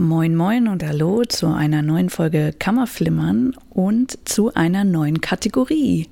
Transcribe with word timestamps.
Moin 0.00 0.36
Moin 0.36 0.68
und 0.68 0.84
Hallo 0.84 1.24
zu 1.24 1.48
einer 1.48 1.82
neuen 1.82 2.08
Folge 2.08 2.54
Kammerflimmern 2.56 3.56
und 3.68 4.16
zu 4.28 4.54
einer 4.54 4.84
neuen 4.84 5.20
Kategorie, 5.20 6.06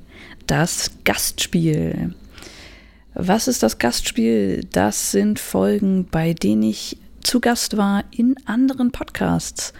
das 0.49 0.91
Gastspiel. 1.05 2.12
Was 3.14 3.46
ist 3.46 3.62
das 3.62 3.79
Gastspiel? 3.79 4.67
Das 4.72 5.12
sind 5.12 5.38
Folgen, 5.38 6.09
bei 6.11 6.33
denen 6.35 6.64
ich 6.64 6.99
zu 7.22 7.38
Gast 7.38 7.77
war 7.77 8.03
in 8.11 8.35
anderen 8.45 8.91
Podcasts. 8.91 9.72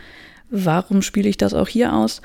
Warum 0.50 1.02
spiele 1.02 1.29
ich 1.29 1.36
das 1.36 1.52
auch 1.52 1.66
hier 1.66 1.93
aus? 1.93 2.23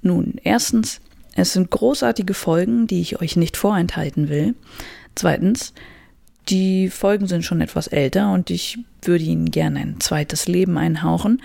Nun, 0.00 0.40
erstens, 0.42 1.00
es 1.36 1.52
sind 1.52 1.70
großartige 1.70 2.34
Folgen, 2.34 2.88
die 2.88 3.00
ich 3.00 3.20
euch 3.20 3.36
nicht 3.36 3.56
vorenthalten 3.56 4.28
will. 4.28 4.56
Zweitens, 5.14 5.72
die 6.48 6.90
Folgen 6.90 7.28
sind 7.28 7.44
schon 7.44 7.60
etwas 7.60 7.86
älter 7.86 8.32
und 8.32 8.50
ich 8.50 8.80
würde 9.06 9.24
ihnen 9.24 9.50
gerne 9.50 9.80
ein 9.80 10.00
zweites 10.00 10.48
Leben 10.48 10.78
einhauchen. 10.78 11.42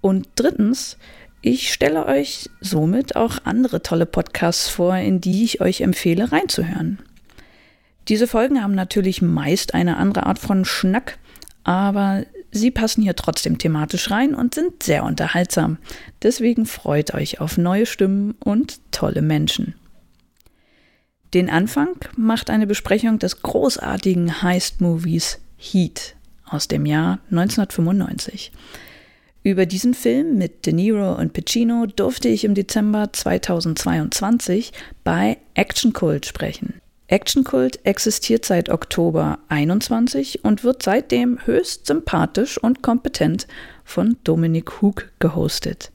Und 0.00 0.28
drittens, 0.34 0.96
ich 1.42 1.72
stelle 1.72 2.06
euch 2.06 2.50
somit 2.60 3.16
auch 3.16 3.38
andere 3.44 3.82
tolle 3.82 4.06
Podcasts 4.06 4.68
vor, 4.68 4.96
in 4.96 5.20
die 5.20 5.44
ich 5.44 5.60
euch 5.60 5.80
empfehle 5.80 6.32
reinzuhören. 6.32 6.98
Diese 8.08 8.26
Folgen 8.26 8.62
haben 8.62 8.74
natürlich 8.74 9.22
meist 9.22 9.74
eine 9.74 9.96
andere 9.96 10.26
Art 10.26 10.38
von 10.38 10.64
Schnack, 10.64 11.18
aber 11.64 12.24
sie 12.50 12.70
passen 12.70 13.02
hier 13.02 13.16
trotzdem 13.16 13.58
thematisch 13.58 14.10
rein 14.10 14.34
und 14.34 14.54
sind 14.54 14.82
sehr 14.82 15.04
unterhaltsam. 15.04 15.78
Deswegen 16.22 16.66
freut 16.66 17.14
euch 17.14 17.40
auf 17.40 17.56
neue 17.56 17.86
Stimmen 17.86 18.34
und 18.40 18.80
tolle 18.90 19.22
Menschen. 19.22 19.74
Den 21.32 21.48
Anfang 21.48 21.96
macht 22.16 22.50
eine 22.50 22.66
Besprechung 22.66 23.18
des 23.18 23.42
großartigen 23.42 24.42
Heist-Movies 24.42 25.38
Heat 25.56 26.16
aus 26.50 26.68
dem 26.68 26.86
Jahr 26.86 27.20
1995. 27.30 28.52
Über 29.42 29.64
diesen 29.64 29.94
Film 29.94 30.36
mit 30.36 30.66
De 30.66 30.74
Niro 30.74 31.14
und 31.14 31.32
Pacino 31.32 31.86
durfte 31.86 32.28
ich 32.28 32.44
im 32.44 32.54
Dezember 32.54 33.10
2022 33.10 34.72
bei 35.02 35.38
Action 35.54 35.94
Cult 35.94 36.26
sprechen. 36.26 36.74
Action 37.06 37.42
Cult 37.42 37.84
existiert 37.84 38.44
seit 38.44 38.68
Oktober 38.68 39.38
21 39.48 40.44
und 40.44 40.62
wird 40.62 40.82
seitdem 40.82 41.44
höchst 41.44 41.86
sympathisch 41.86 42.58
und 42.58 42.82
kompetent 42.82 43.46
von 43.82 44.16
Dominik 44.24 44.82
Hug 44.82 45.10
gehostet. 45.18 45.90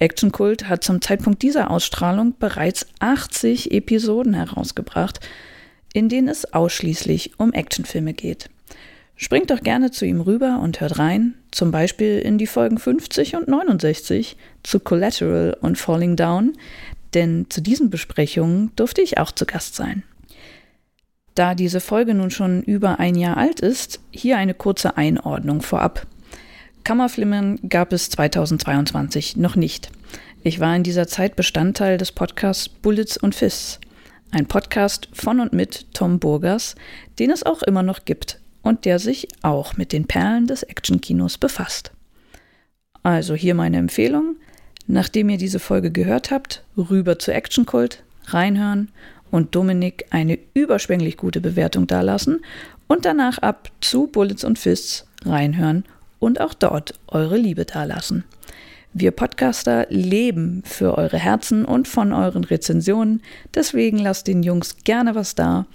Action 0.00 0.32
Cult 0.32 0.68
hat 0.68 0.82
zum 0.82 1.00
Zeitpunkt 1.00 1.42
dieser 1.42 1.70
Ausstrahlung 1.70 2.34
bereits 2.38 2.86
80 2.98 3.70
Episoden 3.70 4.34
herausgebracht, 4.34 5.20
in 5.92 6.08
denen 6.08 6.28
es 6.28 6.52
ausschließlich 6.52 7.38
um 7.38 7.52
Actionfilme 7.52 8.14
geht. 8.14 8.50
Springt 9.22 9.50
doch 9.50 9.60
gerne 9.60 9.90
zu 9.90 10.06
ihm 10.06 10.22
rüber 10.22 10.60
und 10.62 10.80
hört 10.80 10.98
rein, 10.98 11.34
zum 11.50 11.70
Beispiel 11.70 12.20
in 12.20 12.38
die 12.38 12.46
Folgen 12.46 12.78
50 12.78 13.36
und 13.36 13.48
69 13.48 14.34
zu 14.62 14.80
Collateral 14.80 15.58
und 15.60 15.76
Falling 15.76 16.16
Down, 16.16 16.54
denn 17.12 17.44
zu 17.50 17.60
diesen 17.60 17.90
Besprechungen 17.90 18.70
durfte 18.76 19.02
ich 19.02 19.18
auch 19.18 19.30
zu 19.30 19.44
Gast 19.44 19.74
sein. 19.74 20.04
Da 21.34 21.54
diese 21.54 21.80
Folge 21.80 22.14
nun 22.14 22.30
schon 22.30 22.62
über 22.62 22.98
ein 22.98 23.14
Jahr 23.14 23.36
alt 23.36 23.60
ist, 23.60 24.00
hier 24.10 24.38
eine 24.38 24.54
kurze 24.54 24.96
Einordnung 24.96 25.60
vorab. 25.60 26.06
Kammerflimmern 26.84 27.60
gab 27.68 27.92
es 27.92 28.08
2022 28.08 29.36
noch 29.36 29.54
nicht. 29.54 29.90
Ich 30.42 30.60
war 30.60 30.74
in 30.74 30.82
dieser 30.82 31.06
Zeit 31.06 31.36
Bestandteil 31.36 31.98
des 31.98 32.10
Podcasts 32.10 32.70
Bullets 32.70 33.18
und 33.18 33.34
Fists. 33.34 33.80
Ein 34.30 34.46
Podcast 34.46 35.10
von 35.12 35.40
und 35.40 35.52
mit 35.52 35.92
Tom 35.92 36.20
Burgers, 36.20 36.74
den 37.18 37.30
es 37.30 37.42
auch 37.42 37.62
immer 37.62 37.82
noch 37.82 38.06
gibt 38.06 38.40
und 38.62 38.84
der 38.84 38.98
sich 38.98 39.28
auch 39.42 39.76
mit 39.76 39.92
den 39.92 40.06
Perlen 40.06 40.46
des 40.46 40.62
Actionkinos 40.62 41.38
befasst. 41.38 41.92
Also 43.02 43.34
hier 43.34 43.54
meine 43.54 43.78
Empfehlung. 43.78 44.36
Nachdem 44.86 45.28
ihr 45.28 45.38
diese 45.38 45.60
Folge 45.60 45.90
gehört 45.90 46.30
habt, 46.30 46.64
rüber 46.76 47.18
zu 47.18 47.32
Action 47.32 47.64
Cult, 47.64 48.02
reinhören 48.26 48.90
und 49.30 49.54
Dominik 49.54 50.06
eine 50.10 50.38
überschwänglich 50.54 51.16
gute 51.16 51.40
Bewertung 51.40 51.86
dalassen 51.86 52.40
und 52.88 53.04
danach 53.04 53.38
ab 53.38 53.70
zu 53.80 54.08
Bullets 54.08 54.42
und 54.42 54.58
Fists 54.58 55.06
reinhören 55.24 55.84
und 56.18 56.40
auch 56.40 56.54
dort 56.54 56.94
eure 57.06 57.36
Liebe 57.36 57.64
dalassen. 57.64 58.24
Wir 58.92 59.12
Podcaster 59.12 59.86
leben 59.90 60.62
für 60.64 60.98
eure 60.98 61.18
Herzen 61.18 61.64
und 61.64 61.86
von 61.86 62.12
euren 62.12 62.42
Rezensionen, 62.42 63.22
deswegen 63.54 63.98
lasst 63.98 64.26
den 64.26 64.42
Jungs 64.42 64.78
gerne 64.82 65.14
was 65.14 65.36
da. 65.36 65.66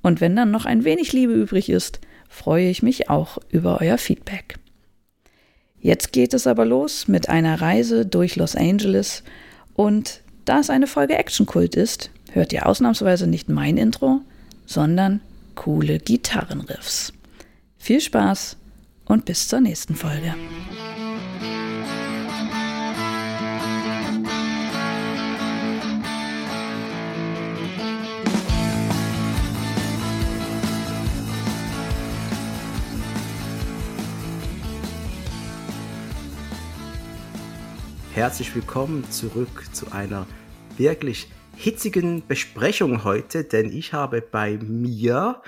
Und 0.00 0.22
wenn 0.22 0.34
dann 0.34 0.50
noch 0.50 0.64
ein 0.64 0.84
wenig 0.84 1.12
Liebe 1.12 1.34
übrig 1.34 1.68
ist, 1.68 2.00
freue 2.32 2.68
ich 2.68 2.82
mich 2.82 3.10
auch 3.10 3.38
über 3.50 3.80
euer 3.80 3.98
Feedback. 3.98 4.58
Jetzt 5.78 6.12
geht 6.12 6.32
es 6.32 6.46
aber 6.46 6.64
los 6.64 7.06
mit 7.06 7.28
einer 7.28 7.60
Reise 7.60 8.06
durch 8.06 8.36
Los 8.36 8.56
Angeles 8.56 9.22
und 9.74 10.22
da 10.44 10.60
es 10.60 10.70
eine 10.70 10.86
Folge 10.86 11.16
Action 11.16 11.46
Kult 11.46 11.74
ist, 11.74 12.10
hört 12.32 12.52
ihr 12.52 12.66
ausnahmsweise 12.66 13.26
nicht 13.26 13.48
mein 13.48 13.76
Intro, 13.76 14.22
sondern 14.64 15.20
coole 15.54 15.98
Gitarrenriffs. 15.98 17.12
Viel 17.76 18.00
Spaß 18.00 18.56
und 19.04 19.24
bis 19.26 19.48
zur 19.48 19.60
nächsten 19.60 19.94
Folge. 19.94 20.34
Herzlich 38.22 38.54
willkommen 38.54 39.10
zurück 39.10 39.64
zu 39.72 39.90
einer 39.90 40.28
wirklich 40.76 41.26
hitzigen 41.56 42.24
Besprechung 42.24 43.02
heute, 43.02 43.42
denn 43.42 43.76
ich 43.76 43.94
habe 43.94 44.20
bei 44.22 44.58
mir 44.58 45.42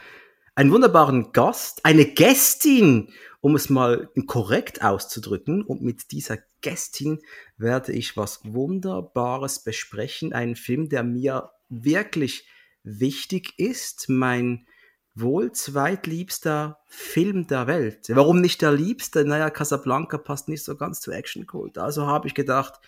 einen 0.56 0.72
wunderbaren 0.72 1.30
Gast, 1.30 1.84
eine 1.84 2.04
Gästin 2.04 3.12
um 3.40 3.54
es 3.54 3.70
mal 3.70 4.10
korrekt 4.26 4.82
auszudrücken. 4.82 5.62
Und 5.62 5.82
mit 5.82 6.10
dieser 6.10 6.38
Gästin 6.62 7.20
werde 7.56 7.92
ich 7.92 8.16
was 8.16 8.40
Wunderbares 8.42 9.62
besprechen. 9.62 10.32
Einen 10.32 10.56
Film, 10.56 10.88
der 10.88 11.04
mir 11.04 11.52
wirklich 11.68 12.48
wichtig 12.82 13.56
ist. 13.56 14.08
Mein 14.08 14.66
wohl 15.14 15.52
zweitliebster 15.52 16.80
Film 16.86 17.46
der 17.46 17.66
Welt. 17.66 18.06
Warum 18.08 18.40
nicht 18.40 18.62
der 18.62 18.72
liebste? 18.72 19.24
Naja, 19.24 19.50
Casablanca 19.50 20.18
passt 20.18 20.48
nicht 20.48 20.64
so 20.64 20.76
ganz 20.76 21.00
zu 21.00 21.12
Action 21.12 21.46
Cult. 21.46 21.78
Also 21.78 22.06
habe 22.06 22.26
ich 22.26 22.34
gedacht, 22.34 22.80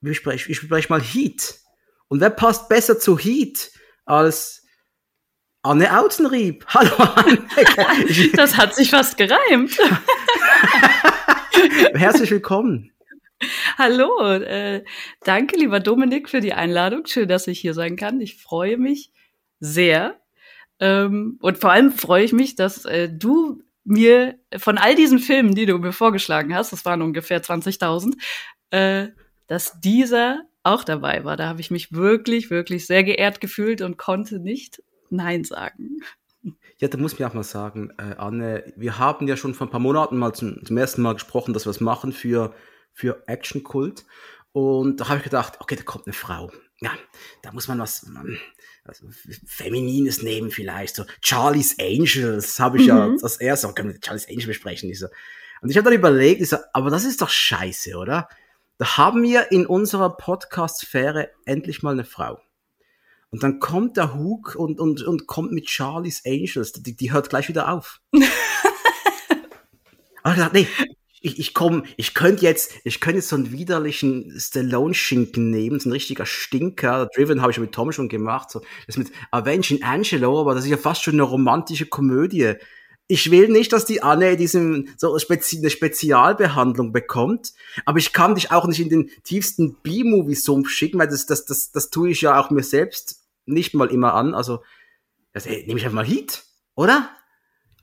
ich 0.00 0.08
bespreche, 0.08 0.52
ich 0.52 0.60
bespreche 0.60 0.88
mal 0.90 1.00
Heat. 1.00 1.58
Und 2.08 2.20
wer 2.20 2.30
passt 2.30 2.68
besser 2.68 2.98
zu 2.98 3.18
Heat 3.18 3.72
als 4.04 4.66
Anne 5.62 5.98
Auzenrieb. 5.98 6.64
Hallo 6.74 6.94
Anne. 6.96 7.46
das 8.34 8.56
hat 8.56 8.74
sich 8.74 8.90
fast 8.90 9.16
gereimt. 9.16 9.78
Herzlich 11.94 12.30
willkommen. 12.30 12.92
Hallo, 13.76 14.20
äh, 14.32 14.84
danke 15.24 15.56
lieber 15.56 15.80
Dominik 15.80 16.28
für 16.28 16.40
die 16.40 16.52
Einladung. 16.52 17.06
Schön, 17.06 17.28
dass 17.28 17.46
ich 17.46 17.60
hier 17.60 17.74
sein 17.74 17.96
kann. 17.96 18.20
Ich 18.20 18.36
freue 18.36 18.76
mich 18.76 19.12
sehr. 19.60 20.20
Ähm, 20.80 21.38
und 21.40 21.58
vor 21.58 21.72
allem 21.72 21.92
freue 21.92 22.24
ich 22.24 22.32
mich, 22.32 22.54
dass 22.54 22.84
äh, 22.84 23.08
du 23.08 23.62
mir 23.84 24.38
von 24.58 24.78
all 24.78 24.94
diesen 24.94 25.18
Filmen, 25.18 25.54
die 25.54 25.66
du 25.66 25.78
mir 25.78 25.92
vorgeschlagen 25.92 26.54
hast, 26.54 26.72
das 26.72 26.84
waren 26.84 27.02
ungefähr 27.02 27.42
20.000, 27.42 28.14
äh, 28.70 29.08
dass 29.46 29.80
dieser 29.80 30.42
auch 30.62 30.84
dabei 30.84 31.24
war. 31.24 31.36
Da 31.36 31.48
habe 31.48 31.60
ich 31.60 31.70
mich 31.70 31.92
wirklich, 31.92 32.50
wirklich 32.50 32.86
sehr 32.86 33.02
geehrt 33.02 33.40
gefühlt 33.40 33.80
und 33.80 33.96
konnte 33.96 34.38
nicht 34.38 34.82
Nein 35.10 35.44
sagen. 35.44 36.00
Ja, 36.80 36.88
da 36.88 36.98
muss 36.98 37.14
ich 37.14 37.24
auch 37.24 37.34
mal 37.34 37.42
sagen, 37.42 37.90
äh, 37.98 38.14
Anne, 38.18 38.72
wir 38.76 38.98
haben 38.98 39.26
ja 39.26 39.36
schon 39.36 39.54
vor 39.54 39.66
ein 39.66 39.70
paar 39.70 39.80
Monaten 39.80 40.16
mal 40.16 40.32
zum, 40.32 40.64
zum 40.64 40.76
ersten 40.76 41.02
Mal 41.02 41.14
gesprochen, 41.14 41.52
dass 41.52 41.66
wir 41.66 41.70
es 41.70 41.80
machen 41.80 42.12
für, 42.12 42.54
für 42.92 43.24
Action 43.26 43.64
Kult. 43.64 44.04
Und 44.52 45.00
da 45.00 45.08
habe 45.08 45.18
ich 45.18 45.24
gedacht, 45.24 45.54
okay, 45.60 45.76
da 45.76 45.82
kommt 45.82 46.06
eine 46.06 46.12
Frau. 46.12 46.52
Ja, 46.80 46.92
da 47.42 47.52
muss 47.52 47.66
man 47.66 47.78
was 47.78 48.06
also, 48.88 49.06
Feminines 49.46 50.22
nehmen 50.22 50.50
vielleicht. 50.50 50.96
So 50.96 51.04
Charlie's 51.22 51.76
Angels 51.78 52.58
habe 52.58 52.78
ich 52.78 52.84
mhm. 52.84 52.88
ja 52.88 53.16
das 53.20 53.36
erste, 53.36 53.72
können 53.74 53.92
wir 53.92 54.00
Charlie's 54.02 54.28
Angels 54.28 54.46
besprechen. 54.46 54.90
Ich 54.90 54.98
so. 54.98 55.06
Und 55.60 55.70
ich 55.70 55.76
habe 55.76 55.84
dann 55.84 55.98
überlegt, 55.98 56.40
ich 56.40 56.48
so, 56.48 56.56
aber 56.72 56.90
das 56.90 57.04
ist 57.04 57.20
doch 57.20 57.28
scheiße, 57.28 57.96
oder? 57.96 58.28
Da 58.78 58.96
haben 58.96 59.22
wir 59.22 59.50
in 59.50 59.66
unserer 59.66 60.16
Podcast-Sphäre 60.16 61.30
endlich 61.44 61.82
mal 61.82 61.92
eine 61.92 62.04
Frau. 62.04 62.40
Und 63.30 63.42
dann 63.42 63.58
kommt 63.58 63.96
der 63.96 64.14
Hook 64.14 64.54
und, 64.54 64.80
und, 64.80 65.02
und 65.02 65.26
kommt 65.26 65.52
mit 65.52 65.68
Charlie's 65.68 66.22
Angels. 66.24 66.72
Die, 66.72 66.96
die 66.96 67.12
hört 67.12 67.28
gleich 67.28 67.48
wieder 67.48 67.70
auf. 67.72 68.00
Aber 70.22 70.50
nee, 70.52 70.66
ich, 71.20 71.38
ich 71.38 71.54
komm, 71.54 71.84
ich 71.96 72.14
könnte 72.14 72.42
jetzt, 72.44 72.72
ich 72.84 73.00
könnte 73.00 73.18
jetzt 73.18 73.28
so 73.28 73.36
einen 73.36 73.52
widerlichen 73.52 74.34
Stallone-Schinken 74.38 75.50
nehmen, 75.50 75.80
so 75.80 75.88
ein 75.88 75.92
richtiger 75.92 76.26
Stinker. 76.26 77.08
Driven 77.14 77.42
habe 77.42 77.50
ich 77.50 77.58
mit 77.58 77.72
Tom 77.72 77.92
schon 77.92 78.08
gemacht. 78.08 78.50
So, 78.50 78.62
das 78.86 78.96
mit 78.96 79.10
Avenging 79.30 79.82
Angelo, 79.82 80.40
aber 80.40 80.54
das 80.54 80.64
ist 80.64 80.70
ja 80.70 80.76
fast 80.76 81.02
schon 81.02 81.14
eine 81.14 81.22
romantische 81.22 81.86
Komödie. 81.86 82.54
ich 83.08 83.30
will 83.30 83.48
nicht, 83.48 83.72
dass 83.72 83.86
die 83.86 84.02
Anne 84.02 84.36
diesem 84.36 84.88
so 84.96 85.18
Spezi 85.18 85.58
eine 85.58 85.70
Spezialbehandlung 85.70 86.92
bekommt, 86.92 87.54
aber 87.86 87.98
ich 87.98 88.12
kann 88.12 88.34
dich 88.34 88.52
auch 88.52 88.66
nicht 88.66 88.80
in 88.80 88.90
den 88.90 89.10
tiefsten 89.24 89.76
B-Movie-Sumpf 89.82 90.68
schicken, 90.68 90.98
weil 90.98 91.08
das, 91.08 91.26
das, 91.26 91.46
das, 91.46 91.72
das 91.72 91.90
tue 91.90 92.10
ich 92.10 92.20
ja 92.20 92.38
auch 92.38 92.50
mir 92.50 92.62
selbst 92.62 93.24
nicht 93.46 93.74
mal 93.74 93.90
immer 93.90 94.14
an. 94.14 94.34
Also, 94.34 94.62
also 95.32 95.48
ey, 95.48 95.64
nehme 95.66 95.80
ich 95.80 95.86
einfach 95.86 95.96
mal 95.96 96.06
Heat, 96.06 96.44
oder? 96.74 97.10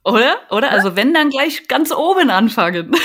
Oder? 0.05 0.37
Oder? 0.51 0.71
Also 0.71 0.95
wenn 0.95 1.13
dann 1.13 1.31
gleich 1.31 1.67
ganz 1.67 1.91
oben 1.91 2.29
anfangen. 2.29 2.95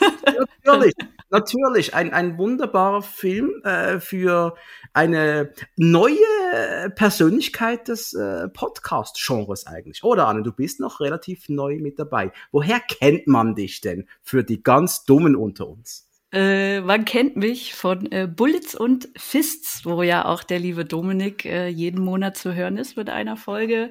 Natürlich, 0.64 0.94
natürlich. 1.30 1.94
Ein, 1.94 2.12
ein 2.12 2.36
wunderbarer 2.38 3.02
Film 3.02 3.62
äh, 3.64 4.00
für 4.00 4.54
eine 4.92 5.52
neue 5.76 6.90
Persönlichkeit 6.94 7.88
des 7.88 8.14
äh, 8.14 8.48
Podcast-Genres 8.48 9.66
eigentlich. 9.66 10.04
Oder 10.04 10.28
Anne, 10.28 10.42
du 10.42 10.52
bist 10.52 10.80
noch 10.80 11.00
relativ 11.00 11.48
neu 11.48 11.78
mit 11.78 11.98
dabei. 11.98 12.32
Woher 12.52 12.80
kennt 12.80 13.26
man 13.26 13.54
dich 13.54 13.80
denn 13.80 14.08
für 14.22 14.44
die 14.44 14.62
ganz 14.62 15.04
Dummen 15.04 15.36
unter 15.36 15.68
uns? 15.68 16.08
Äh, 16.30 16.82
man 16.82 17.04
kennt 17.06 17.36
mich 17.36 17.74
von 17.74 18.10
äh, 18.12 18.26
Bullets 18.26 18.74
und 18.74 19.08
Fists, 19.16 19.86
wo 19.86 20.02
ja 20.02 20.26
auch 20.26 20.42
der 20.42 20.58
liebe 20.58 20.84
Dominik 20.84 21.46
äh, 21.46 21.68
jeden 21.68 22.04
Monat 22.04 22.36
zu 22.36 22.54
hören 22.54 22.76
ist 22.76 22.96
mit 22.96 23.08
einer 23.08 23.36
Folge. 23.36 23.90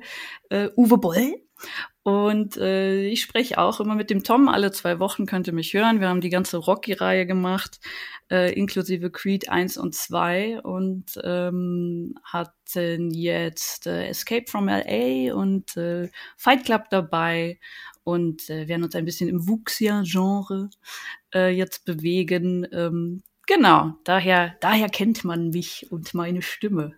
Äh, 0.49 0.69
Uwe 0.75 0.97
Boll. 0.97 1.35
Und 2.07 2.55
äh, 2.55 3.05
ich 3.07 3.21
spreche 3.21 3.57
auch 3.57 3.81
immer 3.81 3.93
mit 3.93 4.09
dem 4.09 4.23
Tom. 4.23 4.47
Alle 4.47 4.71
zwei 4.71 4.97
Wochen 5.01 5.25
könnt 5.25 5.47
ihr 5.47 5.53
mich 5.53 5.73
hören. 5.73 5.99
Wir 5.99 6.07
haben 6.07 6.21
die 6.21 6.29
ganze 6.29 6.55
Rocky-Reihe 6.55 7.25
gemacht, 7.25 7.81
äh, 8.31 8.53
inklusive 8.53 9.11
Creed 9.11 9.49
1 9.49 9.77
und 9.77 9.93
2 9.93 10.61
und 10.61 11.19
ähm, 11.25 12.15
hatten 12.23 13.11
jetzt 13.11 13.87
äh, 13.87 14.07
Escape 14.07 14.45
from 14.47 14.69
LA 14.69 15.33
und 15.33 15.75
äh, 15.75 16.09
Fight 16.37 16.63
Club 16.63 16.85
dabei 16.91 17.59
und 18.05 18.49
äh, 18.49 18.69
werden 18.69 18.85
uns 18.85 18.95
ein 18.95 19.03
bisschen 19.03 19.27
im 19.27 19.45
Wuxia-Genre 19.45 20.69
äh, 21.33 21.49
jetzt 21.49 21.83
bewegen. 21.83 22.65
Ähm, 22.71 23.21
genau, 23.47 23.95
daher, 24.05 24.55
daher 24.61 24.87
kennt 24.87 25.25
man 25.25 25.49
mich 25.49 25.91
und 25.91 26.13
meine 26.13 26.41
Stimme. 26.41 26.95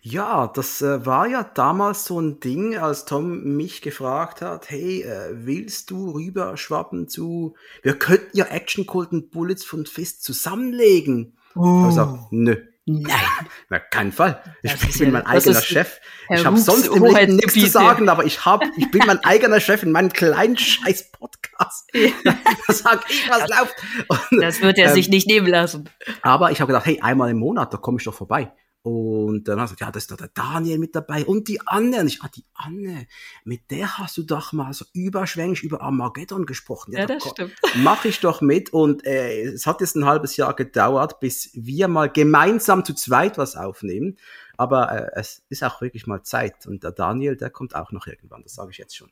Ja, 0.00 0.46
das 0.46 0.82
äh, 0.82 1.04
war 1.04 1.26
ja 1.26 1.42
damals 1.42 2.04
so 2.04 2.20
ein 2.20 2.40
Ding, 2.40 2.76
als 2.76 3.04
Tom 3.06 3.56
mich 3.56 3.82
gefragt 3.82 4.40
hat, 4.40 4.70
hey, 4.70 5.02
äh, 5.02 5.30
willst 5.32 5.90
du 5.90 6.10
rüberschwappen 6.10 7.08
zu, 7.08 7.54
wir 7.82 7.98
könnten 7.98 8.36
ja 8.36 8.46
Action 8.46 8.86
Cold 8.86 9.12
und 9.12 9.30
Bullets 9.30 9.64
von 9.64 9.84
Fist 9.86 10.22
zusammenlegen. 10.22 11.36
Oh. 11.54 11.80
Ich 11.82 11.88
gesagt, 11.88 12.18
nö, 12.30 12.56
Nein. 12.88 13.10
Na, 13.68 13.80
kein 13.80 14.12
Fall. 14.12 14.40
Ich 14.62 14.72
das 14.72 14.98
bin 14.98 15.08
ja, 15.08 15.12
mein 15.12 15.26
eigener 15.26 15.60
Chef. 15.60 16.00
Herr 16.28 16.38
ich 16.38 16.46
habe 16.46 16.56
sonst 16.56 16.86
im 16.86 17.04
Leben 17.04 17.34
nichts 17.34 17.54
zu 17.54 17.66
sagen, 17.66 18.08
aber 18.08 18.24
ich 18.24 18.44
hab, 18.44 18.62
ich 18.76 18.90
bin 18.92 19.02
mein 19.06 19.18
eigener 19.24 19.58
Chef 19.58 19.82
in 19.82 19.90
meinem 19.90 20.12
kleinen 20.12 20.56
scheiß 20.56 21.10
Podcast. 21.10 21.90
da 22.24 22.72
sag 22.72 23.04
ich, 23.10 23.28
was 23.28 23.48
läuft. 23.48 23.74
Und, 24.08 24.40
das 24.40 24.60
wird 24.60 24.78
er 24.78 24.90
ähm, 24.90 24.94
sich 24.94 25.08
nicht 25.08 25.26
nehmen 25.26 25.48
lassen. 25.48 25.90
Aber 26.22 26.52
ich 26.52 26.60
habe 26.60 26.72
gedacht, 26.72 26.86
hey, 26.86 27.00
einmal 27.00 27.30
im 27.30 27.38
Monat, 27.38 27.74
da 27.74 27.76
komme 27.76 27.98
ich 27.98 28.04
doch 28.04 28.14
vorbei. 28.14 28.52
Und 28.86 29.48
dann 29.48 29.60
hast 29.60 29.72
du 29.72 29.74
gesagt, 29.74 29.80
ja, 29.80 29.90
da 29.90 29.98
ist 29.98 30.12
doch 30.12 30.16
der 30.16 30.28
Daniel 30.28 30.78
mit 30.78 30.94
dabei 30.94 31.24
und 31.26 31.48
die 31.48 31.60
Anne. 31.66 31.98
Und 31.98 32.06
ich, 32.06 32.22
ah, 32.22 32.28
die 32.32 32.44
Anne, 32.54 33.08
mit 33.42 33.68
der 33.72 33.98
hast 33.98 34.16
du 34.16 34.22
doch 34.22 34.52
mal 34.52 34.72
so 34.74 34.84
überschwänglich 34.92 35.64
über 35.64 35.80
Armageddon 35.80 36.46
gesprochen. 36.46 36.92
Ja, 36.92 37.00
ja 37.00 37.06
das 37.06 37.24
stimmt. 37.24 37.54
Mach 37.78 38.04
ich 38.04 38.20
doch 38.20 38.40
mit. 38.42 38.72
Und 38.72 39.04
äh, 39.04 39.42
es 39.42 39.66
hat 39.66 39.80
jetzt 39.80 39.96
ein 39.96 40.04
halbes 40.04 40.36
Jahr 40.36 40.54
gedauert, 40.54 41.18
bis 41.18 41.50
wir 41.54 41.88
mal 41.88 42.08
gemeinsam 42.08 42.84
zu 42.84 42.94
zweit 42.94 43.38
was 43.38 43.56
aufnehmen. 43.56 44.18
Aber 44.56 44.92
äh, 44.92 45.10
es 45.14 45.42
ist 45.48 45.64
auch 45.64 45.80
wirklich 45.80 46.06
mal 46.06 46.22
Zeit. 46.22 46.64
Und 46.68 46.84
der 46.84 46.92
Daniel, 46.92 47.36
der 47.36 47.50
kommt 47.50 47.74
auch 47.74 47.90
noch 47.90 48.06
irgendwann, 48.06 48.44
das 48.44 48.54
sage 48.54 48.70
ich 48.70 48.78
jetzt 48.78 48.96
schon. 48.96 49.10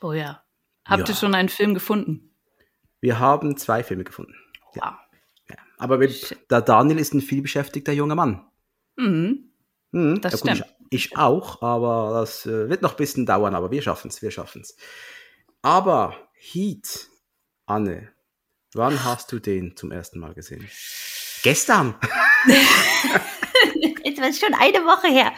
Oh 0.00 0.12
ja. 0.12 0.44
Habt 0.84 1.08
ja. 1.08 1.12
ihr 1.12 1.18
schon 1.18 1.34
einen 1.34 1.48
Film 1.48 1.74
gefunden? 1.74 2.30
Wir 3.00 3.18
haben 3.18 3.56
zwei 3.56 3.82
Filme 3.82 4.04
gefunden. 4.04 4.36
Wow. 4.62 4.76
Ja. 4.76 5.00
ja. 5.50 5.56
Aber 5.78 5.98
der 5.98 6.60
Daniel 6.60 7.00
ist 7.00 7.14
ein 7.14 7.20
vielbeschäftigter 7.20 7.92
junger 7.92 8.14
Mann. 8.14 8.46
Mhm. 8.96 9.50
Mhm. 9.92 10.20
Das 10.20 10.32
ja, 10.32 10.38
gut, 10.38 10.56
stimmt. 10.56 10.74
Ich, 10.90 11.06
ich, 11.06 11.16
auch, 11.16 11.62
aber 11.62 12.20
das 12.20 12.46
äh, 12.46 12.68
wird 12.68 12.82
noch 12.82 12.92
ein 12.92 12.96
bisschen 12.96 13.26
dauern, 13.26 13.54
aber 13.54 13.70
wir 13.70 13.82
schaffen 13.82 14.08
es, 14.08 14.20
wir 14.22 14.30
schaffen 14.30 14.62
es. 14.62 14.76
Aber 15.62 16.16
Heat, 16.34 17.08
Anne, 17.66 18.12
wann 18.74 19.04
hast 19.04 19.32
du 19.32 19.38
den 19.38 19.76
zum 19.76 19.92
ersten 19.92 20.18
Mal 20.18 20.34
gesehen? 20.34 20.68
Gestern. 21.42 21.94
Jetzt 24.04 24.20
war 24.20 24.28
es 24.28 24.38
schon 24.38 24.54
eine 24.54 24.84
Woche 24.84 25.08
her. 25.08 25.32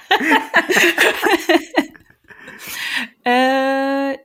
äh, 4.14 4.18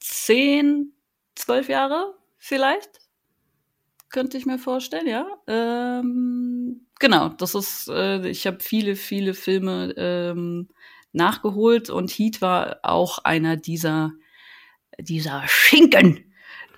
zehn, 0.00 0.92
zwölf 1.34 1.68
Jahre 1.68 2.14
vielleicht, 2.38 3.00
könnte 4.10 4.36
ich 4.38 4.46
mir 4.46 4.58
vorstellen, 4.58 5.06
ja. 5.06 5.26
Ähm, 5.46 6.87
genau, 6.98 7.30
das 7.30 7.54
ist, 7.54 7.88
äh, 7.88 8.26
ich 8.28 8.46
habe 8.46 8.60
viele, 8.60 8.96
viele 8.96 9.34
Filme 9.34 9.94
ähm, 9.96 10.68
nachgeholt 11.12 11.90
und 11.90 12.10
Heat 12.10 12.40
war 12.40 12.78
auch 12.82 13.18
einer 13.18 13.56
dieser, 13.56 14.12
dieser 14.98 15.42
Schinken, 15.48 16.32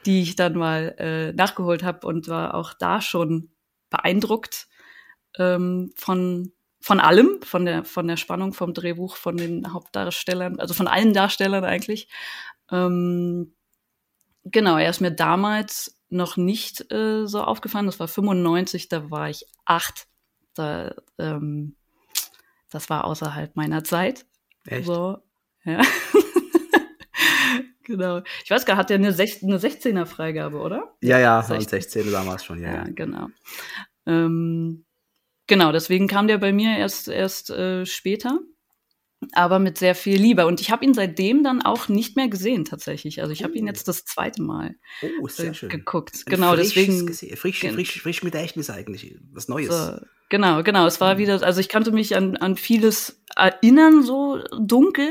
die 0.06 0.22
ich 0.22 0.36
dann 0.36 0.54
mal 0.56 0.94
äh, 0.98 1.32
nachgeholt 1.32 1.82
habe 1.82 2.06
und 2.06 2.28
war 2.28 2.54
auch 2.54 2.74
da 2.74 3.00
schon 3.00 3.50
beeindruckt 3.90 4.68
ähm, 5.38 5.92
von 5.96 6.52
von 6.82 6.98
allem, 6.98 7.42
von 7.42 7.66
der 7.66 7.84
von 7.84 8.08
der 8.08 8.16
Spannung 8.16 8.54
vom 8.54 8.72
Drehbuch, 8.72 9.16
von 9.16 9.36
den 9.36 9.72
Hauptdarstellern, 9.72 10.58
also 10.60 10.72
von 10.72 10.88
allen 10.88 11.12
Darstellern 11.12 11.64
eigentlich. 11.64 12.08
Ähm, 12.70 13.54
genau, 14.44 14.78
er 14.78 14.88
ist 14.88 15.00
mir 15.00 15.12
damals 15.12 16.00
noch 16.08 16.36
nicht 16.36 16.90
äh, 16.92 17.26
so 17.26 17.42
aufgefallen. 17.42 17.86
Das 17.86 18.00
war 18.00 18.08
95, 18.08 18.88
da 18.88 19.10
war 19.10 19.28
ich 19.28 19.46
acht 19.66 20.08
da, 20.60 20.94
ähm, 21.18 21.74
das 22.70 22.90
war 22.90 23.04
außerhalb 23.04 23.56
meiner 23.56 23.84
Zeit. 23.84 24.26
Echt? 24.66 24.86
So, 24.86 25.18
ja. 25.64 25.80
genau. 27.84 28.22
Ich 28.44 28.50
weiß 28.50 28.64
gar 28.64 28.76
hat 28.76 28.90
der 28.90 28.96
eine, 28.96 29.08
eine 29.08 29.14
16er 29.58 30.06
Freigabe, 30.06 30.58
oder? 30.58 30.94
Ja, 31.00 31.18
ja, 31.18 31.42
16. 31.42 31.68
16 31.68 32.12
damals 32.12 32.44
schon, 32.44 32.60
ja. 32.62 32.74
Ja, 32.74 32.84
genau. 32.84 33.28
Ähm, 34.06 34.84
genau, 35.46 35.72
deswegen 35.72 36.06
kam 36.06 36.28
der 36.28 36.38
bei 36.38 36.52
mir 36.52 36.76
erst, 36.76 37.08
erst 37.08 37.50
äh, 37.50 37.86
später 37.86 38.40
aber 39.32 39.58
mit 39.58 39.78
sehr 39.78 39.94
viel 39.94 40.20
Liebe. 40.20 40.46
Und 40.46 40.60
ich 40.60 40.70
habe 40.70 40.84
ihn 40.84 40.94
seitdem 40.94 41.44
dann 41.44 41.62
auch 41.62 41.88
nicht 41.88 42.16
mehr 42.16 42.28
gesehen, 42.28 42.64
tatsächlich. 42.64 43.20
Also 43.20 43.32
ich 43.32 43.44
habe 43.44 43.54
ihn 43.54 43.64
oh. 43.64 43.68
jetzt 43.68 43.86
das 43.86 44.04
zweite 44.04 44.42
Mal 44.42 44.76
oh, 45.20 45.28
sehr 45.28 45.54
schön. 45.54 45.68
geguckt. 45.68 46.24
Ein 46.26 46.30
genau, 46.30 46.56
deswegen. 46.56 47.12
Frisch, 47.12 47.60
frisch, 47.60 48.00
frisch 48.00 48.22
mit 48.22 48.32
Gedächtnis 48.32 48.70
eigentlich. 48.70 49.16
Was 49.32 49.48
Neues. 49.48 49.68
So, 49.68 49.96
genau, 50.30 50.62
genau. 50.62 50.86
Es 50.86 51.00
war 51.00 51.14
mhm. 51.14 51.18
wieder, 51.18 51.42
also 51.42 51.60
ich 51.60 51.68
kannte 51.68 51.92
mich 51.92 52.16
an, 52.16 52.36
an 52.36 52.56
vieles 52.56 53.22
erinnern, 53.36 54.02
so 54.02 54.42
dunkel. 54.58 55.10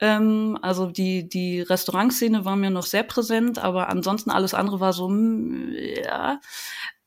Ähm, 0.00 0.58
also 0.60 0.86
die, 0.86 1.28
die 1.28 1.60
Restaurantszene 1.60 2.44
war 2.44 2.56
mir 2.56 2.70
noch 2.70 2.86
sehr 2.86 3.02
präsent, 3.02 3.58
aber 3.58 3.88
ansonsten 3.88 4.30
alles 4.30 4.54
andere 4.54 4.80
war 4.80 4.92
so, 4.92 5.08
hm, 5.08 5.74
ja. 6.04 6.40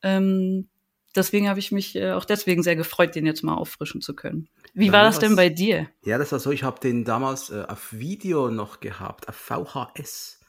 Ähm, 0.02 0.68
deswegen 1.16 1.50
habe 1.50 1.60
ich 1.60 1.72
mich 1.72 1.96
äh, 1.96 2.12
auch 2.12 2.25
deswegen 2.25 2.63
sehr 2.63 2.75
gefreut, 2.75 3.16
den 3.16 3.25
jetzt 3.25 3.44
mal 3.44 3.56
auffrischen 3.56 4.02
zu 4.02 4.16
können. 4.16 4.48
Wie 4.74 4.92
war 4.92 5.03
das 5.03 5.20
denn 5.20 5.36
bei 5.36 5.50
dir? 5.50 5.88
Ja, 6.03 6.18
das 6.18 6.32
war 6.32 6.39
so, 6.39 6.51
ich 6.51 6.63
habe 6.63 6.80
den 6.80 7.03
damals 7.06 7.51
äh, 7.51 7.63
auf 7.68 7.94
Video 7.94 8.50
noch 8.50 8.80
gehabt, 8.80 9.27
auf 9.30 9.36
VHS. 9.36 10.39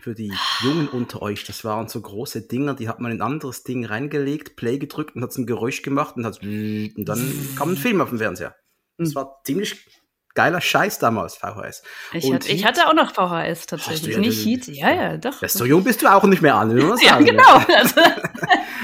Für 0.00 0.14
die 0.14 0.32
Jungen 0.62 0.88
unter 0.88 1.22
euch, 1.22 1.44
das 1.44 1.64
waren 1.64 1.88
so 1.88 2.00
große 2.00 2.48
Dinger, 2.48 2.74
die 2.74 2.88
hat 2.88 2.98
man 2.98 3.12
in 3.12 3.18
ein 3.18 3.32
anderes 3.32 3.62
Ding 3.62 3.84
reingelegt, 3.84 4.56
Play 4.56 4.78
gedrückt 4.78 5.14
und 5.14 5.22
hat 5.22 5.36
ein 5.36 5.46
Geräusch 5.46 5.82
gemacht 5.82 6.16
und, 6.16 6.26
hat, 6.26 6.42
und 6.42 7.04
dann 7.04 7.54
kam 7.56 7.70
ein 7.70 7.76
Film 7.76 8.00
auf 8.00 8.08
dem 8.08 8.18
Fernseher. 8.18 8.56
Das 8.98 9.10
mhm. 9.10 9.14
war 9.14 9.40
ziemlich 9.44 9.86
geiler 10.34 10.60
Scheiß 10.60 10.98
damals, 10.98 11.36
VHS. 11.36 11.82
Ich, 12.12 12.32
hatte, 12.32 12.48
ich 12.50 12.64
hatte, 12.64 12.88
auch 12.88 12.94
noch 12.94 13.12
VHS 13.12 13.66
tatsächlich, 13.66 14.14
ja, 14.14 14.20
nicht 14.20 14.44
Heat. 14.44 14.66
Ja, 14.68 14.92
ja, 14.92 15.16
doch. 15.16 15.40
Ja, 15.40 15.48
so 15.48 15.64
jung 15.64 15.84
bist 15.84 16.02
du 16.02 16.12
auch 16.12 16.24
nicht 16.24 16.42
mehr 16.42 16.56
an, 16.56 16.74
will 16.74 16.84
man 16.84 16.98
sagen. 16.98 17.26
ja, 17.26 17.32
genau. 17.32 17.60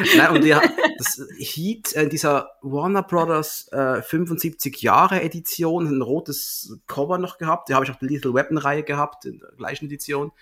Nein, 0.17 0.37
und 0.37 0.45
der, 0.45 0.63
das 0.99 1.21
Heat, 1.39 1.93
äh, 1.95 2.09
dieser 2.09 2.53
Warner 2.63 3.03
Brothers 3.03 3.69
äh, 3.73 4.03
75 4.03 4.81
Jahre 4.81 5.23
Edition, 5.23 5.87
ein 5.87 6.03
rotes 6.03 6.79
Cover 6.87 7.19
noch 7.19 7.39
gehabt. 7.39 7.69
Die 7.69 7.75
habe 7.75 7.85
ich 7.85 7.91
auch 7.91 7.97
die 7.97 8.07
Lethal 8.07 8.35
Weapon 8.35 8.59
Reihe 8.59 8.83
gehabt, 8.83 9.25
in 9.25 9.41
der 9.41 9.51
gleichen 9.57 9.87
Edition. 9.87 10.33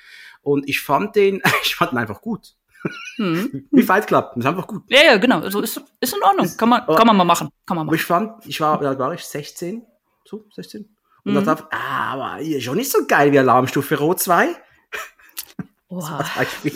Und 0.42 0.68
ich 0.68 0.80
fand 0.80 1.16
den, 1.16 1.42
ich 1.62 1.74
fand 1.74 1.92
ihn 1.92 1.98
einfach 1.98 2.20
gut. 2.20 2.54
Hm. 3.16 3.66
Wie 3.72 3.82
Fight 3.82 4.06
Club, 4.06 4.32
das 4.34 4.44
ist 4.44 4.46
einfach 4.46 4.66
gut. 4.66 4.84
Ja, 4.88 5.02
ja, 5.04 5.16
genau. 5.16 5.40
Also 5.40 5.60
ist, 5.60 5.82
ist 6.00 6.14
in 6.14 6.22
Ordnung. 6.22 6.48
Kann 6.56 6.68
man, 6.68 6.86
kann 6.86 7.06
man 7.06 7.16
mal 7.16 7.24
machen. 7.24 7.48
Kann 7.66 7.76
man 7.76 7.86
machen. 7.86 7.96
Ich 7.96 8.04
fand, 8.04 8.46
ich 8.46 8.60
war, 8.60 8.78
da 8.78 8.96
war 8.96 9.14
ich 9.14 9.24
16, 9.24 9.84
so, 10.24 10.44
16. 10.54 10.88
Und 11.24 11.34
mhm. 11.34 11.44
dachte, 11.44 11.66
ah, 11.70 12.12
aber 12.12 12.42
hier 12.42 12.60
schon 12.60 12.76
nicht 12.76 12.90
so 12.90 13.06
geil 13.06 13.32
wie 13.32 13.38
Alarmstufe 13.38 13.98
Rot 13.98 14.20
2. 14.20 14.48
Oha. 15.88 16.24
Beispiel. 16.36 16.72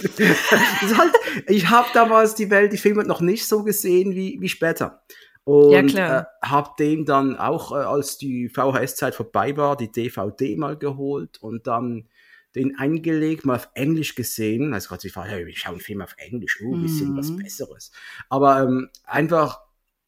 halt, 0.96 1.12
ich 1.46 1.68
habe 1.68 1.88
damals 1.94 2.34
die 2.34 2.50
Welt, 2.50 2.72
die 2.72 2.78
Filme 2.78 3.04
noch 3.04 3.20
nicht 3.20 3.46
so 3.46 3.62
gesehen 3.62 4.14
wie, 4.14 4.38
wie 4.40 4.48
später. 4.48 5.02
Und 5.44 5.92
ja. 5.92 6.20
Äh, 6.20 6.24
habe 6.44 6.70
den 6.78 7.04
dann 7.04 7.36
auch, 7.36 7.72
äh, 7.72 7.82
als 7.82 8.16
die 8.16 8.48
VHS-Zeit 8.48 9.14
vorbei 9.14 9.56
war, 9.56 9.76
die 9.76 9.90
DVD 9.90 10.56
mal 10.56 10.76
geholt 10.76 11.42
und 11.42 11.66
dann 11.66 12.08
den 12.54 12.76
eingelegt, 12.78 13.44
mal 13.44 13.56
auf 13.56 13.68
Englisch 13.74 14.14
gesehen. 14.14 14.74
Also 14.74 14.88
gerade 14.88 15.06
ich 15.06 15.16
war, 15.16 15.24
hey, 15.24 15.48
ich 15.48 15.60
schaue 15.60 15.72
einen 15.72 15.80
Film 15.80 16.02
auf 16.02 16.14
Englisch, 16.18 16.60
oh, 16.62 16.74
ein 16.74 16.82
bisschen 16.82 17.12
Mhm. 17.12 17.18
was 17.18 17.36
Besseres. 17.36 17.92
Aber 18.28 18.60
ähm, 18.62 18.90
einfach 19.04 19.60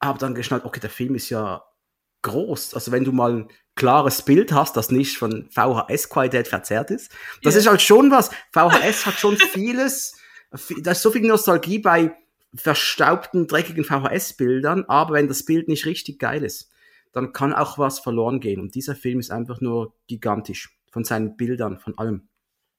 habe 0.02 0.18
dann 0.18 0.34
geschnallt, 0.34 0.64
okay, 0.64 0.80
der 0.80 0.90
Film 0.90 1.14
ist 1.14 1.30
ja 1.30 1.64
groß. 2.22 2.74
Also 2.74 2.92
wenn 2.92 3.04
du 3.04 3.12
mal 3.12 3.48
klares 3.76 4.22
Bild 4.22 4.52
hast, 4.52 4.76
das 4.76 4.90
nicht 4.90 5.16
von 5.18 5.48
VHS-Qualität 5.50 6.48
verzerrt 6.48 6.90
ist, 6.90 7.10
das 7.42 7.54
Ja. 7.54 7.60
ist 7.60 7.66
halt 7.68 7.82
schon 7.82 8.10
was. 8.10 8.30
VHS 8.52 9.06
hat 9.06 9.14
schon 9.18 9.36
vieles, 9.52 10.16
vi- 10.52 10.82
da 10.82 10.92
ist 10.92 11.02
so 11.02 11.10
viel 11.10 11.22
Nostalgie 11.26 11.78
bei 11.80 12.14
verstaubten, 12.54 13.46
dreckigen 13.48 13.84
VHS-Bildern, 13.84 14.84
aber 14.86 15.14
wenn 15.14 15.28
das 15.28 15.44
Bild 15.44 15.68
nicht 15.68 15.86
richtig 15.86 16.18
geil 16.20 16.44
ist, 16.44 16.70
dann 17.12 17.32
kann 17.32 17.52
auch 17.52 17.78
was 17.78 17.98
verloren 18.00 18.40
gehen. 18.40 18.60
Und 18.60 18.74
dieser 18.74 18.94
Film 18.94 19.18
ist 19.20 19.30
einfach 19.30 19.60
nur 19.60 19.94
gigantisch. 20.06 20.76
Von 20.92 21.02
seinen 21.04 21.36
Bildern, 21.36 21.78
von 21.80 21.98
allem. 21.98 22.28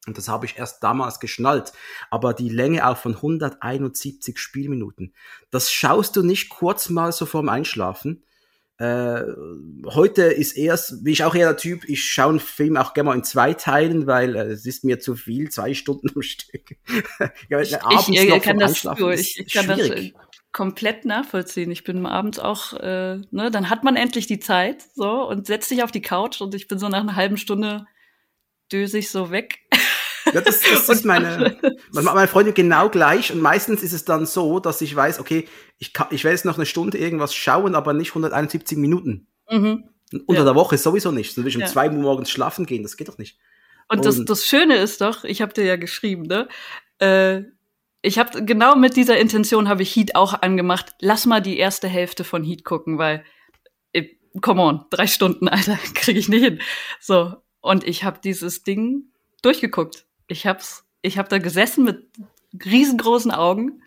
Und 0.07 0.17
das 0.17 0.29
habe 0.29 0.45
ich 0.45 0.57
erst 0.57 0.81
damals 0.83 1.19
geschnallt. 1.19 1.73
Aber 2.09 2.33
die 2.33 2.47
Länge 2.47 2.87
auch 2.87 2.95
von 2.97 3.15
171 3.15 4.37
Spielminuten, 4.39 5.13
das 5.51 5.71
schaust 5.71 6.15
du 6.15 6.23
nicht 6.23 6.47
kurz 6.49 6.89
mal 6.89 7.11
so 7.11 7.25
vorm 7.25 7.49
Einschlafen. 7.49 8.23
Äh, 8.77 9.22
heute 9.86 10.24
ist 10.24 10.58
erst, 10.58 11.05
wie 11.05 11.12
ich 11.12 11.24
auch 11.24 11.34
eher 11.34 11.48
der 11.48 11.58
Typ, 11.58 11.88
ich 11.88 12.03
schaue 12.03 12.32
einen 12.32 12.39
Film 12.41 12.75
auch 12.75 12.94
gerne 12.94 13.10
mal 13.10 13.15
in 13.15 13.24
zwei 13.24 13.53
Teilen, 13.53 14.05
weil 14.05 14.36
äh, 14.36 14.51
es 14.51 14.65
ist 14.65 14.84
mir 14.84 15.00
zu 15.00 15.15
viel, 15.15 15.50
zwei 15.50 15.74
Stunden 15.74 16.10
am 16.13 16.22
Stück. 16.22 16.75
ja, 17.50 17.62
Ich, 17.62 17.82
abends 17.82 18.10
ich, 18.10 18.27
ich 18.27 18.41
kann 18.41 18.60
das, 18.60 18.84
ich, 18.84 19.39
ich 19.39 19.53
kann 19.53 19.67
das 19.67 19.79
schwierig. 19.79 20.13
äh, 20.13 20.20
komplett 20.51 21.05
nachvollziehen. 21.05 21.72
Ich 21.72 21.86
bin 21.86 22.05
abends 22.05 22.38
auch, 22.39 22.74
äh, 22.74 23.22
ne, 23.32 23.50
dann 23.50 23.70
hat 23.70 23.86
man 23.86 23.96
endlich 23.96 24.27
die 24.27 24.39
Zeit 24.39 24.84
so 24.94 25.25
und 25.25 25.48
setzt 25.48 25.70
sich 25.70 25.82
auf 25.82 25.91
die 25.91 26.01
Couch 26.01 26.41
und 26.41 26.53
ich 26.53 26.67
bin 26.67 26.77
so 26.77 26.89
nach 26.89 27.01
einer 27.01 27.15
halben 27.15 27.38
Stunde 27.38 27.86
dösig 28.72 29.10
so 29.10 29.32
weg. 29.32 29.60
Ja, 30.34 30.41
das, 30.41 30.62
das 30.62 30.89
ist 30.89 31.05
meine, 31.05 31.58
meine 31.91 32.27
Freundin 32.27 32.53
genau 32.53 32.89
gleich 32.89 33.32
und 33.32 33.41
meistens 33.41 33.84
ist 33.84 33.94
es 33.94 34.05
dann 34.05 34.25
so, 34.25 34.60
dass 34.60 34.82
ich 34.82 34.96
weiß, 34.96 35.20
okay, 35.20 35.48
ich, 35.77 35.94
kann, 35.94 36.08
ich 36.12 36.24
werde 36.24 36.36
jetzt 36.36 36.46
noch 36.46 36.55
eine 36.58 36.65
Stunde 36.65 36.98
irgendwas 36.98 37.34
schauen, 37.36 37.75
aber 37.75 37.94
nicht 37.94 38.10
171 38.12 38.77
Minuten. 38.77 39.27
Mhm. 39.50 39.89
Unter 40.27 40.41
Ja. 40.41 40.46
der 40.46 40.55
Woche 40.55 40.77
sowieso 40.77 41.12
nicht. 41.12 41.36
Dann 41.38 41.44
will 41.44 41.50
ich 41.50 41.55
um 41.55 41.62
Ja. 41.62 41.67
zwei 41.67 41.88
Uhr 41.89 41.96
morgens 42.01 42.29
schlafen 42.29 42.65
gehen, 42.65 42.84
das 42.84 42.98
geht 42.98 43.08
doch 43.10 43.17
nicht. 43.17 43.38
Und 43.88 44.05
das, 44.05 44.20
Und- 44.20 44.29
das 44.29 44.46
Schöne 44.46 44.77
ist 44.77 45.01
doch, 45.01 45.24
ich 45.24 45.41
habe 45.41 45.53
dir 45.53 45.63
ja 45.65 45.75
geschrieben, 45.75 46.24
ne? 46.24 46.48
Äh, 47.00 47.44
ich 48.01 48.17
habe 48.20 48.44
genau 48.46 48.75
mit 48.75 48.96
dieser 48.96 49.17
Intention 49.17 49.67
habe 49.67 49.82
ich 49.84 49.96
Heat 49.96 50.15
auch 50.15 50.41
angemacht. 50.41 50.94
Lass 51.01 51.25
mal 51.25 51.41
die 51.41 51.58
erste 51.58 51.88
Hälfte 51.88 52.24
von 52.24 52.44
Heat 52.44 52.63
gucken, 52.63 52.98
weil 53.00 53.24
äh, 53.94 54.05
come 54.41 54.62
on, 54.62 54.86
drei 54.91 55.08
Stunden, 55.08 55.48
Alter, 55.50 55.77
kriege 55.96 56.20
ich 56.20 56.29
nicht 56.29 56.44
hin. 56.44 56.60
So 57.00 57.36
und 57.62 57.84
ich 57.84 58.03
habe 58.03 58.20
dieses 58.24 58.63
Ding 58.63 59.12
durchgeguckt. 59.41 60.05
Ich 60.27 60.46
hab's, 60.48 60.86
ich 61.01 61.17
habe 61.17 61.29
da 61.29 61.38
gesessen 61.38 61.84
mit 61.84 62.08
riesengroßen 62.63 63.32
Augen 63.32 63.82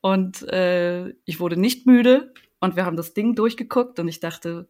und 0.00 0.42
äh, 0.48 1.10
ich 1.24 1.40
wurde 1.40 1.56
nicht 1.56 1.86
müde 1.86 2.32
und 2.60 2.76
wir 2.76 2.84
haben 2.84 2.96
das 2.96 3.14
Ding 3.14 3.34
durchgeguckt 3.34 3.98
und 3.98 4.08
ich 4.08 4.20
dachte, 4.20 4.68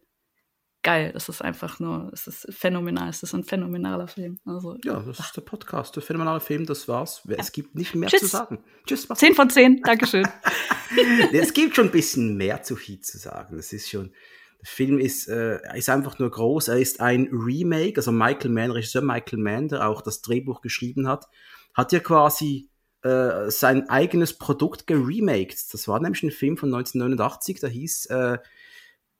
geil, 0.85 1.11
das 1.13 1.29
ist 1.29 1.41
einfach 1.41 1.79
nur, 1.79 2.11
es 2.13 2.27
ist 2.27 2.47
phänomenal, 2.51 3.09
es 3.09 3.23
ist 3.23 3.33
ein 3.33 3.43
phänomenaler 3.43 4.07
Film. 4.07 4.39
Also 4.45 4.77
Ja, 4.83 4.99
das 4.99 5.19
ist 5.19 5.35
der 5.35 5.41
Podcast, 5.41 5.95
der 5.95 6.03
phänomenale 6.03 6.39
Film, 6.39 6.65
das 6.67 6.87
war's. 6.87 7.23
Es 7.27 7.51
gibt 7.51 7.73
nicht 7.73 7.95
mehr 7.95 8.07
Tschüss. 8.07 8.19
zu 8.19 8.27
sagen. 8.27 8.63
Tschüss, 8.85 9.09
mach's 9.09 9.19
10 9.19 9.33
von 9.33 9.49
10, 9.49 9.81
Dankeschön. 9.81 10.27
es 11.33 11.53
gibt 11.53 11.75
schon 11.75 11.85
ein 11.87 11.91
bisschen 11.91 12.37
mehr 12.37 12.61
zu 12.61 12.77
Heat 12.77 13.03
zu 13.03 13.17
sagen. 13.17 13.57
Das 13.57 13.73
ist 13.73 13.89
schon, 13.89 14.13
der 14.59 14.67
Film 14.67 14.99
ist, 14.99 15.27
äh, 15.27 15.59
ist 15.77 15.89
einfach 15.89 16.19
nur 16.19 16.31
groß. 16.31 16.69
Er 16.69 16.77
ist 16.79 16.99
ein 17.01 17.29
Remake, 17.31 17.97
also 17.97 18.11
Michael 18.11 18.51
Mann, 18.51 18.71
Regisseur 18.71 19.01
Michael 19.01 19.39
Mann, 19.39 19.67
der 19.67 19.87
auch 19.87 20.01
das 20.01 20.21
Drehbuch 20.21 20.61
geschrieben 20.61 21.07
hat, 21.07 21.27
hat 21.73 21.91
ja 21.91 21.99
quasi 21.99 22.69
äh, 23.03 23.51
sein 23.51 23.89
eigenes 23.89 24.33
Produkt 24.37 24.87
geremaked. 24.87 25.73
Das 25.73 25.87
war 25.87 25.99
nämlich 25.99 26.23
ein 26.23 26.31
Film 26.31 26.57
von 26.57 26.73
1989, 26.73 27.59
der 27.59 27.69
hieß 27.69 28.07
äh, 28.07 28.37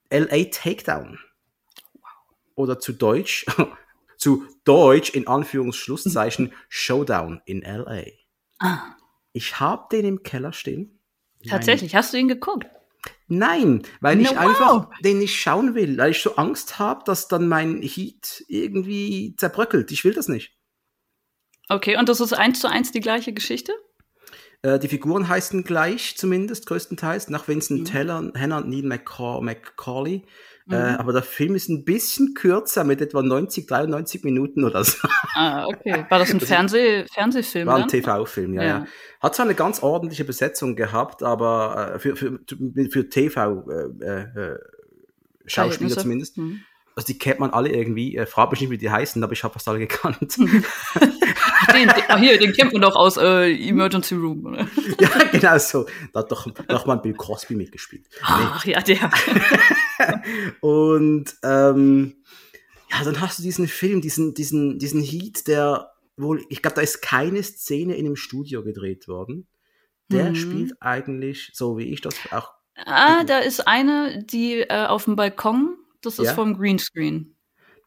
LA 0.10 0.44
Takedown. 0.52 1.20
Oder 2.56 2.80
zu 2.80 2.94
Deutsch, 2.94 3.46
zu 4.18 4.46
Deutsch 4.64 5.12
in 5.12 5.28
Anführungsschlusszeichen 5.28 6.54
Showdown 6.70 7.42
in 7.46 7.62
LA. 7.62 8.04
Ah, 8.60 8.96
Ich 9.34 9.60
habe 9.60 9.88
den 9.92 10.06
im 10.06 10.24
Keller 10.24 10.54
stehen. 10.54 11.00
tatsächlich, 11.48 11.94
hast 11.94 12.14
du 12.14 12.18
ihn 12.18 12.28
geguckt? 12.30 12.66
Nein, 13.28 13.82
weil 14.02 14.18
Na, 14.18 14.22
ich 14.22 14.36
wow. 14.36 14.38
einfach 14.38 14.90
den 15.02 15.20
nicht 15.20 15.40
schauen 15.40 15.74
will, 15.76 15.98
weil 15.98 16.12
ich 16.12 16.22
so 16.22 16.36
Angst 16.36 16.78
habe, 16.80 17.04
dass 17.06 17.28
dann 17.28 17.48
mein 17.48 17.82
Heat 17.82 18.44
irgendwie 18.48 19.36
zerbröckelt. 19.36 19.92
Ich 19.92 20.04
will 20.04 20.14
das 20.14 20.28
nicht. 20.28 20.56
Okay, 21.70 21.98
und 21.98 22.10
das 22.10 22.20
ist 22.20 22.34
eins 22.34 22.60
zu 22.60 22.70
eins 22.70 22.92
die 22.92 23.00
gleiche 23.00 23.34
Geschichte? 23.34 23.74
Äh, 24.62 24.80
die 24.80 24.88
Figuren 24.88 25.28
heißen 25.28 25.64
gleich, 25.64 26.16
zumindest 26.18 26.68
größtenteils, 26.68 27.30
nach 27.30 27.48
Vincent 27.48 27.82
Mhm. 27.82 27.86
Teller, 27.86 28.32
Hannah 28.38 28.60
und 28.60 28.70
Neil 28.70 28.84
McCaw 28.84 29.42
McCauley. 29.42 30.24
Mhm. 30.68 30.74
Äh, 30.74 30.78
aber 30.98 31.14
der 31.14 31.22
Film 31.22 31.54
ist 31.56 31.70
ein 31.70 31.86
bisschen 31.86 32.34
kürzer, 32.34 32.84
mit 32.84 33.00
etwa 33.00 33.22
90, 33.22 33.68
93 33.68 34.24
Minuten 34.24 34.64
oder 34.64 34.84
so. 34.84 35.08
Ah, 35.36 35.66
okay. 35.68 36.06
War 36.10 36.20
das 36.20 36.32
ein 36.32 36.40
Das- 36.40 36.50
Fernseh 36.50 37.06
Fernsehfilm? 37.14 37.68
War 37.68 37.84
ein? 37.84 37.88
TV-Film, 37.88 38.54
ja, 38.56 38.62
ja, 38.64 38.68
Ja. 38.80 38.86
Hat 39.22 39.36
zwar 39.36 39.46
eine 39.46 39.56
ganz 39.56 39.84
ordentliche 39.84 40.26
Besetzung 40.26 40.76
gehabt, 40.76 41.22
aber 41.24 41.94
äh, 41.96 42.00
für, 42.00 42.16
für, 42.16 42.40
für 42.90 43.10
TV 43.10 43.64
äh, 43.70 44.06
äh, 44.22 44.58
Schauspieler 45.46 45.90
Verhältnisse. 45.90 46.00
zumindest. 46.02 46.38
Hm. 46.38 46.62
Also 46.96 47.08
die 47.08 47.18
kennt 47.18 47.40
man 47.40 47.52
alle 47.52 47.70
irgendwie. 47.70 48.16
Äh, 48.16 48.26
frag 48.26 48.52
mich 48.52 48.62
nicht, 48.62 48.70
wie 48.70 48.78
die 48.78 48.90
heißen, 48.90 49.22
aber 49.24 49.34
ich 49.34 49.44
habe 49.44 49.54
fast 49.54 49.68
alle 49.68 49.80
gekannt. 49.80 50.38
Den, 51.74 51.90
den, 51.90 52.20
hier, 52.20 52.38
den 52.38 52.54
kennt 52.54 52.74
man 52.74 52.82
doch 52.82 52.96
aus 52.96 53.18
äh, 53.18 53.52
Emergency 53.52 54.16
Room. 54.16 54.46
Oder? 54.46 54.68
ja, 55.00 55.10
genau 55.32 55.58
so. 55.58 55.86
Da 56.14 56.20
hat 56.22 56.32
doch, 56.32 56.48
da 56.68 56.80
hat 56.80 56.86
mal 56.86 56.96
Bill 56.96 57.14
Crosby 57.14 57.56
mitgespielt. 57.56 58.08
Ach 58.22 58.64
ja, 58.66 58.82
der. 58.82 59.10
Und 60.62 61.36
ähm, 61.44 62.16
ja, 62.92 63.04
dann 63.04 63.20
hast 63.22 63.40
du 63.40 63.44
diesen 63.44 63.68
Film, 63.68 64.02
diesen, 64.02 64.34
diesen, 64.34 64.80
diesen 64.80 65.02
Heat, 65.02 65.48
der 65.48 65.92
wohl, 66.18 66.44
ich 66.50 66.62
glaube, 66.62 66.76
da 66.76 66.82
ist 66.82 67.02
keine 67.02 67.42
Szene 67.44 67.96
in 67.96 68.06
einem 68.06 68.16
Studio 68.16 68.64
gedreht 68.64 69.08
worden. 69.08 69.48
Der 70.10 70.30
Mhm. 70.32 70.36
spielt 70.36 70.74
eigentlich, 70.82 71.52
so 71.54 71.78
wie 71.78 71.92
ich 71.92 72.02
das 72.02 72.16
auch. 72.32 72.52
Ah, 72.86 73.24
da 73.24 73.40
ist 73.40 73.68
eine, 73.68 74.24
die 74.24 74.60
äh, 74.62 74.86
auf 74.86 75.06
dem 75.06 75.16
Balkon, 75.16 75.76
das 76.06 76.20
ist 76.20 76.26
Ja. 76.28 76.34
vom 76.34 76.58
Greenscreen. 76.58 77.36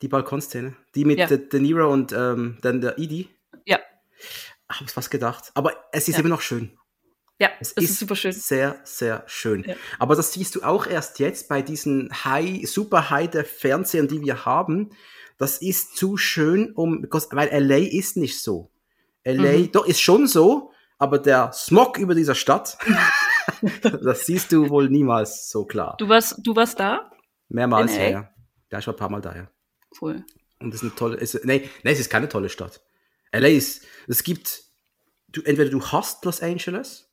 Die 0.03 0.09
Balkonszene. 0.09 0.77
Die 0.95 1.05
mit 1.05 1.19
Ja. 1.19 1.27
De, 1.27 1.61
Niro 1.61 1.93
und 1.93 2.13
ähm, 2.13 2.59
dann 2.63 2.81
der 2.81 2.99
Edie. 2.99 3.29
Ja. 3.65 3.79
Hab 4.69 4.83
ich 4.89 4.97
was 4.97 5.11
gedacht. 5.11 5.51
Aber 5.55 5.73
es 5.93 6.09
ist 6.09 6.15
Ja. 6.15 6.21
immer 6.21 6.29
noch 6.29 6.41
schön. 6.43 6.73
Ja, 7.41 7.51
Es 7.61 7.75
das 7.75 7.85
ist, 7.85 7.99
super 8.01 8.17
schön. 8.17 8.33
Sehr, 8.33 8.81
sehr 8.85 9.23
schön. 9.27 9.63
Ja. 9.65 9.75
Aber 10.01 10.17
das 10.17 10.33
siehst 10.33 10.57
du 10.57 10.63
auch 10.63 10.87
erst 10.87 11.21
jetzt 11.21 11.49
bei 11.49 11.63
diesen 11.63 12.11
High, 12.25 12.69
super 12.69 13.11
High 13.11 13.31
der 13.31 13.45
Fernsehern, 13.45 14.09
die 14.09 14.21
wir 14.23 14.45
haben. 14.45 14.91
Das 15.37 15.59
ist 15.59 15.97
zu 15.97 16.17
schön, 16.17 16.73
um, 16.73 17.01
because, 17.01 17.29
weil 17.31 17.49
LA 17.53 17.77
ist 17.77 18.17
nicht 18.17 18.43
so. 18.43 18.71
LA, 19.25 19.59
Mhm. 19.59 19.73
doch, 19.73 19.87
ist 19.87 20.01
schon 20.01 20.27
so, 20.27 20.73
aber 20.99 21.19
der 21.21 21.53
Smog 21.53 21.97
über 21.99 22.17
dieser 22.17 22.35
Stadt, 22.35 22.77
das 24.03 24.27
siehst 24.27 24.51
du 24.53 24.69
wohl 24.69 24.89
niemals 24.89 25.49
so 25.49 25.65
klar. 25.65 25.95
Du 25.99 26.09
warst, 26.09 26.37
du 26.43 26.57
warst 26.57 26.81
da? 26.81 27.11
Mehrmals, 27.49 27.97
ja. 27.97 28.31
Ja, 28.71 28.78
ich 28.78 28.87
war 28.87 28.95
ein 28.95 28.99
paar 28.99 29.11
Mal 29.11 29.21
da, 29.21 29.35
ja. 29.35 29.50
Cool. 30.00 30.25
Und 30.61 30.71
das 30.75 30.83
ist 30.83 30.88
eine 30.90 30.95
tolle, 30.95 31.17
ist, 31.17 31.45
nee, 31.45 31.69
nee, 31.83 31.90
es 31.93 32.00
ist 32.00 32.11
keine 32.11 32.28
tolle 32.28 32.49
Stadt. 32.49 32.83
LA 33.33 33.49
ist, 33.49 33.85
es 34.07 34.23
gibt, 34.23 34.62
du, 35.28 35.43
entweder 35.43 35.71
du 35.71 35.85
hast 35.87 36.25
Los 36.25 36.43
Angeles 36.43 37.11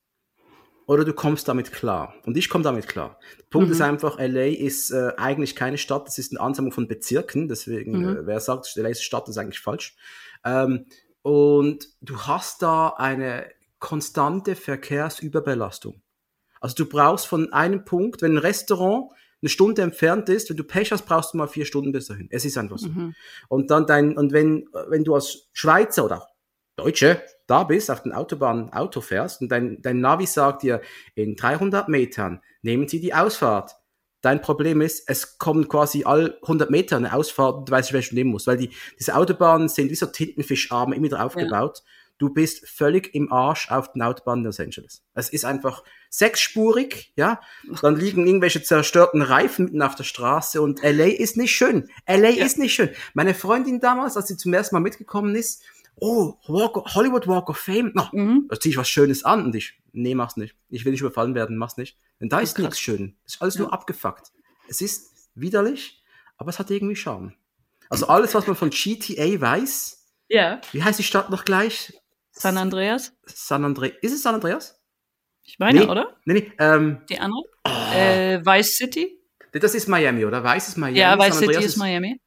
oder 0.88 1.04
du 1.06 1.14
kommst 1.14 1.48
damit 1.48 1.72
klar. 1.72 2.14
Und 2.26 2.38
ich 2.38 2.50
komme 2.50 2.64
damit 2.64 2.88
klar. 2.88 3.20
Der 3.40 3.44
Punkt 3.50 3.68
Mhm. 3.68 3.74
ist 3.74 3.82
einfach, 3.82 4.18
LA 4.20 4.48
ist 4.48 4.92
äh, 4.92 5.14
eigentlich 5.18 5.56
keine 5.56 5.78
Stadt, 5.78 6.08
das 6.08 6.18
ist 6.18 6.32
eine 6.32 6.42
Ansammlung 6.42 6.72
von 6.74 6.88
Bezirken, 6.88 7.48
deswegen, 7.48 7.92
Mhm. 8.00 8.18
äh, 8.18 8.26
wer 8.28 8.40
sagt, 8.40 8.76
LA 8.76 8.90
ist 8.90 9.04
Stadt, 9.04 9.28
ist 9.30 9.38
eigentlich 9.38 9.60
falsch. 9.60 9.96
Ähm, 10.44 10.86
und 11.22 11.88
du 12.02 12.22
hast 12.22 12.62
da 12.62 12.90
eine 12.90 13.50
konstante 13.80 14.56
Verkehrsüberbelastung. 14.56 16.02
Also 16.62 16.76
du 16.76 16.86
brauchst 16.88 17.28
von 17.28 17.52
einem 17.54 17.86
Punkt, 17.86 18.22
wenn 18.22 18.34
ein 18.34 18.38
Restaurant 18.40 19.12
eine 19.42 19.50
Stunde 19.50 19.82
entfernt 19.82 20.30
ist, 20.30 20.50
wenn 20.50 20.58
du 20.58 20.64
Pech 20.64 20.92
hast, 20.92 21.06
brauchst 21.06 21.34
du 21.34 21.38
mal 21.38 21.48
vier 21.48 21.66
Stunden 21.66 21.92
bis 21.92 22.08
dahin. 22.08 22.28
Es 22.32 22.46
ist 22.46 22.58
einfach 22.58 22.78
so. 22.78 22.90
Mhm. 22.90 23.14
Und 23.48 23.70
dann 23.70 23.86
dein, 23.86 24.18
und 24.18 24.34
wenn, 24.34 24.68
wenn 24.88 25.04
du 25.04 25.16
als 25.16 25.50
Schweizer 25.54 26.06
oder 26.06 26.20
auch 26.20 26.28
Deutsche 26.76 27.22
da 27.48 27.64
bist, 27.64 27.90
auf 27.90 28.04
den 28.04 28.12
Autobahnen 28.12 28.72
Auto 28.74 29.02
fährst 29.02 29.42
und 29.42 29.50
dein, 29.50 29.82
dein 29.82 30.00
Navi 30.00 30.26
sagt 30.26 30.64
dir, 30.64 30.82
in 31.14 31.36
300 31.36 31.88
Metern 31.90 32.42
nehmen 32.62 32.88
Sie 32.88 33.00
die 33.00 33.14
Ausfahrt. 33.14 33.76
Dein 34.22 34.42
Problem 34.42 34.82
ist, 34.82 35.08
es 35.08 35.38
kommt 35.38 35.70
quasi 35.70 36.04
all 36.04 36.38
100 36.42 36.72
Meter 36.72 36.98
eine 36.98 37.14
Ausfahrt 37.14 37.58
und 37.58 37.70
du 37.70 37.72
weißt 37.72 37.94
welche 37.94 38.10
du 38.10 38.16
nehmen 38.16 38.32
musst, 38.32 38.48
weil 38.48 38.58
die, 38.58 38.72
diese 39.00 39.16
Autobahnen 39.16 39.70
sind 39.70 39.92
wie 39.92 39.96
so 39.96 40.08
Tintenfischarme 40.08 40.96
immer 40.96 41.06
wieder 41.06 41.24
aufgebaut. 41.24 41.84
Du 42.18 42.30
bist 42.30 42.68
völlig 42.68 43.14
im 43.14 43.32
Arsch 43.32 43.70
auf 43.70 43.92
den 43.92 44.02
Autobahnen 44.02 44.46
Los 44.46 44.60
Angeles. 44.60 45.04
Es 45.14 45.30
ist 45.30 45.46
einfach 45.46 45.84
sechsspurig, 46.18 47.12
ja. 47.16 47.40
Dann 47.82 47.96
liegen 47.96 48.26
irgendwelche 48.28 48.62
zerstörten 48.64 49.22
Reifen 49.22 49.66
mitten 49.66 49.82
auf 49.82 49.96
der 49.96 50.04
Straße 50.04 50.62
und 50.62 50.82
LA 50.84 51.06
ist 51.06 51.38
nicht 51.38 51.56
schön. 51.56 51.90
LA 52.06 52.30
Ja. 52.30 52.46
ist 52.46 52.58
nicht 52.58 52.74
schön. 52.74 52.90
Meine 53.14 53.34
Freundin 53.34 53.80
damals, 53.80 54.18
als 54.18 54.28
sie 54.28 54.38
zum 54.38 54.54
ersten 54.54 54.76
Mal 54.76 54.82
mitgekommen 54.82 55.36
ist, 55.36 55.64
oh, 55.96 56.36
Walk 56.48 56.76
Hollywood 56.94 57.28
Walk 57.28 57.50
of 57.50 57.58
Fame. 57.58 57.92
Na, 57.94 58.10
Mhm. 58.14 58.46
da 58.50 58.60
zieh 58.60 58.70
ich 58.70 58.78
was 58.78 58.90
Schönes 58.90 59.24
an. 59.24 59.46
Und 59.46 59.56
ich, 59.56 59.80
nee, 59.94 60.16
mach's 60.16 60.36
nicht. 60.38 60.56
Ich 60.70 60.84
will 60.86 60.92
nicht 60.92 61.02
überfallen 61.02 61.36
werden, 61.36 61.58
mach's 61.58 61.78
nicht. 61.78 61.98
Denn 62.20 62.30
da 62.30 62.40
Das 62.40 62.50
ist 62.52 62.60
nichts 62.60 62.80
schön. 62.80 63.16
Es 63.26 63.36
ist 63.36 63.42
alles 63.42 63.56
Ja. 63.56 63.62
nur 63.62 63.74
abgefuckt. 63.74 64.32
Es 64.68 64.82
ist 64.82 65.30
widerlich, 65.36 66.04
aber 66.38 66.50
es 66.50 66.60
hat 66.60 66.70
irgendwie 66.72 66.96
Charme. 66.96 67.34
Also 67.90 68.08
alles, 68.08 68.34
was 68.34 68.48
man 68.48 68.56
von 68.56 68.72
GTA 68.72 69.40
weiß, 69.40 70.06
Ja. 70.28 70.60
wie 70.72 70.84
heißt 70.84 70.98
die 71.00 71.04
Stadt 71.04 71.30
noch 71.30 71.46
gleich? 71.46 71.94
San 72.32 72.58
Andreas? 72.58 73.14
San 73.26 73.64
Andreas. 73.64 73.94
Ist 74.02 74.14
es 74.14 74.24
San 74.24 74.36
Andreas? 74.36 74.82
Ich 75.46 75.60
meine, 75.60 75.80
Nee. 75.82 75.86
oder? 75.88 76.16
Nee, 76.26 76.34
nee, 76.34 76.52
ähm, 76.60 77.02
Die 77.10 77.20
andere? 77.20 77.44
Äh, 77.94 78.46
Vice 78.46 78.76
City? 78.78 79.20
das 79.54 79.74
ist 79.74 79.88
Miami, 79.88 80.26
oder? 80.26 80.44
Weiß 80.44 80.68
es 80.68 80.76
Miami? 80.76 80.98
ja, 81.00 81.18
Vice 81.18 81.38
City 81.40 81.64
ist 81.64 81.78
Miami. 81.78 82.20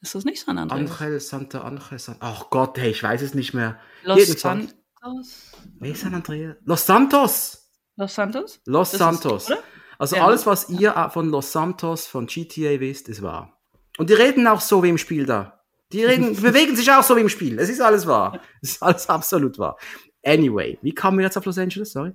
Ist 0.00 0.14
das 0.14 0.24
nicht 0.24 0.40
San 0.44 0.58
Andreas? 0.58 1.00
Angel, 1.00 1.20
Santa 1.20 1.60
Angel, 1.60 1.98
San 1.98 2.16
Ach 2.20 2.50
Gott, 2.50 2.76
hey, 2.78 2.90
ich 2.90 3.02
weiß 3.02 3.22
es 3.22 3.34
nicht 3.34 3.54
mehr. 3.54 3.78
Los 4.02 4.18
Jedenfalls. 4.18 4.74
Santos? 5.00 5.52
Nee, 5.78 5.94
San 5.94 6.14
Andreas. 6.14 6.56
Los 6.64 6.84
Santos! 6.86 7.70
Los 7.96 8.14
Santos? 8.14 8.60
Los 8.66 8.90
Das 8.90 8.92
ist- 8.94 8.98
Santos. 8.98 9.46
oder? 9.50 9.62
also 9.98 10.16
Ja. 10.16 10.26
alles, 10.26 10.44
was 10.46 10.68
ihr 10.70 10.96
äh, 10.96 11.08
von 11.10 11.28
Los 11.28 11.52
Santos, 11.52 12.06
von 12.08 12.26
GTA 12.26 12.80
wisst, 12.80 13.08
ist 13.08 13.22
wahr. 13.22 13.60
Und 13.98 14.10
die 14.10 14.14
reden 14.14 14.46
auch 14.48 14.60
so 14.60 14.82
wie 14.82 14.88
im 14.88 14.98
Spiel 14.98 15.24
da. 15.26 15.60
Die 15.92 16.04
reden, 16.04 16.34
die 16.34 16.40
bewegen 16.40 16.74
sich 16.74 16.90
auch 16.90 17.02
so 17.04 17.14
wie 17.16 17.20
im 17.20 17.28
Spiel. 17.28 17.58
Es 17.60 17.68
ist 17.68 17.80
alles 17.80 18.06
wahr. 18.06 18.40
Es 18.60 18.72
ist 18.72 18.82
alles 18.82 19.08
absolut 19.08 19.58
wahr. 19.58 19.76
Anyway, 20.24 20.78
wie 20.82 20.94
kamen 20.94 21.18
wir 21.18 21.24
jetzt 21.24 21.36
auf 21.36 21.44
Los 21.44 21.58
Angeles? 21.58 21.92
Sorry. 21.92 22.12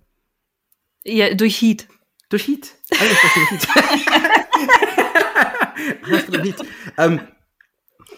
Ja, 1.04 1.34
durch 1.34 1.62
Heat. 1.62 1.88
Durch 2.30 2.48
Heat. 2.48 2.76
Eigentlich 2.92 3.20
durch 3.20 3.52
Heat. 3.52 3.68
Alles 6.04 6.26
durch 6.28 6.44
Heat. 6.44 6.68
Ähm, 6.98 7.22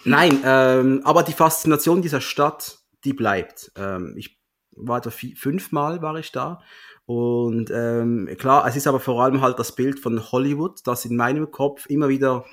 nein, 0.05 0.41
ähm, 0.43 1.01
aber 1.03 1.23
die 1.23 1.33
Faszination 1.33 2.01
dieser 2.01 2.21
Stadt, 2.21 2.79
die 3.03 3.13
bleibt. 3.13 3.71
Ähm, 3.75 4.13
ich 4.17 4.39
war 4.71 5.01
da 5.01 5.09
fünfmal 5.09 6.01
war 6.01 6.15
ich 6.15 6.31
da. 6.31 6.61
Und 7.05 7.71
ähm, 7.71 8.29
klar, 8.37 8.67
es 8.67 8.75
ist 8.75 8.87
aber 8.87 8.99
vor 8.99 9.23
allem 9.23 9.41
halt 9.41 9.57
das 9.57 9.75
Bild 9.75 9.99
von 9.99 10.31
Hollywood, 10.31 10.81
das 10.85 11.05
in 11.05 11.15
meinem 11.15 11.49
Kopf 11.49 11.87
immer 11.87 12.07
wieder 12.09 12.45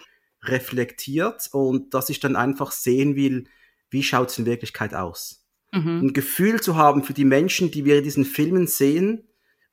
reflektiert 0.42 1.48
und 1.52 1.92
dass 1.92 2.08
ich 2.08 2.20
dann 2.20 2.36
einfach 2.36 2.72
sehen 2.72 3.16
will, 3.16 3.44
wie 3.90 4.02
schaut 4.02 4.30
es 4.30 4.38
in 4.38 4.46
Wirklichkeit 4.46 4.94
aus 4.94 5.45
Mhm. 5.76 6.06
ein 6.06 6.12
Gefühl 6.12 6.60
zu 6.60 6.76
haben 6.76 7.02
für 7.02 7.12
die 7.12 7.24
Menschen, 7.24 7.70
die 7.70 7.84
wir 7.84 7.98
in 7.98 8.04
diesen 8.04 8.24
Filmen 8.24 8.66
sehen, 8.66 9.26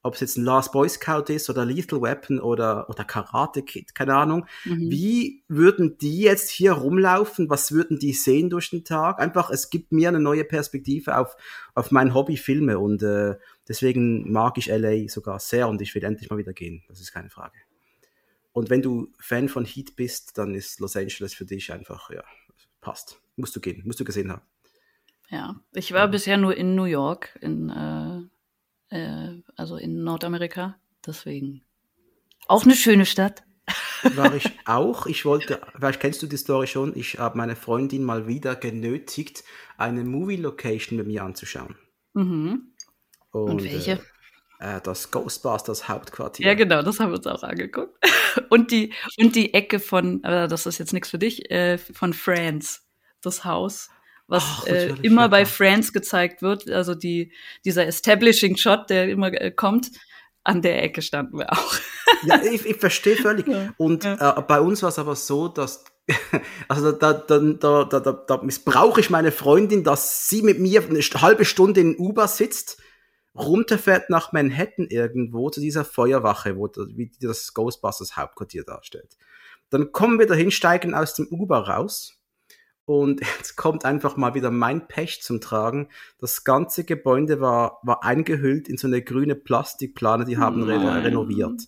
ob 0.03 0.15
es 0.15 0.19
jetzt 0.19 0.37
ein 0.37 0.43
Last 0.43 0.73
Boy 0.73 0.89
Scout 0.89 1.31
ist 1.31 1.49
oder 1.49 1.65
Lethal 1.65 2.01
Weapon 2.01 2.39
oder, 2.39 2.89
oder 2.89 3.05
Karate 3.05 3.63
Kid, 3.63 3.95
keine 3.95 4.15
Ahnung. 4.15 4.45
Mhm. 4.65 4.91
Wie 4.91 5.43
würden 5.47 5.97
die 5.97 6.19
jetzt 6.19 6.49
hier 6.49 6.73
rumlaufen? 6.73 7.49
Was 7.49 7.71
würden 7.71 7.99
die 7.99 8.11
sehen 8.11 8.49
durch 8.49 8.69
den 8.69 8.83
Tag? 8.83 9.19
Einfach, 9.19 9.49
es 9.49 9.69
gibt 9.69 9.93
mir 9.93 10.09
eine 10.09 10.19
neue 10.19 10.43
Perspektive 10.43 11.17
auf, 11.17 11.37
auf 11.73 11.91
mein 11.91 12.13
Hobby 12.13 12.35
Filme 12.35 12.79
und 12.79 13.01
äh, 13.01 13.35
deswegen 13.67 14.29
mag 14.29 14.57
ich 14.57 14.67
LA 14.67 15.07
sogar 15.07 15.39
sehr 15.39 15.69
und 15.69 15.81
ich 15.81 15.95
will 15.95 16.03
endlich 16.03 16.29
mal 16.29 16.37
wieder 16.37 16.53
gehen. 16.53 16.83
Das 16.89 16.99
ist 16.99 17.13
keine 17.13 17.29
Frage. 17.29 17.57
Und 18.51 18.69
wenn 18.69 18.81
du 18.81 19.07
Fan 19.19 19.47
von 19.47 19.65
Heat 19.65 19.95
bist, 19.95 20.37
dann 20.37 20.53
ist 20.53 20.81
Los 20.81 20.97
Angeles 20.97 21.33
für 21.33 21.45
dich 21.45 21.71
einfach, 21.71 22.09
ja, 22.11 22.23
passt. 22.81 23.21
Musst 23.37 23.55
du 23.55 23.61
gehen, 23.61 23.81
musst 23.85 24.01
du 24.01 24.03
gesehen 24.03 24.31
haben. 24.31 24.43
Ja, 25.33 25.55
ich 25.73 25.91
war 25.93 26.07
bisher 26.09 26.37
nur 26.37 26.55
in 26.55 26.75
New 26.75 26.83
York, 26.83 27.39
in, 27.41 27.69
äh, 27.71 28.95
äh, 28.95 29.41
also 29.55 29.77
in 29.77 30.03
Nordamerika. 30.03 30.75
Deswegen 31.03 31.63
auch 32.47 32.65
eine 32.65 32.75
schöne 32.75 33.07
Stadt. 33.07 33.43
war 34.15 34.35
ich 34.35 34.51
auch. 34.65 35.07
Ich 35.07 35.25
wollte, 35.25 35.59
vielleicht 35.75 36.01
kennst 36.01 36.21
du 36.21 36.27
die 36.27 36.37
Story 36.37 36.67
schon, 36.67 36.95
ich 36.95 37.17
habe 37.17 37.35
meine 37.35 37.55
Freundin 37.55 38.03
mal 38.03 38.27
wieder 38.27 38.55
genötigt, 38.55 39.43
eine 39.75 40.03
Movie-Location 40.03 40.99
bei 40.99 41.03
mir 41.03 41.23
anzuschauen. 41.23 41.77
Mhm. 42.13 42.71
Und, 43.31 43.49
Und 43.49 43.63
welche? 43.63 44.01
Äh, 44.59 44.77
äh, 44.77 44.81
das 44.81 45.09
Ghostbusters 45.09 45.89
Hauptquartier. 45.89 46.45
Ja, 46.45 46.53
genau, 46.53 46.83
das 46.83 46.99
haben 46.99 47.09
wir 47.09 47.17
uns 47.17 47.25
auch 47.25 47.41
angeguckt. 47.41 47.97
Und 48.49 48.69
die, 48.71 48.93
und 49.19 49.35
die 49.35 49.53
Ecke 49.53 49.79
von, 49.79 50.23
äh, 50.23 50.47
das 50.47 50.65
ist 50.65 50.79
jetzt 50.79 50.91
nichts 50.93 51.09
für 51.09 51.19
dich, 51.19 51.49
äh, 51.51 51.77
von 51.77 52.13
Friends, 52.13 52.87
das 53.21 53.45
Haus, 53.45 53.89
was 54.33 54.43
Ach, 54.43 54.67
äh, 54.67 54.95
immer 55.03 55.29
bei. 55.29 55.45
Friends 55.45 55.93
gezeigt 55.93 56.41
wird, 56.41 56.69
also 56.69 56.95
die, 56.95 57.31
dieser 57.63 57.85
Establishing 57.85 58.57
Shot, 58.57 58.89
der 58.89 59.07
immer 59.09 59.31
äh, 59.31 59.51
kommt, 59.51 59.91
an 60.43 60.61
der 60.61 60.83
Ecke 60.83 61.01
standen 61.01 61.37
wir 61.37 61.51
auch. 61.53 61.75
Ja, 62.25 62.41
ich, 62.41 62.65
ich 62.65 62.77
verstehe 62.77 63.17
völlig. 63.17 63.47
Ja, 63.47 63.73
Und 63.75 64.05
ja. 64.05 64.37
Äh, 64.37 64.41
bei 64.43 64.61
uns 64.61 64.81
war 64.81 64.89
es 64.89 64.99
aber 64.99 65.15
so, 65.15 65.49
dass 65.49 65.83
also 66.69 66.93
da, 66.93 67.11
da, 67.13 67.37
da, 67.39 67.83
da, 67.83 67.99
da, 67.99 68.37
missbrauche 68.43 69.01
ich 69.01 69.09
meine 69.09 69.33
Freundin, 69.33 69.83
dass 69.83 70.29
sie 70.29 70.41
mit 70.41 70.59
mir 70.59 70.83
eine 70.83 71.01
halbe 71.01 71.43
Stunde 71.43 71.81
in 71.81 71.97
Uber 71.97 72.29
sitzt, 72.29 72.81
runterfährt 73.35 74.09
nach 74.09 74.31
Manhattan 74.31 74.87
irgendwo 74.87 75.49
zu 75.49 75.59
dieser 75.59 75.83
Feuerwache, 75.83 76.55
wo 76.55 76.69
wie 76.93 77.11
das 77.19 77.53
Ghostbusters 77.53 78.15
Hauptquartier 78.15 78.63
darstellt. 78.63 79.17
Dann 79.69 79.91
kommen 79.91 80.17
wir 80.19 80.27
dahin, 80.27 80.51
steigen 80.51 80.93
aus 80.93 81.13
dem 81.15 81.27
Uber 81.27 81.67
raus 81.67 82.22
und 82.85 83.21
jetzt 83.37 83.55
kommt 83.55 83.85
einfach 83.85 84.17
mal 84.17 84.33
wieder 84.33 84.51
mein 84.51 84.87
Pech 84.87 85.21
zum 85.21 85.41
Tragen. 85.41 85.89
Das 86.19 86.43
ganze 86.43 86.83
Gebäude 86.83 87.39
war, 87.39 87.79
war 87.83 88.03
eingehüllt 88.03 88.67
in 88.67 88.77
so 88.77 88.87
eine 88.87 89.01
grüne 89.01 89.35
Plastikplane, 89.35 90.25
die 90.25 90.37
haben 90.37 90.65
Nein. 90.65 91.01
renoviert. 91.03 91.61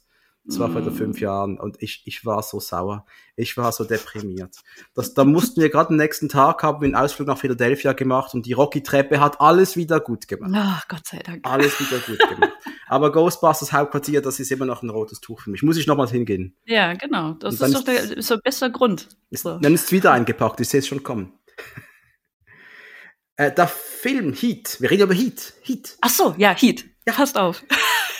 Das 0.48 0.60
war 0.60 0.70
vor 0.70 0.82
Mm. 0.82 0.92
fünf 0.92 1.20
Jahren 1.20 1.60
und 1.60 1.82
ich, 1.82 2.04
ich 2.06 2.24
war 2.24 2.44
so 2.44 2.60
sauer. 2.60 3.06
Ich 3.36 3.58
war 3.58 3.72
so 3.72 3.84
deprimiert. 3.84 4.56
Das, 4.94 5.16
da 5.16 5.26
mussten 5.26 5.60
wir 5.60 5.70
gerade 5.70 5.90
am 5.90 5.96
nächsten 5.96 6.30
Tag 6.30 6.62
haben 6.62 6.82
wir 6.82 6.86
einen 6.86 6.96
Ausflug 6.96 7.28
nach 7.28 7.40
Philadelphia 7.40 7.94
gemacht 7.94 8.36
und 8.36 8.46
die 8.46 8.54
Rocky-Treppe 8.54 9.20
hat 9.20 9.42
alles 9.42 9.76
wieder 9.76 10.00
gut 10.00 10.28
gemacht. 10.28 10.52
Ach, 10.54 10.88
Gott 10.88 11.08
sei 11.08 11.18
Dank. 11.20 11.48
Alles 11.48 11.80
wieder 11.80 12.00
gut 12.00 12.20
gemacht. 12.30 12.54
Aber 12.88 13.12
Ghostbusters 13.12 13.74
Hauptquartier, 13.74 14.22
das 14.22 14.40
ist 14.40 14.52
immer 14.52 14.66
noch 14.66 14.84
ein 14.84 14.90
rotes 14.90 15.20
Tuch 15.20 15.42
für 15.42 15.50
mich. 15.50 15.64
Muss 15.64 15.78
ich 15.78 15.88
nochmals 15.88 16.12
hingehen. 16.12 16.56
Ja, 16.66 16.94
genau. 16.94 17.34
Das 17.34 17.60
ist 17.60 17.74
doch 17.76 17.84
der, 17.84 18.18
ist 18.18 18.30
der 18.30 18.38
beste 18.38 18.72
Grund. 18.72 19.08
Ist, 19.30 19.44
So. 19.44 19.58
Dann 19.58 19.74
ist 19.74 19.86
es 19.86 19.92
wieder 19.92 20.12
eingepackt, 20.12 20.60
ich 20.60 20.70
sehe 20.70 20.80
es 20.80 20.88
schon 20.88 21.04
kommen. 21.04 21.34
äh, 23.38 23.52
der 23.52 23.68
Film 23.68 24.34
Heat, 24.34 24.78
wir 24.80 24.92
reden 24.92 25.04
über 25.04 25.14
Heat. 25.14 25.54
Heat. 25.64 25.98
Ach 26.02 26.10
so, 26.10 26.36
ja, 26.38 26.56
Heat. 26.56 26.86
Ja. 27.08 27.14
Passt 27.14 27.38
auf. 27.38 27.64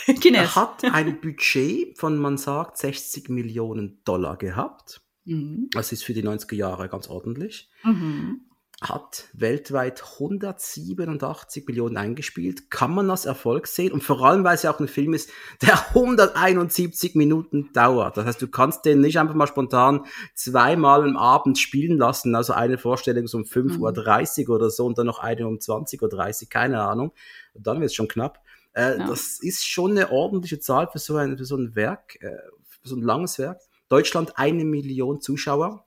Er 0.08 0.14
Kines. 0.14 0.54
hat 0.54 0.84
ein 0.84 1.20
Budget 1.20 1.98
von, 1.98 2.16
man 2.16 2.38
sagt, 2.38 2.78
60 2.78 3.28
Millionen 3.28 4.02
Dollar 4.04 4.36
gehabt. 4.36 5.00
Mhm. 5.24 5.68
Das 5.72 5.90
ist 5.90 6.04
für 6.04 6.14
die 6.14 6.22
90er 6.22 6.54
Jahre 6.54 6.88
ganz 6.88 7.08
ordentlich. 7.08 7.68
Mhm. 7.82 8.42
Hat 8.82 9.24
weltweit 9.32 10.02
187 10.20 11.66
Millionen 11.66 11.96
eingespielt. 11.96 12.70
Kann 12.70 12.94
man 12.94 13.10
als 13.10 13.24
Erfolg 13.24 13.68
sehen. 13.68 13.90
Und 13.90 14.04
vor 14.04 14.22
allem, 14.22 14.44
weil 14.44 14.54
es 14.54 14.64
ja 14.64 14.70
auch 14.74 14.80
ein 14.80 14.86
Film 14.88 15.14
ist, 15.14 15.30
der 15.62 15.88
171 15.94 17.14
Minuten 17.14 17.70
dauert. 17.72 18.18
Das 18.18 18.26
heißt, 18.26 18.42
du 18.42 18.48
kannst 18.48 18.84
den 18.84 19.00
nicht 19.00 19.18
einfach 19.18 19.34
mal 19.34 19.46
spontan 19.46 20.04
zweimal 20.34 21.04
am 21.04 21.16
Abend 21.16 21.58
spielen 21.58 21.96
lassen. 21.96 22.34
Also 22.34 22.52
eine 22.52 22.76
Vorstellung 22.76 23.24
ist 23.24 23.32
um 23.34 23.44
5.30 23.44 24.48
Uhr 24.48 24.56
oder 24.56 24.68
so 24.68 24.84
und 24.84 24.98
dann 24.98 25.06
noch 25.06 25.20
eine 25.20 25.48
um 25.48 25.54
20.30 25.56 26.42
Uhr, 26.42 26.48
keine 26.50 26.82
Ahnung. 26.82 27.12
Und 27.54 27.66
dann 27.66 27.80
wird 27.80 27.90
es 27.90 27.94
schon 27.94 28.08
knapp. 28.08 28.42
Äh, 28.74 28.98
Ja. 28.98 29.06
Das 29.06 29.38
ist 29.40 29.66
schon 29.66 29.92
eine 29.92 30.12
ordentliche 30.12 30.60
Zahl 30.60 30.88
für 30.88 30.98
so 30.98 31.16
ein, 31.16 31.38
für 31.38 31.46
so 31.46 31.56
ein 31.56 31.74
Werk, 31.76 32.16
äh, 32.20 32.36
für 32.82 32.88
so 32.90 32.96
ein 32.96 33.02
langes 33.02 33.38
Werk. 33.38 33.62
Deutschland 33.88 34.36
eine 34.36 34.66
Million 34.66 35.22
Zuschauer. 35.22 35.85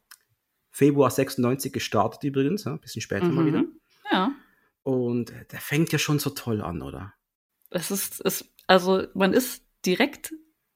Februar 0.80 1.12
96 1.12 1.74
gestartet 1.74 2.24
übrigens, 2.24 2.66
ein 2.66 2.80
bisschen 2.80 3.02
später 3.02 3.26
mal 3.26 3.46
wieder. 3.46 3.64
Mhm. 3.64 3.80
Ja. 4.10 4.32
Und 4.84 5.30
äh, 5.32 5.44
der 5.52 5.60
fängt 5.60 5.92
ja 5.92 6.00
schon 6.00 6.20
so 6.20 6.30
toll 6.30 6.62
an, 6.62 6.82
oder? 6.82 7.14
Es 7.70 7.92
ist, 7.92 8.22
es, 8.24 8.46
also 8.66 9.04
man 9.14 9.34
ist 9.34 9.66
direkt 9.86 10.34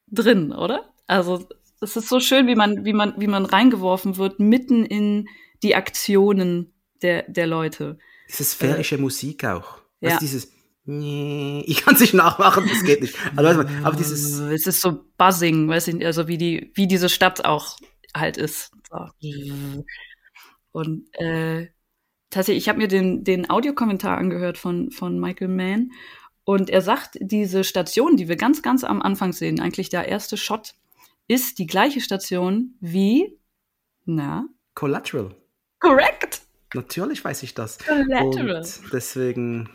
drin, 0.08 0.52
oder? 0.52 0.94
Also 1.08 1.48
es 1.80 1.96
ist 1.96 2.10
so 2.10 2.20
schön, 2.20 2.48
wie 2.48 2.56
man, 2.56 2.84
wie 2.84 2.92
man, 2.92 3.14
wie 3.18 3.28
man 3.28 3.46
reingeworfen 3.46 4.18
wird 4.18 4.42
mitten 4.42 4.86
in 4.86 5.30
die 5.64 5.74
Aktionen 5.74 6.74
der, 7.02 7.24
der 7.30 7.48
Leute. 7.48 7.98
Diese 8.28 8.44
sphärische 8.44 8.98
Musik 8.98 9.46
auch. 9.46 9.78
ja. 10.02 10.16
Du, 10.16 10.20
dieses 10.20 10.52
Nee, 10.86 11.64
ich 11.66 11.86
kann 11.86 11.96
es 11.96 12.02
nicht 12.02 12.14
nachmachen, 12.14 12.68
das 12.68 12.84
geht 12.84 13.00
nicht. 13.00 13.16
Du, 13.16 13.40
aber 13.40 13.96
dieses 13.96 14.38
es 14.38 14.68
ist 14.68 14.82
so 14.82 15.06
Buzzing, 15.18 15.70
weiß 15.70 15.88
ich 15.88 15.96
nicht, 15.96 16.06
also 16.06 16.28
wie 16.28 16.38
die, 16.38 16.74
wie 16.76 16.88
diese 16.88 17.08
Stadt 17.08 17.46
auch 17.46 17.78
halt 18.16 18.38
ist. 18.38 18.72
So. 18.90 19.84
Und 20.72 21.14
äh, 21.14 21.68
tatsächlich, 22.30 22.64
ich 22.64 22.70
habe 22.70 22.80
mir 22.80 22.88
den, 22.88 23.24
den 23.24 23.50
Audiokommentar 23.50 24.18
angehört 24.18 24.58
von, 24.58 24.92
von 24.92 25.20
Michael 25.20 25.50
Mann 25.50 25.92
und 26.46 26.70
er 26.70 26.82
sagt, 26.82 27.18
diese 27.22 27.64
Station, 27.64 28.18
die 28.18 28.28
wir 28.28 28.36
ganz, 28.36 28.62
ganz 28.62 28.84
am 28.84 29.02
Anfang 29.02 29.32
sehen, 29.32 29.60
eigentlich 29.60 29.90
der 29.90 30.08
erste 30.08 30.36
Shot, 30.36 30.74
ist 31.28 31.60
die 31.60 31.68
gleiche 31.68 32.02
Station 32.02 32.76
wie, 32.82 33.40
na, 34.06 34.46
Collateral. 34.76 35.36
correct. 35.80 36.42
Natürlich 36.74 37.24
weiß 37.24 37.44
ich 37.44 37.54
das. 37.54 37.78
Collateral. 37.78 38.58
Und 38.58 38.94
deswegen 38.94 39.70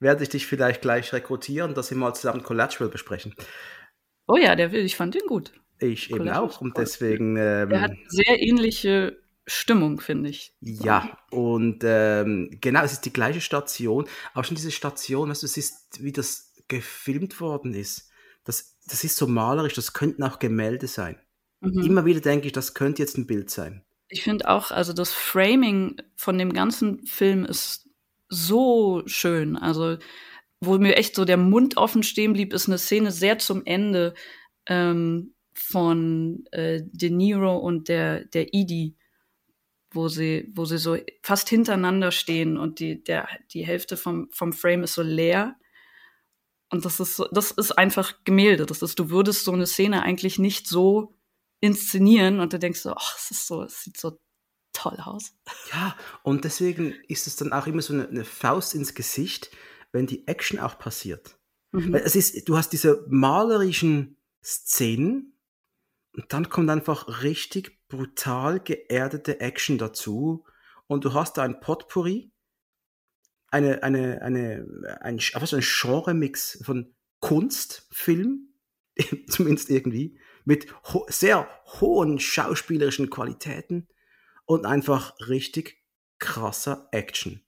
werde 0.00 0.22
ich 0.22 0.30
dich 0.30 0.46
vielleicht 0.46 0.80
gleich 0.80 1.12
rekrutieren, 1.12 1.74
dass 1.74 1.90
wir 1.90 1.98
mal 1.98 2.14
zusammen 2.14 2.42
Collateral 2.42 2.88
besprechen. 2.88 3.34
Oh 4.26 4.36
ja, 4.36 4.56
der 4.56 4.72
will, 4.72 4.84
ich 4.84 4.96
fand 4.96 5.14
den 5.14 5.26
gut. 5.26 5.52
Ich 5.80 6.10
eben 6.10 6.28
auch. 6.28 6.60
Und 6.60 6.76
deswegen, 6.76 7.36
ähm, 7.36 7.70
Er 7.70 7.80
hat 7.80 7.92
sehr 8.08 8.40
ähnliche 8.42 9.18
Stimmung, 9.46 10.00
finde 10.00 10.30
ich. 10.30 10.54
Ja, 10.60 11.18
und 11.30 11.80
ähm, 11.82 12.50
genau, 12.60 12.82
es 12.82 12.92
ist 12.92 13.04
die 13.04 13.12
gleiche 13.12 13.40
Station, 13.40 14.06
aber 14.34 14.44
schon 14.44 14.56
diese 14.56 14.70
Station, 14.70 15.30
weißt 15.30 15.42
du, 15.42 15.46
es 15.46 15.56
ist, 15.56 16.02
wie 16.02 16.12
das 16.12 16.52
gefilmt 16.68 17.40
worden 17.40 17.74
ist. 17.74 18.10
Das, 18.44 18.78
das 18.86 19.04
ist 19.04 19.16
so 19.16 19.26
malerisch, 19.26 19.74
das 19.74 19.92
könnten 19.92 20.22
auch 20.22 20.38
Gemälde 20.38 20.86
sein. 20.86 21.18
Mhm. 21.60 21.82
Immer 21.82 22.04
wieder 22.04 22.20
denke 22.20 22.46
ich, 22.46 22.52
das 22.52 22.74
könnte 22.74 23.02
jetzt 23.02 23.16
ein 23.16 23.26
Bild 23.26 23.50
sein. 23.50 23.84
Ich 24.08 24.22
finde 24.22 24.48
auch, 24.48 24.70
also 24.70 24.92
das 24.92 25.12
Framing 25.12 25.96
von 26.14 26.38
dem 26.38 26.52
ganzen 26.52 27.04
Film 27.06 27.44
ist 27.44 27.88
so 28.28 29.02
schön. 29.06 29.56
Also, 29.56 29.98
wo 30.60 30.78
mir 30.78 30.96
echt 30.96 31.14
so 31.14 31.24
der 31.24 31.36
Mund 31.36 31.76
offen 31.76 32.02
stehen 32.02 32.32
blieb, 32.32 32.52
ist 32.52 32.68
eine 32.68 32.78
Szene 32.78 33.12
sehr 33.12 33.38
zum 33.38 33.64
Ende 33.64 34.14
ähm, 34.66 35.34
von 35.58 36.46
äh, 36.52 36.82
De 36.84 37.10
Niro 37.10 37.56
und 37.56 37.88
der, 37.88 38.24
der 38.24 38.54
Edie, 38.54 38.96
wo 39.90 40.08
sie, 40.08 40.50
wo 40.54 40.64
sie 40.64 40.78
so 40.78 40.96
fast 41.22 41.48
hintereinander 41.48 42.12
stehen 42.12 42.56
und 42.56 42.78
die, 42.78 43.02
der, 43.02 43.28
die 43.52 43.66
Hälfte 43.66 43.96
vom, 43.96 44.28
vom 44.30 44.52
Frame 44.52 44.84
ist 44.84 44.94
so 44.94 45.02
leer. 45.02 45.56
Und 46.70 46.84
das 46.84 47.00
ist, 47.00 47.22
das 47.32 47.50
ist 47.52 47.72
einfach 47.72 48.24
Gemälde. 48.24 48.66
Das 48.66 48.82
ist, 48.82 48.98
du 48.98 49.10
würdest 49.10 49.44
so 49.44 49.52
eine 49.52 49.66
Szene 49.66 50.02
eigentlich 50.02 50.38
nicht 50.38 50.68
so 50.68 51.16
inszenieren 51.60 52.40
und 52.40 52.52
du 52.52 52.58
denkst 52.58 52.80
so, 52.80 52.92
ach, 52.94 53.16
es 53.16 53.30
ist 53.30 53.46
so, 53.46 53.62
es 53.62 53.82
sieht 53.82 53.96
so 53.96 54.20
toll 54.72 54.98
aus. 55.02 55.32
Ja, 55.72 55.96
und 56.22 56.44
deswegen 56.44 56.94
ist 57.08 57.26
es 57.26 57.36
dann 57.36 57.52
auch 57.52 57.66
immer 57.66 57.82
so 57.82 57.94
eine, 57.94 58.08
eine 58.08 58.24
Faust 58.24 58.74
ins 58.74 58.94
Gesicht, 58.94 59.50
wenn 59.92 60.06
die 60.06 60.28
Action 60.28 60.58
auch 60.58 60.78
passiert. 60.78 61.38
Mhm. 61.72 61.92
Weil 61.92 62.02
es 62.02 62.14
ist, 62.14 62.48
du 62.48 62.56
hast 62.56 62.70
diese 62.70 63.06
malerischen 63.08 64.16
Szenen 64.42 65.37
und 66.12 66.32
dann 66.32 66.48
kommt 66.48 66.70
einfach 66.70 67.22
richtig 67.22 67.86
brutal 67.88 68.60
geerdete 68.60 69.40
Action 69.40 69.78
dazu 69.78 70.44
und 70.86 71.04
du 71.04 71.14
hast 71.14 71.36
da 71.36 71.42
ein 71.42 71.60
Potpourri, 71.60 72.32
eine, 73.50 73.82
eine, 73.82 74.20
eine, 74.22 74.98
ein, 75.00 75.18
so 75.18 75.56
ein 75.56 75.62
Genre-Mix 75.62 76.62
von 76.64 76.94
Kunst, 77.20 77.88
Film, 77.90 78.54
zumindest 79.28 79.70
irgendwie, 79.70 80.18
mit 80.44 80.72
ho 80.92 81.06
sehr 81.08 81.48
hohen 81.80 82.18
schauspielerischen 82.18 83.10
Qualitäten 83.10 83.88
und 84.44 84.66
einfach 84.66 85.14
richtig 85.28 85.84
krasser 86.18 86.88
Action. 86.90 87.42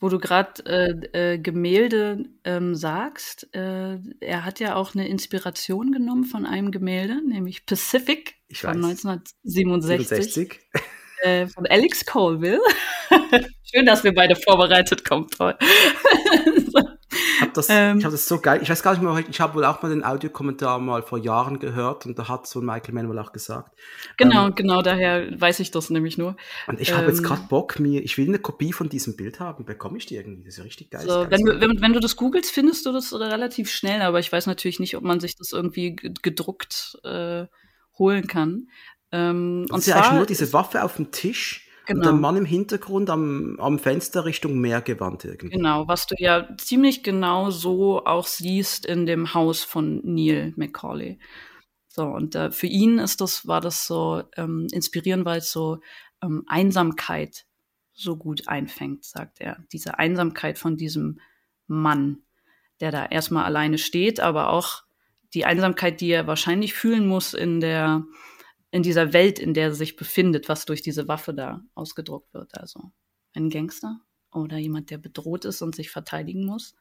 Wo 0.00 0.08
du 0.08 0.18
gerade 0.18 0.64
äh, 0.64 1.34
äh, 1.34 1.38
Gemälde 1.38 2.24
ähm, 2.44 2.74
sagst, 2.74 3.54
äh, 3.54 3.98
er 4.20 4.44
hat 4.44 4.58
ja 4.58 4.74
auch 4.74 4.94
eine 4.94 5.06
Inspiration 5.06 5.92
genommen 5.92 6.24
von 6.24 6.46
einem 6.46 6.70
Gemälde, 6.70 7.20
nämlich 7.26 7.66
Pacific 7.66 8.36
ich 8.48 8.62
von 8.62 8.82
weiß. 8.82 9.04
1967. 9.04 10.08
67. 10.24 10.60
Äh, 11.22 11.46
von 11.48 11.66
Alex 11.66 12.06
Colville. 12.06 12.62
Schön, 13.62 13.84
dass 13.84 14.02
wir 14.02 14.14
beide 14.14 14.36
vorbereitet 14.36 15.04
kommen, 15.04 15.28
toll. 15.28 15.54
hab 17.40 17.54
das, 17.54 17.68
ähm, 17.70 17.98
ich 17.98 18.04
habe 18.04 18.12
das 18.12 18.26
so 18.26 18.40
geil. 18.40 18.60
Ich 18.62 18.70
weiß 18.70 18.82
gar 18.82 18.92
nicht 18.92 19.02
mehr, 19.02 19.24
ich 19.28 19.40
habe 19.40 19.54
wohl 19.54 19.64
auch 19.64 19.82
mal 19.82 19.88
den 19.88 20.04
Audiokommentar 20.04 20.78
mal 20.78 21.02
vor 21.02 21.18
Jahren 21.18 21.58
gehört 21.58 22.06
und 22.06 22.18
da 22.18 22.28
hat 22.28 22.46
so 22.46 22.60
Michael 22.60 22.94
Mann 22.94 23.08
wohl 23.08 23.18
auch 23.18 23.32
gesagt. 23.32 23.78
Genau, 24.16 24.46
ähm, 24.46 24.54
genau, 24.54 24.82
daher 24.82 25.28
weiß 25.40 25.60
ich 25.60 25.70
das 25.70 25.90
nämlich 25.90 26.18
nur. 26.18 26.36
Und 26.66 26.80
ich 26.80 26.92
habe 26.92 27.04
ähm, 27.04 27.08
jetzt 27.10 27.22
gerade 27.22 27.42
Bock, 27.48 27.78
mir, 27.80 28.02
ich 28.02 28.18
will 28.18 28.28
eine 28.28 28.38
Kopie 28.38 28.72
von 28.72 28.88
diesem 28.88 29.16
Bild 29.16 29.40
haben. 29.40 29.64
Bekomme 29.64 29.98
ich 29.98 30.06
die 30.06 30.16
irgendwie? 30.16 30.44
Das 30.44 30.54
ist 30.54 30.58
ja 30.58 30.64
richtig 30.64 30.90
geil. 30.90 31.02
So, 31.06 31.30
wenn, 31.30 31.44
du, 31.44 31.60
wenn, 31.60 31.80
wenn, 31.80 31.92
du 31.92 32.00
das 32.00 32.16
googelst, 32.16 32.50
findest 32.50 32.86
du 32.86 32.92
das 32.92 33.12
relativ 33.12 33.70
schnell, 33.70 34.02
aber 34.02 34.18
ich 34.18 34.30
weiß 34.30 34.46
natürlich 34.46 34.80
nicht, 34.80 34.96
ob 34.96 35.02
man 35.02 35.20
sich 35.20 35.36
das 35.36 35.52
irgendwie 35.52 35.96
gedruckt 35.96 36.98
äh, 37.04 37.46
holen 37.98 38.26
kann. 38.26 38.68
Ähm, 39.12 39.66
das 39.68 39.74
und 39.74 39.78
ist 39.80 39.86
ja 39.86 39.96
eigentlich 39.96 40.12
nur 40.12 40.26
diese 40.26 40.52
Waffe 40.52 40.84
auf 40.84 40.96
dem 40.96 41.10
Tisch 41.10 41.69
Genau. 41.90 42.02
Und 42.02 42.06
der 42.06 42.20
Mann 42.20 42.36
im 42.36 42.44
Hintergrund 42.44 43.10
am, 43.10 43.56
am 43.58 43.80
Fenster 43.80 44.24
Richtung 44.24 44.60
Meer 44.60 44.80
gewandt 44.80 45.24
irgendwie. 45.24 45.56
Genau, 45.56 45.88
was 45.88 46.06
du 46.06 46.14
ja 46.18 46.48
ziemlich 46.56 47.02
genau 47.02 47.50
so 47.50 48.04
auch 48.04 48.28
siehst 48.28 48.86
in 48.86 49.06
dem 49.06 49.34
Haus 49.34 49.64
von 49.64 50.00
Neil 50.04 50.52
McCauley. 50.56 51.18
So, 51.88 52.04
und 52.04 52.36
äh, 52.36 52.52
für 52.52 52.68
ihn 52.68 53.00
ist 53.00 53.20
das, 53.20 53.48
war 53.48 53.60
das 53.60 53.88
so 53.88 54.22
ähm, 54.36 54.68
inspirierend, 54.70 55.24
weil 55.24 55.38
es 55.38 55.50
so 55.50 55.80
ähm, 56.22 56.44
Einsamkeit 56.46 57.44
so 57.92 58.16
gut 58.16 58.46
einfängt, 58.46 59.04
sagt 59.04 59.40
er. 59.40 59.64
Diese 59.72 59.98
Einsamkeit 59.98 60.58
von 60.58 60.76
diesem 60.76 61.18
Mann, 61.66 62.22
der 62.78 62.92
da 62.92 63.06
erstmal 63.06 63.44
alleine 63.44 63.78
steht, 63.78 64.20
aber 64.20 64.50
auch 64.50 64.84
die 65.34 65.44
Einsamkeit, 65.44 66.00
die 66.00 66.10
er 66.10 66.28
wahrscheinlich 66.28 66.74
fühlen 66.74 67.08
muss 67.08 67.34
in 67.34 67.58
der 67.58 68.04
in 68.70 68.82
dieser 68.82 69.12
Welt, 69.12 69.38
in 69.38 69.54
der 69.54 69.64
er 69.64 69.74
sich 69.74 69.96
befindet, 69.96 70.48
was 70.48 70.64
durch 70.64 70.82
diese 70.82 71.08
Waffe 71.08 71.34
da 71.34 71.62
ausgedruckt 71.74 72.32
wird. 72.32 72.56
Also 72.56 72.92
ein 73.34 73.50
Gangster 73.50 74.00
oder 74.32 74.58
jemand, 74.58 74.90
der 74.90 74.98
bedroht 74.98 75.44
ist 75.44 75.62
und 75.62 75.74
sich 75.74 75.90
verteidigen 75.90 76.44
muss. 76.44 76.76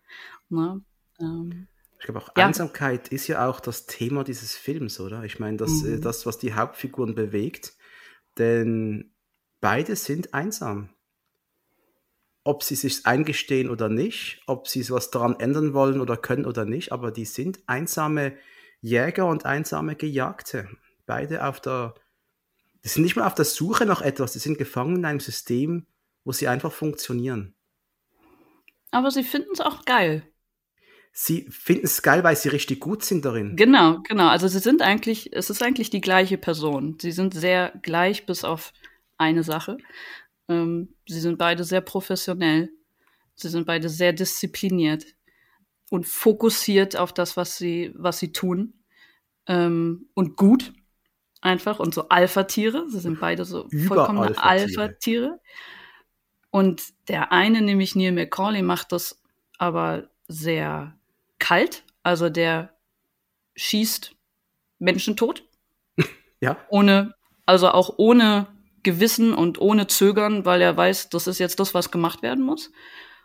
Ne? 0.50 0.84
Ähm, 1.20 1.68
ich 2.00 2.06
glaube 2.06 2.20
auch 2.20 2.30
ja. 2.38 2.48
Einsamkeit 2.48 3.10
ist 3.10 3.28
ja 3.28 3.48
auch 3.48 3.60
das 3.60 3.86
Thema 3.88 4.24
dieses 4.24 4.56
Films, 4.56 5.00
oder? 5.00 5.24
Ich 5.24 5.40
meine, 5.40 5.58
das, 5.58 5.84
äh, 5.84 5.98
mhm. 5.98 6.02
das, 6.02 6.26
was 6.26 6.38
die 6.38 6.54
Hauptfiguren 6.54 7.16
bewegt, 7.16 7.74
denn 8.38 9.12
beide 9.60 9.96
sind 9.96 10.34
einsam. 10.34 10.90
Ob 12.46 12.64
sie 12.64 12.76
sich 12.76 13.06
eingestehen 13.06 13.70
oder 13.70 13.90
nicht, 13.90 14.42
ob 14.48 14.68
sie 14.68 14.90
was 14.90 15.12
daran 15.12 15.40
ändern 15.40 15.74
wollen 15.74 16.00
oder 16.00 16.16
können 16.16 16.46
oder 16.46 16.66
nicht, 16.66 16.92
aber 16.92 17.12
die 17.12 17.26
sind 17.26 17.60
einsame 17.68 18.38
Jäger 18.80 19.28
und 19.28 19.46
einsame 19.46 19.96
Gejagte 19.96 20.70
beide 21.10 21.44
auf 21.44 21.60
der, 21.60 21.96
die 22.84 22.88
sind 22.88 23.02
nicht 23.02 23.16
mehr 23.16 23.26
auf 23.26 23.34
der 23.34 23.46
Suche 23.46 23.86
nach 23.88 24.02
etwas, 24.02 24.34
die 24.34 24.40
sind 24.40 24.60
gefangen 24.60 24.98
in 24.98 25.06
einem 25.06 25.20
System, 25.20 25.88
wo 26.24 26.32
sie 26.32 26.48
einfach 26.48 26.72
funktionieren. 26.72 27.56
Aber 28.92 29.10
sie 29.10 29.24
finden 29.24 29.50
es 29.52 29.60
auch 29.60 29.86
geil. 29.86 30.24
Sie 31.12 31.48
finden 31.50 31.86
es 31.86 32.04
geil, 32.04 32.24
weil 32.24 32.36
sie 32.36 32.50
richtig 32.50 32.80
gut 32.80 33.04
sind 33.04 33.26
darin. 33.26 33.56
Genau, 33.56 34.00
genau. 34.08 34.28
Also 34.28 34.48
sie 34.48 34.60
sind 34.60 34.84
eigentlich, 34.84 35.34
es 35.34 35.50
ist 35.50 35.64
eigentlich 35.64 35.90
die 35.90 36.02
gleiche 36.02 36.38
Person. 36.38 36.98
Sie 37.02 37.12
sind 37.12 37.34
sehr 37.34 37.74
gleich 37.82 38.28
bis 38.28 38.44
auf 38.44 38.72
eine 39.18 39.42
Sache. 39.42 39.78
Ähm, 40.48 40.94
sie 41.08 41.20
sind 41.20 41.40
beide 41.40 41.64
sehr 41.64 41.82
professionell. 41.82 42.70
Sie 43.34 43.50
sind 43.50 43.66
beide 43.66 43.90
sehr 43.90 44.14
diszipliniert 44.14 45.06
und 45.90 46.06
fokussiert 46.06 46.96
auf 46.96 47.14
das, 47.14 47.36
was 47.36 47.58
sie, 47.58 47.92
was 47.96 48.20
sie 48.20 48.32
tun. 48.32 48.76
Ähm, 49.48 50.10
und 50.14 50.38
gut 50.38 50.74
einfach 51.42 51.80
und 51.80 51.94
so 51.94 52.10
Alpha-Tiere. 52.10 52.86
Sie 52.90 53.00
sind 53.00 53.20
beide 53.20 53.46
so 53.46 53.68
vollkommene 53.88 54.42
Alpha-Tiere. 54.42 55.40
und 56.52 56.84
der 57.08 57.32
eine, 57.32 57.62
nämlich 57.62 57.96
Neil 57.96 58.12
McCauley, 58.12 58.62
macht 58.62 58.92
das 58.92 59.22
aber 59.58 60.10
sehr 60.28 60.96
kalt. 61.40 61.84
Also 62.04 62.30
der 62.30 62.74
schießt 63.56 64.16
Menschen 64.80 65.16
tot. 65.16 65.44
Ja. 66.42 66.56
Ohne, 66.70 67.16
also 67.46 67.68
auch 67.68 67.96
ohne 67.98 68.48
Gewissen 68.82 69.34
und 69.34 69.60
ohne 69.60 69.88
Zögern, 69.88 70.46
weil 70.46 70.62
er 70.62 70.78
weiß, 70.78 71.10
das 71.10 71.28
ist 71.28 71.38
jetzt 71.38 71.60
das, 71.60 71.74
was 71.74 71.92
gemacht 71.92 72.22
werden 72.22 72.46
muss. 72.46 72.72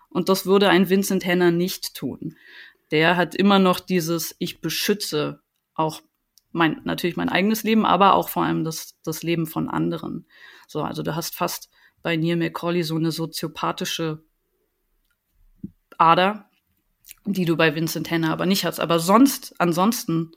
Und 0.09 0.29
das 0.29 0.47
würde 0.47 0.69
ein 0.69 0.89
Vincent 0.89 1.25
Henner 1.25 1.53
nicht 1.53 1.95
tun. 1.95 2.37
Der 2.91 3.17
hat 3.17 3.37
immer 3.37 3.61
noch 3.61 3.79
dieses 3.79 4.35
Ich 4.41 4.61
beschütze 4.61 5.45
auch 5.75 6.03
mein, 6.55 6.81
natürlich 6.85 7.17
mein 7.17 7.29
eigenes 7.29 7.65
Leben, 7.65 7.85
aber 7.85 8.15
auch 8.15 8.29
vor 8.29 8.45
allem 8.45 8.65
das, 8.65 8.97
das 9.03 9.23
Leben 9.23 9.47
von 9.47 9.69
anderen. 9.69 10.27
So, 10.69 10.83
also 10.83 11.03
du 11.03 11.15
hast 11.17 11.35
fast 11.35 11.69
bei 12.03 12.17
Neil 12.17 12.37
McCauley 12.37 12.85
so 12.85 12.97
eine 12.97 13.11
soziopathische 13.11 14.25
Ader, 15.99 16.49
die 17.25 17.45
du 17.45 17.57
bei 17.57 17.75
Vincent 17.75 18.11
Hanna 18.11 18.33
aber 18.33 18.47
nicht 18.47 18.65
hast. 18.65 18.79
Aber 18.79 19.01
sonst, 19.01 19.55
ansonsten 19.59 20.33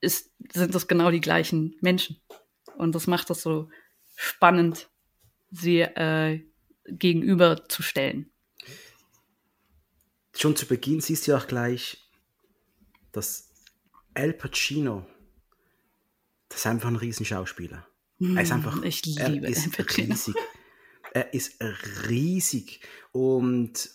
ist, 0.00 0.32
sind 0.52 0.74
das 0.74 0.86
genau 0.86 1.10
die 1.10 1.20
gleichen 1.20 1.76
Menschen. 1.80 2.20
Und 2.76 2.94
das 2.94 3.06
macht 3.06 3.28
das 3.28 3.42
so 3.42 3.68
spannend, 4.14 4.88
sie 5.50 5.80
äh, 5.80 6.44
gegenüberzustellen. 6.86 8.30
Schon 10.36 10.54
zu 10.54 10.66
Beginn 10.66 11.00
siehst 11.00 11.26
du 11.26 11.36
auch 11.36 11.46
gleich, 11.46 11.98
dass 13.12 13.52
Al 14.14 14.32
Pacino 14.32 15.06
das 16.54 16.60
ist 16.60 16.66
einfach 16.66 16.88
ein 16.88 16.94
Riesenschauspieler. 16.96 17.84
Mm, 18.18 18.36
er 18.36 18.42
ist 18.44 18.52
einfach, 18.52 18.80
ich 18.84 19.04
liebe 19.04 19.46
er 19.46 19.50
ist 19.50 19.98
riesig. 19.98 20.34
Er 21.12 21.34
ist 21.34 21.60
riesig. 22.08 22.80
Und 23.10 23.90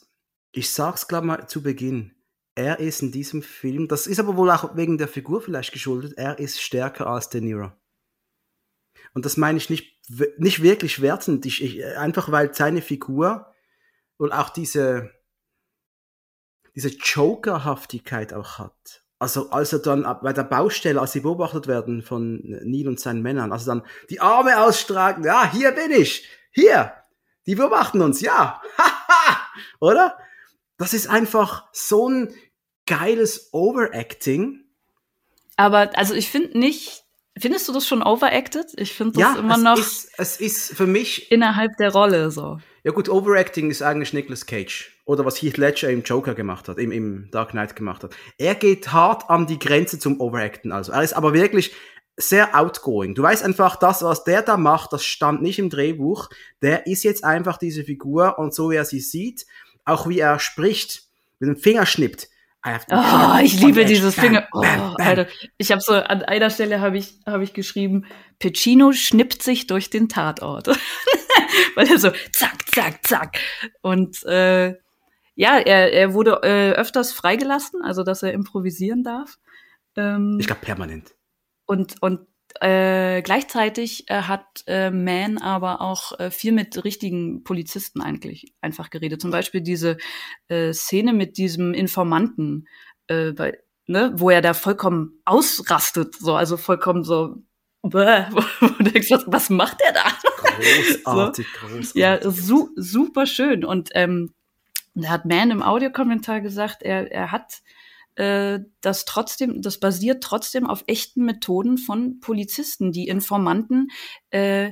ich 0.52 0.70
sag's 0.70 1.08
glaube 1.08 1.28
mal 1.28 1.48
zu 1.48 1.64
Beginn. 1.64 2.16
Er 2.56 2.80
ist 2.80 3.02
in 3.02 3.14
diesem 3.14 3.44
Film, 3.44 3.88
das 3.88 4.08
ist 4.08 4.20
aber 4.20 4.36
wohl 4.36 4.52
auch 4.52 4.76
wegen 4.76 4.98
der 4.98 5.08
Figur 5.08 5.42
vielleicht 5.42 5.72
geschuldet, 5.72 6.18
er 6.18 6.38
ist 6.38 6.62
stärker 6.62 7.08
als 7.08 7.30
De 7.30 7.40
Niro. 7.40 7.72
Und 9.14 9.24
das 9.24 9.38
meine 9.38 9.58
ich 9.58 9.70
nicht, 9.70 9.98
nicht 10.38 10.62
wirklich 10.62 11.02
wertend, 11.02 11.46
ich, 11.46 11.64
ich, 11.64 11.86
einfach 11.96 12.30
weil 12.30 12.54
seine 12.54 12.82
Figur 12.82 13.54
und 14.18 14.34
auch 14.34 14.50
diese, 14.50 15.12
diese 16.76 16.90
Jokerhaftigkeit 16.90 18.34
auch 18.34 18.60
hat. 18.60 19.06
Also, 19.20 19.50
also 19.50 19.78
dann 19.78 20.08
bei 20.24 20.32
der 20.32 20.44
Baustelle, 20.44 21.00
als 21.00 21.12
sie 21.12 21.20
beobachtet 21.20 21.68
werden 21.68 22.02
von 22.02 22.40
Neil 22.64 22.88
und 22.88 23.00
seinen 23.02 23.22
Männern, 23.22 23.52
also 23.52 23.66
dann 23.66 23.84
die 24.10 24.22
Arme 24.22 24.62
ausstrecken, 24.64 25.26
ja, 25.26 25.52
hier 25.52 25.72
bin 25.74 25.92
ich, 25.92 26.28
hier, 26.52 26.94
die 27.46 27.56
beobachten 27.56 28.02
uns, 28.02 28.22
ja, 28.22 28.62
oder? 29.82 30.18
Das 30.78 30.94
ist 30.94 31.08
einfach 31.08 31.68
so 31.74 32.10
ein 32.10 32.34
geiles 32.86 33.50
Overacting. 33.52 34.64
Aber, 35.58 35.90
also 35.98 36.14
ich 36.14 36.30
finde 36.30 36.58
nicht, 36.58 37.04
findest 37.38 37.68
du 37.68 37.74
das 37.74 37.86
schon 37.86 38.02
overacted? 38.02 38.68
Ich 38.78 38.94
finde 38.94 39.20
das 39.20 39.36
ja, 39.36 39.40
immer 39.40 39.56
es 39.56 39.62
noch 39.62 39.78
Ist, 39.78 40.12
es 40.18 40.40
ist 40.40 40.78
für 40.78 40.88
mich. 40.88 41.30
innerhalb 41.30 41.76
der 41.78 41.92
Rolle 41.92 42.32
so. 42.32 42.60
Ja 42.90 42.96
gut, 42.96 43.08
Overacting 43.08 43.70
ist 43.70 43.84
eigentlich 43.84 44.14
Nicolas 44.14 44.48
Cage. 44.48 45.00
Oder 45.06 45.24
was 45.24 45.40
Heath 45.40 45.58
Ledger 45.58 45.92
im 45.92 46.02
Joker 46.02 46.34
gemacht 46.34 46.68
hat, 46.68 46.80
im, 46.80 46.92
im 46.92 47.30
Dark 47.30 47.52
Knight 47.52 47.76
gemacht 47.76 48.04
hat. 48.04 48.16
Er 48.40 48.56
geht 48.56 48.92
hart 48.92 49.30
an 49.30 49.46
die 49.46 49.60
Grenze 49.60 50.00
zum 50.00 50.20
Overacten. 50.20 50.72
Also 50.72 50.92
er 50.92 51.04
ist 51.04 51.14
aber 51.14 51.36
wirklich 51.36 51.72
sehr 52.18 52.60
outgoing. 52.60 53.14
Du 53.14 53.22
weißt 53.22 53.44
einfach, 53.44 53.76
das, 53.76 54.02
was 54.02 54.24
der 54.24 54.42
da 54.42 54.58
macht, 54.58 54.92
das 54.92 55.06
stand 55.06 55.44
nicht 55.44 55.60
im 55.60 55.70
Drehbuch. 55.70 56.32
Der 56.64 56.88
ist 56.88 57.04
jetzt 57.04 57.24
einfach 57.24 57.58
diese 57.58 57.84
Figur 57.84 58.40
und 58.40 58.56
so 58.56 58.72
wie 58.72 58.78
er 58.78 58.86
sie 58.86 59.02
sieht, 59.02 59.46
auch 59.86 60.10
wie 60.10 60.18
er 60.18 60.40
spricht, 60.40 61.04
mit 61.38 61.48
dem 61.48 61.58
Finger 61.58 61.86
schnippt. 61.86 62.28
Oh, 62.66 63.40
ich 63.42 63.60
liebe 63.62 63.86
dieses 63.86 64.16
bam, 64.16 64.26
Finger. 64.26 64.48
Oh, 64.52 64.62
bam, 64.62 64.96
bam. 64.96 65.08
Alter, 65.08 65.28
ich 65.58 65.72
habe 65.72 65.82
so 65.82 65.94
an 65.94 66.24
einer 66.24 66.50
Stelle 66.50 66.82
habe 66.82 66.98
ich 66.98 67.14
habe 67.26 67.44
ich 67.44 67.54
geschrieben, 67.54 68.06
Pacino 68.40 68.92
schnippt 68.92 69.44
sich 69.44 69.68
durch 69.68 69.90
den 69.90 70.10
Tatort, 70.10 70.68
weil 71.76 71.88
er 71.88 72.00
so 72.00 72.12
zack 72.32 72.70
zack 72.74 73.06
zack 73.08 73.40
und 73.82 74.24
äh, 74.24 74.76
ja, 75.36 75.58
er, 75.58 75.94
er 75.94 76.14
wurde 76.14 76.42
äh, 76.44 76.72
öfters 76.72 77.14
freigelassen, 77.14 77.82
also 77.82 78.04
dass 78.04 78.24
er 78.24 78.34
improvisieren 78.34 79.04
darf. 79.04 79.40
Ähm, 79.96 80.38
ich 80.40 80.48
glaube 80.48 80.62
permanent. 80.62 81.16
Und 81.66 81.96
und 82.02 82.28
äh, 82.60 83.22
gleichzeitig 83.22 84.10
äh, 84.10 84.24
hat 84.24 84.64
äh, 84.68 84.92
Man 84.92 85.38
aber 85.38 85.82
auch 85.82 86.20
äh, 86.20 86.32
viel 86.32 86.52
mit 86.52 86.84
richtigen 86.84 87.44
Polizisten 87.44 88.02
eigentlich 88.02 88.54
einfach 88.60 88.90
geredet. 88.90 89.22
Zum 89.22 89.32
Beispiel 89.32 89.62
diese 89.62 89.98
äh, 90.48 90.74
Szene 90.74 91.14
mit 91.14 91.38
diesem 91.38 91.74
Informanten, 91.74 92.68
äh, 93.08 93.32
bei, 93.32 93.60
ne, 93.88 94.12
wo 94.16 94.30
er 94.30 94.42
da 94.42 94.54
vollkommen 94.54 95.22
ausrastet, 95.26 96.16
so 96.16 96.36
also 96.36 96.58
vollkommen 96.58 97.04
so 97.04 97.38
Bäh, 97.82 98.26
wo 98.32 98.42
du 98.60 98.84
denkst, 98.84 99.10
was, 99.10 99.24
was 99.28 99.50
macht 99.50 99.80
der 99.80 99.94
da? 99.94 100.12
Großartig, 100.60 101.48
so. 101.48 101.68
großartig. 101.68 101.94
Ja, 101.96 102.32
su 102.32 102.70
super 102.76 103.26
schön. 103.26 103.66
Und 103.66 103.90
ähm, 103.94 104.34
da 104.96 105.10
hat 105.10 105.26
Man 105.26 105.52
im 105.52 105.64
Audiokommentar 105.64 106.42
gesagt, 106.42 106.84
er, 106.84 107.12
er 107.12 107.32
hat 107.32 107.62
äh, 108.16 108.60
das 108.82 109.06
trotzdem, 109.06 109.62
das 109.62 109.80
basiert 109.80 110.24
trotzdem 110.24 110.68
auf 110.68 110.84
echten 110.88 111.26
Methoden 111.26 111.78
von 111.78 112.20
Polizisten, 112.20 112.92
die 112.92 113.08
Informanten 113.08 113.90
äh, 114.32 114.72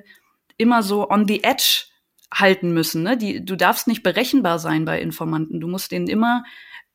immer 0.57 0.83
so 0.83 1.09
on 1.09 1.27
the 1.27 1.43
edge 1.43 1.85
halten 2.33 2.73
müssen. 2.73 3.03
Ne? 3.03 3.17
Die, 3.17 3.45
du 3.45 3.55
darfst 3.55 3.87
nicht 3.87 4.03
berechenbar 4.03 4.59
sein 4.59 4.85
bei 4.85 4.99
Informanten. 4.99 5.61
Du 5.61 5.67
musst 5.67 5.91
denen 5.91 6.07
immer 6.07 6.43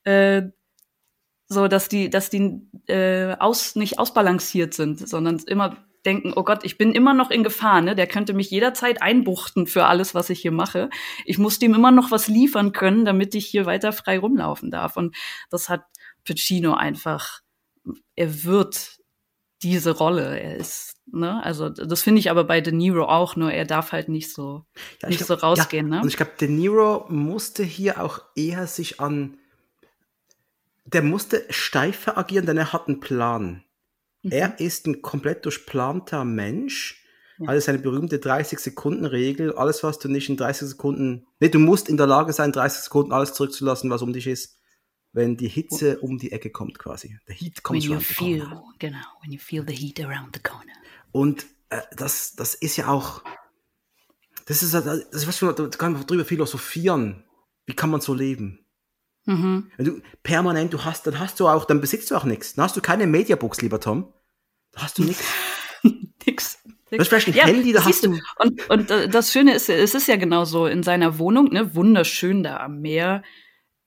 äh, 0.05 0.42
so, 1.46 1.68
dass 1.68 1.88
die, 1.88 2.11
dass 2.11 2.31
die 2.31 2.61
äh, 2.87 3.37
aus, 3.38 3.76
nicht 3.76 3.98
ausbalanciert 3.98 4.74
sind, 4.74 5.09
sondern 5.09 5.38
immer 5.46 5.76
denken, 6.04 6.32
oh 6.34 6.42
Gott, 6.42 6.64
ich 6.64 6.78
bin 6.78 6.92
immer 6.92 7.14
noch 7.14 7.30
in 7.30 7.44
Gefahr, 7.44 7.80
ne? 7.80 7.94
Der 7.94 8.06
könnte 8.06 8.34
mich 8.34 8.50
jederzeit 8.50 9.02
einbuchten 9.02 9.66
für 9.66 9.84
alles, 9.86 10.14
was 10.14 10.30
ich 10.30 10.40
hier 10.40 10.52
mache. 10.52 10.90
Ich 11.24 11.38
muss 11.38 11.58
dem 11.58 11.74
immer 11.74 11.90
noch 11.90 12.10
was 12.10 12.28
liefern 12.28 12.72
können, 12.72 13.04
damit 13.04 13.34
ich 13.34 13.46
hier 13.46 13.66
weiter 13.66 13.92
frei 13.92 14.18
rumlaufen 14.18 14.70
darf. 14.70 14.96
Und 14.96 15.14
das 15.50 15.68
hat 15.68 15.84
Pacino 16.24 16.74
einfach, 16.74 17.40
er 18.16 18.44
wird 18.44 18.98
diese 19.62 19.92
Rolle. 19.92 20.40
Er 20.40 20.56
ist, 20.56 20.96
ne, 21.06 21.42
also 21.44 21.68
das 21.68 22.02
finde 22.02 22.18
ich 22.18 22.30
aber 22.30 22.44
bei 22.44 22.60
De 22.60 22.72
Niro 22.72 23.04
auch, 23.04 23.36
nur 23.36 23.52
er 23.52 23.64
darf 23.64 23.92
halt 23.92 24.08
nicht 24.08 24.32
so, 24.32 24.64
ja, 25.00 25.08
nicht 25.08 25.24
glaub, 25.24 25.40
so 25.40 25.46
rausgehen, 25.46 25.88
ja, 25.88 25.96
ne? 25.96 26.02
Und 26.02 26.08
ich 26.08 26.16
glaube, 26.16 26.32
De 26.40 26.48
Niro 26.48 27.06
musste 27.08 27.62
hier 27.62 28.02
auch 28.02 28.20
eher 28.34 28.66
sich 28.66 29.00
an, 29.00 29.38
der 30.84 31.02
musste 31.02 31.44
steifer 31.50 32.18
agieren, 32.18 32.46
denn 32.46 32.58
er 32.58 32.72
hat 32.72 32.88
einen 32.88 33.00
Plan. 33.00 33.64
Mhm. 34.22 34.32
Er 34.32 34.61
ist 34.61 34.87
ein 34.87 35.02
komplett 35.02 35.44
durchplanter 35.44 36.24
Mensch. 36.24 37.04
Ja. 37.38 37.48
Also 37.48 37.66
seine 37.66 37.78
berühmte 37.78 38.18
30-Sekunden-Regel. 38.18 39.54
Alles, 39.54 39.82
was 39.82 39.98
du 39.98 40.08
nicht 40.08 40.28
in 40.28 40.37
30 40.37 40.68
Sekunden. 40.68 41.26
Nee, 41.40 41.48
du 41.48 41.58
musst 41.58 41.88
in 41.88 41.96
der 41.96 42.06
Lage 42.06 42.32
sein, 42.32 42.52
30 42.52 42.82
Sekunden 42.82 43.12
alles 43.12 43.35
zurückzulassen, 43.35 43.90
was 43.90 44.02
um 44.02 44.12
dich 44.12 44.26
ist 44.26 44.58
wenn 45.12 45.37
die 45.37 45.48
Hitze 45.48 46.00
um 46.00 46.18
die 46.18 46.32
Ecke 46.32 46.50
kommt 46.50 46.78
quasi. 46.78 47.18
Der 47.28 47.35
Heat 47.35 47.62
kommt 47.62 47.82
when 47.82 47.90
you 47.90 48.00
feel, 48.00 48.62
Genau, 48.78 49.04
when 49.20 49.32
you 49.32 49.38
feel 49.38 49.64
the 49.66 49.74
heat 49.74 50.00
around 50.00 50.35
the 50.35 50.42
corner. 50.42 50.72
Und 51.12 51.46
äh, 51.68 51.80
das, 51.96 52.35
das 52.35 52.54
ist 52.54 52.76
ja 52.76 52.88
auch, 52.88 53.22
das 54.46 54.62
ist, 54.62 54.74
das 54.74 54.87
ist 55.12 55.26
was, 55.26 55.38
da 55.56 55.68
kann 55.68 55.92
man 55.92 56.06
drüber 56.06 56.24
philosophieren. 56.24 57.24
Wie 57.66 57.74
kann 57.74 57.90
man 57.90 58.00
so 58.00 58.14
leben? 58.14 58.62
Mhm. 59.24 59.70
Wenn 59.76 59.87
du 59.87 60.02
permanent, 60.22 60.72
du 60.72 60.85
hast, 60.85 61.06
dann 61.06 61.18
hast 61.18 61.38
du 61.40 61.48
auch, 61.48 61.64
dann 61.64 61.80
besitzt 61.80 62.11
du 62.11 62.16
auch 62.16 62.24
nichts. 62.24 62.54
Dann 62.54 62.64
hast 62.64 62.76
du 62.76 62.80
keine 62.80 63.06
Mediabooks, 63.06 63.62
lieber 63.62 63.80
Tom. 63.80 64.12
Da 64.72 64.82
hast 64.82 64.98
du 64.98 65.04
nichts. 65.04 65.24
nix. 66.26 66.58
Du 66.90 66.98
hast 66.98 67.08
vielleicht 67.08 67.28
ein 67.28 67.35
ja, 67.35 67.46
Handy, 67.46 67.72
da 67.72 67.85
hast 67.85 68.04
du. 68.04 68.18
Und, 68.38 68.68
und 68.68 68.90
äh, 68.90 69.08
das 69.08 69.32
Schöne 69.32 69.54
ist, 69.54 69.68
es 69.70 69.94
ist 69.94 70.08
ja 70.08 70.16
genau 70.16 70.44
so 70.44 70.66
in 70.66 70.82
seiner 70.82 71.18
Wohnung, 71.18 71.50
ne, 71.50 71.74
wunderschön 71.74 72.42
da 72.42 72.58
am 72.58 72.80
Meer 72.80 73.22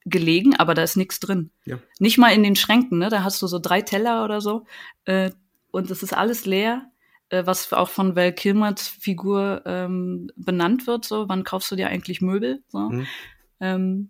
gelegen, 0.06 0.56
aber 0.56 0.74
da 0.74 0.84
ist 0.84 0.98
nichts 0.98 1.20
drin. 1.20 1.52
Ja. 1.66 1.80
Nicht 2.00 2.18
mal 2.18 2.30
in 2.30 2.44
den 2.44 2.56
Schränken, 2.56 3.00
ne? 3.00 3.10
Da 3.10 3.24
hast 3.24 3.42
du 3.42 3.48
so 3.48 3.60
drei 3.60 3.82
Teller 3.82 4.24
oder 4.24 4.42
so. 4.42 4.66
Äh, 5.06 5.32
und 5.72 5.92
es 5.92 6.04
ist 6.04 6.14
alles 6.14 6.46
leer, 6.46 6.92
äh, 7.30 7.46
was 7.46 7.74
auch 7.74 7.90
von 7.90 8.16
Val 8.16 8.34
Kilmers 8.34 8.88
Figur 8.88 9.64
ähm, 9.66 10.32
benannt 10.36 10.88
wird. 10.88 11.06
So, 11.06 11.28
wann 11.28 11.44
kaufst 11.44 11.72
du 11.72 11.76
dir 11.76 11.90
eigentlich 11.90 12.22
Möbel? 12.22 12.64
So. 12.68 12.90
Mhm. 12.90 13.08
Ähm, 13.60 14.10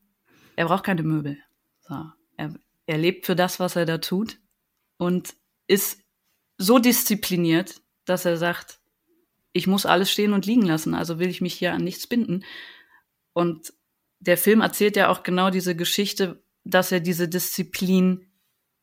er 0.55 0.65
braucht 0.65 0.83
keine 0.83 1.03
Möbel. 1.03 1.37
So. 1.81 1.95
Er, 2.37 2.53
er 2.85 2.97
lebt 2.97 3.25
für 3.25 3.35
das, 3.35 3.59
was 3.59 3.75
er 3.75 3.85
da 3.85 3.97
tut 3.97 4.39
und 4.97 5.35
ist 5.67 5.99
so 6.57 6.79
diszipliniert, 6.79 7.81
dass 8.05 8.25
er 8.25 8.37
sagt, 8.37 8.79
ich 9.53 9.67
muss 9.67 9.85
alles 9.85 10.11
stehen 10.11 10.33
und 10.33 10.45
liegen 10.45 10.63
lassen, 10.63 10.93
also 10.93 11.19
will 11.19 11.29
ich 11.29 11.41
mich 11.41 11.53
hier 11.53 11.73
an 11.73 11.83
nichts 11.83 12.07
binden. 12.07 12.43
Und 13.33 13.73
der 14.19 14.37
Film 14.37 14.61
erzählt 14.61 14.95
ja 14.95 15.09
auch 15.09 15.23
genau 15.23 15.49
diese 15.49 15.75
Geschichte, 15.75 16.43
dass 16.63 16.91
er 16.91 16.99
diese 16.99 17.27
Disziplin 17.27 18.27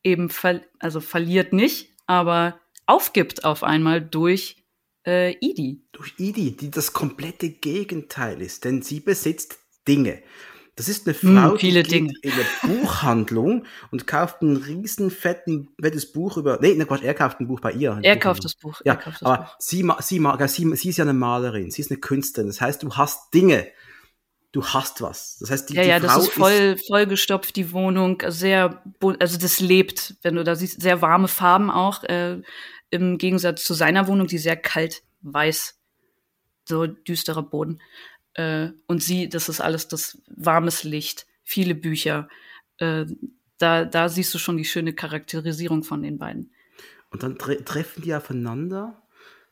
eben 0.03 0.29
ver 0.29 0.61
also 0.79 0.99
verliert 0.99 1.53
nicht, 1.53 1.89
aber 2.05 2.59
aufgibt 2.85 3.43
auf 3.45 3.63
einmal 3.63 4.01
durch 4.01 4.63
äh, 5.05 5.35
Idi. 5.39 5.83
Durch 5.91 6.13
Idi, 6.17 6.55
die 6.55 6.71
das 6.71 6.93
komplette 6.93 7.49
Gegenteil 7.49 8.41
ist, 8.41 8.65
denn 8.65 8.81
sie 8.81 8.99
besitzt 8.99 9.59
Dinge. 9.87 10.21
Das 10.75 10.89
ist 10.89 11.07
eine 11.07 11.15
hm, 11.15 11.37
Frau, 11.37 11.55
viele 11.57 11.83
die 11.83 11.89
Dinge. 11.89 12.13
in 12.21 12.31
eine 12.31 12.45
Buchhandlung 12.75 13.65
und 13.91 14.07
kauft 14.07 14.41
ein 14.41 14.57
riesen 14.57 15.11
fetten, 15.11 15.69
fettes 15.79 16.11
Buch 16.11 16.37
über. 16.37 16.57
Nee, 16.61 16.73
ne 16.73 16.85
Quatsch, 16.85 17.03
er 17.03 17.13
kauft 17.13 17.39
ein 17.39 17.47
Buch 17.47 17.59
bei 17.59 17.71
ihr. 17.71 17.99
Er 18.01 18.17
kauft 18.17 18.43
das 18.43 18.55
Buch. 18.55 18.81
Ja, 18.83 18.95
das 18.95 19.21
aber 19.21 19.43
Buch. 19.43 19.55
Sie, 19.59 19.87
sie, 19.99 20.19
sie, 20.47 20.75
sie 20.75 20.89
ist 20.89 20.97
ja 20.97 21.03
eine 21.03 21.13
Malerin, 21.13 21.69
sie 21.69 21.81
ist 21.81 21.91
eine 21.91 21.99
Künstlerin. 21.99 22.47
Das 22.47 22.59
heißt, 22.59 22.81
du 22.81 22.95
hast 22.95 23.33
Dinge 23.33 23.67
du 24.53 24.63
hast 24.63 25.01
was. 25.01 25.37
Das 25.39 25.51
heißt, 25.51 25.69
die, 25.69 25.73
ja, 25.73 25.81
die 25.81 25.89
ja, 25.89 25.99
Frau 25.99 26.07
das 26.07 26.27
ist 26.27 26.33
voll, 26.33 26.77
vollgestopft, 26.87 27.55
die 27.55 27.73
Wohnung, 27.73 28.21
sehr, 28.27 28.81
also 29.19 29.37
das 29.37 29.59
lebt, 29.59 30.15
wenn 30.21 30.35
du 30.35 30.43
da 30.43 30.55
siehst, 30.55 30.81
sehr 30.81 31.01
warme 31.01 31.27
Farben 31.27 31.69
auch, 31.69 32.03
äh, 32.03 32.39
im 32.91 33.17
Gegensatz 33.17 33.65
zu 33.65 33.73
seiner 33.73 34.07
Wohnung, 34.07 34.27
die 34.27 34.37
sehr 34.37 34.55
kalt, 34.55 35.01
weiß, 35.21 35.79
so 36.65 36.85
düsterer 36.85 37.43
Boden. 37.43 37.81
Äh, 38.35 38.69
und 38.87 39.03
sie, 39.03 39.29
das 39.29 39.49
ist 39.49 39.61
alles 39.61 39.87
das 39.87 40.21
warmes 40.27 40.83
Licht, 40.83 41.27
viele 41.43 41.75
Bücher. 41.75 42.29
Äh, 42.77 43.05
da, 43.57 43.85
da 43.85 44.09
siehst 44.09 44.33
du 44.33 44.39
schon 44.39 44.57
die 44.57 44.65
schöne 44.65 44.93
Charakterisierung 44.93 45.83
von 45.83 46.01
den 46.01 46.17
beiden. 46.17 46.51
Und 47.11 47.23
dann 47.23 47.37
tre 47.37 47.63
treffen 47.63 48.01
die 48.01 48.13
aufeinander 48.15 49.01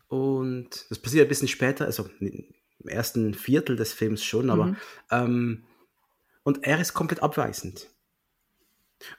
und 0.08 0.88
das 0.90 1.00
passiert 1.00 1.28
ein 1.28 1.30
bisschen 1.30 1.48
später, 1.48 1.86
also 1.86 2.10
im 2.20 2.88
ersten 2.88 3.34
Viertel 3.34 3.76
des 3.76 3.94
Films 3.94 4.24
schon, 4.24 4.50
aber 4.50 4.66
mhm. 4.66 4.78
ähm, 5.12 5.64
und 6.44 6.64
er 6.64 6.82
ist 6.82 6.94
komplett 6.94 7.22
abweisend. 7.22 7.88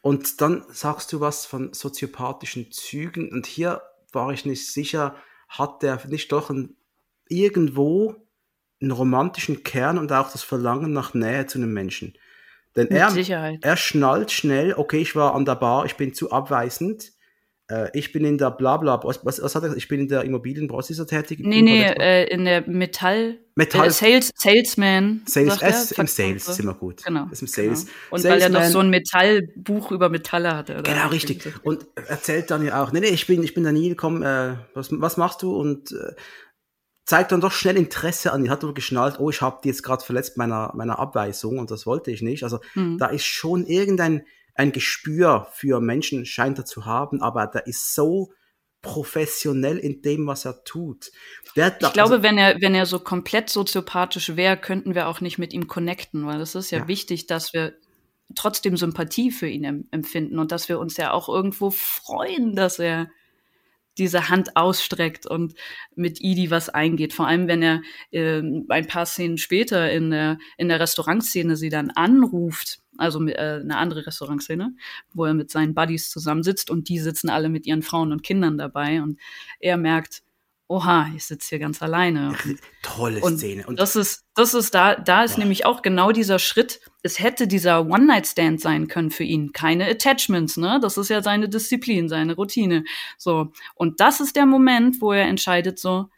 Und 0.00 0.40
dann 0.40 0.64
sagst 0.70 1.12
du 1.12 1.20
was 1.20 1.46
von 1.46 1.72
soziopathischen 1.72 2.70
Zügen 2.72 3.30
und 3.30 3.46
hier 3.46 3.82
war 4.12 4.32
ich 4.32 4.44
nicht 4.44 4.70
sicher, 4.70 5.16
hat 5.48 5.82
der 5.82 6.04
nicht 6.08 6.32
doch 6.32 6.50
ein, 6.50 6.76
irgendwo 7.28 8.16
einen 8.82 8.90
romantischen 8.90 9.62
Kern 9.62 9.98
und 9.98 10.12
auch 10.12 10.30
das 10.30 10.42
Verlangen 10.42 10.92
nach 10.92 11.14
Nähe 11.14 11.46
zu 11.46 11.58
einem 11.58 11.72
Menschen. 11.72 12.14
Denn 12.76 12.88
er, 12.88 13.14
er 13.60 13.76
schnallt 13.76 14.30
schnell, 14.30 14.74
okay, 14.74 14.98
ich 14.98 15.14
war 15.14 15.34
an 15.34 15.44
der 15.44 15.56
Bar, 15.56 15.84
ich 15.84 15.96
bin 15.96 16.14
zu 16.14 16.32
abweisend, 16.32 17.12
äh, 17.68 17.90
ich 17.92 18.12
bin 18.12 18.24
in 18.24 18.38
der 18.38 18.50
Blabla, 18.50 19.00
was, 19.04 19.24
was, 19.24 19.42
was 19.42 19.54
hat 19.54 19.64
er 19.64 19.76
Ich 19.76 19.88
bin 19.88 20.00
in 20.00 20.08
der 20.08 20.22
Immobilienbranche 20.24 20.92
ist 20.92 21.06
tätig. 21.06 21.40
Nee, 21.42 21.62
nee, 21.62 21.84
äh, 21.84 22.24
in 22.24 22.44
der 22.44 22.68
Metall. 22.68 23.38
Metall. 23.54 23.88
Äh, 23.88 23.90
Sales, 23.90 24.30
Salesman. 24.34 25.22
Sales, 25.26 25.60
S, 25.60 25.92
im 25.92 26.06
Sales 26.06 26.46
sind 26.46 26.66
wir 26.66 26.74
gut. 26.74 27.04
Genau. 27.04 27.26
Ist 27.30 27.42
im 27.42 27.48
Sales. 27.48 27.84
Genau. 27.84 27.96
Und 28.10 28.20
Salesman, 28.20 28.52
weil 28.52 28.56
er 28.56 28.60
noch 28.60 28.70
so 28.70 28.78
ein 28.78 28.90
Metallbuch 28.90 29.90
über 29.90 30.08
Metalle 30.08 30.56
hatte. 30.56 30.78
Oder? 30.78 30.82
Genau, 30.82 31.08
richtig. 31.08 31.46
Und 31.62 31.86
erzählt 31.94 32.50
dann 32.50 32.64
ja 32.64 32.82
auch, 32.82 32.92
nee, 32.92 33.00
nee, 33.00 33.08
ich 33.08 33.26
bin, 33.26 33.42
ich 33.42 33.54
bin 33.54 33.64
Daniel, 33.64 33.94
komm, 33.94 34.22
äh, 34.22 34.54
was, 34.74 34.88
was 34.90 35.16
machst 35.16 35.42
du? 35.42 35.54
Und 35.54 35.92
äh, 35.92 36.14
zeigt 37.04 37.32
dann 37.32 37.40
doch 37.40 37.52
schnell 37.52 37.76
Interesse 37.76 38.32
an. 38.32 38.44
Die 38.44 38.50
hat 38.50 38.62
doch 38.62 38.74
geschnallt, 38.74 39.18
oh, 39.18 39.30
ich 39.30 39.40
habe 39.42 39.60
die 39.64 39.68
jetzt 39.68 39.82
gerade 39.82 40.04
verletzt 40.04 40.36
meiner, 40.36 40.72
meiner 40.74 40.98
Abweisung 40.98 41.58
und 41.58 41.70
das 41.70 41.86
wollte 41.86 42.10
ich 42.10 42.22
nicht. 42.22 42.44
Also 42.44 42.58
Mhm. 42.74 42.98
da 42.98 43.06
ist 43.06 43.24
schon 43.24 43.66
irgendein 43.66 44.24
ein 44.54 44.72
Gespür 44.72 45.48
für 45.52 45.80
Menschen, 45.80 46.26
scheint 46.26 46.58
er 46.58 46.64
zu 46.66 46.84
haben, 46.84 47.22
aber 47.22 47.46
der 47.46 47.66
ist 47.66 47.94
so 47.94 48.32
professionell 48.82 49.78
in 49.78 50.02
dem, 50.02 50.26
was 50.26 50.44
er 50.44 50.64
tut. 50.64 51.10
Der, 51.56 51.66
also 51.74 51.86
Ich 51.86 51.92
glaube, 51.92 52.22
wenn 52.22 52.36
er, 52.36 52.60
wenn 52.60 52.74
er 52.74 52.84
so 52.84 52.98
komplett 52.98 53.48
soziopathisch 53.48 54.36
wäre, 54.36 54.56
könnten 54.56 54.94
wir 54.94 55.08
auch 55.08 55.20
nicht 55.20 55.38
mit 55.38 55.52
ihm 55.52 55.68
connecten, 55.68 56.26
weil 56.26 56.40
es 56.40 56.54
ist 56.54 56.70
ja, 56.70 56.80
Ja. 56.80 56.88
wichtig, 56.88 57.26
dass 57.26 57.52
wir 57.54 57.74
trotzdem 58.34 58.76
Sympathie 58.76 59.30
für 59.30 59.46
ihn 59.46 59.64
em 59.64 59.88
empfinden 59.90 60.38
und 60.38 60.52
dass 60.52 60.68
wir 60.68 60.78
uns 60.78 60.96
ja 60.96 61.12
auch 61.12 61.28
irgendwo 61.28 61.70
freuen, 61.70 62.54
dass 62.56 62.78
er 62.78 63.08
diese 63.98 64.28
Hand 64.28 64.56
ausstreckt 64.56 65.26
und 65.26 65.54
mit 65.94 66.20
Idi 66.20 66.50
was 66.50 66.68
eingeht. 66.68 67.12
Vor 67.12 67.26
allem, 67.26 67.48
wenn 67.48 67.62
er 67.62 67.82
ähm, 68.10 68.66
ein 68.68 68.86
paar 68.86 69.06
Szenen 69.06 69.38
später 69.38 69.90
in 69.90 70.10
der, 70.10 70.38
in 70.56 70.68
der 70.68 70.80
Restaurantszene 70.80 71.56
sie 71.56 71.68
dann 71.68 71.90
anruft, 71.90 72.80
also 72.96 73.20
mit, 73.20 73.36
äh, 73.36 73.60
eine 73.62 73.76
andere 73.76 74.06
Restaurantszene, 74.06 74.74
wo 75.12 75.24
er 75.24 75.34
mit 75.34 75.50
seinen 75.50 75.74
Buddies 75.74 76.10
zusammensitzt 76.10 76.70
und 76.70 76.88
die 76.88 76.98
sitzen 76.98 77.28
alle 77.30 77.48
mit 77.48 77.66
ihren 77.66 77.82
Frauen 77.82 78.12
und 78.12 78.22
Kindern 78.22 78.58
dabei 78.58 79.02
und 79.02 79.18
er 79.60 79.76
merkt, 79.76 80.22
oha, 80.68 81.10
ich 81.14 81.24
sitze 81.24 81.50
hier 81.50 81.58
ganz 81.58 81.82
alleine. 81.82 82.34
tolle 82.82 83.20
Und 83.20 83.38
Szene. 83.38 83.66
Und 83.66 83.78
das 83.78 83.94
ist, 83.94 84.24
das 84.34 84.54
ist 84.54 84.74
da, 84.74 84.94
da 84.94 85.22
ist 85.24 85.32
Ja. 85.32 85.40
nämlich 85.40 85.66
auch 85.66 85.82
genau 85.82 86.12
dieser 86.12 86.38
Schritt. 86.38 86.80
Es 87.02 87.18
hätte 87.18 87.48
dieser 87.48 87.86
One-Night-Stand 87.86 88.60
sein 88.60 88.86
können 88.86 89.10
für 89.10 89.24
ihn. 89.24 89.52
Keine 89.52 89.88
Attachments, 89.88 90.56
ne? 90.56 90.78
Das 90.80 90.96
ist 90.96 91.08
ja 91.08 91.22
seine 91.22 91.48
Disziplin, 91.48 92.08
seine 92.08 92.36
Routine. 92.36 92.84
So. 93.18 93.52
Und 93.74 94.00
das 94.00 94.20
ist 94.20 94.36
der 94.36 94.46
Moment, 94.46 95.00
wo 95.00 95.12
er 95.12 95.24
entscheidet 95.24 95.78
so, 95.78 96.08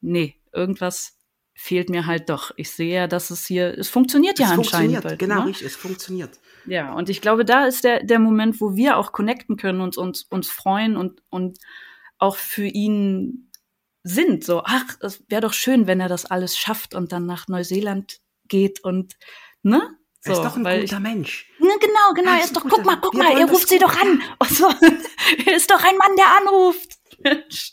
nee, 0.00 0.36
irgendwas 0.52 1.16
fehlt 1.54 1.90
mir 1.90 2.06
halt 2.06 2.30
doch. 2.30 2.52
Ich 2.56 2.70
sehe 2.70 2.94
ja, 2.94 3.06
dass 3.06 3.30
es 3.30 3.44
hier, 3.46 3.76
es 3.76 3.90
funktioniert 3.90 4.38
ja 4.38 4.46
es 4.46 4.52
anscheinend. 4.52 4.94
funktioniert, 4.94 5.02
bald, 5.04 5.18
genau, 5.18 5.40
ne? 5.42 5.46
richtig, 5.48 5.66
es 5.66 5.76
funktioniert. 5.76 6.40
Ja, 6.64 6.94
und 6.94 7.10
ich 7.10 7.20
glaube, 7.20 7.44
da 7.44 7.66
ist 7.66 7.84
der, 7.84 8.02
der 8.02 8.18
Moment, 8.18 8.60
wo 8.60 8.76
wir 8.76 8.96
auch 8.96 9.12
connecten 9.12 9.56
können 9.56 9.80
und 9.80 9.98
uns, 9.98 10.22
uns 10.22 10.48
freuen 10.48 10.96
und, 10.96 11.22
und 11.28 11.58
auch 12.18 12.36
für 12.36 12.66
ihn 12.66 13.50
sind. 14.02 14.44
So, 14.44 14.62
ach, 14.64 14.96
es 15.00 15.22
wäre 15.28 15.42
doch 15.42 15.52
schön, 15.52 15.86
wenn 15.86 16.00
er 16.00 16.08
das 16.08 16.24
alles 16.24 16.56
schafft 16.56 16.94
und 16.94 17.12
dann 17.12 17.26
nach 17.26 17.48
Neuseeland 17.48 18.20
geht 18.48 18.80
und, 18.80 19.16
ne? 19.62 19.82
So, 20.22 20.32
er 20.32 20.36
ist 20.38 20.44
doch 20.44 20.56
ein 20.56 20.64
weil 20.64 20.80
guter 20.82 21.00
Mensch. 21.00 21.50
ich, 21.58 21.64
ne, 21.64 21.70
genau, 21.80 22.12
genau. 22.14 22.30
Er 22.30 22.36
Er 22.36 22.40
ist 22.40 22.46
ist 22.46 22.56
doch, 22.56 22.66
guck 22.68 22.84
mal, 22.84 22.96
guck 23.00 23.14
mal, 23.14 23.38
er 23.38 23.46
ruft 23.48 23.68
sie 23.68 23.78
doch 23.78 23.96
an. 23.98 24.22
So, 24.48 24.68
er 25.46 25.56
ist 25.56 25.70
doch 25.70 25.82
ein 25.82 25.96
Mann, 25.96 26.16
der 26.16 26.26
anruft. 26.36 26.98
Mensch. 27.22 27.72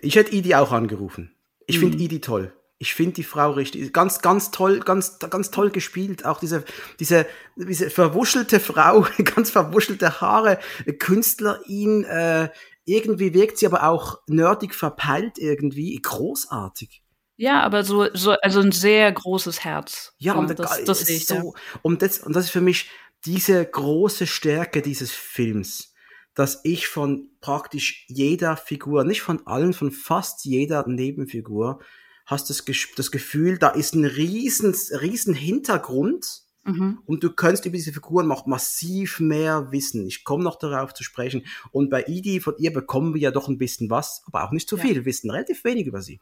Ich 0.00 0.16
hätte 0.16 0.32
Idi 0.32 0.54
auch 0.54 0.72
angerufen. 0.72 1.34
Ich 1.66 1.78
finde 1.78 1.96
Mhm. 1.96 2.02
Idi 2.02 2.20
toll. 2.20 2.52
Ich 2.78 2.92
finde 2.94 3.14
die 3.14 3.24
Frau 3.24 3.52
richtig, 3.52 3.92
ganz, 3.94 4.20
ganz 4.20 4.50
toll, 4.50 4.80
ganz, 4.80 5.18
ganz 5.18 5.50
toll 5.50 5.70
gespielt. 5.70 6.26
Auch 6.26 6.40
diese, 6.40 6.62
diese, 7.00 7.26
diese 7.56 7.88
verwuschelte 7.90 8.60
Frau, 8.60 9.06
ganz 9.34 9.50
verwuschelte 9.50 10.20
Haare, 10.20 10.58
Künstlerin, 10.98 12.04
äh, 12.04 12.50
irgendwie 12.84 13.32
wirkt 13.34 13.58
sie 13.58 13.66
aber 13.66 13.84
auch 13.84 14.18
nerdig 14.26 14.74
verpeilt 14.74 15.38
irgendwie, 15.38 15.98
großartig. 16.00 17.02
Ja, 17.36 17.62
aber 17.62 17.84
so, 17.84 18.06
so, 18.14 18.32
also 18.32 18.60
ein 18.60 18.72
sehr 18.72 19.12
großes 19.12 19.62
Herz. 19.64 20.14
Ja, 20.18 20.32
so, 20.34 20.38
und 20.40 20.58
das, 20.58 20.84
das, 20.84 21.00
sehe 21.00 21.16
ich 21.16 21.26
da. 21.26 21.40
so, 21.42 21.54
und 21.82 22.02
das, 22.02 22.20
und 22.20 22.34
das 22.34 22.46
ist 22.46 22.50
für 22.50 22.60
mich 22.62 22.88
diese 23.24 23.64
große 23.64 24.26
Stärke 24.26 24.82
dieses 24.82 25.10
Films, 25.12 25.92
dass 26.34 26.60
ich 26.64 26.88
von 26.88 27.30
praktisch 27.40 28.04
jeder 28.08 28.56
Figur, 28.56 29.04
nicht 29.04 29.22
von 29.22 29.46
allen, 29.46 29.72
von 29.74 29.90
fast 29.90 30.44
jeder 30.44 30.86
Nebenfigur, 30.86 31.80
hast 32.24 32.50
das, 32.50 32.64
das 32.96 33.10
Gefühl, 33.10 33.58
da 33.58 33.68
ist 33.70 33.94
ein 33.94 34.04
riesen, 34.04 34.74
riesen 35.00 35.34
Hintergrund 35.34 36.42
Mhm. 36.68 36.98
und 37.06 37.22
du 37.22 37.30
kannst 37.32 37.64
über 37.64 37.76
diese 37.76 37.92
Figuren 37.92 38.26
noch 38.26 38.46
massiv 38.46 39.20
mehr 39.20 39.70
wissen. 39.70 40.04
Ich 40.04 40.24
komme 40.24 40.42
noch 40.42 40.58
darauf 40.58 40.94
zu 40.94 41.04
sprechen. 41.04 41.46
Und 41.70 41.90
bei 41.90 42.02
Idi, 42.08 42.40
von 42.40 42.54
ihr 42.58 42.72
bekommen 42.72 43.14
wir 43.14 43.20
ja 43.20 43.30
doch 43.30 43.46
ein 43.46 43.56
bisschen 43.56 43.88
was, 43.88 44.24
aber 44.26 44.42
auch 44.42 44.50
nicht 44.50 44.68
zu 44.68 44.76
Ja. 44.76 44.82
viel. 44.82 44.94
Wir 44.96 45.04
wissen 45.04 45.30
relativ 45.30 45.62
wenig 45.62 45.86
über 45.86 46.02
sie. 46.02 46.18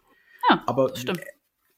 Ja, 0.48 0.62
Aber 0.66 0.88
das 0.88 1.00
stimmt. 1.00 1.20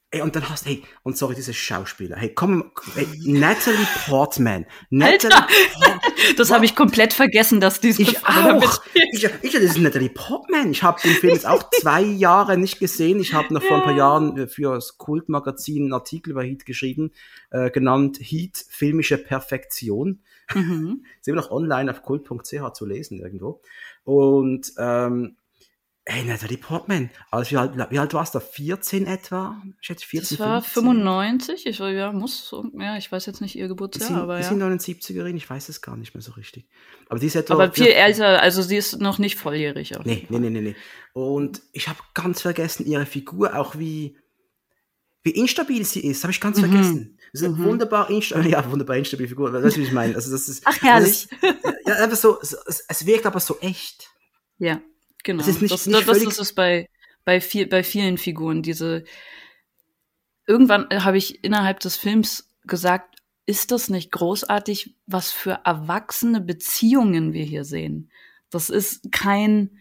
Ey, 0.09 0.21
und 0.21 0.37
dann 0.37 0.49
hast 0.49 0.65
hey, 0.65 0.83
und 1.03 1.17
sorry, 1.17 1.35
diese 1.35 1.53
Schauspieler. 1.53 2.15
Hey, 2.15 2.33
komm, 2.33 2.71
hey, 2.95 3.05
Natalie 3.25 3.85
Portman. 4.05 4.65
Alter! 5.01 5.27
Natalie 5.27 5.47
Port 5.73 6.37
Das 6.37 6.49
habe 6.49 6.63
ich 6.63 6.77
komplett 6.77 7.11
vergessen, 7.11 7.59
dass 7.59 7.81
diese 7.81 8.03
ich 8.03 8.25
auch. 8.25 8.81
Ich, 9.11 9.29
ich, 9.41 9.51
das 9.51 9.61
ist 9.61 9.77
Natalie 9.79 10.09
Portman. 10.09 10.71
Ich 10.71 10.81
habe 10.81 11.01
den 11.01 11.11
Film 11.11 11.33
jetzt 11.33 11.45
auch 11.45 11.69
zwei 11.71 12.01
Jahre 12.01 12.57
nicht 12.57 12.79
gesehen. 12.79 13.19
Ich 13.19 13.33
habe 13.33 13.53
noch 13.53 13.61
vor 13.61 13.77
ein 13.77 13.83
paar 13.83 13.95
Jahren 13.95 14.37
äh, 14.37 14.47
für 14.47 14.75
das 14.75 14.97
Kultmagazin 14.97 15.83
einen 15.83 15.93
Artikel 15.93 16.31
über 16.31 16.43
Heat 16.43 16.65
geschrieben, 16.65 17.11
äh, 17.51 17.69
genannt 17.69 18.17
Heat, 18.21 18.65
filmische 18.69 19.17
Perfektion. 19.17 20.21
Mhm. 20.55 21.05
Ist 21.19 21.27
immer 21.27 21.41
noch 21.41 21.51
online 21.51 21.91
auf 21.91 22.01
kult.ch 22.01 22.73
zu 22.73 22.85
lesen 22.85 23.19
irgendwo. 23.19 23.61
Und 24.05 24.71
ähm, 24.77 25.35
Ey, 26.09 26.23
Natalie 26.23 26.57
Portman. 26.57 27.09
Also 27.31 27.51
wie 27.51 27.57
alt, 27.57 27.73
wie 27.91 27.99
alt 27.99 28.13
warst 28.13 28.33
du? 28.33 28.39
14 28.39 29.05
etwa? 29.07 29.61
Ich 29.81 29.87
schätze 29.87 30.05
14, 30.05 30.37
Das 30.37 30.45
war 30.47 30.61
15. 30.61 30.83
95, 30.83 31.65
ich 31.65 31.79
war, 31.81 31.89
ja, 31.89 32.13
muss, 32.13 32.47
so- 32.47 32.65
ja, 32.79 32.95
ich 32.95 33.11
weiß 33.11 33.25
jetzt 33.25 33.41
nicht 33.41 33.57
ihr 33.57 33.67
Geburtsjahr, 33.67 34.07
sie, 34.07 34.13
aber 34.15 34.39
ist 34.39 34.47
sie 34.47 34.55
ja. 34.57 34.67
79erin? 34.67 35.35
Ich 35.35 35.49
weiß 35.49 35.67
es 35.67 35.81
gar 35.81 35.97
nicht 35.97 36.13
mehr 36.15 36.21
so 36.21 36.31
richtig. 36.31 36.65
Aber 37.09 37.19
die 37.19 37.27
ist 37.27 37.35
etwa. 37.35 37.55
Aber 37.55 37.73
viel 37.73 37.87
ja, 37.87 37.91
älter, 38.05 38.41
also 38.41 38.61
sie 38.61 38.77
ist 38.77 39.01
noch 39.01 39.17
nicht 39.19 39.35
volljährig. 39.37 39.97
auf 39.97 40.05
Nee, 40.05 40.25
nee, 40.29 40.39
nee, 40.39 40.49
nee, 40.49 40.61
nee. 40.61 40.75
Und 41.11 41.61
ich 41.73 41.89
habe 41.89 41.99
ganz 42.13 42.41
vergessen, 42.41 42.85
ihre 42.85 43.05
Figur, 43.05 43.57
auch 43.59 43.77
wie, 43.77 44.15
wie 45.23 45.31
instabil 45.31 45.83
sie 45.83 46.05
ist, 46.05 46.23
habe 46.23 46.31
ich 46.31 46.39
ganz 46.39 46.57
Mhm. 46.61 46.69
vergessen. 46.71 47.19
Das 47.33 47.41
ist 47.41 47.47
eine 47.47 47.57
Mhm. 47.57 47.63
wunderbar 47.65 48.09
instabil, 48.09 48.49
ja, 48.51 48.71
wunderbar 48.71 48.95
instabile 48.95 49.27
Figur, 49.27 49.51
weißt 49.51 49.75
du, 49.75 49.81
wie 49.81 49.83
ich 49.83 49.91
meine? 49.91 50.15
Also 50.15 50.31
das 50.31 50.47
ist, 50.47 50.61
Ach, 50.65 50.81
herrlich. 50.81 51.27
Das 51.41 51.51
ist, 51.53 51.63
ja, 51.85 51.95
einfach 51.95 52.15
so, 52.17 52.39
es- 52.41 52.85
es 52.87 53.05
wirkt 53.05 53.25
aber 53.25 53.41
so 53.41 53.57
echt. 53.59 54.09
Ja, 54.57 54.79
genau. 55.27 55.41
Es 55.41 55.47
ist 55.47 55.61
nicht- 55.61 55.71
das, 55.71 55.85
nicht 55.85 56.07
das, 56.07 56.17
das 56.19 56.27
ist 56.27 56.39
es 56.39 56.53
bei, 56.55 56.89
bei, 57.25 57.39
viel, 57.39 57.67
bei 57.67 57.83
vielen 57.83 58.17
Figuren. 58.17 58.63
Diese 58.63 59.03
irgendwann 60.47 60.87
äh, 60.89 61.01
habe 61.01 61.17
ich 61.17 61.43
innerhalb 61.43 61.79
des 61.79 61.95
Films 61.97 62.49
gesagt, 62.63 63.19
ist 63.45 63.71
das 63.71 63.89
nicht 63.89 64.11
großartig, 64.11 64.95
was 65.05 65.31
für 65.31 65.61
erwachsene 65.63 66.41
Beziehungen 66.41 67.31
wir 67.33 67.45
hier 67.45 67.63
sehen? 67.63 68.11
Das 68.49 68.69
ist 68.69 69.11
kein, 69.11 69.77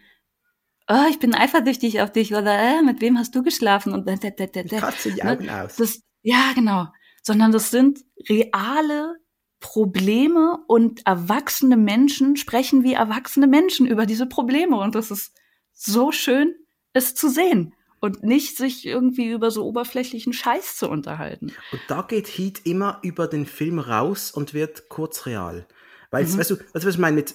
oh, 0.89 1.05
ich 1.11 1.19
bin 1.19 1.35
eifersüchtig 1.35 2.01
auf 2.01 2.13
dich 2.13 2.35
oder 2.35 2.57
äh, 2.59 2.83
mit 2.83 3.01
wem 3.01 3.19
hast 3.19 3.35
du 3.35 3.43
geschlafen 3.43 3.93
und 3.93 4.07
da, 4.07 4.15
da, 4.17 4.31
da, 4.31 4.47
da, 4.47 4.63
da. 4.63 4.79
Kratzt 4.79 5.03
sie 5.03 5.13
die 5.15 5.23
Ne? 5.23 5.31
Augen 5.33 5.51
aus. 5.51 5.77
Das, 5.77 6.01
ja, 6.23 6.53
genau. 6.55 6.87
Sondern 7.23 7.51
das 7.51 7.71
sind 7.71 8.01
reale 8.29 9.17
Probleme 9.61 10.59
und 10.67 11.07
erwachsene 11.07 11.77
Menschen 11.77 12.37
sprechen 12.37 12.85
wie 12.85 12.93
erwachsene 12.93 13.47
Menschen 13.47 13.87
über 13.87 14.07
diese 14.07 14.27
Probleme. 14.27 14.77
Und 14.77 14.95
das 14.95 15.11
ist 15.11 15.35
so 15.73 16.13
schön, 16.13 16.55
es 16.93 17.15
zu 17.15 17.29
sehen 17.29 17.75
und 18.01 18.23
nicht 18.23 18.57
sich 18.57 18.87
irgendwie 18.87 19.31
über 19.31 19.51
so 19.51 19.65
oberflächlichen 19.65 20.33
Scheiß 20.33 20.77
zu 20.77 20.89
unterhalten. 20.89 21.53
Und 21.73 21.81
da 21.89 22.03
geht 22.03 22.27
Heat 22.29 22.61
immer 22.65 22.99
über 23.03 23.27
den 23.27 23.47
Film 23.47 23.79
raus 23.79 24.31
und 24.31 24.55
wird 24.55 24.89
kurz 24.89 25.27
real. 25.27 25.67
Weil, 26.11 26.25
Mhm. 26.25 26.39
weißt 26.39 26.51
du, 26.51 26.55
weißt 26.57 26.75
du, 26.75 26.87
was 26.87 26.95
ich 26.95 26.99
meine 26.99 27.17
mit, 27.17 27.35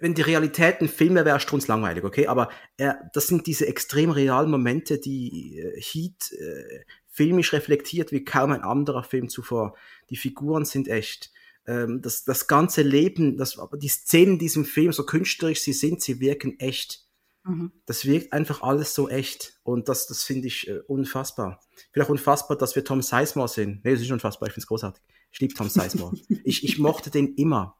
wenn 0.00 0.14
die 0.14 0.22
Realität 0.22 0.80
ein 0.80 0.88
Film 0.88 1.14
wäre, 1.14 1.24
wäre 1.26 1.40
strunzlangweilig, 1.40 2.04
okay? 2.04 2.26
Aber 2.26 2.50
äh, 2.78 2.94
das 3.12 3.28
sind 3.28 3.46
diese 3.46 3.66
extrem 3.66 4.10
realen 4.10 4.50
Momente, 4.50 4.98
die 4.98 5.58
äh, 5.58 5.80
Heat 5.80 6.32
äh, 6.32 6.84
filmisch 7.06 7.52
reflektiert 7.52 8.10
wie 8.10 8.24
kaum 8.24 8.52
ein 8.52 8.62
anderer 8.62 9.04
Film 9.04 9.28
zuvor. 9.28 9.76
Die 10.10 10.16
Figuren 10.16 10.64
sind 10.64 10.88
echt. 10.88 11.30
Ähm, 11.66 12.02
das, 12.02 12.24
das 12.24 12.46
ganze 12.46 12.82
Leben, 12.82 13.36
das, 13.36 13.58
die 13.80 13.88
Szenen 13.88 14.34
in 14.34 14.38
diesem 14.38 14.64
Film, 14.64 14.92
so 14.92 15.04
künstlerisch 15.04 15.60
sie 15.60 15.72
sind, 15.72 16.02
sie 16.02 16.20
wirken 16.20 16.58
echt. 16.60 17.04
Mhm. 17.44 17.72
Das 17.86 18.04
wirkt 18.04 18.32
einfach 18.32 18.62
alles 18.62 18.94
so 18.94 19.08
echt. 19.08 19.60
Und 19.62 19.88
das, 19.88 20.06
das 20.06 20.22
finde 20.22 20.48
ich 20.48 20.68
äh, 20.68 20.80
unfassbar. 20.86 21.60
Vielleicht 21.92 22.10
unfassbar, 22.10 22.56
dass 22.56 22.74
wir 22.74 22.84
Tom 22.84 23.02
Sizemore 23.02 23.48
sind. 23.48 23.84
Nee, 23.84 23.92
das 23.92 24.00
ist 24.00 24.02
nicht 24.02 24.12
unfassbar, 24.12 24.48
ich 24.48 24.54
finde 24.54 24.64
es 24.64 24.68
großartig. 24.68 25.02
Ich 25.30 25.40
liebe 25.40 25.54
Tom 25.54 25.68
Sizemore. 25.68 26.16
ich, 26.44 26.64
ich 26.64 26.78
mochte 26.78 27.10
den 27.10 27.34
immer. 27.34 27.78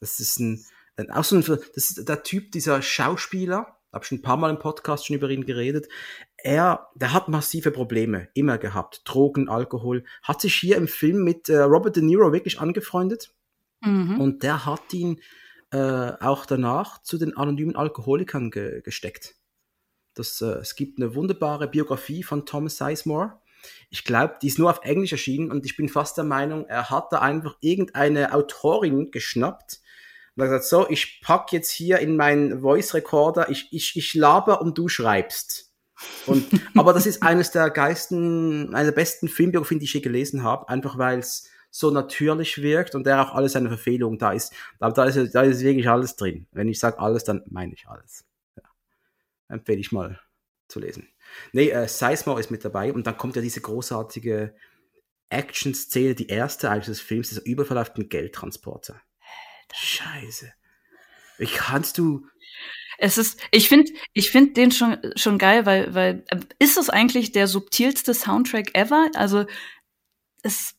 Das 0.00 0.20
ist 0.20 0.38
ein, 0.40 0.64
ein 0.96 1.10
auch 1.10 1.24
so 1.24 1.36
ein, 1.36 1.42
das 1.42 1.90
ist 1.90 2.08
der 2.08 2.22
Typ, 2.22 2.52
dieser 2.52 2.82
Schauspieler, 2.82 3.78
habe 3.92 4.04
schon 4.04 4.18
ein 4.18 4.22
paar 4.22 4.36
Mal 4.36 4.50
im 4.50 4.58
Podcast 4.58 5.06
schon 5.06 5.16
über 5.16 5.28
ihn 5.30 5.46
geredet. 5.46 5.88
Er, 6.44 6.88
der 6.94 7.12
hat 7.12 7.28
massive 7.28 7.70
Probleme, 7.70 8.28
immer 8.34 8.58
gehabt. 8.58 9.02
Drogen, 9.04 9.48
Alkohol. 9.48 10.04
Hat 10.22 10.40
sich 10.40 10.54
hier 10.54 10.76
im 10.76 10.88
Film 10.88 11.22
mit 11.22 11.48
äh, 11.48 11.58
Robert 11.58 11.96
De 11.96 12.02
Niro 12.02 12.32
wirklich 12.32 12.60
angefreundet. 12.60 13.32
Mhm. 13.80 14.20
Und 14.20 14.42
der 14.42 14.66
hat 14.66 14.92
ihn 14.92 15.20
äh, 15.72 16.12
auch 16.20 16.44
danach 16.46 17.02
zu 17.02 17.16
den 17.16 17.36
anonymen 17.36 17.76
Alkoholikern 17.76 18.50
ge 18.50 18.82
gesteckt. 18.82 19.36
Das, 20.14 20.40
äh, 20.40 20.58
es 20.58 20.74
gibt 20.74 20.98
eine 20.98 21.14
wunderbare 21.14 21.68
Biografie 21.68 22.22
von 22.22 22.44
Thomas 22.44 22.76
Sizemore. 22.76 23.40
Ich 23.90 24.04
glaube, 24.04 24.36
die 24.42 24.48
ist 24.48 24.58
nur 24.58 24.70
auf 24.70 24.80
Englisch 24.82 25.12
erschienen 25.12 25.50
und 25.50 25.64
ich 25.64 25.76
bin 25.76 25.88
fast 25.88 26.16
der 26.16 26.24
Meinung, 26.24 26.66
er 26.66 26.90
hat 26.90 27.12
da 27.12 27.20
einfach 27.20 27.56
irgendeine 27.60 28.34
Autorin 28.34 29.10
geschnappt 29.12 29.80
und 30.34 30.42
hat 30.42 30.50
gesagt, 30.50 30.64
so, 30.64 30.90
ich 30.90 31.20
pack 31.22 31.52
jetzt 31.52 31.70
hier 31.70 32.00
in 32.00 32.16
meinen 32.16 32.60
Voice 32.60 32.94
Recorder, 32.94 33.50
ich, 33.50 33.68
ich, 33.70 33.96
ich 33.96 34.14
laber 34.14 34.60
und 34.60 34.76
du 34.76 34.88
schreibst. 34.88 35.71
Und, 36.26 36.46
aber 36.76 36.92
das 36.92 37.06
ist 37.06 37.22
eines 37.22 37.50
der 37.50 37.70
geisten, 37.70 38.74
einer 38.74 38.86
der 38.86 38.92
besten 38.92 39.28
Filmbiografien, 39.28 39.80
die 39.80 39.84
ich 39.86 39.94
je 39.94 40.00
gelesen 40.00 40.42
habe, 40.42 40.68
einfach 40.68 40.98
weil 40.98 41.18
es 41.18 41.48
so 41.70 41.90
natürlich 41.90 42.60
wirkt 42.60 42.94
und 42.94 43.06
der 43.06 43.22
auch 43.22 43.34
alles 43.34 43.56
eine 43.56 43.68
Verfehlung 43.68 44.18
da 44.18 44.32
ist. 44.32 44.52
Da, 44.78 44.90
da, 44.90 45.04
ist. 45.04 45.34
da 45.34 45.42
ist 45.42 45.62
wirklich 45.62 45.88
alles 45.88 46.16
drin. 46.16 46.46
Wenn 46.52 46.68
ich 46.68 46.78
sage 46.78 46.98
alles, 46.98 47.24
dann 47.24 47.42
meine 47.46 47.72
ich 47.72 47.88
alles. 47.88 48.26
Ja. 48.56 48.62
Empfehle 49.48 49.80
ich 49.80 49.90
mal 49.90 50.20
zu 50.68 50.80
lesen. 50.80 51.08
Nee, 51.52 51.70
äh, 51.70 51.88
Sizemore 51.88 52.40
ist 52.40 52.50
mit 52.50 52.64
dabei 52.64 52.92
und 52.92 53.06
dann 53.06 53.16
kommt 53.16 53.36
ja 53.36 53.42
diese 53.42 53.62
großartige 53.62 54.54
Action-Szene, 55.30 56.14
die 56.14 56.28
erste 56.28 56.70
eigentlich 56.70 56.86
des 56.86 57.00
Films, 57.00 57.30
dieser 57.30 57.46
Überfall 57.46 57.78
auf 57.78 57.94
den 57.94 58.10
Geldtransporter. 58.10 59.00
Scheiße. 59.72 60.52
Wie 61.38 61.46
kannst 61.46 61.96
du. 61.98 62.26
Es 62.98 63.18
ist, 63.18 63.40
ich 63.50 63.68
finde, 63.68 63.92
ich 64.12 64.30
finde 64.30 64.52
den 64.52 64.70
schon, 64.70 64.98
schon 65.16 65.38
geil, 65.38 65.66
weil, 65.66 65.94
weil, 65.94 66.24
ist 66.58 66.76
es 66.76 66.90
eigentlich 66.90 67.32
der 67.32 67.46
subtilste 67.48 68.14
Soundtrack 68.14 68.76
ever? 68.76 69.08
Also, 69.14 69.44
es, 70.42 70.74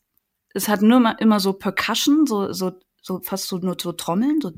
es 0.53 0.67
hat 0.69 0.81
nur 0.81 0.97
immer, 0.97 1.19
immer 1.19 1.39
so 1.39 1.53
Percussion, 1.53 2.25
so, 2.25 2.53
so, 2.53 2.73
so 3.01 3.21
fast 3.21 3.47
so 3.47 3.57
nur 3.57 3.77
so 3.79 3.91
Trommeln, 3.91 4.39
so. 4.41 4.51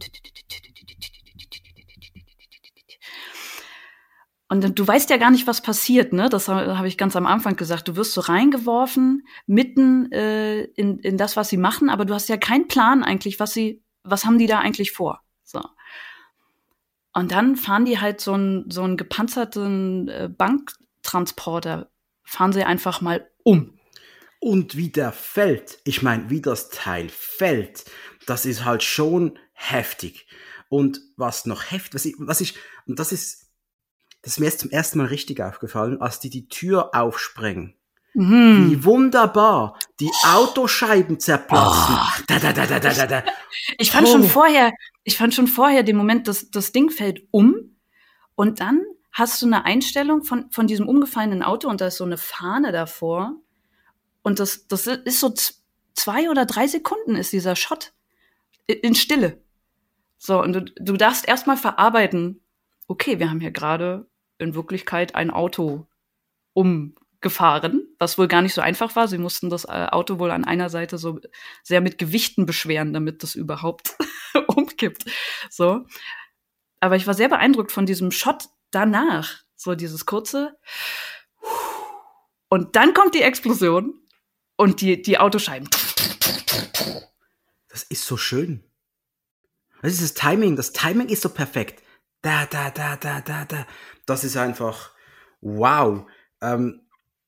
Und 4.47 4.77
du 4.77 4.87
weißt 4.87 5.09
ja 5.09 5.17
gar 5.17 5.31
nicht, 5.31 5.47
was 5.47 5.61
passiert, 5.61 6.13
ne? 6.13 6.29
Das 6.29 6.47
habe 6.47 6.87
ich 6.87 6.99
ganz 6.99 7.15
am 7.15 7.25
Anfang 7.25 7.55
gesagt. 7.55 7.87
Du 7.87 7.95
wirst 7.95 8.13
so 8.13 8.21
reingeworfen, 8.21 9.25
mitten 9.47 10.11
äh, 10.11 10.63
in, 10.63 10.99
in 10.99 11.17
das, 11.17 11.35
was 11.35 11.49
sie 11.49 11.57
machen, 11.57 11.89
aber 11.89 12.05
du 12.05 12.13
hast 12.13 12.29
ja 12.29 12.37
keinen 12.37 12.67
Plan 12.67 13.03
eigentlich, 13.03 13.39
was 13.39 13.53
sie, 13.53 13.83
was 14.03 14.23
haben 14.23 14.37
die 14.37 14.45
da 14.45 14.59
eigentlich 14.59 14.91
vor? 14.91 15.24
Und 17.15 17.31
dann 17.31 17.55
fahren 17.55 17.85
die 17.85 17.99
halt 17.99 18.19
so 18.19 18.33
einen 18.33 18.69
so 18.69 18.83
einen 18.83 18.97
gepanzerten 18.97 20.09
äh, 20.09 20.29
Banktransporter, 20.29 21.89
fahren 22.23 22.51
sie 22.51 22.65
einfach 22.65 22.99
mal 22.99 23.31
um. 23.43 23.79
Und 24.39 24.75
wie 24.75 24.89
der 24.89 25.13
fällt, 25.13 25.79
ich 25.85 26.01
meine, 26.01 26.29
wie 26.29 26.41
das 26.41 26.69
Teil 26.69 27.07
fällt, 27.07 27.85
das 28.25 28.45
ist 28.45 28.65
halt 28.65 28.83
schon 28.83 29.39
heftig. 29.53 30.27
Und 30.67 30.99
was 31.15 31.45
noch 31.45 31.71
heftig, 31.71 31.95
was 31.95 32.05
ich, 32.05 32.15
was 32.17 32.41
ich, 32.41 32.55
und 32.85 32.99
das 32.99 33.13
ist, 33.13 33.49
das 34.21 34.33
ist 34.33 34.39
mir 34.39 34.47
jetzt 34.47 34.59
zum 34.59 34.71
ersten 34.71 34.97
Mal 34.97 35.07
richtig 35.07 35.41
aufgefallen, 35.41 36.01
als 36.01 36.19
die 36.19 36.29
die 36.29 36.49
Tür 36.49 36.93
aufsprengen. 36.93 37.75
Mhm. 38.15 38.71
Wie 38.71 38.83
wunderbar 38.85 39.77
die 39.99 40.11
Autoscheiben 40.23 41.19
zerplatzen. 41.19 41.95
Oh. 41.97 42.23
Da, 42.27 42.39
da, 42.39 42.53
da, 42.53 42.65
da, 42.65 42.79
da, 42.79 43.05
da. 43.05 43.23
Ich 43.77 43.91
fand 43.91 44.07
oh. 44.07 44.11
schon 44.11 44.23
vorher, 44.23 44.71
ich 45.03 45.17
fand 45.17 45.33
schon 45.33 45.47
vorher 45.47 45.83
den 45.83 45.97
Moment, 45.97 46.27
dass 46.27 46.49
das 46.49 46.71
Ding 46.71 46.89
fällt 46.89 47.27
um 47.31 47.75
und 48.35 48.61
dann 48.61 48.83
hast 49.11 49.41
du 49.41 49.45
eine 49.45 49.65
Einstellung 49.65 50.23
von, 50.23 50.49
von 50.49 50.65
diesem 50.65 50.87
umgefallenen 50.87 51.43
Auto 51.43 51.69
und 51.69 51.81
da 51.81 51.87
ist 51.87 51.97
so 51.97 52.05
eine 52.05 52.17
Fahne 52.17 52.71
davor 52.71 53.35
und 54.23 54.39
das, 54.39 54.67
das 54.67 54.87
ist 54.87 55.19
so 55.19 55.33
zwei 55.93 56.29
oder 56.29 56.45
drei 56.45 56.67
Sekunden 56.67 57.15
ist 57.15 57.33
dieser 57.33 57.55
Shot 57.55 57.93
in 58.67 58.95
Stille. 58.95 59.41
So, 60.17 60.41
und 60.41 60.53
du, 60.53 60.61
du 60.61 60.93
darfst 60.97 61.27
erstmal 61.27 61.57
verarbeiten, 61.57 62.41
okay, 62.87 63.19
wir 63.19 63.29
haben 63.29 63.41
hier 63.41 63.51
gerade 63.51 64.07
in 64.37 64.55
Wirklichkeit 64.55 65.15
ein 65.15 65.31
Auto 65.31 65.85
umgefahren, 67.25 67.87
was 67.97 68.17
wohl 68.17 68.27
gar 68.27 68.43
nicht 68.43 68.53
so 68.53 68.61
einfach 68.61 68.95
war. 68.95 69.07
Sie 69.07 69.17
mussten 69.17 69.49
das 69.49 69.65
äh, 69.65 69.87
Auto 69.91 70.19
wohl 70.19 70.29
an 70.29 70.45
einer 70.45 70.69
Seite 70.69 70.99
so 70.99 71.19
sehr 71.63 71.81
mit 71.81 71.97
Gewichten 71.97 72.45
beschweren, 72.45 72.93
damit 72.93 73.23
das 73.23 73.33
überhaupt 73.33 73.95
umkippt. 74.47 75.05
So. 75.49 75.85
Aber 76.79 76.95
ich 76.95 77.07
war 77.07 77.15
sehr 77.15 77.29
beeindruckt 77.29 77.71
von 77.71 77.87
diesem 77.87 78.11
Shot 78.11 78.45
danach. 78.69 79.39
So 79.55 79.73
dieses 79.73 80.05
kurze. 80.05 80.55
Und 82.49 82.75
dann 82.75 82.93
kommt 82.93 83.15
die 83.15 83.23
Explosion 83.23 83.99
und 84.55 84.81
die, 84.81 85.01
die 85.01 85.17
Autoscheiben. 85.17 85.67
Das 87.69 87.83
ist 87.83 88.05
so 88.05 88.17
schön. 88.17 88.63
Das 89.81 89.93
ist 89.93 90.03
das 90.03 90.13
Timing. 90.13 90.55
Das 90.55 90.73
Timing 90.73 91.09
ist 91.09 91.23
so 91.23 91.29
perfekt 91.29 91.81
da, 92.21 92.45
da, 92.45 92.71
da, 92.71 92.95
da, 92.95 93.21
da, 93.21 93.45
da. 93.45 93.67
Das 94.05 94.23
ist 94.23 94.35
einfach 94.35 94.91
wow. 95.41 96.05
Ähm, 96.41 96.84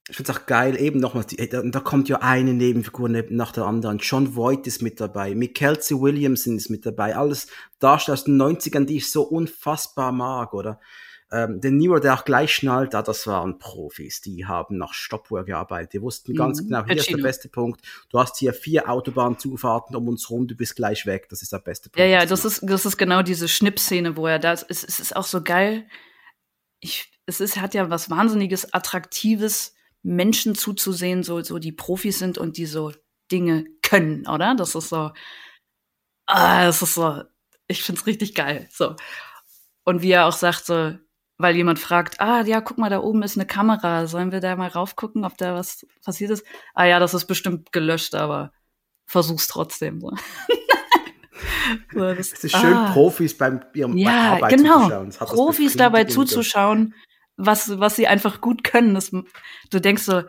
ich 0.09 0.15
finde 0.15 0.31
es 0.31 0.37
auch 0.37 0.45
geil, 0.45 0.79
eben 0.79 0.99
nochmal, 0.99 1.25
da, 1.25 1.61
da 1.61 1.79
kommt 1.81 2.07
ja 2.07 2.21
eine 2.21 2.53
Nebenfigur 2.53 3.09
nach 3.09 3.51
der 3.51 3.65
anderen. 3.65 3.97
John 3.97 4.35
Voight 4.35 4.65
ist 4.65 4.81
mit 4.81 5.01
dabei, 5.01 5.33
Kelsey 5.53 5.99
Williamson 5.99 6.55
ist 6.55 6.69
mit 6.69 6.85
dabei, 6.85 7.15
alles 7.15 7.47
Darsteller 7.79 8.13
aus 8.13 8.23
den 8.23 8.41
90ern, 8.41 8.85
die 8.85 8.97
ich 8.97 9.11
so 9.11 9.23
unfassbar 9.23 10.11
mag, 10.11 10.53
oder? 10.53 10.79
Ähm, 11.29 11.59
der 11.59 11.71
Nero, 11.71 11.99
der 11.99 12.13
auch 12.13 12.23
gleich 12.23 12.53
schnallt, 12.53 12.95
ah, 12.95 13.01
das 13.01 13.27
waren 13.27 13.59
Profis, 13.59 14.21
die 14.21 14.45
haben 14.45 14.77
nach 14.77 14.93
Stoppuhr 14.93 15.43
gearbeitet. 15.43 15.93
Die 15.93 16.01
wussten 16.01 16.33
ganz 16.33 16.61
mhm. 16.61 16.67
genau, 16.67 16.85
hier 16.85 16.95
ist 16.95 17.09
der 17.09 17.17
beste 17.17 17.49
Punkt. 17.49 17.81
Du 18.09 18.17
hast 18.17 18.37
hier 18.37 18.53
vier 18.53 18.89
Autobahnzufahrten 18.89 19.93
um 19.97 20.07
uns 20.07 20.29
rum, 20.29 20.47
du 20.47 20.55
bist 20.55 20.77
gleich 20.77 21.05
weg. 21.05 21.27
Das 21.29 21.41
ist 21.41 21.51
der 21.51 21.59
beste 21.59 21.89
Punkt. 21.89 21.99
Ja, 21.99 22.05
ja, 22.05 22.25
das 22.25 22.45
ist, 22.45 22.61
das 22.63 22.85
ist 22.85 22.95
genau 22.95 23.23
diese 23.23 23.49
Schnippszene, 23.49 24.15
wo 24.15 24.25
er 24.25 24.39
da 24.39 24.53
ist. 24.53 24.65
Es, 24.69 24.85
es 24.85 25.01
ist 25.01 25.15
auch 25.17 25.25
so 25.25 25.43
geil. 25.43 25.85
Ich, 26.79 27.11
es 27.25 27.41
ist, 27.41 27.57
hat 27.57 27.73
ja 27.73 27.89
was 27.89 28.09
wahnsinniges, 28.09 28.73
attraktives, 28.73 29.73
Menschen 30.07 30.55
zuzusehen, 30.55 31.21
so, 31.21 31.41
so 31.43 31.59
die 31.59 31.73
Profis 31.73 32.17
sind 32.17 32.37
und 32.37 32.57
die 32.57 32.65
so 32.65 32.93
Dinge 33.31 33.65
können, 33.81 34.25
oder? 34.27 34.55
Das 34.55 34.73
ist 34.73 34.89
so, 34.89 35.11
ah, 36.25 36.65
das 36.65 36.81
ist 36.81 36.93
so, 36.93 37.23
ich 37.67 37.83
find's 37.83 38.07
richtig 38.07 38.33
geil, 38.33 38.69
so. 38.71 38.95
Und 39.83 40.01
wie 40.01 40.11
er 40.11 40.25
auch 40.25 40.33
sagt, 40.33 40.65
so, 40.65 40.93
weil 41.37 41.55
jemand 41.55 41.79
fragt, 41.79 42.21
ah 42.21 42.41
ja, 42.43 42.61
guck 42.61 42.77
mal, 42.77 42.89
da 42.89 42.99
oben 42.99 43.21
ist 43.21 43.37
eine 43.37 43.45
Kamera, 43.45 44.07
sollen 44.07 44.31
wir 44.31 44.39
da 44.39 44.55
mal 44.55 44.69
raufgucken, 44.69 45.25
ob 45.25 45.37
da 45.37 45.53
was 45.53 45.85
passiert 46.03 46.31
ist? 46.31 46.45
Ah 46.73 46.85
ja, 46.85 46.99
das 46.99 47.13
ist 47.13 47.25
bestimmt 47.25 47.71
gelöscht, 47.73 48.15
aber 48.15 48.53
versuch's 49.05 49.47
trotzdem. 49.47 49.99
So. 49.99 50.11
so, 51.93 52.13
das, 52.13 52.31
es 52.31 52.43
ist 52.45 52.57
schön, 52.57 52.73
ah, 52.73 52.91
Profis 52.93 53.37
beim 53.37 53.61
ihrem 53.73 53.97
ja, 53.97 54.33
Arbeit 54.33 54.57
genau, 54.57 54.83
zuzuschauen. 54.83 55.11
Profis 55.35 55.75
dabei 55.75 56.05
zuzuschauen, 56.05 56.95
was, 57.37 57.79
was 57.79 57.95
sie 57.95 58.07
einfach 58.07 58.41
gut 58.41 58.63
können. 58.63 58.95
Das, 58.95 59.11
du 59.11 59.79
denkst 59.79 60.03
so, 60.03 60.23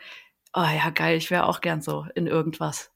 oh 0.54 0.62
ja, 0.62 0.90
geil, 0.90 1.16
ich 1.16 1.30
wäre 1.30 1.46
auch 1.46 1.60
gern 1.60 1.82
so 1.82 2.06
in 2.14 2.26
irgendwas. 2.26 2.90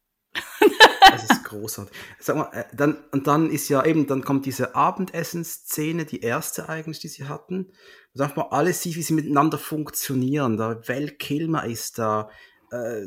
Das 1.10 1.24
ist 1.24 1.44
großartig. 1.44 1.94
Sag 2.18 2.36
mal, 2.36 2.48
äh, 2.52 2.64
dann, 2.74 2.96
und 3.10 3.26
dann 3.26 3.50
ist 3.50 3.68
ja 3.68 3.84
eben, 3.84 4.06
dann 4.06 4.24
kommt 4.24 4.46
diese 4.46 4.74
Abendessensszene, 4.74 6.06
die 6.06 6.20
erste 6.20 6.68
eigentlich, 6.68 7.00
die 7.00 7.08
sie 7.08 7.24
hatten. 7.24 7.72
Sag 8.14 8.36
mal, 8.36 8.48
alles 8.50 8.82
sieht, 8.82 8.96
wie 8.96 9.02
sie 9.02 9.12
miteinander 9.12 9.58
funktionieren. 9.58 10.56
Da 10.56 10.80
Val 10.86 11.08
Kilmer 11.08 11.66
ist 11.66 11.98
da, 11.98 12.30
äh, 12.70 13.02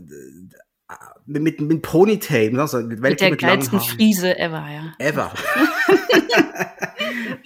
mit, 1.25 1.41
mit, 1.41 1.61
mit 1.61 1.81
Ponytail, 1.81 2.59
also 2.59 2.79
mit, 2.81 2.99
mit 2.99 3.19
der 3.19 3.35
geilsten 3.35 3.79
Friese 3.79 4.37
ever, 4.37 4.67
ja. 4.69 4.93
Ever. 4.99 5.33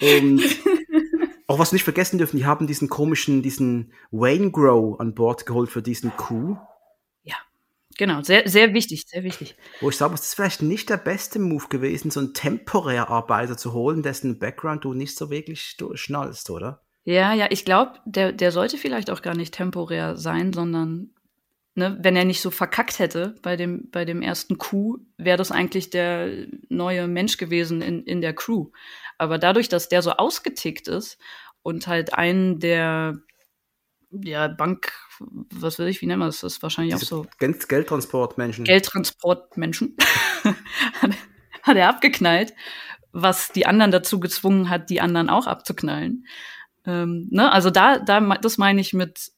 und 0.00 0.42
auch 1.50 1.58
was 1.58 1.72
nicht 1.72 1.84
vergessen 1.84 2.18
dürfen, 2.18 2.36
die 2.36 2.46
haben 2.46 2.66
diesen 2.66 2.88
komischen, 2.88 3.42
diesen 3.42 3.92
Wayne 4.10 4.50
Grow 4.50 4.98
an 5.00 5.14
Bord 5.14 5.46
geholt 5.46 5.70
für 5.70 5.82
diesen 5.82 6.16
Coup. 6.16 6.56
Genau, 8.00 8.22
sehr, 8.22 8.48
sehr 8.48 8.72
wichtig, 8.72 9.04
sehr 9.06 9.24
wichtig. 9.24 9.56
Wo 9.82 9.90
ich 9.90 9.96
sage, 9.98 10.12
das 10.12 10.24
ist 10.24 10.34
vielleicht 10.34 10.62
nicht 10.62 10.88
der 10.88 10.96
beste 10.96 11.38
Move 11.38 11.66
gewesen, 11.68 12.10
so 12.10 12.20
einen 12.20 12.32
temporär 12.32 13.10
Arbeiter 13.10 13.58
zu 13.58 13.74
holen, 13.74 14.02
dessen 14.02 14.38
Background 14.38 14.84
du 14.84 14.94
nicht 14.94 15.14
so 15.14 15.28
wirklich 15.28 15.76
schnallst, 15.92 16.48
oder? 16.48 16.80
Ja, 17.04 17.34
ja, 17.34 17.48
ich 17.50 17.66
glaube, 17.66 17.98
der, 18.06 18.32
der 18.32 18.52
sollte 18.52 18.78
vielleicht 18.78 19.10
auch 19.10 19.20
gar 19.20 19.34
nicht 19.36 19.52
temporär 19.52 20.16
sein, 20.16 20.54
sondern 20.54 21.10
ne, 21.74 21.98
wenn 22.00 22.16
er 22.16 22.24
nicht 22.24 22.40
so 22.40 22.50
verkackt 22.50 23.00
hätte 23.00 23.34
bei 23.42 23.56
dem, 23.56 23.90
bei 23.90 24.06
dem 24.06 24.22
ersten 24.22 24.56
Coup, 24.56 24.98
wäre 25.18 25.36
das 25.36 25.52
eigentlich 25.52 25.90
der 25.90 26.46
neue 26.70 27.06
Mensch 27.06 27.36
gewesen 27.36 27.82
in, 27.82 28.04
in 28.04 28.22
der 28.22 28.32
Crew. 28.32 28.68
Aber 29.20 29.36
dadurch, 29.36 29.68
dass 29.68 29.90
der 29.90 30.00
so 30.00 30.12
ausgetickt 30.12 30.88
ist 30.88 31.18
und 31.62 31.86
halt 31.86 32.14
einen 32.14 32.58
der 32.58 33.18
ja, 34.10 34.48
Bank, 34.48 34.92
was 35.18 35.78
will 35.78 35.88
ich, 35.88 36.00
wie 36.00 36.06
nennen 36.06 36.20
wir 36.20 36.26
das? 36.26 36.40
Das 36.40 36.54
ist 36.54 36.62
wahrscheinlich 36.62 36.94
Diese 36.94 37.04
auch 37.04 37.24
so. 37.24 37.26
Geld 37.38 37.68
Geldtransportmenschen. 37.68 38.64
Geldtransportmenschen. 38.64 39.94
hat, 41.02 41.10
hat 41.62 41.76
er 41.76 41.90
abgeknallt, 41.90 42.54
was 43.12 43.52
die 43.52 43.66
anderen 43.66 43.90
dazu 43.90 44.20
gezwungen 44.20 44.70
hat, 44.70 44.88
die 44.88 45.02
anderen 45.02 45.28
auch 45.28 45.46
abzuknallen. 45.46 46.26
Ähm, 46.86 47.28
ne? 47.30 47.52
Also 47.52 47.68
da, 47.68 47.98
da, 47.98 48.20
das 48.20 48.56
meine 48.56 48.80
ich 48.80 48.94
mit 48.94 49.32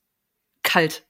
kalt. 0.63 1.05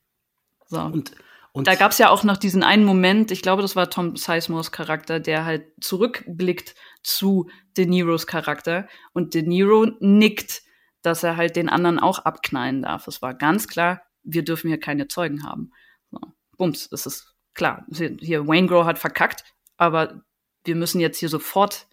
So. 0.67 0.81
Und, 0.81 1.13
und 1.53 1.67
da 1.67 1.75
gab 1.75 1.93
es 1.93 1.99
ja 1.99 2.09
auch 2.09 2.25
noch 2.25 2.39
diesen 2.39 2.63
einen 2.63 2.87
Moment, 2.87 3.31
ich 3.33 3.43
glaube, 3.43 3.61
das 3.61 3.77
war 3.77 3.91
Tom 3.91 4.17
Sizemores 4.17 4.73
Charakter, 4.73 5.21
der 5.21 5.45
halt 5.45 5.67
zurückblickt 5.79 6.75
zu 7.03 7.49
De 7.77 7.87
Niros 7.87 8.27
Charakter 8.27 8.89
und 9.13 9.35
De 9.35 9.43
Niro 9.43 9.87
nickt, 10.01 10.63
dass 11.03 11.23
er 11.23 11.37
halt 11.37 11.57
den 11.57 11.69
anderen 11.69 11.99
auch 11.99 12.21
abknallen 12.21 12.83
darf. 12.83 13.09
Es 13.09 13.23
war 13.23 13.35
ganz 13.35 13.69
klar, 13.69 14.03
wir 14.23 14.45
dürfen 14.45 14.69
hier 14.69 14.81
keine 14.81 15.09
Zeugen 15.09 15.45
haben. 15.45 15.73
So, 16.11 16.21
bums, 16.57 16.89
das 16.89 17.07
ist 17.07 17.35
klar. 17.55 17.87
Hier, 17.91 18.47
Wayne 18.47 18.69
Grow 18.69 18.85
hat 18.85 18.99
verkackt, 18.99 19.45
aber 19.77 20.23
wir 20.65 20.77
müssen 20.77 21.01
jetzt 21.01 21.19
hier 21.19 21.29
sofort 21.29 21.89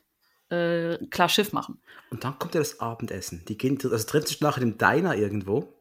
äh, 0.49 0.97
klar 1.07 1.29
Schiff 1.29 1.53
machen. 1.53 1.81
Und 2.11 2.23
dann 2.23 2.37
kommt 2.37 2.55
ja 2.55 2.61
das 2.61 2.79
Abendessen. 2.79 3.45
Die 3.47 3.57
gehen, 3.57 3.79
also 3.81 4.07
treffen 4.07 4.27
sich 4.27 4.41
nachher 4.41 4.63
im 4.63 4.77
Diner 4.77 5.15
irgendwo. 5.15 5.73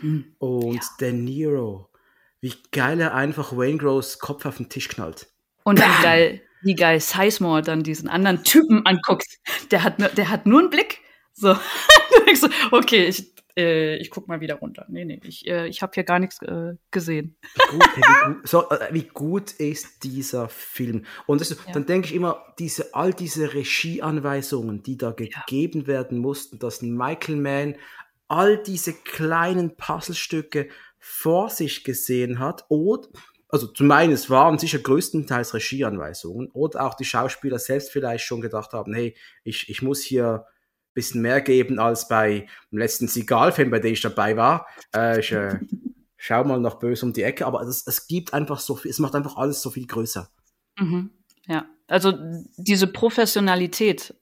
Hm. 0.00 0.34
Und 0.38 0.74
ja. 0.74 0.80
De 1.00 1.12
Niro, 1.12 1.90
wie 2.40 2.54
geil 2.70 3.00
er 3.00 3.14
einfach 3.14 3.52
Wayne 3.56 3.78
Grows 3.78 4.18
Kopf 4.18 4.46
auf 4.46 4.58
den 4.58 4.68
Tisch 4.68 4.88
knallt. 4.88 5.28
Und 5.68 5.80
wie 5.80 6.02
geil, 6.02 6.40
wie 6.62 6.74
geil 6.74 6.98
Sizemore 6.98 7.60
dann 7.62 7.82
diesen 7.82 8.08
anderen 8.08 8.42
Typen 8.42 8.86
anguckt. 8.86 9.38
Der 9.70 9.84
hat, 9.84 10.16
der 10.16 10.30
hat 10.30 10.46
nur 10.46 10.60
einen 10.60 10.70
Blick. 10.70 11.00
So. 11.40 11.54
okay, 12.72 13.06
ich, 13.06 13.32
äh, 13.56 13.96
ich 13.98 14.10
guck 14.10 14.26
mal 14.26 14.40
wieder 14.40 14.56
runter. 14.56 14.86
Nee, 14.88 15.04
nee, 15.04 15.20
ich, 15.22 15.46
äh, 15.46 15.68
ich 15.68 15.82
habe 15.82 15.92
hier 15.94 16.02
gar 16.02 16.18
nichts 16.18 16.42
äh, 16.42 16.74
gesehen. 16.90 17.36
Wie 17.54 17.78
gut, 17.78 17.96
wie, 17.96 18.34
gut, 18.34 18.48
so, 18.48 18.68
äh, 18.70 18.88
wie 18.90 19.04
gut 19.04 19.52
ist 19.52 20.02
dieser 20.02 20.48
Film? 20.48 21.04
Und 21.26 21.40
das, 21.40 21.50
ja. 21.50 21.56
dann 21.72 21.86
denke 21.86 22.08
ich 22.08 22.14
immer, 22.16 22.44
diese, 22.58 22.92
all 22.92 23.14
diese 23.14 23.54
Regieanweisungen, 23.54 24.82
die 24.82 24.96
da 24.96 25.12
gegeben 25.12 25.82
ja. 25.82 25.86
werden 25.86 26.18
mussten, 26.18 26.58
dass 26.58 26.82
Michael 26.82 27.36
Mann 27.36 27.76
all 28.26 28.60
diese 28.60 28.94
kleinen 28.94 29.76
Puzzlestücke 29.76 30.68
vor 30.98 31.50
sich 31.50 31.84
gesehen 31.84 32.40
hat. 32.40 32.64
Und, 32.68 33.08
also 33.48 33.66
zum 33.66 33.90
einen, 33.90 34.12
es 34.12 34.28
waren 34.28 34.58
sicher 34.58 34.78
größtenteils 34.78 35.54
Regieanweisungen 35.54 36.50
oder 36.52 36.84
auch 36.86 36.94
die 36.94 37.04
Schauspieler 37.04 37.58
selbst 37.58 37.90
vielleicht 37.90 38.24
schon 38.24 38.40
gedacht 38.40 38.72
haben, 38.72 38.92
hey, 38.94 39.16
ich, 39.42 39.68
ich 39.68 39.80
muss 39.82 40.02
hier 40.02 40.44
ein 40.44 40.94
bisschen 40.94 41.22
mehr 41.22 41.40
geben 41.40 41.78
als 41.78 42.08
bei 42.08 42.46
dem 42.70 42.78
letzten 42.78 43.08
Sigal-Film, 43.08 43.70
bei 43.70 43.78
dem 43.78 43.94
ich 43.94 44.02
dabei 44.02 44.36
war. 44.36 44.66
Äh, 44.94 45.20
ich 45.20 45.32
äh, 45.32 45.58
schau 46.16 46.44
mal 46.44 46.60
noch 46.60 46.78
böse 46.78 47.06
um 47.06 47.12
die 47.12 47.22
Ecke, 47.22 47.46
aber 47.46 47.62
es, 47.62 47.86
es 47.86 48.06
gibt 48.06 48.34
einfach 48.34 48.60
so 48.60 48.76
viel, 48.76 48.90
es 48.90 48.98
macht 48.98 49.14
einfach 49.14 49.36
alles 49.36 49.62
so 49.62 49.70
viel 49.70 49.86
größer. 49.86 50.28
Mhm. 50.78 51.10
Ja, 51.46 51.66
also 51.86 52.12
diese 52.58 52.86
Professionalität 52.86 54.14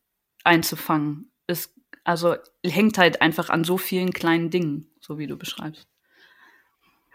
einzufangen, 0.45 1.33
ist 1.49 1.75
also 2.05 2.37
hängt 2.65 2.99
halt 2.99 3.21
einfach 3.21 3.51
an 3.51 3.65
so 3.65 3.79
vielen 3.79 4.13
kleinen 4.13 4.51
Dingen, 4.51 4.93
so 5.01 5.19
wie 5.19 5.27
du 5.27 5.37
beschreibst. 5.37 5.89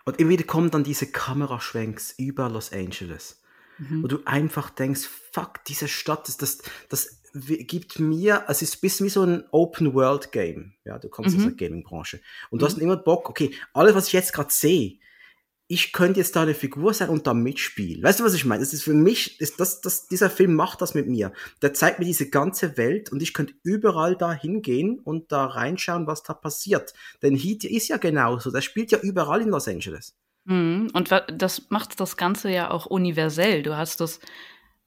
Und 0.05 0.19
immer 0.19 0.31
wieder 0.31 0.43
kommen 0.43 0.71
dann 0.71 0.83
diese 0.83 1.07
Kameraschwenks 1.07 2.15
über 2.17 2.49
Los 2.49 2.71
Angeles, 2.71 3.41
mhm. 3.77 4.03
wo 4.03 4.07
du 4.07 4.19
einfach 4.25 4.69
denkst, 4.69 5.07
fuck, 5.31 5.63
diese 5.65 5.87
Stadt, 5.87 6.27
das, 6.27 6.37
das, 6.37 6.59
das 6.89 7.21
gibt 7.33 7.99
mir, 7.99 8.45
es 8.47 8.61
ist 8.61 8.77
ein 8.77 8.81
bisschen 8.81 9.05
wie 9.05 9.11
so 9.11 9.23
ein 9.23 9.43
Open-World-Game. 9.51 10.73
Ja, 10.85 10.99
du 10.99 11.09
kommst 11.09 11.37
mhm. 11.37 11.37
aus 11.37 11.55
der 11.55 11.67
Gaming-Branche. 11.67 12.21
Und 12.49 12.61
du 12.61 12.65
mhm. 12.65 12.69
hast 12.69 12.77
immer 12.79 12.97
Bock, 12.97 13.29
okay, 13.29 13.53
alles, 13.73 13.95
was 13.95 14.07
ich 14.07 14.13
jetzt 14.13 14.33
gerade 14.33 14.51
sehe, 14.51 14.99
ich 15.71 15.93
könnte 15.93 16.19
jetzt 16.19 16.35
da 16.35 16.41
eine 16.41 16.53
Figur 16.53 16.93
sein 16.93 17.07
und 17.07 17.27
da 17.27 17.33
mitspielen. 17.33 18.03
Weißt 18.03 18.19
du, 18.19 18.25
was 18.25 18.33
ich 18.33 18.43
meine? 18.43 18.59
Das 18.59 18.73
ist 18.73 18.83
für 18.83 18.93
mich, 18.93 19.39
ist 19.39 19.57
das, 19.61 19.79
das, 19.79 20.09
dieser 20.09 20.29
Film 20.29 20.53
macht 20.53 20.81
das 20.81 20.95
mit 20.95 21.07
mir. 21.07 21.31
Der 21.61 21.73
zeigt 21.73 21.97
mir 21.97 22.03
diese 22.03 22.29
ganze 22.29 22.75
Welt 22.75 23.09
und 23.09 23.23
ich 23.23 23.33
könnte 23.33 23.53
überall 23.63 24.17
da 24.17 24.33
hingehen 24.33 24.99
und 24.99 25.31
da 25.31 25.45
reinschauen, 25.45 26.07
was 26.07 26.23
da 26.23 26.33
passiert. 26.33 26.93
Denn 27.21 27.37
Heat 27.37 27.63
ist 27.63 27.87
ja 27.87 27.95
genauso. 27.95 28.51
Der 28.51 28.59
spielt 28.59 28.91
ja 28.91 28.99
überall 28.99 29.41
in 29.41 29.47
Los 29.47 29.69
Angeles. 29.69 30.13
Mhm. 30.43 30.89
Und 30.91 31.09
das 31.31 31.69
macht 31.69 32.01
das 32.01 32.17
Ganze 32.17 32.51
ja 32.51 32.69
auch 32.69 32.85
universell. 32.87 33.63
Du 33.63 33.77
hast 33.77 34.01
das, 34.01 34.19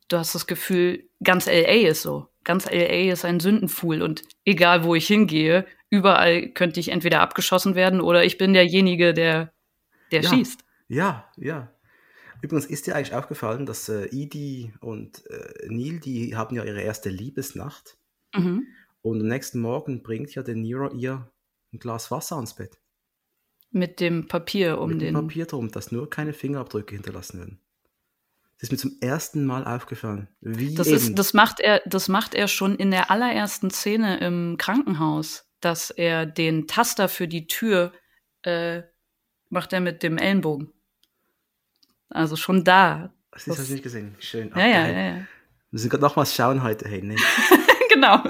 du 0.08 0.18
hast 0.18 0.34
das 0.34 0.46
Gefühl, 0.46 1.08
ganz 1.22 1.46
LA 1.46 1.88
ist 1.88 2.02
so. 2.02 2.28
Ganz 2.44 2.66
LA 2.70 3.10
ist 3.10 3.24
ein 3.24 3.40
Sündenfuhl 3.40 4.02
und 4.02 4.22
egal 4.44 4.84
wo 4.84 4.94
ich 4.94 5.06
hingehe, 5.06 5.64
überall 5.88 6.48
könnte 6.50 6.78
ich 6.78 6.90
entweder 6.90 7.22
abgeschossen 7.22 7.74
werden 7.74 8.02
oder 8.02 8.22
ich 8.22 8.36
bin 8.36 8.52
derjenige, 8.52 9.14
der, 9.14 9.54
der 10.12 10.20
ja. 10.20 10.28
schießt. 10.28 10.63
Ja, 10.94 11.28
ja. 11.36 11.72
Übrigens 12.40 12.66
ist 12.66 12.86
dir 12.86 12.94
eigentlich 12.94 13.14
aufgefallen, 13.14 13.66
dass 13.66 13.88
äh, 13.88 14.04
Edie 14.12 14.72
und 14.80 15.26
äh, 15.26 15.66
Neil, 15.68 15.98
die 15.98 16.36
haben 16.36 16.54
ja 16.54 16.64
ihre 16.64 16.82
erste 16.82 17.08
Liebesnacht. 17.08 17.96
Mhm. 18.34 18.66
Und 19.02 19.20
am 19.20 19.26
nächsten 19.26 19.60
Morgen 19.60 20.02
bringt 20.02 20.34
ja 20.34 20.42
der 20.42 20.54
Nero 20.54 20.92
ihr 20.92 21.30
ein 21.72 21.78
Glas 21.78 22.10
Wasser 22.10 22.36
ans 22.36 22.54
Bett. 22.54 22.78
Mit 23.70 23.98
dem 23.98 24.28
Papier 24.28 24.78
um 24.78 24.90
Mit 24.90 25.00
den. 25.00 25.14
Mit 25.14 25.22
dem 25.22 25.28
Papier 25.28 25.46
drum, 25.46 25.70
dass 25.70 25.90
nur 25.90 26.08
keine 26.08 26.32
Fingerabdrücke 26.32 26.94
hinterlassen 26.94 27.38
werden. 27.38 27.60
Das 28.58 28.68
ist 28.68 28.72
mir 28.72 28.78
zum 28.78 28.98
ersten 29.00 29.46
Mal 29.46 29.64
aufgefallen. 29.64 30.28
Wie 30.40 30.74
das, 30.74 30.86
ist, 30.86 31.18
das, 31.18 31.34
macht 31.34 31.58
er, 31.58 31.82
das 31.86 32.08
macht 32.08 32.34
er 32.34 32.46
schon 32.46 32.76
in 32.76 32.92
der 32.92 33.10
allerersten 33.10 33.70
Szene 33.70 34.18
im 34.18 34.56
Krankenhaus, 34.58 35.50
dass 35.60 35.90
er 35.90 36.24
den 36.24 36.68
Taster 36.68 37.08
für 37.08 37.26
die 37.26 37.48
Tür 37.48 37.92
äh, 38.42 38.82
macht 39.48 39.72
er 39.72 39.80
mit 39.80 40.02
dem 40.02 40.18
Ellenbogen. 40.18 40.73
Also 42.14 42.36
schon 42.36 42.62
da. 42.64 43.12
Das 43.32 43.46
ist 43.46 43.58
das 43.58 43.68
nicht 43.68 43.82
gesehen. 43.82 44.14
Schön. 44.20 44.50
Ach, 44.54 44.58
ja, 44.58 44.66
ja, 44.66 44.86
ja, 44.86 44.92
ja. 44.92 45.14
Wir 45.16 45.26
müssen 45.72 45.90
gerade 45.90 46.02
nochmals 46.02 46.34
schauen 46.34 46.62
heute. 46.62 46.88
Hey, 46.88 47.02
nee. 47.02 47.16
genau. 47.92 48.22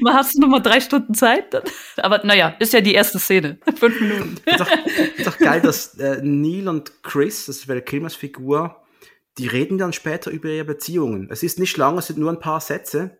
Man 0.00 0.14
hast 0.14 0.34
du 0.34 0.40
noch 0.40 0.48
mal 0.48 0.60
drei 0.60 0.80
Stunden 0.80 1.12
Zeit. 1.12 1.54
Aber 1.98 2.24
naja, 2.24 2.56
ist 2.58 2.72
ja 2.72 2.80
die 2.80 2.94
erste 2.94 3.18
Szene. 3.18 3.58
Fünf 3.78 4.00
Minuten. 4.00 4.36
ist, 4.46 4.60
doch, 4.60 4.70
ist 5.18 5.26
doch 5.26 5.38
geil, 5.38 5.60
dass 5.60 5.98
äh, 5.98 6.20
Neil 6.22 6.66
und 6.68 7.02
Chris, 7.02 7.44
das 7.44 7.68
wäre 7.68 7.82
Kilmers 7.82 8.14
Figur, 8.14 8.82
die 9.36 9.46
reden 9.46 9.76
dann 9.76 9.92
später 9.92 10.30
über 10.30 10.48
ihre 10.48 10.64
Beziehungen. 10.64 11.28
Es 11.30 11.42
ist 11.42 11.58
nicht 11.58 11.76
lang, 11.76 11.98
es 11.98 12.06
sind 12.06 12.18
nur 12.18 12.30
ein 12.30 12.40
paar 12.40 12.62
Sätze. 12.62 13.18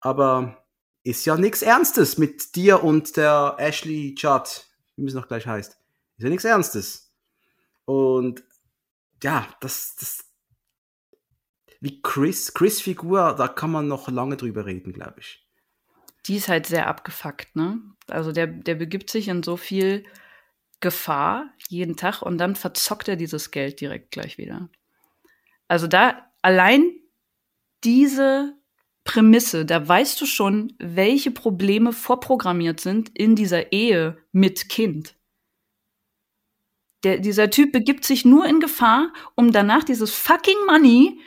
Aber 0.00 0.64
ist 1.04 1.24
ja 1.26 1.36
nichts 1.36 1.62
Ernstes 1.62 2.18
mit 2.18 2.56
dir 2.56 2.82
und 2.82 3.16
der 3.16 3.54
Ashley 3.58 4.16
Judd, 4.18 4.66
wie 4.96 5.06
es 5.06 5.14
noch 5.14 5.28
gleich 5.28 5.46
heißt. 5.46 5.78
Ist 6.16 6.24
ja 6.24 6.28
nichts 6.28 6.44
Ernstes. 6.44 7.12
Und 7.84 8.42
ja, 9.24 9.48
das, 9.60 9.96
das, 9.96 10.30
wie 11.80 12.02
Chris, 12.02 12.52
Chris 12.52 12.82
Figur, 12.82 13.34
da 13.36 13.48
kann 13.48 13.70
man 13.70 13.88
noch 13.88 14.08
lange 14.08 14.36
drüber 14.36 14.66
reden, 14.66 14.92
glaube 14.92 15.20
ich. 15.20 15.48
Die 16.26 16.36
ist 16.36 16.48
halt 16.48 16.66
sehr 16.66 16.86
abgefuckt, 16.86 17.56
ne? 17.56 17.80
Also 18.06 18.32
der, 18.32 18.46
der 18.46 18.74
begibt 18.74 19.10
sich 19.10 19.28
in 19.28 19.42
so 19.42 19.56
viel 19.56 20.04
Gefahr 20.80 21.50
jeden 21.68 21.96
Tag 21.96 22.20
und 22.20 22.36
dann 22.36 22.54
verzockt 22.54 23.08
er 23.08 23.16
dieses 23.16 23.50
Geld 23.50 23.80
direkt 23.80 24.10
gleich 24.10 24.36
wieder. 24.36 24.68
Also 25.68 25.86
da 25.86 26.30
allein 26.42 26.92
diese 27.82 28.54
Prämisse, 29.04 29.64
da 29.64 29.86
weißt 29.86 30.20
du 30.20 30.26
schon, 30.26 30.74
welche 30.78 31.30
Probleme 31.30 31.92
vorprogrammiert 31.92 32.80
sind 32.80 33.10
in 33.16 33.36
dieser 33.36 33.72
Ehe 33.72 34.18
mit 34.32 34.68
Kind. 34.68 35.16
Der, 37.04 37.18
dieser 37.18 37.50
Typ 37.50 37.72
begibt 37.72 38.04
sich 38.04 38.24
nur 38.24 38.46
in 38.46 38.60
Gefahr, 38.60 39.12
um 39.34 39.52
danach 39.52 39.84
dieses 39.84 40.14
fucking 40.14 40.66
Money 40.66 41.20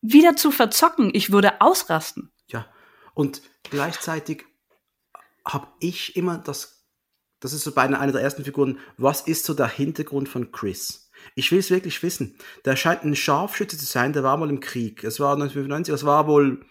wieder 0.00 0.36
zu 0.36 0.50
verzocken. 0.50 1.10
Ich 1.12 1.32
würde 1.32 1.60
ausrasten. 1.60 2.32
Ja, 2.48 2.66
und 3.14 3.42
gleichzeitig 3.64 4.44
habe 5.44 5.68
ich 5.80 6.16
immer 6.16 6.38
das, 6.38 6.86
das 7.40 7.52
ist 7.52 7.64
so 7.64 7.72
bei 7.72 7.82
einer, 7.82 8.12
der 8.12 8.20
ersten 8.20 8.44
Figuren, 8.44 8.78
was 8.96 9.22
ist 9.22 9.44
so 9.44 9.54
der 9.54 9.68
Hintergrund 9.68 10.28
von 10.28 10.52
Chris? 10.52 11.10
Ich 11.34 11.50
will 11.50 11.58
es 11.58 11.70
wirklich 11.70 12.02
wissen. 12.02 12.38
Der 12.64 12.76
scheint 12.76 13.02
ein 13.02 13.16
Scharfschütze 13.16 13.78
zu 13.78 13.86
sein, 13.86 14.12
der 14.12 14.22
war 14.22 14.36
mal 14.36 14.50
im 14.50 14.60
Krieg. 14.60 15.02
Es 15.02 15.18
war 15.18 15.32
1995, 15.34 15.92
es 15.92 16.04
war 16.04 16.26
wohl 16.26 16.64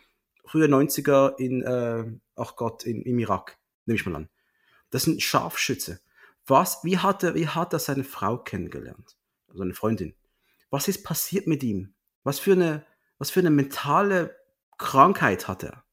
frühe 0.46 0.68
90er 0.68 1.38
in, 1.38 1.62
äh, 1.62 2.06
ach 2.36 2.56
Gott, 2.56 2.84
in, 2.84 3.02
im 3.02 3.20
Irak, 3.20 3.58
nehme 3.86 4.00
ich 4.00 4.06
mal 4.06 4.16
an. 4.16 4.30
Das 4.92 5.08
ist 5.08 5.08
ein 5.08 5.20
Scharfschütze. 5.20 6.00
Was, 6.48 6.84
wie 6.84 6.98
hat 6.98 7.24
er, 7.24 7.36
wie 7.36 7.48
hat 7.48 7.74
er 7.74 7.80
seine 7.80 8.04
Frau 8.04 8.38
kennengelernt? 8.38 9.18
Also 9.50 9.64
eine 9.64 9.74
Freundin. 9.74 10.14
Was 10.70 10.88
ist 10.88 11.04
passiert 11.04 11.48
mit 11.48 11.64
ihm? 11.64 11.94
Was 12.24 12.40
für 12.40 12.54
eine, 12.54 12.86
was 13.18 13.32
für 13.32 13.40
eine 13.40 13.50
mentale 13.50 14.36
Krankheit 14.78 15.48
hat 15.48 15.64
er? 15.64 15.84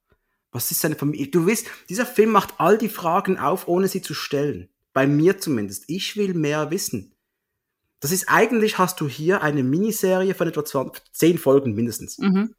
Was 0.50 0.70
ist 0.70 0.80
seine 0.80 0.96
Familie? 0.96 1.28
Du 1.28 1.46
weißt, 1.46 1.66
dieser 1.88 2.05
Film 2.05 2.30
macht 2.30 2.55
all 2.59 2.76
die 2.76 2.88
Fragen 2.88 3.38
auf, 3.38 3.68
ohne 3.68 3.88
sie 3.88 4.03
zu 4.03 4.14
stellen. 4.14 4.68
Bei 4.92 5.07
mir 5.07 5.38
zumindest. 5.38 5.84
Ich 5.88 6.16
will 6.16 6.34
mehr 6.34 6.70
wissen. 6.70 7.14
Das 8.00 8.11
ist 8.11 8.28
eigentlich, 8.28 8.78
hast 8.78 9.00
du 9.00 9.09
hier 9.09 9.42
eine 9.42 9.62
Miniserie 9.62 10.34
von 10.34 10.48
etwa 10.48 10.64
20, 10.64 11.03
10 11.12 11.38
Folgen 11.38 11.74
mindestens. 11.74 12.18
Mhm. 12.18 12.55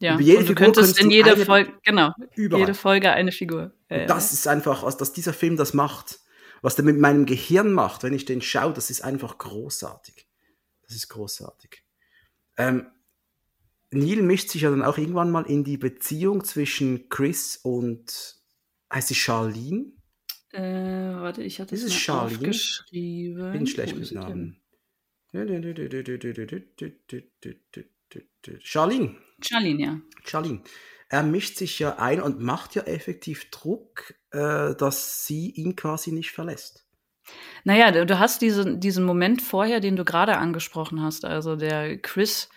Ja, 0.00 0.16
und 0.16 0.48
du 0.48 0.54
könntest 0.54 0.98
in 0.98 1.10
jeder 1.10 1.36
Folge, 1.36 1.72
genau, 1.84 2.12
überall. 2.34 2.60
jede 2.60 2.74
Folge 2.74 3.12
eine 3.12 3.32
Figur. 3.32 3.72
Ja, 3.90 4.06
das 4.06 4.30
ja. 4.30 4.34
ist 4.34 4.48
einfach, 4.48 4.82
also, 4.82 4.96
dass 4.96 5.12
dieser 5.12 5.34
Film 5.34 5.56
das 5.56 5.74
macht. 5.74 6.20
Was 6.62 6.76
der 6.76 6.84
mit 6.84 6.98
meinem 6.98 7.26
Gehirn 7.26 7.72
macht, 7.72 8.02
wenn 8.02 8.12
ich 8.12 8.24
den 8.24 8.42
schaue, 8.42 8.72
das 8.72 8.90
ist 8.90 9.02
einfach 9.02 9.38
großartig. 9.38 10.26
Das 10.82 10.94
ist 10.94 11.08
großartig. 11.08 11.82
Ähm, 12.56 12.86
Neil 13.90 14.22
mischt 14.22 14.50
sich 14.50 14.62
ja 14.62 14.70
dann 14.70 14.82
auch 14.82 14.98
irgendwann 14.98 15.30
mal 15.30 15.46
in 15.46 15.64
die 15.64 15.76
Beziehung 15.76 16.44
zwischen 16.44 17.08
Chris 17.08 17.56
und 17.56 18.36
heißt 18.92 19.08
sie 19.08 19.14
Charlene? 19.14 19.92
Äh, 20.52 20.62
warte, 20.62 21.42
ich 21.42 21.60
hatte 21.60 21.74
es 21.74 21.82
mal 21.82 21.90
Charlene? 21.90 22.38
aufgeschrieben. 22.38 23.52
Bin 23.52 23.66
schlecht 23.66 23.96
mit 23.96 24.12
Namen. 24.12 24.60
Charlene. 28.62 29.16
Charlene, 29.42 29.82
ja. 29.82 30.00
Charlene. 30.24 30.62
Er 31.10 31.24
mischt 31.24 31.58
sich 31.58 31.78
ja 31.80 31.98
ein 31.98 32.22
und 32.22 32.40
macht 32.40 32.76
ja 32.76 32.82
effektiv 32.82 33.50
Druck, 33.50 34.14
äh, 34.30 34.74
dass 34.76 35.26
sie 35.26 35.50
ihn 35.50 35.74
quasi 35.74 36.12
nicht 36.12 36.30
verlässt. 36.30 36.86
Naja, 37.64 37.90
du, 37.90 38.18
hast 38.18 38.42
diesen, 38.42 38.80
diesen 38.80 39.04
Moment 39.04 39.42
vorher, 39.42 39.80
den 39.80 39.96
du 39.96 40.04
gerade 40.04 40.38
angesprochen 40.38 41.02
hast. 41.02 41.24
Also 41.24 41.56
der 41.56 41.98
Chris 41.98 42.48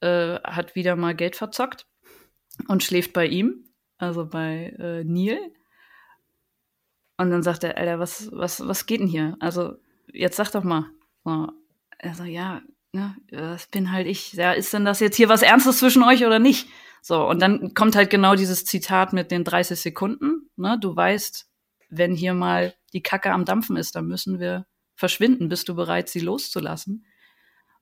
äh, 0.00 0.38
hat 0.44 0.74
wieder 0.74 0.94
mal 0.94 1.14
Geld 1.14 1.36
verzockt 1.36 1.86
und 2.68 2.82
schläft 2.82 3.14
bei 3.14 3.26
ihm, 3.26 3.64
also 3.96 4.26
bei 4.26 4.74
äh, 4.78 5.04
Neil. 5.04 5.40
Und 7.16 7.30
dann 7.30 7.42
sagt 7.42 7.64
er, 7.64 7.78
Alter, 7.78 7.98
was, 7.98 8.30
was, 8.32 8.66
was 8.66 8.84
geht 8.86 9.00
denn 9.00 9.06
hier? 9.06 9.36
Also, 9.40 9.76
jetzt 10.12 10.36
sag 10.36 10.50
doch 10.50 10.64
mal. 10.64 10.90
So. 11.24 11.48
Sagt, 12.02 12.28
ja, 12.28 12.62
ne, 12.92 13.16
das 13.28 13.68
bin 13.68 13.90
halt 13.92 14.06
ich. 14.06 14.34
Ja, 14.34 14.52
ist 14.52 14.72
denn 14.72 14.84
das 14.84 15.00
jetzt 15.00 15.16
hier 15.16 15.28
was 15.28 15.42
Ernstes 15.42 15.78
zwischen 15.78 16.02
euch 16.02 16.26
oder 16.26 16.38
nicht? 16.38 16.68
So, 17.04 17.28
und 17.28 17.42
dann 17.42 17.74
kommt 17.74 17.96
halt 17.96 18.10
genau 18.10 18.36
dieses 18.36 18.64
Zitat 18.64 19.12
mit 19.12 19.32
den 19.32 19.42
30 19.42 19.78
Sekunden. 19.78 20.48
Ne? 20.56 20.78
Du 20.80 20.94
weißt, 20.94 21.50
wenn 21.90 22.14
hier 22.14 22.32
mal 22.32 22.74
die 22.92 23.02
Kacke 23.02 23.32
am 23.32 23.44
Dampfen 23.44 23.76
ist, 23.76 23.96
dann 23.96 24.06
müssen 24.06 24.38
wir 24.38 24.66
verschwinden. 24.94 25.48
Bist 25.48 25.68
du 25.68 25.74
bereit, 25.74 26.08
sie 26.08 26.20
loszulassen? 26.20 27.04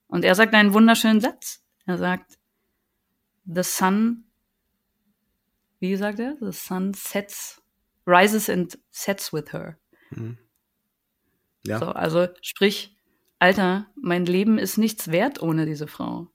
Und 0.06 0.24
er 0.24 0.34
sagt 0.34 0.54
einen 0.54 0.72
wunderschönen 0.72 1.20
Satz. 1.20 1.62
Er 1.84 1.98
sagt, 1.98 2.38
The 3.44 3.62
sun, 3.62 4.24
wie 5.80 5.96
sagt 5.96 6.18
er? 6.18 6.36
The 6.40 6.52
sun 6.52 6.94
sets, 6.94 7.62
rises 8.06 8.48
and 8.48 8.78
sets 8.90 9.34
with 9.34 9.52
her. 9.52 9.78
Mhm. 10.10 10.38
Ja. 11.64 11.78
So, 11.78 11.86
also 11.86 12.26
sprich, 12.40 12.96
Alter, 13.38 13.86
mein 13.96 14.24
Leben 14.24 14.58
ist 14.58 14.78
nichts 14.78 15.10
wert 15.10 15.42
ohne 15.42 15.66
diese 15.66 15.86
Frau. 15.88 16.28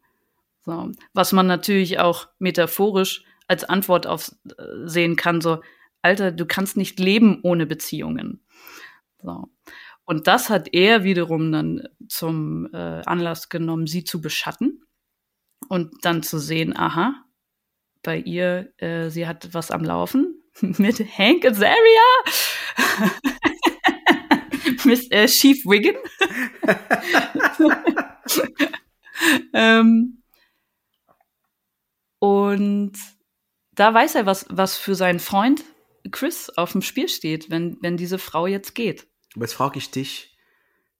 So, 0.66 0.92
was 1.14 1.32
man 1.32 1.46
natürlich 1.46 2.00
auch 2.00 2.28
metaphorisch 2.40 3.24
als 3.48 3.64
Antwort 3.64 4.08
auf 4.08 4.32
äh, 4.58 4.64
sehen 4.86 5.16
kann, 5.16 5.40
so, 5.40 5.62
Alter, 6.02 6.32
du 6.32 6.46
kannst 6.46 6.76
nicht 6.76 7.00
leben 7.00 7.40
ohne 7.44 7.66
Beziehungen. 7.66 8.44
So. 9.22 9.48
Und 10.06 10.28
das 10.28 10.50
hat 10.50 10.74
er 10.74 11.04
wiederum 11.04 11.52
dann 11.52 11.88
zum 12.08 12.68
äh, 12.74 13.02
Anlass 13.06 13.50
genommen, 13.50 13.88
sie 13.88 14.04
zu 14.04 14.22
beschatten 14.22 14.86
und 15.68 15.94
dann 16.04 16.24
zu 16.24 16.40
sehen, 16.40 16.78
aha, 16.78 17.26
bei 18.04 18.18
ihr, 18.18 18.72
äh, 18.78 19.10
sie 19.10 19.28
hat 19.28 19.54
was 19.54 19.72
am 19.72 19.84
Laufen 19.84 20.42
mit 20.62 21.00
Hank 21.18 21.46
Azaria, 21.46 21.76
mit 24.86 25.12
äh, 25.12 25.28
Chief 25.28 25.66
Wiggin. 25.66 25.96
ähm, 29.54 30.22
und 32.20 32.94
da 33.74 33.94
weiß 33.94 34.16
er, 34.16 34.26
was, 34.26 34.46
was 34.50 34.78
für 34.78 34.96
seinen 34.96 35.20
Freund 35.20 35.64
Chris 36.12 36.50
auf 36.50 36.72
dem 36.72 36.82
Spiel 36.82 37.10
steht, 37.10 37.50
wenn, 37.50 37.78
wenn 37.82 37.98
diese 37.98 38.20
Frau 38.20 38.48
jetzt 38.48 38.76
geht. 38.76 39.08
Aber 39.36 39.46
jetzt 39.46 39.54
frage 39.54 39.78
ich 39.78 39.92
dich, 39.92 40.38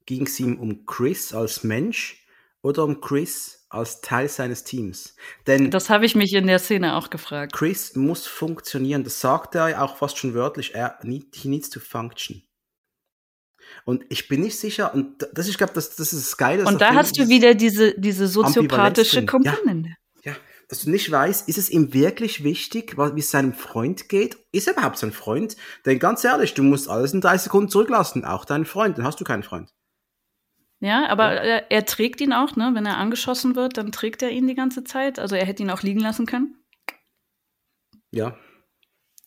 ging 0.06 0.26
es 0.26 0.40
ihm 0.40 0.60
um 0.60 0.86
Chris 0.86 1.34
als 1.34 1.64
Mensch 1.64 2.26
oder 2.62 2.84
um 2.84 3.02
Chris 3.02 3.66
als 3.70 4.02
Teil 4.02 4.28
seines 4.30 4.64
Teams? 4.64 5.16
Denn 5.48 5.72
das 5.72 5.90
habe 5.90 6.06
ich 6.06 6.16
mich 6.16 6.34
in 6.34 6.48
der 6.48 6.60
Szene 6.60 6.96
auch 6.96 7.10
gefragt. 7.10 7.54
Chris 7.54 7.96
muss 7.96 8.26
funktionieren. 8.26 9.04
Das 9.04 9.20
sagt 9.20 9.56
er 9.56 9.82
auch 9.82 9.98
fast 9.98 10.18
schon 10.18 10.34
wörtlich. 10.34 10.76
Er 10.76 11.00
need, 11.04 11.36
he 11.36 11.48
needs 11.48 11.70
to 11.70 11.80
function. 11.80 12.44
Und 13.84 14.04
ich 14.10 14.28
bin 14.28 14.42
nicht 14.42 14.60
sicher, 14.60 14.94
und 14.94 15.28
das, 15.34 15.48
ich 15.48 15.58
glaube, 15.58 15.74
das, 15.74 15.96
das 15.96 16.14
ist 16.14 16.28
das 16.28 16.38
Geile. 16.38 16.66
Und 16.66 16.82
da 16.82 16.94
hast 16.94 17.18
du 17.18 17.28
wieder 17.30 17.56
diese, 17.56 18.00
diese 18.00 18.28
soziopathische 18.28 19.26
Komponente. 19.26 19.90
Ja 19.90 19.96
dass 20.68 20.84
du 20.84 20.90
nicht 20.90 21.12
weißt, 21.12 21.48
ist 21.48 21.58
es 21.58 21.70
ihm 21.70 21.94
wirklich 21.94 22.44
wichtig, 22.44 22.98
wie 22.98 23.20
es 23.20 23.32
seinem 23.32 23.54
Freund 23.54 24.10
geht? 24.10 24.38
Ist 24.52 24.68
er 24.68 24.74
überhaupt 24.74 24.98
sein 24.98 25.12
Freund? 25.12 25.56
Denn 25.86 26.00
ganz 26.00 26.24
ehrlich, 26.24 26.54
du 26.54 26.64
musst 26.64 26.90
alles 26.90 27.14
in 27.14 27.22
drei 27.22 27.38
Sekunden 27.38 27.70
zurücklassen, 27.70 28.26
auch 28.26 28.46
deinen 28.46 28.66
Freund, 28.66 28.98
dann 28.98 29.06
hast 29.06 29.20
du 29.20 29.24
keinen 29.24 29.44
Freund. 29.44 29.70
Ja, 30.80 31.08
aber 31.08 31.34
ja. 31.36 31.42
Er, 31.42 31.72
er, 31.72 31.86
trägt 31.86 32.22
ihn 32.22 32.34
auch, 32.34 32.56
ne? 32.56 32.72
Wenn 32.74 32.86
er 32.86 32.98
angeschossen 32.98 33.56
wird, 33.56 33.78
dann 33.78 33.92
trägt 33.92 34.22
er 34.22 34.30
ihn 34.30 34.48
die 34.48 34.56
ganze 34.56 34.84
Zeit. 34.84 35.20
Also 35.20 35.36
er 35.36 35.46
hätte 35.46 35.64
ihn 35.64 35.70
auch 35.70 35.82
liegen 35.82 36.02
lassen 36.02 36.26
können. 36.26 36.58
Ja. 38.12 38.38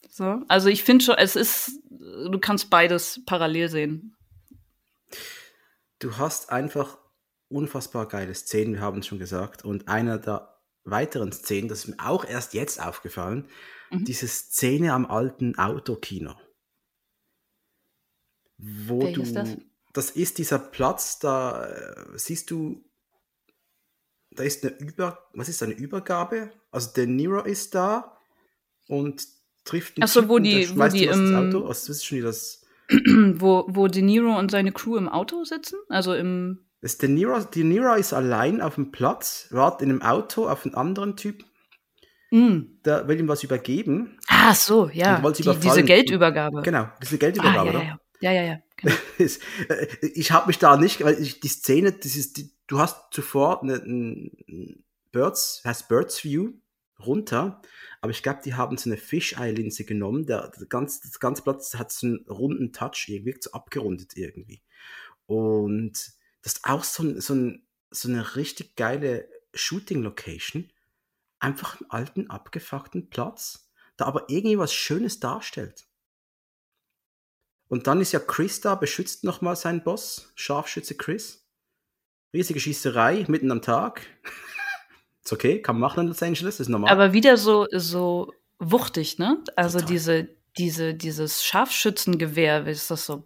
So, 0.08 0.42
also 0.48 0.68
ich 0.68 0.84
finde 0.84 1.04
schon, 1.04 1.16
es 1.16 1.36
ist, 1.36 1.80
du 1.90 2.38
kannst 2.38 2.70
beides 2.70 3.22
parallel 3.24 3.68
sehen. 3.68 4.16
Du 6.00 6.16
hast 6.18 6.50
einfach 6.50 6.98
unfassbar 7.48 8.06
geile 8.06 8.34
Szenen, 8.34 8.74
wir 8.74 8.80
haben 8.80 9.00
es 9.00 9.06
schon 9.06 9.18
gesagt. 9.18 9.64
Und 9.64 9.88
einer 9.88 10.18
der 10.18 10.57
weiteren 10.90 11.32
Szenen, 11.32 11.68
das 11.68 11.80
ist 11.80 11.88
mir 11.88 12.06
auch 12.06 12.24
erst 12.24 12.54
jetzt 12.54 12.80
aufgefallen, 12.80 13.48
mhm. 13.90 14.04
diese 14.04 14.28
Szene 14.28 14.92
am 14.92 15.06
alten 15.06 15.58
Autokino. 15.58 16.34
Wo 18.58 19.02
Welches 19.02 19.14
du. 19.14 19.22
Ist 19.22 19.34
das? 19.36 19.56
das 19.92 20.10
ist 20.10 20.38
dieser 20.38 20.58
Platz, 20.58 21.18
da 21.18 21.66
äh, 21.66 22.18
siehst 22.18 22.50
du, 22.50 22.84
da 24.30 24.42
ist 24.42 24.64
eine 24.64 24.76
Über, 24.78 25.28
was 25.32 25.48
ist 25.48 25.62
eine 25.62 25.74
Übergabe? 25.74 26.52
Also 26.70 26.90
der 26.94 27.06
Nero 27.06 27.42
ist 27.42 27.74
da 27.74 28.18
und 28.86 29.26
trifft 29.64 29.96
einen 29.96 30.04
Achso, 30.04 30.28
wo 30.28 30.38
die, 30.38 30.68
wo 30.76 30.86
die 30.88 31.04
im, 31.04 31.34
Auto. 31.34 31.66
Also, 31.66 31.88
das 31.88 31.88
ist 31.88 32.04
schon 32.04 32.22
das. 32.22 32.64
wo, 32.88 33.66
wo 33.68 33.88
De 33.88 34.02
Niro 34.02 34.38
und 34.38 34.50
seine 34.50 34.72
Crew 34.72 34.96
im 34.96 35.08
Auto 35.08 35.44
sitzen? 35.44 35.78
Also 35.88 36.14
im 36.14 36.67
das 36.80 36.98
De 36.98 37.08
Niro, 37.08 37.40
De 37.40 37.64
Niro 37.64 37.94
ist 37.94 38.12
allein 38.12 38.60
auf 38.60 38.76
dem 38.76 38.92
Platz, 38.92 39.48
wartet 39.50 39.82
in 39.82 39.90
einem 39.90 40.02
Auto 40.02 40.48
auf 40.48 40.64
einen 40.64 40.74
anderen 40.74 41.16
Typ. 41.16 41.44
Mm. 42.30 42.80
Der 42.84 43.08
will 43.08 43.18
ihm 43.18 43.28
was 43.28 43.42
übergeben. 43.42 44.18
Ah, 44.28 44.54
so, 44.54 44.88
ja. 44.90 45.20
Die, 45.30 45.42
diese 45.42 45.82
Geldübergabe. 45.82 46.62
Genau, 46.62 46.88
diese 47.02 47.18
Geldübergabe, 47.18 47.70
ah, 47.70 47.72
ja, 47.72 47.82
ja. 47.82 47.98
ja, 48.20 48.32
ja, 48.32 48.42
ja. 48.42 48.58
Genau. 48.76 48.94
ich 50.02 50.30
habe 50.30 50.46
mich 50.46 50.58
da 50.58 50.76
nicht, 50.76 51.02
weil 51.02 51.20
ich, 51.20 51.40
die 51.40 51.48
Szene, 51.48 51.92
das 51.92 52.16
ist, 52.16 52.36
die, 52.36 52.50
du 52.66 52.78
hast 52.78 53.12
zuvor 53.12 53.62
eine, 53.62 53.74
ein 53.76 54.84
Birds, 55.10 55.62
heißt 55.64 55.88
Birds 55.88 56.22
View 56.22 56.52
runter, 57.04 57.60
aber 58.00 58.10
ich 58.10 58.22
glaube, 58.22 58.40
die 58.44 58.54
haben 58.54 58.76
so 58.76 58.90
eine 58.90 58.96
Fisheye-Linse 58.96 59.84
genommen. 59.84 60.26
Der, 60.26 60.52
der 60.56 60.66
ganze, 60.66 61.00
das 61.02 61.18
ganze 61.18 61.42
Platz 61.42 61.74
hat 61.74 61.90
so 61.90 62.06
einen 62.06 62.26
runden 62.28 62.72
Touch, 62.72 63.06
irgendwie 63.08 63.36
so 63.40 63.52
abgerundet 63.52 64.16
irgendwie. 64.16 64.62
Und 65.26 66.17
das 66.42 66.54
ist 66.54 66.64
auch 66.64 66.84
so, 66.84 67.20
so, 67.20 67.34
ein, 67.34 67.66
so 67.90 68.08
eine 68.08 68.36
richtig 68.36 68.76
geile 68.76 69.28
Shooting-Location. 69.54 70.70
Einfach 71.40 71.80
einen 71.80 71.90
alten, 71.90 72.30
abgefuckten 72.30 73.10
Platz, 73.10 73.70
der 73.98 74.06
aber 74.06 74.24
irgendwie 74.28 74.58
was 74.58 74.72
Schönes 74.72 75.20
darstellt. 75.20 75.86
Und 77.68 77.86
dann 77.86 78.00
ist 78.00 78.12
ja 78.12 78.18
Chris 78.18 78.60
da, 78.60 78.74
beschützt 78.74 79.24
nochmal 79.24 79.54
seinen 79.56 79.84
Boss, 79.84 80.32
Scharfschütze 80.34 80.96
Chris. 80.96 81.44
Riesige 82.32 82.60
Schießerei, 82.60 83.26
mitten 83.28 83.50
am 83.50 83.62
Tag. 83.62 84.06
ist 85.24 85.32
okay, 85.32 85.60
kann 85.60 85.76
man 85.76 85.88
machen 85.88 86.00
in 86.00 86.08
Los 86.08 86.22
Angeles, 86.22 86.60
ist 86.60 86.68
normal. 86.68 86.90
Aber 86.90 87.12
wieder 87.12 87.36
so, 87.36 87.66
so 87.72 88.32
wuchtig, 88.58 89.18
ne? 89.18 89.42
Also 89.56 89.80
diese, 89.80 90.28
diese, 90.56 90.94
dieses 90.94 91.44
Scharfschützengewehr, 91.44 92.66
wie 92.66 92.70
ist 92.70 92.90
das 92.90 93.06
so? 93.06 93.24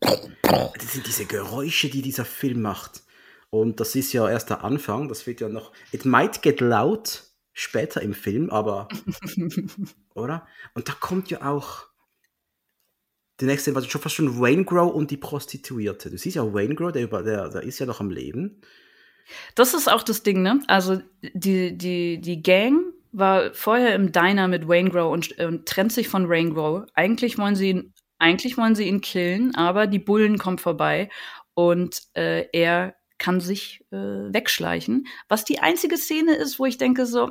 Das 0.00 0.92
sind 0.92 1.06
diese 1.06 1.26
Geräusche, 1.26 1.88
die 1.88 2.02
dieser 2.02 2.24
Film 2.24 2.62
macht. 2.62 3.02
Und 3.50 3.80
das 3.80 3.94
ist 3.94 4.12
ja 4.12 4.28
erst 4.28 4.50
der 4.50 4.64
Anfang. 4.64 5.08
Das 5.08 5.26
wird 5.26 5.40
ja 5.40 5.48
noch. 5.48 5.72
It 5.92 6.04
might 6.04 6.42
get 6.42 6.60
loud 6.60 7.24
später 7.52 8.00
im 8.00 8.14
Film, 8.14 8.50
aber. 8.50 8.88
oder? 10.14 10.46
Und 10.74 10.88
da 10.88 10.92
kommt 10.92 11.30
ja 11.30 11.42
auch. 11.42 11.86
Die 13.40 13.46
nächste 13.46 13.74
war 13.74 13.82
schon 13.82 14.00
fast 14.00 14.14
schon 14.14 14.38
Wayne 14.38 14.64
Grow 14.64 14.92
und 14.92 15.10
die 15.10 15.16
Prostituierte. 15.16 16.10
Du 16.10 16.18
siehst 16.18 16.36
ja 16.36 16.52
Wayne 16.52 16.74
Grow, 16.74 16.92
der, 16.92 17.06
der, 17.06 17.48
der 17.48 17.62
ist 17.62 17.78
ja 17.78 17.86
noch 17.86 18.00
am 18.00 18.10
Leben. 18.10 18.60
Das 19.54 19.74
ist 19.74 19.90
auch 19.90 20.02
das 20.02 20.22
Ding, 20.22 20.42
ne? 20.42 20.60
Also 20.66 21.00
die, 21.22 21.76
die, 21.76 22.20
die 22.20 22.42
Gang 22.42 22.92
war 23.12 23.52
vorher 23.54 23.94
im 23.94 24.12
Diner 24.12 24.46
mit 24.46 24.68
Wayne 24.68 24.90
Grow 24.90 25.12
und, 25.12 25.38
und 25.38 25.66
trennt 25.66 25.92
sich 25.92 26.08
von 26.08 26.28
Wayne 26.28 26.52
Grow. 26.52 26.86
Eigentlich 26.94 27.38
wollen 27.38 27.56
sie 27.56 27.70
ihn 27.70 27.94
eigentlich 28.20 28.56
wollen 28.56 28.74
sie 28.74 28.84
ihn 28.88 29.00
killen, 29.00 29.54
aber 29.54 29.86
die 29.86 29.98
Bullen 29.98 30.38
kommen 30.38 30.58
vorbei 30.58 31.08
und 31.54 32.02
äh, 32.14 32.46
er 32.52 32.94
kann 33.18 33.40
sich 33.40 33.84
äh, 33.90 33.96
wegschleichen. 33.96 35.06
Was 35.28 35.44
die 35.44 35.60
einzige 35.60 35.96
Szene 35.96 36.34
ist, 36.34 36.58
wo 36.58 36.66
ich 36.66 36.78
denke 36.78 37.06
so, 37.06 37.28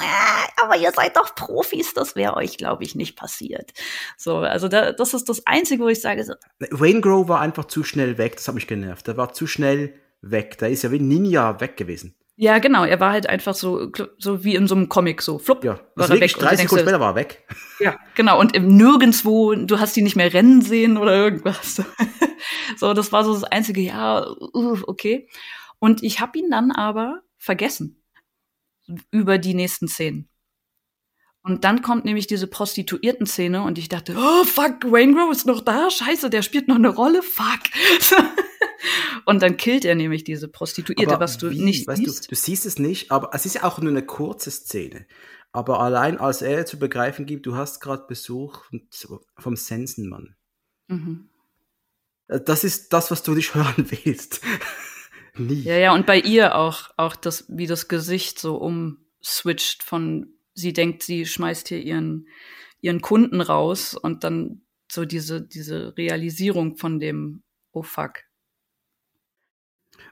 äh, 0.00 0.62
aber 0.62 0.76
ihr 0.76 0.92
seid 0.92 1.16
doch 1.16 1.34
Profis, 1.34 1.94
das 1.94 2.16
wäre 2.16 2.36
euch, 2.36 2.58
glaube 2.58 2.84
ich, 2.84 2.94
nicht 2.94 3.16
passiert. 3.16 3.72
So, 4.16 4.38
also 4.38 4.68
da, 4.68 4.92
das 4.92 5.14
ist 5.14 5.28
das 5.28 5.46
Einzige, 5.46 5.84
wo 5.84 5.88
ich 5.88 6.00
sage 6.00 6.24
so. 6.24 6.34
Wayne 6.70 7.00
Grove 7.00 7.28
war 7.28 7.40
einfach 7.40 7.66
zu 7.66 7.82
schnell 7.82 8.18
weg, 8.18 8.36
das 8.36 8.48
hat 8.48 8.54
mich 8.54 8.66
genervt. 8.66 9.06
Der 9.06 9.16
war 9.16 9.32
zu 9.32 9.46
schnell 9.46 9.94
weg. 10.20 10.58
Der 10.58 10.70
ist 10.70 10.82
ja 10.82 10.90
wie 10.90 10.98
Ninja 10.98 11.60
weg 11.60 11.76
gewesen. 11.76 12.14
Ja, 12.38 12.58
genau. 12.58 12.84
Er 12.84 13.00
war 13.00 13.12
halt 13.12 13.28
einfach 13.28 13.54
so, 13.54 13.90
so 14.18 14.44
wie 14.44 14.54
in 14.54 14.68
so 14.68 14.74
einem 14.74 14.90
Comic, 14.90 15.22
so 15.22 15.38
flupp, 15.38 15.64
ja, 15.64 15.80
war 15.94 16.10
er 16.10 16.20
weg. 16.20 16.34
30 16.34 16.60
Sekunden 16.60 16.84
später 16.84 17.00
war 17.00 17.12
er 17.12 17.14
weg. 17.16 17.46
Ja, 17.80 17.98
genau. 18.14 18.38
Und 18.38 18.52
nirgendwo, 18.60 19.54
du 19.54 19.80
hast 19.80 19.96
ihn 19.96 20.04
nicht 20.04 20.16
mehr 20.16 20.32
rennen 20.32 20.60
sehen 20.60 20.98
oder 20.98 21.14
irgendwas. 21.14 21.82
so, 22.76 22.92
das 22.92 23.10
war 23.10 23.24
so 23.24 23.32
das 23.32 23.44
einzige, 23.44 23.80
ja, 23.80 24.26
uh, 24.28 24.78
okay. 24.86 25.28
Und 25.78 26.02
ich 26.02 26.20
habe 26.20 26.38
ihn 26.38 26.50
dann 26.50 26.72
aber 26.72 27.22
vergessen 27.38 28.02
über 29.10 29.38
die 29.38 29.54
nächsten 29.54 29.88
Szenen. 29.88 30.28
Und 31.42 31.64
dann 31.64 31.80
kommt 31.80 32.04
nämlich 32.04 32.26
diese 32.26 32.48
Prostituierten-Szene 32.48 33.62
und 33.62 33.78
ich 33.78 33.88
dachte, 33.88 34.16
oh 34.18 34.44
fuck, 34.44 34.84
Wayne 34.90 35.14
Grove 35.14 35.32
ist 35.32 35.46
noch 35.46 35.60
da, 35.60 35.90
scheiße, 35.90 36.28
der 36.28 36.42
spielt 36.42 36.68
noch 36.68 36.76
eine 36.76 36.88
Rolle, 36.88 37.22
fuck. 37.22 37.60
und 39.24 39.42
dann 39.42 39.56
killt 39.56 39.84
er 39.84 39.94
nämlich 39.94 40.24
diese 40.24 40.48
Prostituierte, 40.48 41.14
Aber 41.14 41.20
was 41.24 41.38
du 41.38 41.50
wie? 41.50 41.60
nicht 41.62 41.86
weißt 41.86 42.04
siehst. 42.04 42.24
Du, 42.26 42.28
du 42.30 42.34
siehst 42.36 42.66
es 42.66 42.78
nicht, 42.78 43.10
aber 43.10 43.30
es 43.32 43.46
ist 43.46 43.54
ja 43.54 43.64
auch 43.64 43.78
nur 43.80 43.90
eine 43.90 44.04
kurze 44.04 44.50
Szene. 44.50 45.06
Aber 45.52 45.80
allein 45.80 46.18
als 46.18 46.42
er 46.42 46.66
zu 46.66 46.78
begreifen 46.78 47.24
gibt, 47.26 47.46
du 47.46 47.56
hast 47.56 47.80
gerade 47.80 48.04
Besuch 48.06 48.64
vom- 49.38 49.56
Sensenmann. 49.56 50.36
Mhm. 50.88 51.30
Äh, 52.28 52.40
Das 52.40 52.62
ist 52.64 52.92
das, 52.92 53.10
was 53.10 53.22
du 53.22 53.32
nicht 53.32 53.54
hören 53.54 53.86
willst. 54.04 54.40
Nie. 55.38 55.62
Ja, 55.62 55.76
ja, 55.76 55.94
und 55.94 56.06
bei 56.06 56.18
ihr 56.18 56.54
auch, 56.56 56.90
auch 56.96 57.14
das, 57.16 57.44
wie 57.48 57.66
das 57.66 57.88
Gesicht 57.88 58.38
so 58.38 58.56
umswitcht 58.56 59.82
von, 59.82 60.34
sie 60.54 60.72
denkt, 60.72 61.02
sie 61.02 61.26
schmeißt 61.26 61.68
hier 61.68 61.82
ihren, 61.82 62.26
ihren 62.80 63.00
Kunden 63.02 63.40
raus 63.42 63.94
und 63.94 64.24
dann 64.24 64.62
so 64.90 65.04
diese, 65.04 65.42
diese 65.42 65.94
Realisierung 65.98 66.76
von 66.76 67.00
dem, 67.00 67.42
oh 67.72 67.82
fuck. 67.82 68.20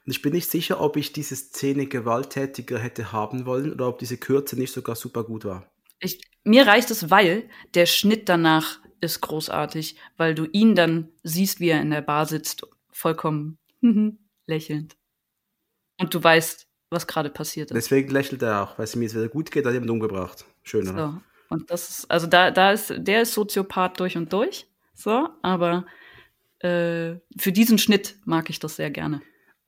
Und 0.07 0.13
ich 0.13 0.23
bin 0.23 0.33
nicht 0.33 0.51
sicher, 0.51 0.81
ob 0.81 0.97
ich 0.97 1.13
diese 1.13 1.35
Szene 1.35 1.87
gewalttätiger 1.87 2.79
hätte 2.79 3.13
haben 3.13 3.47
wollen 3.47 3.73
oder 3.73 3.89
ob 3.89 3.99
diese 3.99 4.19
Kürze 4.19 4.57
nicht 4.57 4.73
sogar 4.73 4.97
super 4.97 5.25
gut 5.25 5.45
war. 5.45 5.71
Ich, 5.99 6.21
mir 6.45 6.67
reicht 6.67 6.91
es, 6.91 7.11
weil 7.11 7.49
der 7.73 7.87
Schnitt 7.87 8.29
danach 8.29 8.81
ist 9.01 9.21
großartig, 9.21 9.97
weil 10.17 10.35
du 10.35 10.47
ihn 10.53 10.75
dann 10.75 11.09
siehst, 11.23 11.61
wie 11.61 11.69
er 11.69 11.81
in 11.81 11.91
der 11.91 12.03
Bar 12.03 12.27
sitzt, 12.27 12.67
vollkommen 12.91 13.59
lächelnd. 14.47 14.97
Und 15.99 16.13
du 16.13 16.23
weißt, 16.23 16.67
was 16.91 17.07
gerade 17.07 17.31
passiert 17.31 17.71
ist. 17.71 17.75
Deswegen 17.75 18.11
lächelt 18.11 18.43
er 18.43 18.63
auch, 18.63 18.79
weil 18.79 18.85
es 18.85 18.95
ihm 18.95 19.03
jetzt 19.03 19.15
wieder 19.15 19.29
gut 19.29 19.51
geht, 19.51 19.65
hat 19.65 19.73
jemand 19.73 19.91
umgebracht. 19.91 20.45
Schön, 20.63 20.89
oder? 20.89 21.13
So. 21.13 21.55
Und 21.55 21.71
das 21.71 21.91
ist, 21.91 22.11
also 22.11 22.27
da, 22.27 22.51
da 22.51 22.73
ist, 22.73 22.93
der 22.97 23.23
ist 23.23 23.33
Soziopath 23.35 24.01
durch 24.01 24.17
und 24.17 24.33
durch. 24.33 24.67
So, 24.95 25.29
aber 25.43 25.87
äh, 26.61 27.17
für 27.39 27.53
diesen 27.53 27.79
Schnitt 27.79 28.17
mag 28.25 28.51
ich 28.51 28.59
das 28.59 28.77
sehr 28.77 28.91
gerne. 28.91 29.23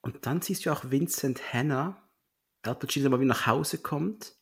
Und 0.07 0.25
dann 0.25 0.41
siehst 0.41 0.65
du 0.65 0.71
auch 0.71 0.85
Vincent 0.89 1.53
Hanna, 1.53 2.01
Al 2.63 2.77
Pacino 2.77 3.11
mal 3.11 3.19
wieder 3.19 3.27
nach 3.27 3.49
Hause 3.49 3.79
kommt 3.79 4.37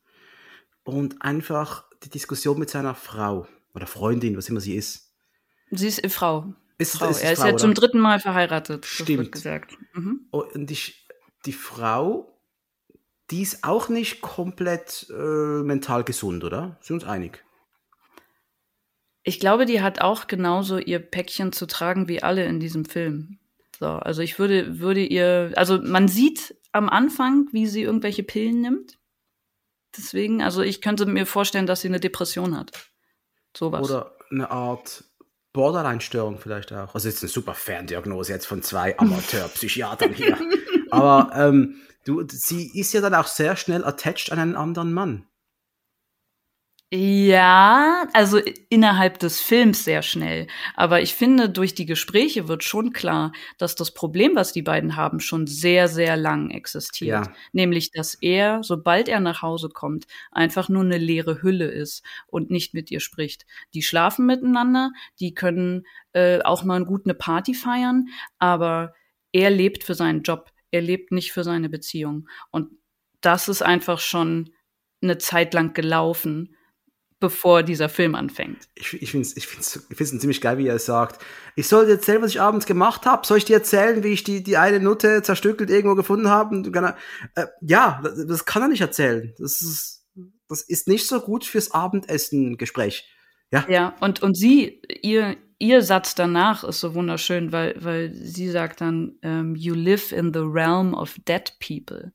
und 0.83 1.23
einfach 1.23 1.85
die 2.03 2.11
Diskussion 2.11 2.59
mit 2.59 2.69
seiner 2.69 2.95
Frau 2.95 3.49
oder 3.73 3.87
Freundin, 3.87 4.37
was 4.37 4.51
immer 4.51 4.61
sie 4.61 4.77
ist. 4.77 5.15
Sie 5.71 5.89
ist 5.89 6.05
äh, 6.05 6.11
Frau. 6.11 6.53
Ist, 6.77 6.99
Frau. 6.99 7.09
ist 7.09 7.23
er 7.23 7.33
ist 7.33 7.41
Frau, 7.41 7.49
ja 7.49 7.57
zum 7.57 7.71
oder? 7.71 7.81
dritten 7.81 7.99
Mal 7.99 8.21
verheiratet. 8.21 8.85
Stimmt. 8.85 9.33
gesagt. 9.33 9.79
Mhm. 9.95 10.27
Und 10.31 10.71
ich, 10.71 11.09
die 11.47 11.55
Frau, 11.55 12.39
die 13.31 13.41
ist 13.41 13.65
auch 13.65 13.89
nicht 13.89 14.21
komplett 14.21 15.07
äh, 15.09 15.63
mental 15.63 16.05
gesund, 16.05 16.45
oder? 16.45 16.77
Sind 16.83 16.97
uns 16.97 17.05
einig? 17.05 17.43
Ich 19.23 19.41
glaube, 19.41 19.65
die 19.65 19.81
hat 19.81 20.03
auch 20.03 20.27
genauso 20.27 20.77
ihr 20.77 20.99
Päckchen 20.99 21.53
zu 21.53 21.65
tragen 21.67 22.07
wie 22.07 22.23
alle 22.23 22.45
in 22.45 22.61
diesem 22.61 22.85
Film. 22.85 23.39
So, 23.85 23.91
also 23.91 24.23
ich 24.23 24.39
würde, 24.39 24.79
würde 24.81 25.05
ihr, 25.05 25.53
also 25.57 25.79
man 25.79 26.09
sieht 26.09 26.57
am 26.73 26.89
Anfang, 26.89 27.49
wie 27.53 27.67
sie 27.67 27.83
irgendwelche 27.83 28.23
Pillen 28.23 28.63
nimmt. 28.63 28.99
Deswegen, 29.95 30.43
also 30.43 30.63
ich 30.63 30.81
könnte 30.81 31.05
mir 31.05 31.27
vorstellen, 31.27 31.67
dass 31.67 31.83
sie 31.83 31.89
eine 31.89 32.01
Depression 32.01 32.57
hat. 32.57 32.73
Sowas. 33.55 33.87
Oder 33.87 34.17
eine 34.31 34.51
Art 34.51 35.05
Borderline-Störung 35.53 36.39
vielleicht 36.39 36.73
auch. 36.73 36.95
Also 36.95 37.11
jetzt 37.11 37.23
eine 37.23 37.29
super 37.29 37.53
Ferndiagnose 37.53 38.33
jetzt 38.33 38.47
von 38.47 38.63
zwei 38.63 38.99
Amateurpsychiatern 38.99 40.15
hier. 40.15 40.39
Aber 40.91 41.31
ähm, 41.35 41.77
du, 42.07 42.25
sie 42.27 42.71
ist 42.81 42.95
ja 42.95 43.03
dann 43.03 43.15
auch 43.15 43.27
sehr 43.27 43.55
schnell 43.55 43.85
attached 43.85 44.33
an 44.33 44.39
einen 44.39 44.57
anderen 44.57 44.95
Mann. 44.95 45.27
Ja, 46.97 48.07
also 48.13 48.39
innerhalb 48.69 49.19
des 49.19 49.41
Films 49.41 49.83
sehr 49.85 50.01
schnell. 50.03 50.47
Aber 50.77 51.03
ich 51.03 51.15
finde, 51.15 51.51
durch 51.51 51.75
die 51.75 51.87
Gespräche 51.87 52.47
wird 52.47 52.63
schon 52.63 52.93
klar, 52.93 53.33
dass 53.59 53.75
das 53.75 53.95
Problem, 53.95 54.37
was 54.37 54.53
die 54.53 54.63
beiden 54.63 54.95
haben, 54.95 55.19
schon 55.19 55.49
sehr, 55.49 55.89
sehr 55.89 56.17
lang 56.17 56.51
existiert. 56.51 57.27
Ja. 57.27 57.33
Nämlich, 57.53 57.91
dass 57.91 58.15
er, 58.15 58.63
sobald 58.63 59.09
er 59.09 59.19
nach 59.19 59.43
Hause 59.43 59.71
kommt, 59.71 60.07
einfach 60.31 60.69
nur 60.69 60.85
eine 60.85 60.99
leere 60.99 61.43
Hülle 61.43 61.67
ist 61.67 62.05
und 62.29 62.51
nicht 62.53 62.75
mit 62.75 62.93
ihr 62.93 63.01
spricht. 63.01 63.45
Die 63.75 63.83
schlafen 63.83 64.25
miteinander, 64.25 64.93
die 65.19 65.35
können 65.35 65.87
äh, 66.13 66.43
auch 66.43 66.63
mal 66.63 66.85
gut 66.85 67.07
eine 67.07 67.15
Party 67.15 67.55
feiern, 67.55 68.07
aber 68.39 68.95
er 69.33 69.51
lebt 69.51 69.83
für 69.83 69.97
seinen 69.97 70.23
Job. 70.23 70.53
Er 70.71 70.81
lebt 70.81 71.11
nicht 71.11 71.33
für 71.33 71.43
seine 71.43 71.69
Beziehung. 71.69 72.29
Und 72.53 72.71
das 73.21 73.49
ist 73.49 73.63
einfach 73.63 73.99
schon 73.99 74.51
eine 75.03 75.19
Zeit 75.19 75.55
lang 75.55 75.75
gelaufen 75.75 76.55
bevor 77.25 77.63
dieser 77.63 77.89
Film 77.89 78.15
anfängt. 78.15 78.69
Ich, 78.75 78.93
ich 79.01 79.11
finde 79.11 79.27
es 79.27 79.35
ich 79.35 79.47
find's, 79.47 79.87
ich 79.89 79.97
find's 79.97 80.19
ziemlich 80.19 80.43
geil, 80.43 80.59
wie 80.59 80.67
er 80.67 80.79
sagt. 80.79 81.25
Ich 81.57 81.69
soll 81.69 81.87
dir 81.87 81.93
erzählen, 81.93 82.21
was 82.21 82.33
ich 82.33 82.41
abends 82.43 82.67
gemacht 82.67 83.07
habe. 83.07 83.27
Soll 83.27 83.39
ich 83.39 83.47
dir 83.47 83.57
erzählen, 83.57 84.05
wie 84.05 84.09
ich 84.09 84.25
die, 84.25 84.43
die 84.43 84.59
eine 84.59 84.79
Nutte 84.79 85.23
zerstückelt 85.23 85.71
irgendwo 85.71 85.95
gefunden 85.95 86.29
habe? 86.29 86.95
Äh, 87.35 87.47
ja, 87.63 88.03
das, 88.05 88.27
das 88.27 88.45
kann 88.45 88.61
er 88.61 88.69
nicht 88.69 88.83
erzählen. 88.83 89.33
Das 89.39 89.63
ist, 89.63 90.05
das 90.51 90.61
ist 90.61 90.87
nicht 90.87 91.07
so 91.07 91.19
gut 91.19 91.47
fürs 91.47 91.71
Abendessen-Gespräch. 91.71 93.09
Ja, 93.51 93.65
Ja, 93.71 93.97
und, 94.01 94.23
und 94.23 94.37
sie, 94.37 94.83
ihr, 95.01 95.39
ihr 95.59 95.81
Satz 95.81 96.15
danach 96.15 96.63
ist 96.63 96.81
so 96.81 96.95
wunderschön, 96.95 97.53
weil, 97.53 97.75
weil 97.79 98.13
sie 98.13 98.51
sagt 98.51 98.83
dann, 98.83 99.17
ähm, 99.23 99.57
you 99.57 99.75
live 99.75 100.13
in 100.13 100.35
the 100.35 100.41
realm 100.41 100.93
of 100.93 101.17
dead 101.27 101.55
people. 101.59 102.13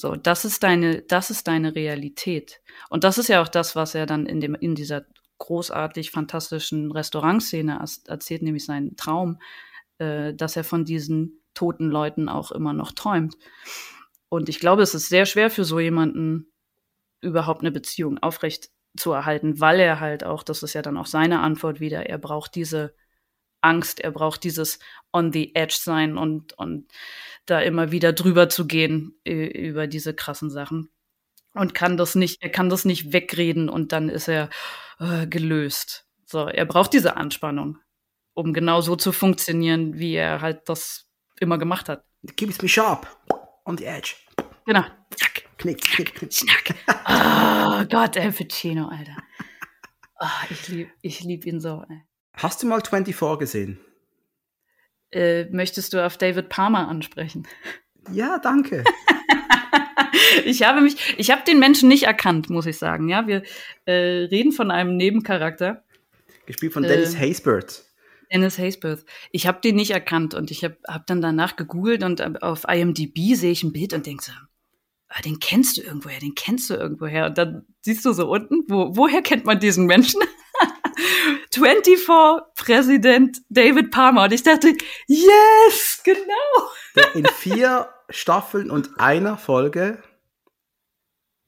So, 0.00 0.14
das 0.14 0.44
ist 0.44 0.62
deine, 0.62 1.02
das 1.02 1.28
ist 1.28 1.48
deine 1.48 1.74
Realität. 1.74 2.60
Und 2.88 3.02
das 3.02 3.18
ist 3.18 3.26
ja 3.26 3.42
auch 3.42 3.48
das, 3.48 3.74
was 3.74 3.96
er 3.96 4.06
dann 4.06 4.26
in 4.26 4.38
dem, 4.38 4.54
in 4.54 4.76
dieser 4.76 5.06
großartig 5.38 6.12
fantastischen 6.12 6.92
Restaurantszene 6.92 7.84
erzählt, 8.06 8.42
nämlich 8.42 8.64
seinen 8.64 8.94
Traum, 8.94 9.40
äh, 9.98 10.34
dass 10.34 10.54
er 10.54 10.62
von 10.62 10.84
diesen 10.84 11.42
toten 11.52 11.90
Leuten 11.90 12.28
auch 12.28 12.52
immer 12.52 12.72
noch 12.72 12.92
träumt. 12.92 13.34
Und 14.28 14.48
ich 14.48 14.60
glaube, 14.60 14.82
es 14.82 14.94
ist 14.94 15.08
sehr 15.08 15.26
schwer 15.26 15.50
für 15.50 15.64
so 15.64 15.80
jemanden, 15.80 16.46
überhaupt 17.20 17.62
eine 17.62 17.72
Beziehung 17.72 18.18
aufrecht 18.18 18.70
zu 18.96 19.10
erhalten, 19.10 19.58
weil 19.58 19.80
er 19.80 19.98
halt 19.98 20.22
auch, 20.22 20.44
das 20.44 20.62
ist 20.62 20.74
ja 20.74 20.82
dann 20.82 20.96
auch 20.96 21.06
seine 21.06 21.40
Antwort 21.40 21.80
wieder, 21.80 22.06
er 22.06 22.18
braucht 22.18 22.54
diese 22.54 22.94
Angst, 23.60 24.00
er 24.00 24.10
braucht 24.10 24.44
dieses 24.44 24.78
on 25.12 25.32
the 25.32 25.54
edge 25.54 25.76
sein 25.78 26.16
und, 26.16 26.52
und 26.54 26.90
da 27.46 27.60
immer 27.60 27.90
wieder 27.90 28.12
drüber 28.12 28.48
zu 28.48 28.66
gehen 28.66 29.18
über 29.24 29.86
diese 29.86 30.14
krassen 30.14 30.50
Sachen. 30.50 30.90
Und 31.54 31.74
kann 31.74 31.96
das 31.96 32.14
nicht, 32.14 32.42
er 32.42 32.50
kann 32.50 32.68
das 32.68 32.84
nicht 32.84 33.12
wegreden 33.12 33.68
und 33.68 33.92
dann 33.92 34.08
ist 34.08 34.28
er 34.28 34.50
äh, 35.00 35.26
gelöst. 35.26 36.06
So, 36.24 36.46
er 36.46 36.66
braucht 36.66 36.92
diese 36.92 37.16
Anspannung, 37.16 37.78
um 38.34 38.52
genau 38.52 38.80
so 38.80 38.96
zu 38.96 39.12
funktionieren, 39.12 39.98
wie 39.98 40.14
er 40.14 40.40
halt 40.40 40.68
das 40.68 41.08
immer 41.40 41.58
gemacht 41.58 41.88
hat. 41.88 42.04
keeps 42.36 42.60
me 42.60 42.68
sharp. 42.68 43.08
On 43.64 43.76
the 43.76 43.84
edge. 43.84 44.14
Genau. 44.66 44.84
Zack. 45.16 45.44
Knick, 45.58 45.80
knick, 45.80 46.14
knick. 46.14 46.32
Schnack. 46.32 46.74
Oh 47.10 47.84
Gott, 47.84 48.16
El 48.16 48.32
Pacino, 48.32 48.88
Alter. 48.88 49.16
Oh, 50.20 50.26
ich 50.50 50.68
lieb, 50.68 50.90
ich 51.00 51.20
lieb 51.20 51.46
ihn 51.46 51.60
so. 51.60 51.84
Ey. 51.88 52.02
Hast 52.38 52.62
du 52.62 52.66
mal 52.66 52.80
24 52.80 53.38
gesehen? 53.38 53.78
Äh, 55.10 55.46
möchtest 55.50 55.92
du 55.92 56.04
auf 56.04 56.16
David 56.16 56.48
Palmer 56.48 56.88
ansprechen? 56.88 57.46
Ja, 58.12 58.38
danke. 58.38 58.84
ich 60.44 60.62
habe 60.62 60.80
mich, 60.80 60.96
ich 61.18 61.30
habe 61.30 61.42
den 61.44 61.58
Menschen 61.58 61.88
nicht 61.88 62.04
erkannt, 62.04 62.48
muss 62.48 62.66
ich 62.66 62.78
sagen. 62.78 63.08
Ja, 63.08 63.26
wir 63.26 63.42
äh, 63.86 64.26
reden 64.26 64.52
von 64.52 64.70
einem 64.70 64.96
Nebencharakter, 64.96 65.84
Gespielt 66.46 66.72
von 66.72 66.82
Dennis 66.82 67.14
Äh, 67.14 67.18
Haysbert. 67.18 67.84
Dennis 68.32 68.58
Haysbert. 68.58 69.04
Ich 69.32 69.46
habe 69.46 69.60
den 69.60 69.76
nicht 69.76 69.90
erkannt 69.90 70.34
und 70.34 70.50
ich 70.50 70.64
habe 70.64 70.78
hab 70.86 71.06
dann 71.06 71.20
danach 71.20 71.56
gegoogelt 71.56 72.02
und 72.02 72.20
äh, 72.20 72.32
auf 72.40 72.64
IMDb 72.68 73.34
sehe 73.34 73.52
ich 73.52 73.62
ein 73.64 73.72
Bild 73.72 73.92
und 73.92 74.06
denke 74.06 74.24
so, 74.24 74.32
ah, 75.08 75.20
den 75.22 75.40
kennst 75.40 75.76
du 75.76 75.82
irgendwoher, 75.82 76.20
den 76.20 76.34
kennst 76.34 76.70
du 76.70 76.74
irgendwoher. 76.74 77.26
Und 77.26 77.36
dann 77.36 77.66
siehst 77.80 78.04
du 78.04 78.12
so 78.12 78.30
unten, 78.30 78.64
wo, 78.68 78.96
woher 78.96 79.22
kennt 79.22 79.44
man 79.44 79.60
diesen 79.60 79.86
Menschen? 79.86 80.20
24 81.52 82.06
Präsident 82.56 83.38
David 83.48 83.90
Palmer. 83.90 84.24
Und 84.24 84.32
ich 84.32 84.42
dachte, 84.42 84.74
yes, 85.06 86.00
genau. 86.04 86.70
Der 86.96 87.14
in 87.14 87.26
vier 87.26 87.88
Staffeln 88.10 88.70
und 88.70 89.00
einer 89.00 89.36
Folge 89.38 90.02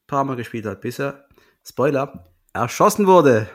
Parma 0.07 0.35
gespielt 0.35 0.67
hat, 0.67 0.81
bis 0.81 0.99
er, 0.99 1.29
Spoiler, 1.67 2.25
erschossen 2.53 3.07
wurde. 3.07 3.49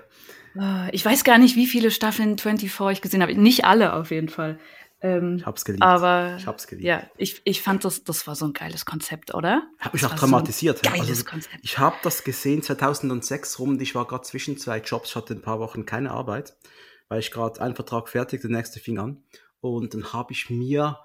Ah, 0.58 0.88
Ich 0.92 1.04
weiß 1.04 1.24
gar 1.26 1.38
nicht, 1.38 1.56
wie 1.58 1.66
viele 1.68 1.92
Staffeln 1.92 2.38
24 2.38 2.98
ich 2.98 3.02
gesehen 3.02 3.22
habe. 3.22 3.36
Nicht 3.36 3.66
alle 3.66 3.94
auf 3.94 4.12
jeden 4.12 4.30
Fall. 4.30 4.58
Ähm, 5.06 5.36
Ich 5.38 5.46
hab's 5.46 5.64
geliebt. 5.66 5.84
aber 5.84 6.36
ich 6.38 6.48
hab's 6.48 6.68
geliebt. 6.68 6.86
ja, 6.88 7.04
ich, 7.18 7.42
ich 7.46 7.62
fand 7.62 7.86
das, 7.86 8.04
das 8.04 8.26
war 8.28 8.36
so 8.36 8.46
ein 8.46 8.54
geiles 8.54 8.86
Konzept, 8.86 9.34
oder? 9.34 9.64
Hat 9.80 9.94
mich 9.94 10.02
Das 10.02 10.10
auch 10.10 10.14
war 10.14 10.20
so 10.20 10.26
traumatisiert. 10.28 10.82
Geiles 10.84 11.10
Also, 11.10 11.24
Konzept. 11.26 11.58
Ich 11.62 11.78
habe 11.78 11.96
das 12.04 12.24
gesehen 12.24 12.64
2006 12.64 13.60
rum 13.60 13.80
ich 13.80 13.94
war 13.96 14.08
gerade 14.08 14.24
zwischen 14.24 14.58
zwei 14.58 14.80
Jobs, 14.80 15.10
ich 15.10 15.16
hatte 15.16 15.34
ein 15.34 15.42
paar 15.42 15.60
Wochen 15.60 15.86
keine 15.86 16.12
Arbeit, 16.12 16.56
weil 17.10 17.20
ich 17.20 17.32
gerade 17.32 17.62
einen 17.62 17.76
Vertrag 17.76 18.10
fertig, 18.10 18.42
der 18.42 18.50
nächste 18.50 18.80
fing 18.80 18.98
an. 19.00 19.24
Und 19.62 19.94
dann 19.94 20.14
habe 20.14 20.34
ich 20.34 20.50
mir 20.50 21.00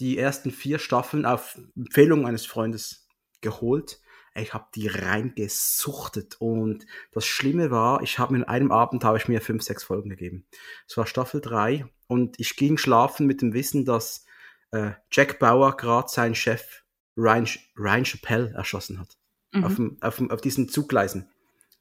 die 0.00 0.18
ersten 0.18 0.50
vier 0.50 0.78
Staffeln 0.78 1.24
auf 1.26 1.58
Empfehlung 1.76 2.26
eines 2.26 2.46
Freundes 2.46 3.06
geholt. 3.40 4.00
Ich 4.42 4.52
habe 4.52 4.66
die 4.74 4.88
reingesuchtet. 4.88 6.36
Und 6.40 6.86
das 7.12 7.26
Schlimme 7.26 7.70
war, 7.70 8.02
ich 8.02 8.18
habe 8.18 8.32
mir 8.32 8.40
in 8.40 8.44
einem 8.44 8.72
Abend 8.72 9.04
habe 9.04 9.18
ich 9.18 9.28
mir 9.28 9.40
fünf, 9.40 9.62
sechs 9.62 9.84
Folgen 9.84 10.10
gegeben. 10.10 10.46
Es 10.88 10.96
war 10.96 11.06
Staffel 11.06 11.40
drei 11.40 11.86
und 12.06 12.38
ich 12.40 12.56
ging 12.56 12.76
schlafen 12.76 13.26
mit 13.26 13.42
dem 13.42 13.52
Wissen, 13.52 13.84
dass 13.84 14.26
äh, 14.72 14.92
Jack 15.10 15.38
Bauer 15.38 15.76
gerade 15.76 16.08
seinen 16.08 16.34
Chef 16.34 16.82
Ryan, 17.16 17.48
Ryan 17.76 18.04
Chappelle 18.04 18.52
erschossen 18.54 18.98
hat. 18.98 19.16
Mhm. 19.52 19.64
Auf, 19.64 19.74
dem, 19.76 19.96
auf, 20.00 20.16
dem, 20.16 20.30
auf 20.30 20.40
diesen 20.40 20.68
Zuggleisen. 20.68 21.30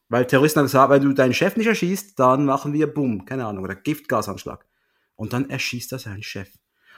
Weil 0.10 0.28
Terroristen 0.28 0.60
haben 0.60 0.66
gesagt, 0.66 0.91
wenn 0.91 1.01
du 1.01 1.14
deinen 1.14 1.34
Chef 1.34 1.56
nicht 1.56 1.66
erschießt, 1.66 2.20
dann 2.20 2.45
machen 2.45 2.74
wir 2.74 2.93
Bumm, 2.93 3.26
keine 3.26 3.47
Ahnung, 3.47 3.64
oder 3.64 3.76
Giftgasanschlag. 3.76 4.66
Und 5.16 5.34
dann 5.34 5.49
erschießt 5.49 5.91
er 5.91 5.99
seinen 5.99 6.22
Chef. 6.22 6.51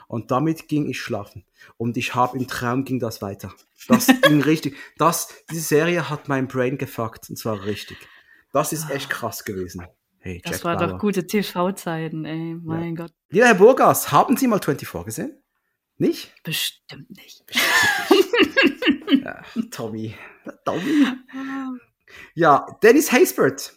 Und 0.08 0.30
damit 0.30 0.68
ging 0.68 0.88
ich 0.88 1.00
schlafen. 1.00 1.44
Und 1.76 1.96
ich 1.96 2.14
habe 2.14 2.38
im 2.38 2.46
Traum 2.46 2.84
ging 2.84 3.00
das 3.00 3.22
weiter. 3.22 3.52
Das 3.88 4.06
ging 4.06 4.42
richtig. 4.44 4.76
Das, 4.98 5.28
diese 5.50 5.62
Serie 5.62 6.08
hat 6.08 6.28
mein 6.28 6.48
Brain 6.48 6.78
gefuckt. 6.78 7.28
Und 7.28 7.36
zwar 7.36 7.64
richtig. 7.64 7.98
Das 8.52 8.72
ist 8.72 8.90
echt 8.90 9.10
krass 9.10 9.44
gewesen. 9.44 9.86
Hey, 10.20 10.40
das 10.44 10.64
war 10.64 10.76
Bauer. 10.76 10.88
doch 10.88 10.98
gute 10.98 11.26
TV-Zeiten, 11.26 12.24
ey. 12.24 12.56
Mein 12.62 12.96
ja. 12.96 13.04
Gott. 13.04 13.12
Lieber 13.28 13.46
Herr 13.46 13.54
Burgas, 13.54 14.10
haben 14.10 14.36
Sie 14.36 14.46
mal 14.46 14.60
24 14.60 15.04
gesehen? 15.04 15.42
Nicht? 15.98 16.32
Bestimmt 16.42 17.10
nicht. 17.10 17.46
Bestimmt 17.46 19.06
nicht. 19.12 19.22
ja, 19.24 19.42
Tommy. 19.70 20.14
Tommy. 20.64 21.06
Ja, 22.34 22.66
Dennis 22.82 23.12
Haysbert. 23.12 23.72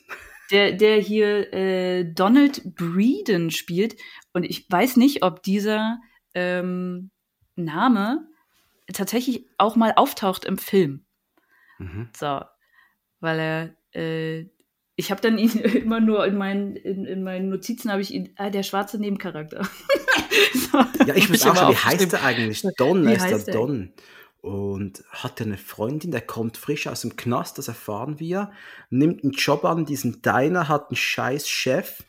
Der, 0.52 0.74
der 0.74 0.98
hier 0.98 1.54
äh, 1.54 2.04
Donald 2.12 2.76
Breeden 2.76 3.52
spielt. 3.52 3.96
Und 4.34 4.44
ich 4.44 4.66
weiß 4.70 4.98
nicht, 4.98 5.24
ob 5.24 5.44
dieser 5.44 6.00
ähm, 6.34 7.12
Name 7.56 8.28
tatsächlich 8.94 9.46
auch 9.58 9.76
mal 9.76 9.94
auftaucht 9.96 10.46
im 10.46 10.58
Film. 10.58 11.06
Mhm. 11.78 12.10
So, 12.18 12.42
weil 13.20 13.40
er, 13.40 13.76
äh, 14.00 14.46
ich 14.96 15.12
habe 15.12 15.22
dann 15.22 15.38
ihn 15.38 15.52
immer 15.60 16.00
nur 16.00 16.26
in 16.26 16.38
meinen, 16.38 16.76
in, 16.76 17.06
in 17.06 17.24
meinen 17.24 17.50
Notizen 17.50 17.92
habe 17.92 18.02
ich 18.02 18.14
ihn, 18.14 18.34
ah, 18.38 18.50
der 18.50 18.64
schwarze 18.64 19.00
Nebencharakter. 19.00 19.64
so, 20.54 20.80
ja, 21.06 21.16
ich 21.16 21.30
muss 21.30 21.46
auch 21.46 21.56
schon, 21.56 21.72
wie 21.72 21.78
heißt 21.78 22.14
er 22.14 22.24
eigentlich? 22.24 22.64
Don 22.78 23.06
wie 23.06 23.18
heißt 23.18 23.48
der 23.48 23.54
Don. 23.54 23.94
Und 24.42 25.04
hat 25.10 25.42
eine 25.42 25.58
Freundin, 25.58 26.12
der 26.12 26.22
kommt 26.22 26.56
frisch 26.56 26.88
aus 26.88 27.02
dem 27.02 27.18
Knast, 27.18 27.58
das 27.58 27.68
erfahren 27.68 28.22
wir, 28.22 28.52
nimmt 28.90 29.22
einen 29.22 29.34
Job 29.34 29.66
an 29.66 29.86
diesen 29.86 30.22
Diner, 30.22 30.70
hat 30.70 30.90
einen 30.90 30.96
scheiß 30.96 31.50
Chef 31.50 32.06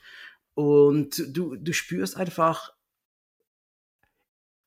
und 0.55 1.25
du, 1.37 1.57
du 1.57 1.73
spürst 1.73 2.17
einfach, 2.17 2.73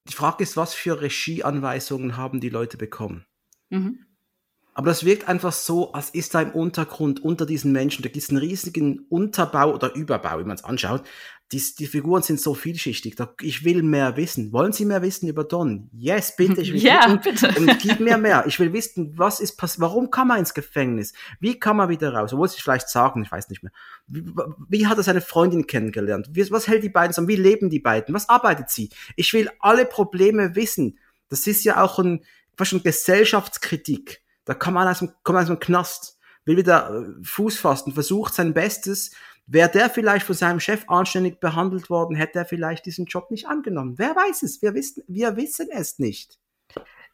die 0.08 0.14
Frage 0.14 0.44
ist, 0.44 0.58
was 0.58 0.74
für 0.74 1.02
Regieanweisungen 1.02 2.18
haben 2.18 2.40
die 2.40 2.50
Leute 2.50 2.78
bekommen? 2.78 3.26
Mhm. 3.70 4.06
Aber 4.74 4.88
das 4.88 5.06
wirkt 5.06 5.28
einfach 5.28 5.54
so, 5.54 5.94
als 5.94 6.10
ist 6.10 6.34
da 6.34 6.42
im 6.42 6.52
Untergrund 6.52 7.24
unter 7.24 7.46
diesen 7.46 7.72
Menschen, 7.72 8.02
da 8.02 8.10
gibt 8.10 8.24
es 8.24 8.30
einen 8.30 8.40
riesigen 8.40 9.06
Unterbau 9.10 9.74
oder 9.74 9.94
Überbau, 9.94 10.40
wie 10.40 10.46
man 10.46 10.56
es 10.56 10.64
anschaut. 10.64 11.04
Die, 11.54 11.64
die, 11.80 11.88
Figuren 11.88 12.22
sind 12.22 12.42
so 12.42 12.54
vielschichtig. 12.54 13.16
Ich 13.42 13.64
will 13.64 13.84
mehr 13.84 14.18
wissen. 14.18 14.52
Wollen 14.52 14.74
Sie 14.74 14.84
mehr 14.84 15.02
wissen 15.02 15.30
über 15.30 15.44
Don? 15.44 15.90
Yes, 15.94 16.36
bitte. 16.36 16.62
Ich 16.62 16.74
will 16.74 16.82
ja, 16.84 17.10
und, 17.10 17.22
bitte. 17.22 17.54
Und 17.58 17.80
gib 17.80 18.00
mir 18.00 18.18
mehr. 18.18 18.46
Ich 18.48 18.60
will 18.60 18.74
wissen, 18.74 19.18
was 19.18 19.40
ist 19.40 19.56
passiert. 19.56 19.82
Warum 19.82 20.12
kam 20.12 20.32
er 20.32 20.38
ins 20.38 20.54
Gefängnis? 20.54 21.14
Wie 21.40 21.60
kam 21.60 21.80
er 21.80 21.90
wieder 21.90 22.14
raus? 22.14 22.34
Obwohl 22.34 22.50
Sie 22.50 22.60
vielleicht 22.60 22.90
sagen, 22.90 23.24
ich 23.24 23.32
weiß 23.32 23.50
nicht 23.50 23.64
mehr. 23.64 23.72
Wie, 24.08 24.26
wie 24.68 24.88
hat 24.88 24.98
er 24.98 25.04
seine 25.04 25.22
Freundin 25.22 25.68
kennengelernt? 25.68 26.30
Wie, 26.32 26.50
was 26.52 26.68
hält 26.68 26.84
die 26.84 26.90
beiden 26.90 27.14
zusammen? 27.14 27.30
Wie 27.30 27.36
leben 27.36 27.70
die 27.70 27.80
beiden? 27.80 28.14
Was 28.14 28.28
arbeitet 28.28 28.70
sie? 28.70 28.90
Ich 29.16 29.32
will 29.34 29.50
alle 29.60 29.86
Probleme 29.86 30.56
wissen. 30.56 31.00
Das 31.30 31.48
ist 31.48 31.64
ja 31.64 31.82
auch 31.82 32.00
ein, 32.00 32.26
fast 32.58 32.74
eine 32.74 32.82
Gesellschaftskritik 32.82 34.24
da 34.46 34.54
kann 34.54 34.74
man 34.74 34.88
aus 34.88 35.00
dem, 35.00 35.12
kommt 35.24 35.40
aus 35.40 35.48
dem 35.48 35.60
Knast, 35.60 36.18
will 36.46 36.58
wieder 36.58 36.90
äh, 36.90 37.24
Fuß 37.24 37.58
fassen, 37.58 37.94
versucht 37.94 38.34
sein 38.34 38.54
Bestes. 38.54 39.12
Wäre 39.46 39.70
der 39.70 39.90
vielleicht 39.90 40.26
von 40.26 40.36
seinem 40.36 40.60
Chef 40.60 40.86
anständig 40.88 41.40
behandelt 41.40 41.90
worden, 41.90 42.16
hätte 42.16 42.40
er 42.40 42.46
vielleicht 42.46 42.86
diesen 42.86 43.06
Job 43.06 43.30
nicht 43.30 43.48
angenommen. 43.48 43.96
Wer 43.98 44.16
weiß 44.16 44.44
es? 44.44 44.62
Wir 44.62 44.74
wissen, 44.74 45.04
wir 45.08 45.36
wissen 45.36 45.68
es 45.72 46.00
nicht. 46.00 46.40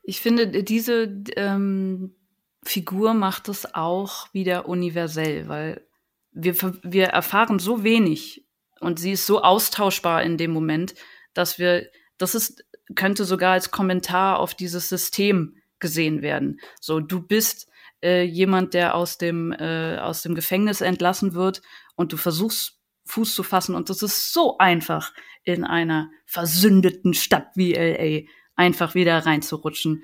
Ich 0.04 0.22
finde, 0.22 0.64
diese 0.64 1.24
ähm, 1.36 2.16
Figur 2.64 3.14
macht 3.14 3.50
es 3.50 3.74
auch 3.74 4.32
wieder 4.34 4.68
universell, 4.68 5.48
weil 5.48 5.86
wir, 6.32 6.56
wir 6.84 7.08
erfahren 7.08 7.60
so 7.60 7.84
wenig 7.84 8.46
und 8.80 9.00
sie 9.00 9.14
ist 9.14 9.26
so 9.26 9.42
austauschbar 9.42 10.24
in 10.24 10.38
dem 10.38 10.52
Moment, 10.52 10.94
dass 11.34 11.58
wir, 11.58 11.90
das 12.18 12.36
ist, 12.36 12.64
könnte 12.96 13.26
sogar 13.26 13.54
als 13.54 13.72
Kommentar 13.72 14.40
auf 14.40 14.54
dieses 14.54 14.90
System 14.90 15.58
gesehen 15.80 16.22
werden. 16.22 16.60
So, 16.80 17.00
du 17.00 17.22
bist 17.22 17.68
äh, 18.04 18.24
jemand, 18.24 18.74
der 18.74 18.96
aus 18.96 19.18
dem, 19.18 19.52
äh, 19.52 19.98
aus 19.98 20.22
dem 20.22 20.36
Gefängnis 20.36 20.82
entlassen 20.82 21.34
wird 21.34 21.62
und 22.00 22.14
du 22.14 22.18
versuchst 22.18 22.80
Fuß 23.08 23.36
zu 23.36 23.44
fassen 23.44 23.76
und 23.76 23.90
das 23.90 24.02
ist 24.02 24.32
so 24.32 24.58
einfach 24.58 25.12
in 25.44 25.66
einer 25.66 26.10
versündeten 26.26 27.14
Stadt 27.14 27.48
wie 27.56 27.74
LA 27.74 28.30
einfach 28.56 28.96
wieder 28.96 29.18
reinzurutschen 29.26 30.04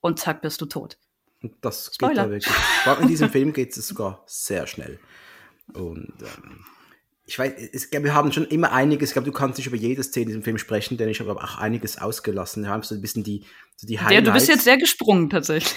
und 0.00 0.20
zack 0.20 0.40
bist 0.40 0.60
du 0.60 0.66
tot. 0.66 0.98
Das 1.60 1.90
geht 1.98 2.16
ja 2.16 2.30
wirklich. 2.30 2.54
In 3.00 3.08
diesem 3.08 3.28
Film 3.28 3.52
geht 3.52 3.76
es 3.76 3.88
sogar 3.88 4.22
sehr 4.26 4.68
schnell. 4.68 5.00
Und 5.74 6.14
ähm, 6.20 6.64
ich 7.24 7.36
weiß, 7.40 7.54
es, 7.72 7.90
wir 7.90 8.14
haben 8.14 8.30
schon 8.30 8.46
immer 8.46 8.70
einiges, 8.70 9.10
ich 9.10 9.14
glaube, 9.14 9.26
du 9.26 9.32
kannst 9.32 9.58
nicht 9.58 9.66
über 9.66 9.76
jede 9.76 10.04
Szene 10.04 10.24
in 10.24 10.28
diesem 10.28 10.42
Film 10.44 10.58
sprechen, 10.58 10.96
denn 10.96 11.08
ich 11.08 11.18
habe 11.18 11.34
auch 11.34 11.58
einiges 11.58 11.98
ausgelassen. 11.98 12.62
Wir 12.62 12.70
haben 12.70 12.84
so 12.84 12.94
ein 12.94 13.00
bisschen 13.00 13.24
die, 13.24 13.46
so 13.74 13.88
die 13.88 13.98
Highlights. 13.98 14.14
Ja, 14.14 14.20
du 14.20 14.32
bist 14.32 14.48
jetzt 14.48 14.62
sehr 14.62 14.76
gesprungen 14.76 15.28
tatsächlich. 15.28 15.74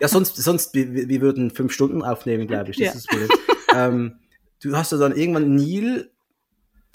Ja, 0.00 0.08
sonst, 0.08 0.36
sonst 0.36 0.74
wir, 0.74 1.08
wir 1.08 1.20
würden 1.22 1.50
fünf 1.50 1.72
Stunden 1.72 2.02
aufnehmen, 2.02 2.46
glaube 2.46 2.72
ich. 2.72 2.76
Das 2.76 3.06
ja. 3.06 3.18
ist 3.18 3.32
ähm, 3.74 4.18
du 4.62 4.76
hast 4.76 4.92
ja 4.92 4.98
dann 4.98 5.16
irgendwann 5.16 5.54
Neil 5.54 6.10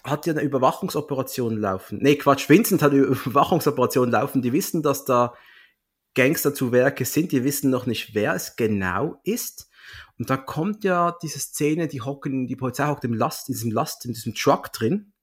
hat 0.04 0.26
ja 0.26 0.34
eine 0.34 0.42
Überwachungsoperation 0.42 1.58
laufen. 1.58 2.00
Nee, 2.02 2.16
Quatsch, 2.16 2.50
Vincent 2.50 2.82
hat 2.82 2.92
eine 2.92 3.02
Überwachungsoperation 3.26 4.12
laufen. 4.12 4.42
Die 4.42 4.52
wissen, 4.52 4.84
dass 4.84 5.06
da 5.06 5.34
Gangster 6.14 6.54
zu 6.54 6.72
Werke 6.72 7.06
sind. 7.06 7.32
Die 7.32 7.44
wissen 7.44 7.70
noch 7.70 7.86
nicht, 7.86 8.14
wer 8.14 8.34
es 8.34 8.56
genau 8.56 9.20
ist. 9.24 9.70
Und 10.20 10.30
da 10.30 10.38
kommt 10.38 10.84
ja 10.84 11.16
diese 11.22 11.40
Szene, 11.40 11.88
die 11.88 12.02
hocken, 12.02 12.48
die 12.48 12.56
Polizei 12.56 12.88
hockt 12.88 13.04
im 13.04 13.14
Last, 13.14 13.50
in 13.50 13.54
diesem 13.54 13.72
Last, 13.72 14.06
in 14.06 14.14
diesem 14.14 14.36
Truck 14.36 14.72
drin 14.72 15.14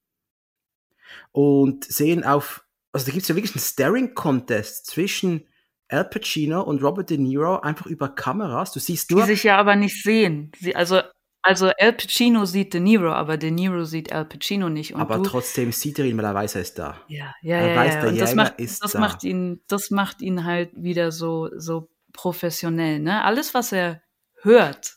und 1.32 1.84
sehen 1.84 2.24
auf, 2.24 2.64
also 2.92 3.06
da 3.06 3.12
gibt 3.12 3.22
es 3.22 3.28
ja 3.28 3.36
wirklich 3.36 3.54
einen 3.54 3.62
Staring-Contest 3.62 4.86
zwischen 4.86 5.46
Al 5.88 6.04
Pacino 6.04 6.62
und 6.62 6.82
Robert 6.82 7.10
De 7.10 7.18
Niro 7.18 7.58
einfach 7.60 7.86
über 7.86 8.08
Kameras. 8.08 8.72
Du 8.72 8.80
siehst 8.80 9.10
nur. 9.10 9.22
Die 9.22 9.28
sich 9.28 9.44
ja 9.44 9.58
aber 9.58 9.76
nicht 9.76 10.02
sehen. 10.02 10.52
Sie, 10.58 10.74
also, 10.74 11.00
also 11.42 11.70
Al 11.78 11.92
Pacino 11.94 12.44
sieht 12.44 12.74
De 12.74 12.80
Niro, 12.80 13.12
aber 13.12 13.36
De 13.36 13.50
Niro 13.50 13.84
sieht 13.84 14.12
Al 14.12 14.26
Pacino 14.26 14.68
nicht. 14.68 14.94
aber 14.94 15.16
du, 15.16 15.22
trotzdem 15.22 15.72
sieht 15.72 15.98
er 15.98 16.04
ihn, 16.04 16.16
weil 16.18 16.24
er 16.26 16.34
weiß, 16.34 16.54
er 16.54 16.60
ist 16.60 16.78
da. 16.78 17.00
Ja, 17.08 17.34
ja, 17.42 17.56
er 17.56 17.68
ja. 17.68 17.76
Weiß, 17.76 17.94
ja. 17.94 18.08
Und 18.08 18.20
das 18.20 18.34
macht, 18.34 18.54
das 18.58 18.92
da. 18.92 19.00
macht 19.00 19.24
ihn, 19.24 19.62
das 19.68 19.90
macht 19.90 20.20
ihn 20.20 20.44
halt 20.44 20.70
wieder 20.74 21.12
so, 21.12 21.48
so 21.56 21.88
professionell. 22.12 23.00
Ne? 23.00 23.24
Alles, 23.24 23.54
was 23.54 23.72
er 23.72 24.02
hört, 24.42 24.94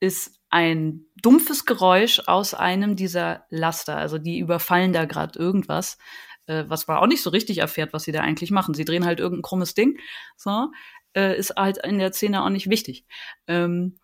ist 0.00 0.40
ein 0.48 1.06
dumpfes 1.22 1.64
Geräusch 1.66 2.22
aus 2.26 2.54
einem 2.54 2.96
dieser 2.96 3.44
Laster. 3.50 3.96
Also 3.96 4.18
die 4.18 4.38
überfallen 4.38 4.92
da 4.92 5.04
gerade 5.04 5.38
irgendwas, 5.38 5.98
äh, 6.46 6.64
was 6.66 6.88
man 6.88 6.96
auch 6.96 7.06
nicht 7.06 7.22
so 7.22 7.30
richtig 7.30 7.58
erfährt, 7.58 7.92
was 7.92 8.04
sie 8.04 8.12
da 8.12 8.20
eigentlich 8.20 8.50
machen. 8.50 8.74
Sie 8.74 8.84
drehen 8.84 9.04
halt 9.04 9.20
irgendein 9.20 9.42
krummes 9.42 9.74
Ding. 9.74 9.98
So, 10.36 10.70
äh, 11.14 11.36
ist 11.38 11.54
halt 11.56 11.78
in 11.84 11.98
der 11.98 12.12
Szene 12.12 12.42
auch 12.42 12.48
nicht 12.48 12.70
wichtig. 12.70 13.04
Ähm, 13.46 13.99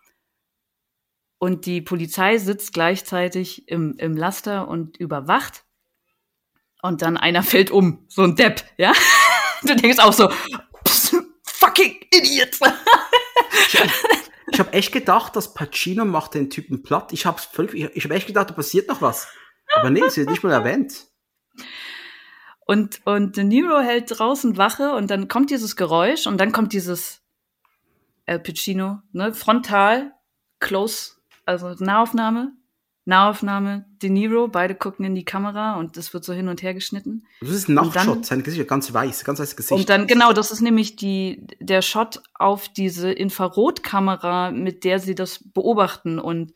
und 1.38 1.66
die 1.66 1.80
Polizei 1.80 2.38
sitzt 2.38 2.72
gleichzeitig 2.72 3.68
im, 3.68 3.94
im 3.98 4.16
Laster 4.16 4.68
und 4.68 4.96
überwacht. 4.96 5.64
Und 6.82 7.02
dann 7.02 7.16
einer 7.16 7.42
fällt 7.44 7.70
um, 7.70 8.04
so 8.08 8.22
ein 8.22 8.36
Depp, 8.36 8.64
ja? 8.76 8.92
Du 9.62 9.74
denkst 9.74 9.98
auch 9.98 10.12
so, 10.12 10.30
fucking 11.44 11.96
Idiot. 12.12 12.58
Ich 14.52 14.60
habe 14.60 14.72
echt 14.74 14.92
gedacht, 14.92 15.34
dass 15.34 15.54
Pacino 15.54 16.04
macht 16.04 16.34
den 16.34 16.50
Typen 16.50 16.82
platt. 16.82 17.12
Ich 17.12 17.26
habe 17.26 17.40
völlig, 17.40 17.74
ich, 17.74 17.96
ich 17.96 18.04
habe 18.04 18.14
echt 18.14 18.26
gedacht, 18.26 18.50
da 18.50 18.54
passiert 18.54 18.88
noch 18.88 19.02
was. 19.02 19.28
Aber 19.74 19.90
nee, 19.90 20.08
sie 20.08 20.20
wird 20.20 20.30
nicht 20.30 20.42
mal 20.42 20.52
erwähnt. 20.52 21.06
Und, 22.66 23.00
und 23.04 23.36
De 23.36 23.44
Niro 23.44 23.80
hält 23.80 24.18
draußen 24.18 24.56
Wache 24.56 24.92
und 24.92 25.10
dann 25.10 25.28
kommt 25.28 25.50
dieses 25.50 25.76
Geräusch 25.76 26.26
und 26.26 26.38
dann 26.38 26.52
kommt 26.52 26.72
dieses 26.72 27.22
El 28.24 28.40
Pacino, 28.40 29.02
ne, 29.12 29.32
frontal, 29.34 30.12
close, 30.58 31.15
also 31.46 31.74
Nahaufnahme 31.82 32.52
Nahaufnahme, 33.06 33.86
De 34.02 34.10
Niro, 34.10 34.48
beide 34.48 34.74
gucken 34.74 35.04
in 35.04 35.14
die 35.14 35.24
Kamera 35.24 35.76
und 35.76 35.96
es 35.96 36.12
wird 36.12 36.24
so 36.24 36.32
hin 36.32 36.48
und 36.48 36.62
her 36.62 36.74
geschnitten. 36.74 37.24
Das 37.40 37.50
ist 37.50 37.68
ein 37.68 37.74
Nachshot, 37.74 38.26
sein 38.26 38.42
Gesicht 38.42 38.62
ist 38.62 38.68
ganz 38.68 38.92
weiß, 38.92 39.24
ganz 39.24 39.38
weißes 39.38 39.56
Gesicht. 39.56 39.78
Und 39.78 39.88
dann, 39.88 40.08
genau, 40.08 40.32
das 40.32 40.50
ist 40.50 40.60
nämlich 40.60 40.96
die, 40.96 41.46
der 41.60 41.82
Shot 41.82 42.20
auf 42.34 42.68
diese 42.68 43.12
Infrarotkamera, 43.12 44.50
mit 44.50 44.82
der 44.82 44.98
sie 44.98 45.14
das 45.14 45.38
beobachten 45.52 46.18
und 46.18 46.52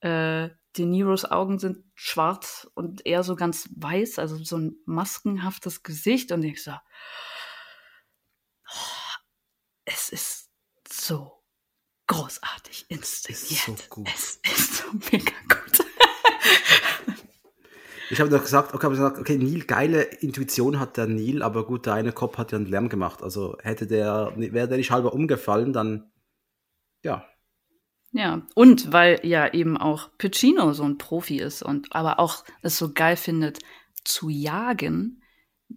äh, 0.00 0.48
De 0.76 0.86
Niros 0.86 1.24
Augen 1.24 1.60
sind 1.60 1.84
schwarz 1.94 2.68
und 2.74 3.06
er 3.06 3.22
so 3.22 3.36
ganz 3.36 3.68
weiß, 3.76 4.18
also 4.18 4.42
so 4.42 4.56
ein 4.56 4.74
maskenhaftes 4.86 5.84
Gesicht 5.84 6.32
und 6.32 6.42
ich 6.42 6.64
so, 6.64 6.72
oh, 6.72 9.14
es 9.84 10.08
ist 10.08 10.50
so 10.90 11.41
großartig 12.06 12.86
inszeniert. 12.88 13.50
Ist 13.50 13.66
so 13.66 13.76
gut. 13.88 14.08
Es 14.14 14.40
ist 14.52 14.76
so 14.76 14.84
mega 15.10 15.32
gut. 15.48 15.86
Ich 18.12 18.20
habe 18.20 18.28
doch 18.28 18.42
gesagt, 18.42 18.74
okay, 18.74 18.84
hab 18.84 18.92
gesagt, 18.92 19.18
okay, 19.18 19.38
Neil, 19.38 19.62
geile 19.62 20.02
Intuition 20.02 20.78
hat 20.78 20.98
der 20.98 21.06
Neil, 21.06 21.40
aber 21.40 21.64
gut, 21.64 21.86
der 21.86 21.94
eine 21.94 22.12
Kopf 22.12 22.36
hat 22.36 22.52
ja 22.52 22.58
einen 22.58 22.66
Lärm 22.66 22.90
gemacht. 22.90 23.22
Also 23.22 23.56
hätte 23.62 23.86
der, 23.86 24.34
wäre 24.36 24.68
der 24.68 24.76
nicht 24.76 24.90
halber 24.90 25.14
umgefallen, 25.14 25.72
dann, 25.72 26.12
ja. 27.02 27.26
Ja, 28.10 28.46
und 28.54 28.92
weil 28.92 29.20
ja 29.22 29.54
eben 29.54 29.78
auch 29.78 30.10
Pacino 30.18 30.74
so 30.74 30.82
ein 30.82 30.98
Profi 30.98 31.38
ist 31.38 31.62
und 31.62 31.94
aber 31.96 32.18
auch 32.18 32.44
es 32.60 32.76
so 32.76 32.92
geil 32.92 33.16
findet, 33.16 33.60
zu 34.04 34.28
jagen, 34.28 35.22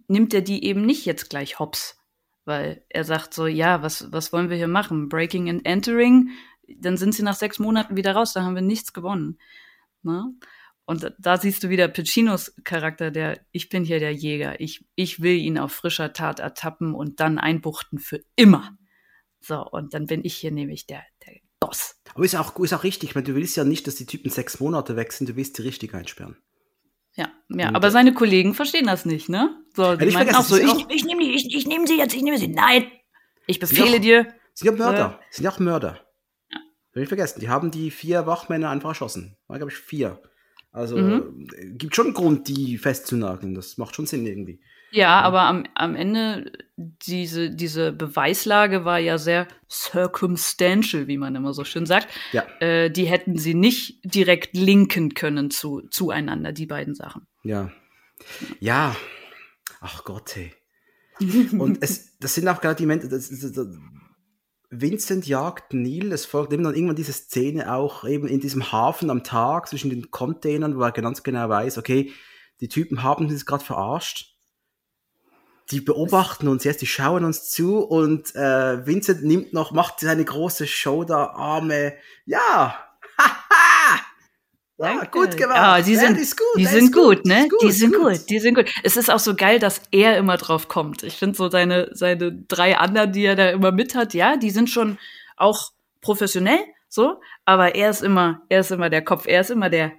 nimmt 0.06 0.34
er 0.34 0.42
die 0.42 0.62
eben 0.62 0.84
nicht 0.84 1.06
jetzt 1.06 1.30
gleich 1.30 1.58
hops. 1.58 1.98
Weil 2.46 2.84
er 2.88 3.04
sagt 3.04 3.34
so, 3.34 3.46
ja, 3.46 3.82
was, 3.82 4.10
was 4.12 4.32
wollen 4.32 4.48
wir 4.48 4.56
hier 4.56 4.68
machen? 4.68 5.10
Breaking 5.10 5.50
and 5.50 5.66
Entering, 5.66 6.30
dann 6.78 6.96
sind 6.96 7.14
sie 7.14 7.22
nach 7.22 7.34
sechs 7.34 7.58
Monaten 7.58 7.96
wieder 7.96 8.14
raus, 8.14 8.32
da 8.32 8.42
haben 8.42 8.54
wir 8.54 8.62
nichts 8.62 8.92
gewonnen. 8.92 9.38
Ne? 10.02 10.32
Und 10.84 11.12
da 11.18 11.36
siehst 11.36 11.64
du 11.64 11.68
wieder 11.68 11.88
Pacinos 11.88 12.54
Charakter, 12.62 13.10
der, 13.10 13.40
ich 13.50 13.68
bin 13.68 13.84
hier 13.84 13.98
der 13.98 14.12
Jäger, 14.14 14.60
ich, 14.60 14.86
ich 14.94 15.20
will 15.20 15.36
ihn 15.36 15.58
auf 15.58 15.72
frischer 15.72 16.12
Tat 16.12 16.38
ertappen 16.38 16.94
und 16.94 17.18
dann 17.18 17.38
einbuchten 17.38 17.98
für 17.98 18.22
immer. 18.36 18.78
So, 19.40 19.68
und 19.68 19.94
dann 19.94 20.06
bin 20.06 20.24
ich 20.24 20.36
hier 20.36 20.52
nämlich 20.52 20.86
der, 20.86 21.02
der 21.26 21.34
Boss. 21.58 22.00
Aber 22.14 22.24
ist 22.24 22.36
auch, 22.36 22.56
ist 22.60 22.72
auch 22.72 22.84
richtig, 22.84 23.16
weil 23.16 23.24
du 23.24 23.34
willst 23.34 23.56
ja 23.56 23.64
nicht, 23.64 23.86
dass 23.88 23.96
die 23.96 24.06
Typen 24.06 24.30
sechs 24.30 24.60
Monate 24.60 24.94
weg 24.94 25.12
sind, 25.12 25.28
du 25.28 25.36
willst 25.36 25.58
die 25.58 25.62
richtig 25.62 25.94
einsperren. 25.94 26.36
Ja, 27.16 27.30
ja, 27.48 27.74
aber 27.74 27.90
seine 27.90 28.12
Kollegen 28.12 28.52
verstehen 28.54 28.86
das 28.86 29.06
nicht, 29.06 29.28
ne? 29.28 29.58
So, 29.74 29.96
die 29.96 30.04
ich 30.04 30.14
meinen 30.14 30.34
auch 30.34 30.42
so, 30.42 30.56
sind 30.56 30.66
ich, 30.68 30.96
ich 30.96 31.04
nehme 31.04 31.22
die, 31.22 31.30
ich, 31.34 31.54
ich 31.54 31.66
nehme 31.66 31.86
sie 31.86 31.96
jetzt, 31.96 32.14
ich 32.14 32.22
nehme 32.22 32.36
sie. 32.38 32.48
Nein, 32.48 32.90
ich 33.46 33.58
befehle 33.58 34.00
dir. 34.00 34.26
Sind 34.52 34.66
ja 34.66 34.72
Mörder, 34.72 35.20
sind 35.30 35.44
ja 35.44 35.50
auch 35.50 35.58
Mörder. 35.58 36.06
Ja. 36.52 36.58
Will 36.92 37.02
ich 37.04 37.08
vergessen, 37.08 37.40
die 37.40 37.48
haben 37.48 37.70
die 37.70 37.90
vier 37.90 38.26
Wachmänner 38.26 38.68
einfach 38.70 38.90
erschossen. 38.90 39.36
War, 39.48 39.56
glaube 39.56 39.72
ich, 39.72 39.78
vier. 39.78 40.20
Also, 40.72 40.98
Mhm. 40.98 41.48
äh, 41.56 41.70
gibt 41.70 41.96
schon 41.96 42.06
einen 42.06 42.14
Grund, 42.14 42.48
die 42.48 42.76
festzunageln. 42.76 43.54
Das 43.54 43.78
macht 43.78 43.94
schon 43.96 44.04
Sinn 44.06 44.26
irgendwie. 44.26 44.60
Ja, 44.96 45.20
aber 45.20 45.42
am, 45.42 45.64
am 45.74 45.94
Ende, 45.94 46.50
diese, 46.78 47.50
diese 47.50 47.92
Beweislage 47.92 48.86
war 48.86 48.98
ja 48.98 49.18
sehr 49.18 49.46
circumstantial, 49.70 51.06
wie 51.06 51.18
man 51.18 51.34
immer 51.34 51.52
so 51.52 51.64
schön 51.64 51.84
sagt. 51.84 52.08
Ja. 52.32 52.46
Äh, 52.60 52.90
die 52.90 53.04
hätten 53.04 53.36
sie 53.36 53.52
nicht 53.52 54.00
direkt 54.04 54.56
linken 54.56 55.12
können 55.12 55.50
zu, 55.50 55.82
zueinander, 55.90 56.52
die 56.52 56.64
beiden 56.64 56.94
Sachen. 56.94 57.26
Ja. 57.42 57.70
Ja. 58.58 58.96
Ach 59.82 60.02
Gott, 60.04 60.34
hey. 60.34 60.54
Und 61.58 61.82
es, 61.82 62.16
das 62.18 62.34
sind 62.34 62.48
auch 62.48 62.62
gerade 62.62 62.76
die 62.76 62.86
Momente, 62.86 63.10
das, 63.10 63.28
das, 63.28 63.52
das, 63.52 63.66
Vincent 64.70 65.26
jagt 65.26 65.74
Neil, 65.74 66.10
es 66.10 66.24
folgt 66.24 66.54
eben 66.54 66.64
dann 66.64 66.74
irgendwann 66.74 66.96
diese 66.96 67.12
Szene 67.12 67.70
auch 67.70 68.08
eben 68.08 68.28
in 68.28 68.40
diesem 68.40 68.72
Hafen 68.72 69.10
am 69.10 69.24
Tag 69.24 69.68
zwischen 69.68 69.90
den 69.90 70.10
Containern, 70.10 70.78
wo 70.78 70.80
er 70.80 70.92
ganz 70.92 71.22
genau 71.22 71.50
weiß, 71.50 71.76
okay, 71.76 72.12
die 72.62 72.68
Typen 72.68 73.02
haben 73.02 73.26
uns 73.26 73.44
gerade 73.44 73.62
verarscht. 73.62 74.35
Die 75.70 75.80
beobachten 75.80 76.46
uns 76.48 76.62
jetzt, 76.64 76.80
die 76.80 76.86
schauen 76.86 77.24
uns 77.24 77.50
zu 77.50 77.78
und 77.80 78.34
äh, 78.36 78.86
Vincent 78.86 79.24
nimmt 79.24 79.52
noch, 79.52 79.72
macht 79.72 79.98
seine 80.00 80.24
große 80.24 80.66
Show 80.66 81.04
da, 81.04 81.26
Arme. 81.26 81.94
Ja! 82.24 82.78
Ja, 84.78 84.88
Danke. 84.88 85.08
gut 85.10 85.36
gemacht. 85.38 85.56
Ja, 85.56 85.80
die 85.80 85.94
Ja, 85.94 86.00
sind, 86.00 86.18
die 86.18 86.20
ist 86.22 86.36
gut, 86.36 86.46
die 86.58 86.66
sind 86.66 86.92
gut, 86.92 87.16
gut, 87.16 87.24
ne? 87.26 87.48
gut, 87.48 87.62
die 87.62 87.72
sind 87.72 87.94
gut. 87.94 88.28
die 88.28 88.38
sind 88.38 88.54
gut. 88.54 88.66
Es 88.82 88.98
ist 88.98 89.10
auch 89.10 89.18
so 89.18 89.34
geil, 89.34 89.58
dass 89.58 89.80
er 89.90 90.18
immer 90.18 90.36
drauf 90.36 90.68
kommt. 90.68 91.02
Ich 91.02 91.16
finde 91.16 91.34
so 91.34 91.48
seine, 91.48 91.88
seine 91.92 92.30
drei 92.46 92.76
anderen, 92.76 93.10
die 93.10 93.24
er 93.24 93.36
da 93.36 93.48
immer 93.48 93.72
mit 93.72 93.94
hat, 93.94 94.12
ja, 94.12 94.36
die 94.36 94.50
sind 94.50 94.68
schon 94.68 94.98
auch 95.38 95.72
professionell, 96.02 96.58
so, 96.90 97.20
aber 97.46 97.74
er 97.74 97.88
ist 97.88 98.02
immer, 98.02 98.42
er 98.50 98.60
ist 98.60 98.70
immer 98.70 98.90
der 98.90 99.02
Kopf, 99.02 99.26
er 99.26 99.40
ist 99.40 99.50
immer 99.50 99.70
der, 99.70 99.92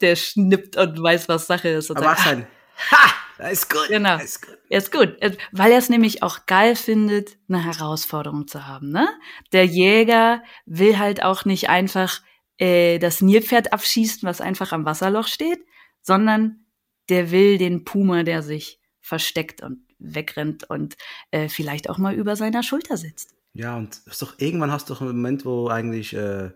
der 0.00 0.16
schnippt 0.16 0.78
und 0.78 1.02
weiß, 1.02 1.28
was 1.28 1.46
Sache 1.46 1.68
ist. 1.68 1.90
Und 1.90 1.98
Aber 1.98 2.06
sagt, 2.06 2.20
was 2.20 2.26
ein, 2.26 2.46
ha! 2.90 3.12
Ist 3.48 3.70
gut. 3.70 3.88
Genau. 3.88 4.18
Ist 4.18 4.42
gut. 4.46 4.58
Ist 4.68 4.92
gut, 4.92 5.16
Er- 5.20 5.36
weil 5.52 5.72
er 5.72 5.78
es 5.78 5.88
nämlich 5.88 6.22
auch 6.22 6.46
geil 6.46 6.76
findet, 6.76 7.36
eine 7.48 7.64
Herausforderung 7.64 8.46
zu 8.46 8.66
haben. 8.66 8.90
Ne? 8.90 9.08
Der 9.52 9.64
Jäger 9.64 10.42
will 10.66 10.98
halt 10.98 11.22
auch 11.22 11.44
nicht 11.44 11.68
einfach 11.68 12.20
äh, 12.58 12.98
das 12.98 13.20
Nilpferd 13.20 13.72
abschießen, 13.72 14.22
was 14.28 14.40
einfach 14.40 14.72
am 14.72 14.84
Wasserloch 14.84 15.26
steht, 15.26 15.60
sondern 16.02 16.66
der 17.08 17.30
will 17.30 17.58
den 17.58 17.84
Puma, 17.84 18.22
der 18.22 18.42
sich 18.42 18.78
versteckt 19.00 19.62
und 19.62 19.84
wegrennt 19.98 20.68
und 20.70 20.96
äh, 21.30 21.48
vielleicht 21.48 21.90
auch 21.90 21.98
mal 21.98 22.14
über 22.14 22.36
seiner 22.36 22.62
Schulter 22.62 22.96
sitzt. 22.96 23.34
Ja, 23.54 23.76
und 23.76 24.00
doch, 24.20 24.34
irgendwann 24.38 24.70
hast 24.70 24.88
du 24.88 24.94
doch 24.94 25.00
einen 25.00 25.10
Moment, 25.10 25.44
wo 25.44 25.68
eigentlich, 25.68 26.14
äh, 26.14 26.50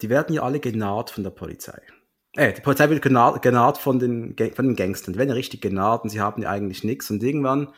die 0.00 0.08
werden 0.08 0.34
ja 0.34 0.42
alle 0.42 0.58
genaht 0.60 1.10
von 1.10 1.22
der 1.24 1.30
Polizei. 1.30 1.80
Äh, 2.34 2.52
die 2.52 2.60
Polizei 2.60 2.88
wird 2.90 3.02
genaht, 3.02 3.42
genaht 3.42 3.78
von, 3.78 3.98
den, 3.98 4.36
von 4.54 4.66
den 4.66 4.76
Gangstern. 4.76 5.14
Die 5.14 5.18
werden 5.18 5.30
ja 5.30 5.34
richtig 5.34 5.60
genaht 5.60 6.04
und 6.04 6.10
sie 6.10 6.20
haben 6.20 6.42
ja 6.42 6.50
eigentlich 6.50 6.84
nichts. 6.84 7.10
Und 7.10 7.22
irgendwann, 7.22 7.72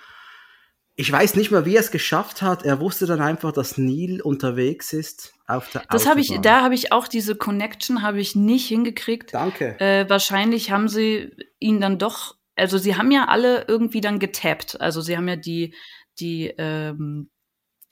ich 0.96 1.10
weiß 1.10 1.36
nicht 1.36 1.50
mehr, 1.50 1.64
wie 1.64 1.76
er 1.76 1.80
es 1.80 1.90
geschafft 1.90 2.42
hat. 2.42 2.64
Er 2.64 2.80
wusste 2.80 3.06
dann 3.06 3.20
einfach, 3.20 3.52
dass 3.52 3.78
Neil 3.78 4.20
unterwegs 4.20 4.92
ist 4.92 5.32
auf 5.46 5.70
der 5.70 5.82
Das 5.90 6.06
habe 6.06 6.20
ich, 6.20 6.38
da 6.42 6.62
habe 6.62 6.74
ich 6.74 6.92
auch 6.92 7.08
diese 7.08 7.36
Connection 7.36 8.02
habe 8.02 8.20
ich 8.20 8.36
nicht 8.36 8.68
hingekriegt. 8.68 9.32
Danke. 9.34 9.80
Äh, 9.80 10.08
wahrscheinlich 10.08 10.70
haben 10.70 10.88
sie 10.88 11.30
ihn 11.58 11.80
dann 11.80 11.98
doch, 11.98 12.36
also 12.56 12.76
sie 12.76 12.96
haben 12.96 13.10
ja 13.10 13.26
alle 13.28 13.64
irgendwie 13.68 14.00
dann 14.00 14.18
getappt. 14.18 14.80
Also 14.80 15.00
sie 15.00 15.16
haben 15.16 15.28
ja 15.28 15.36
die, 15.36 15.74
die 16.18 16.52
ähm, 16.58 17.30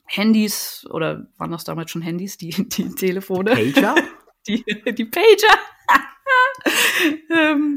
Handys, 0.05 0.87
oder 0.91 1.29
waren 1.37 1.51
das 1.51 1.65
damals 1.65 1.91
schon 1.91 2.03
Handys, 2.03 2.37
die, 2.37 2.51
die 2.69 2.95
Telefone, 2.95 3.53
Pager? 3.53 3.95
die, 4.49 4.65
die 4.95 5.05
Pager. 5.05 5.55
ähm, 7.31 7.77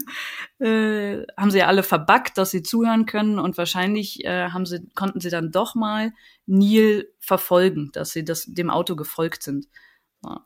äh, 0.60 1.26
haben 1.38 1.52
sie 1.52 1.60
ja 1.60 1.68
alle 1.68 1.84
verbuggt, 1.84 2.38
dass 2.38 2.52
sie 2.52 2.64
zuhören 2.64 3.06
können 3.06 3.40
und 3.40 3.58
wahrscheinlich 3.58 4.26
äh, 4.26 4.50
haben 4.50 4.66
sie, 4.66 4.88
konnten 4.96 5.20
sie 5.20 5.30
dann 5.30 5.52
doch 5.52 5.76
mal 5.76 6.14
Neil 6.46 7.08
verfolgen, 7.20 7.92
dass 7.94 8.12
sie 8.12 8.26
das, 8.26 8.46
dem 8.46 8.70
Auto 8.70 8.96
gefolgt 8.96 9.44
sind. 9.44 9.68
Ja. 10.24 10.46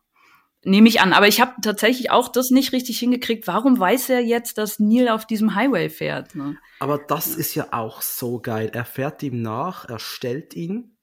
Nehme 0.63 0.88
ich 0.88 0.99
an. 0.99 1.13
Aber 1.13 1.28
ich 1.28 1.41
habe 1.41 1.53
tatsächlich 1.61 2.09
auch 2.11 2.28
das 2.28 2.49
nicht 2.49 2.71
richtig 2.73 2.97
hingekriegt. 2.99 3.45
Warum 3.47 3.80
weiß 3.80 4.09
er 4.09 4.21
jetzt, 4.21 4.57
dass 4.57 4.80
Neil 4.80 5.09
auf 5.09 5.28
diesem 5.28 5.53
Highway 5.55 5.89
fährt? 5.89 6.36
Ne? 6.36 6.57
Aber 6.80 6.97
das 6.97 7.36
ist 7.36 7.53
ja 7.55 7.67
auch 7.71 8.01
so 8.01 8.39
geil. 8.39 8.71
Er 8.73 8.86
fährt 8.86 9.21
ihm 9.23 9.41
nach, 9.41 9.88
er 9.88 9.99
stellt 9.99 10.55
ihn. 10.55 10.97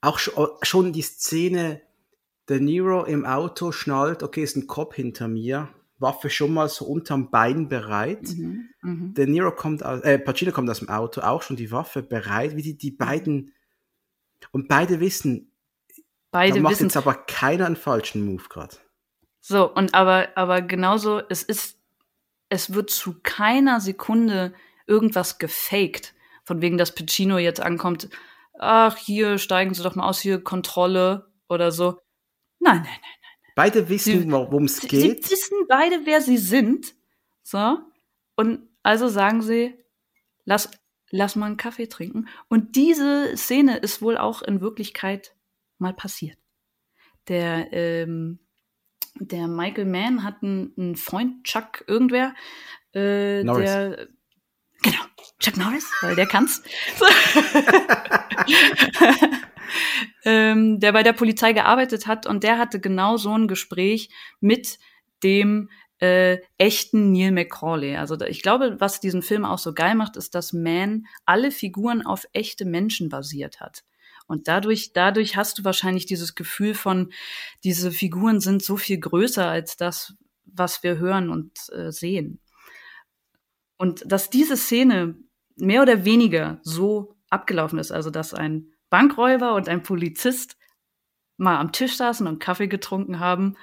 Auch 0.00 0.18
sch- 0.18 0.64
schon 0.64 0.92
die 0.92 1.02
Szene, 1.02 1.80
der 2.52 2.60
Nero 2.60 3.04
im 3.04 3.24
Auto 3.24 3.72
schnallt, 3.72 4.22
okay, 4.22 4.42
ist 4.42 4.56
ein 4.56 4.66
Cop 4.66 4.94
hinter 4.94 5.26
mir, 5.26 5.70
Waffe 5.98 6.28
schon 6.28 6.52
mal 6.52 6.68
so 6.68 6.84
unterm 6.84 7.30
Bein 7.30 7.68
bereit. 7.68 8.28
Mhm. 8.36 8.68
Mhm. 8.82 9.14
Der 9.14 9.26
Nero 9.26 9.52
kommt 9.52 9.82
aus, 9.82 10.02
äh, 10.02 10.18
Pacino 10.18 10.52
kommt 10.52 10.68
aus 10.68 10.80
dem 10.80 10.90
Auto, 10.90 11.22
auch 11.22 11.40
schon 11.40 11.56
die 11.56 11.70
Waffe 11.72 12.02
bereit, 12.02 12.54
wie 12.54 12.62
die, 12.62 12.76
die 12.76 12.90
beiden, 12.90 13.54
und 14.50 14.68
beide 14.68 15.00
wissen, 15.00 15.50
Beide 16.30 16.56
da 16.56 16.60
macht 16.60 16.72
wissen 16.72 16.84
jetzt 16.88 16.96
aber 16.98 17.14
keiner 17.14 17.64
einen 17.64 17.76
falschen 17.76 18.22
Move 18.22 18.44
gerade. 18.50 18.76
So, 19.40 19.72
und 19.72 19.94
aber, 19.94 20.28
aber 20.34 20.60
genauso, 20.60 21.22
es 21.30 21.42
ist, 21.42 21.78
es 22.50 22.74
wird 22.74 22.90
zu 22.90 23.16
keiner 23.22 23.80
Sekunde 23.80 24.52
irgendwas 24.86 25.38
gefaked. 25.38 26.14
Von 26.44 26.60
wegen, 26.60 26.76
dass 26.76 26.94
Pacino 26.94 27.38
jetzt 27.38 27.60
ankommt, 27.60 28.10
ach, 28.58 28.98
hier 28.98 29.38
steigen 29.38 29.72
Sie 29.72 29.82
doch 29.82 29.94
mal 29.94 30.06
aus, 30.06 30.20
hier 30.20 30.44
Kontrolle 30.44 31.30
oder 31.48 31.72
so. 31.72 31.98
Nein, 32.62 32.76
nein, 32.76 32.84
nein. 32.84 33.00
Beide 33.54 33.88
wissen, 33.88 34.30
worum 34.30 34.64
es 34.64 34.80
geht. 34.80 35.24
sie 35.24 35.30
wissen 35.30 35.66
beide, 35.68 36.06
wer 36.06 36.22
sie 36.22 36.38
sind. 36.38 36.94
So. 37.42 37.78
Und 38.36 38.68
also 38.82 39.08
sagen 39.08 39.42
sie, 39.42 39.74
lass, 40.44 40.70
lass 41.10 41.36
mal 41.36 41.46
einen 41.46 41.56
Kaffee 41.56 41.88
trinken. 41.88 42.28
Und 42.48 42.76
diese 42.76 43.36
Szene 43.36 43.78
ist 43.78 44.00
wohl 44.00 44.16
auch 44.16 44.42
in 44.42 44.60
Wirklichkeit 44.60 45.34
mal 45.78 45.92
passiert. 45.92 46.38
Der, 47.28 47.72
ähm, 47.72 48.38
der 49.16 49.48
Michael 49.48 49.86
Mann 49.86 50.22
hat 50.22 50.42
einen, 50.42 50.72
einen 50.78 50.96
Freund, 50.96 51.44
Chuck 51.44 51.84
irgendwer, 51.86 52.34
äh, 52.94 53.42
Norris. 53.42 53.70
der 53.70 54.08
genau, 54.82 55.02
Chuck 55.40 55.56
Norris, 55.56 55.90
weil 56.00 56.16
der 56.16 56.26
kann's. 56.26 56.62
Ähm, 60.24 60.80
der 60.80 60.92
bei 60.92 61.02
der 61.02 61.12
Polizei 61.12 61.52
gearbeitet 61.52 62.06
hat 62.06 62.26
und 62.26 62.44
der 62.44 62.58
hatte 62.58 62.80
genau 62.80 63.16
so 63.16 63.36
ein 63.36 63.48
Gespräch 63.48 64.08
mit 64.40 64.78
dem 65.22 65.68
äh, 66.02 66.38
echten 66.58 67.12
Neil 67.12 67.30
McCauley. 67.30 67.96
Also 67.96 68.20
ich 68.22 68.42
glaube, 68.42 68.76
was 68.80 69.00
diesen 69.00 69.22
Film 69.22 69.44
auch 69.44 69.58
so 69.58 69.72
geil 69.72 69.94
macht, 69.94 70.16
ist, 70.16 70.34
dass 70.34 70.52
Man 70.52 71.06
alle 71.24 71.50
Figuren 71.50 72.04
auf 72.04 72.26
echte 72.32 72.64
Menschen 72.64 73.08
basiert 73.08 73.60
hat. 73.60 73.84
Und 74.26 74.48
dadurch, 74.48 74.92
dadurch 74.92 75.36
hast 75.36 75.58
du 75.58 75.64
wahrscheinlich 75.64 76.06
dieses 76.06 76.34
Gefühl 76.34 76.74
von, 76.74 77.12
diese 77.62 77.92
Figuren 77.92 78.40
sind 78.40 78.62
so 78.62 78.76
viel 78.76 78.98
größer 78.98 79.48
als 79.48 79.76
das, 79.76 80.14
was 80.44 80.82
wir 80.82 80.98
hören 80.98 81.30
und 81.30 81.52
äh, 81.70 81.92
sehen. 81.92 82.40
Und 83.76 84.02
dass 84.04 84.30
diese 84.30 84.56
Szene 84.56 85.16
mehr 85.56 85.82
oder 85.82 86.04
weniger 86.04 86.60
so 86.62 87.16
abgelaufen 87.30 87.78
ist, 87.78 87.92
also 87.92 88.10
dass 88.10 88.34
ein 88.34 88.71
Bankräuber 88.92 89.54
und 89.54 89.70
ein 89.70 89.82
Polizist 89.82 90.58
mal 91.38 91.58
am 91.58 91.72
Tisch 91.72 91.96
saßen 91.96 92.26
und 92.26 92.40
Kaffee 92.40 92.68
getrunken 92.68 93.20
haben 93.20 93.56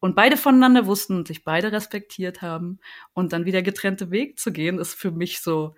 und 0.00 0.16
beide 0.16 0.36
voneinander 0.36 0.86
wussten 0.86 1.16
und 1.16 1.28
sich 1.28 1.44
beide 1.44 1.70
respektiert 1.70 2.42
haben 2.42 2.80
und 3.12 3.32
dann 3.32 3.44
wieder 3.44 3.62
getrennte 3.62 4.10
Weg 4.10 4.40
zu 4.40 4.50
gehen, 4.50 4.80
ist 4.80 4.94
für 4.94 5.12
mich 5.12 5.40
so. 5.40 5.76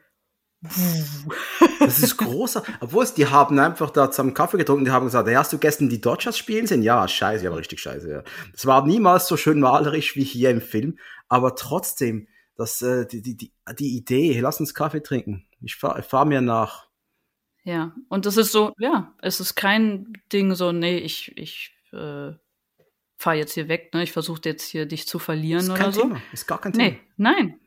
Das 1.81 1.99
ist 1.99 2.16
großer. 2.16 2.62
Obwohl 2.81 3.05
die 3.14 3.27
haben 3.27 3.59
einfach 3.59 3.91
da 3.91 4.11
zusammen 4.11 4.33
Kaffee 4.33 4.57
getrunken, 4.57 4.87
die 4.87 4.91
haben 4.91 5.05
gesagt, 5.05 5.29
hey, 5.29 5.35
hast 5.35 5.53
du 5.53 5.59
gestern 5.59 5.91
die 5.91 6.01
Dodgers 6.01 6.39
spielen 6.39 6.66
sehen? 6.66 6.83
Ja, 6.83 7.07
scheiße, 7.07 7.47
aber 7.47 7.59
richtig 7.59 7.81
scheiße. 7.81 8.09
Ja. 8.09 8.23
Das 8.53 8.64
war 8.64 8.87
niemals 8.87 9.29
so 9.29 9.37
schön 9.37 9.61
malerisch 9.61 10.16
wie 10.16 10.25
hier 10.25 10.49
im 10.49 10.62
Film, 10.62 10.99
aber 11.29 11.57
trotzdem, 11.57 12.27
das, 12.57 12.81
äh, 12.81 13.05
die, 13.07 13.20
die, 13.20 13.37
die, 13.37 13.53
die 13.79 13.97
Idee, 13.99 14.41
lass 14.41 14.61
uns 14.61 14.73
Kaffee 14.73 15.03
trinken. 15.03 15.47
Ich 15.61 15.77
fahre 15.77 16.03
fahr 16.03 16.25
mir 16.25 16.41
nach. 16.41 16.91
Ja, 17.65 17.95
und 18.09 18.27
das 18.27 18.37
ist 18.37 18.53
so, 18.53 18.73
ja, 18.79 19.15
es 19.21 19.41
ist 19.41 19.55
kein 19.55 20.13
Ding 20.33 20.55
so, 20.55 20.73
nee, 20.73 20.99
ich, 20.99 21.37
ich 21.37 21.73
äh, 21.93 22.33
fahre 23.17 23.37
jetzt 23.37 23.55
hier 23.55 23.69
weg, 23.69 23.95
ne? 23.95 24.03
Ich 24.03 24.13
versuche 24.13 24.41
jetzt 24.45 24.69
hier 24.69 24.87
dich 24.87 25.07
zu 25.07 25.19
verlieren 25.19 25.63
ist 25.63 25.71
oder 25.71 25.79
kein 25.79 25.93
so. 25.93 26.03
Thema. 26.03 26.23
Ist 26.33 26.47
gar 26.47 26.61
kein 26.61 26.73
Thema. 26.73 26.85
Nee, 26.85 27.01
nein. 27.17 27.61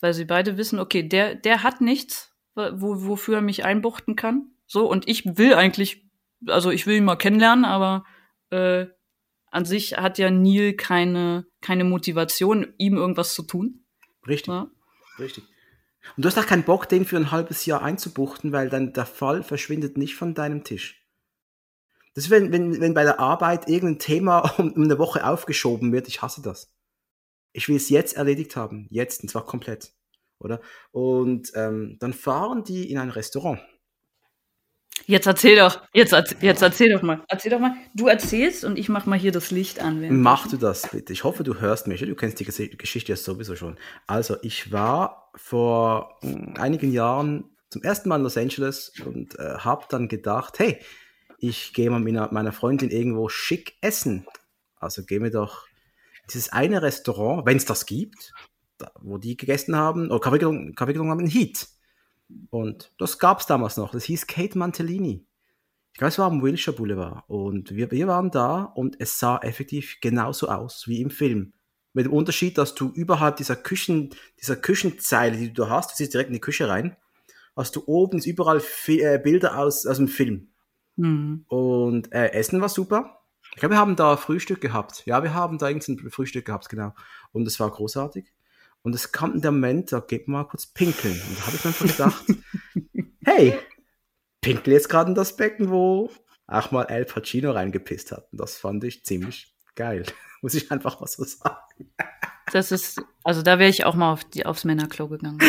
Weil 0.00 0.14
sie 0.14 0.24
beide 0.24 0.56
wissen, 0.56 0.78
okay, 0.78 1.02
der, 1.02 1.34
der 1.34 1.62
hat 1.62 1.80
nichts, 1.80 2.34
wo, 2.54 3.06
wofür 3.06 3.36
er 3.36 3.42
mich 3.42 3.64
einbuchten 3.64 4.16
kann. 4.16 4.50
So, 4.66 4.88
und 4.88 5.08
ich 5.08 5.24
will 5.36 5.54
eigentlich, 5.54 6.06
also 6.46 6.70
ich 6.70 6.86
will 6.86 6.96
ihn 6.96 7.04
mal 7.04 7.16
kennenlernen, 7.16 7.64
aber 7.64 8.04
äh, 8.50 8.86
an 9.50 9.64
sich 9.64 9.96
hat 9.96 10.18
ja 10.18 10.30
Neil 10.30 10.74
keine, 10.74 11.46
keine 11.60 11.84
Motivation, 11.84 12.72
ihm 12.78 12.96
irgendwas 12.96 13.34
zu 13.34 13.42
tun. 13.42 13.84
Richtig. 14.26 14.48
Ja. 14.48 14.70
Richtig. 15.18 15.44
Und 16.16 16.24
du 16.24 16.28
hast 16.28 16.38
auch 16.38 16.46
keinen 16.46 16.64
Bock, 16.64 16.88
den 16.88 17.04
für 17.04 17.16
ein 17.16 17.30
halbes 17.30 17.66
Jahr 17.66 17.82
einzubuchten, 17.82 18.52
weil 18.52 18.68
dann 18.68 18.92
der 18.92 19.06
Fall 19.06 19.42
verschwindet 19.42 19.96
nicht 19.96 20.16
von 20.16 20.34
deinem 20.34 20.64
Tisch. 20.64 21.04
Das 22.14 22.24
ist, 22.24 22.30
wenn, 22.30 22.50
wenn, 22.52 22.80
wenn 22.80 22.94
bei 22.94 23.04
der 23.04 23.20
Arbeit 23.20 23.68
irgendein 23.68 24.00
Thema 24.00 24.40
um, 24.58 24.72
um 24.72 24.82
eine 24.82 24.98
Woche 24.98 25.24
aufgeschoben 25.26 25.92
wird. 25.92 26.08
Ich 26.08 26.22
hasse 26.22 26.42
das. 26.42 26.72
Ich 27.52 27.68
will 27.68 27.76
es 27.76 27.88
jetzt 27.88 28.16
erledigt 28.16 28.56
haben. 28.56 28.88
Jetzt, 28.90 29.22
und 29.22 29.28
zwar 29.28 29.44
komplett. 29.44 29.92
Oder? 30.40 30.60
Und 30.90 31.52
ähm, 31.54 31.96
dann 32.00 32.12
fahren 32.12 32.64
die 32.64 32.90
in 32.90 32.98
ein 32.98 33.10
Restaurant. 33.10 33.60
Jetzt 35.06 35.26
erzähl 35.26 35.56
doch, 35.56 35.80
jetzt, 35.92 36.12
jetzt 36.40 36.62
erzähl 36.62 36.92
doch 36.92 37.02
mal. 37.02 37.22
Erzähl 37.28 37.50
doch 37.50 37.60
mal. 37.60 37.74
Du 37.94 38.08
erzählst 38.08 38.64
und 38.64 38.78
ich 38.78 38.88
mach 38.88 39.06
mal 39.06 39.18
hier 39.18 39.32
das 39.32 39.50
Licht 39.50 39.80
an. 39.80 40.20
Mach 40.20 40.48
du 40.48 40.56
das 40.56 40.88
bitte. 40.90 41.12
Ich 41.12 41.24
hoffe, 41.24 41.44
du 41.44 41.60
hörst 41.60 41.86
mich. 41.86 42.00
Du 42.00 42.14
kennst 42.14 42.40
die 42.40 42.44
Geschichte 42.44 43.12
ja 43.12 43.16
sowieso 43.16 43.56
schon. 43.56 43.76
Also, 44.06 44.36
ich 44.42 44.72
war 44.72 45.30
vor 45.34 46.18
einigen 46.58 46.92
Jahren 46.92 47.44
zum 47.70 47.82
ersten 47.82 48.08
Mal 48.08 48.16
in 48.16 48.22
Los 48.22 48.36
Angeles 48.36 48.92
und 49.04 49.38
äh, 49.38 49.58
habe 49.58 49.84
dann 49.88 50.08
gedacht, 50.08 50.58
hey, 50.58 50.78
ich 51.38 51.72
gehe 51.72 51.90
mal 51.90 52.00
mit 52.00 52.32
meiner 52.32 52.52
Freundin 52.52 52.90
irgendwo 52.90 53.28
schick 53.28 53.76
essen. 53.80 54.26
Also 54.76 55.04
gehen 55.04 55.22
wir 55.22 55.30
doch 55.30 55.66
dieses 56.30 56.52
eine 56.52 56.82
Restaurant, 56.82 57.46
wenn 57.46 57.56
es 57.56 57.64
das 57.64 57.86
gibt, 57.86 58.32
da, 58.78 58.90
wo 59.00 59.18
die 59.18 59.36
gegessen 59.36 59.76
haben, 59.76 60.10
oder 60.10 60.20
Kaffee 60.20 60.38
getrunken 60.38 61.10
haben, 61.10 61.20
in 61.20 61.26
Heat. 61.26 61.68
Und 62.50 62.92
das 62.98 63.18
gab 63.18 63.40
es 63.40 63.46
damals 63.46 63.76
noch. 63.76 63.92
Das 63.92 64.04
hieß 64.04 64.26
Kate 64.26 64.58
Mantellini. 64.58 65.26
Ich 65.92 65.98
glaube, 65.98 66.10
es 66.10 66.18
war 66.18 66.26
am 66.26 66.42
Wilshire 66.42 66.76
Boulevard. 66.76 67.24
Und 67.28 67.74
wir, 67.74 67.90
wir 67.90 68.06
waren 68.06 68.30
da 68.30 68.62
und 68.62 69.00
es 69.00 69.18
sah 69.18 69.38
effektiv 69.38 69.98
genauso 70.00 70.48
aus 70.48 70.86
wie 70.86 71.00
im 71.00 71.10
Film. 71.10 71.54
Mit 71.92 72.06
dem 72.06 72.12
Unterschied, 72.12 72.58
dass 72.58 72.74
du 72.74 72.90
überhalb 72.90 73.36
dieser 73.36 73.56
Küchen, 73.56 74.10
dieser 74.40 74.56
Küchenzeile, 74.56 75.36
die 75.36 75.52
du 75.52 75.62
da 75.62 75.70
hast, 75.70 75.90
du 75.90 75.96
siehst 75.96 76.14
direkt 76.14 76.28
in 76.28 76.34
die 76.34 76.40
Küche 76.40 76.68
rein, 76.68 76.96
hast 77.56 77.74
du 77.74 77.82
oben 77.86 78.22
überall 78.22 78.62
äh, 78.86 79.18
Bilder 79.18 79.58
aus, 79.58 79.86
aus 79.86 79.96
dem 79.96 80.08
Film. 80.08 80.52
Mhm. 80.96 81.44
Und 81.48 82.12
äh, 82.12 82.30
Essen 82.32 82.60
war 82.60 82.68
super. 82.68 83.22
Ich 83.52 83.60
glaube, 83.60 83.74
wir 83.74 83.80
haben 83.80 83.96
da 83.96 84.16
Frühstück 84.16 84.60
gehabt. 84.60 85.04
Ja, 85.06 85.22
wir 85.22 85.34
haben 85.34 85.58
da 85.58 85.68
irgendein 85.68 86.10
Frühstück 86.10 86.44
gehabt, 86.44 86.68
genau. 86.68 86.94
Und 87.32 87.46
es 87.46 87.58
war 87.58 87.70
großartig. 87.70 88.32
Und 88.82 88.94
es 88.94 89.12
kam 89.12 89.40
der 89.40 89.50
Moment, 89.50 89.92
da 89.92 90.00
geht 90.00 90.28
man 90.28 90.42
mal 90.42 90.48
kurz 90.48 90.66
pinkeln. 90.66 91.20
Und 91.28 91.38
da 91.38 91.46
habe 91.46 91.56
ich 91.56 91.64
mir 91.64 91.68
einfach 91.68 91.86
gedacht, 91.86 92.24
hey, 93.24 93.58
pinkel 94.40 94.72
jetzt 94.72 94.88
gerade 94.88 95.10
in 95.10 95.14
das 95.14 95.36
Becken, 95.36 95.70
wo 95.70 96.10
auch 96.46 96.70
mal 96.70 96.84
El 96.84 97.04
Pacino 97.04 97.50
reingepisst 97.52 98.12
hat. 98.12 98.28
Und 98.32 98.40
das 98.40 98.56
fand 98.56 98.82
ich 98.84 99.04
ziemlich 99.04 99.54
geil. 99.74 100.04
Muss 100.42 100.54
ich 100.54 100.70
einfach 100.70 101.00
mal 101.00 101.06
so 101.06 101.24
sagen. 101.24 101.92
Das 102.52 102.72
ist, 102.72 103.02
also 103.24 103.42
da 103.42 103.58
wäre 103.58 103.68
ich 103.68 103.84
auch 103.84 103.94
mal 103.94 104.12
auf 104.12 104.24
die, 104.24 104.46
aufs 104.46 104.64
Männerklo 104.64 105.08
gegangen. 105.08 105.38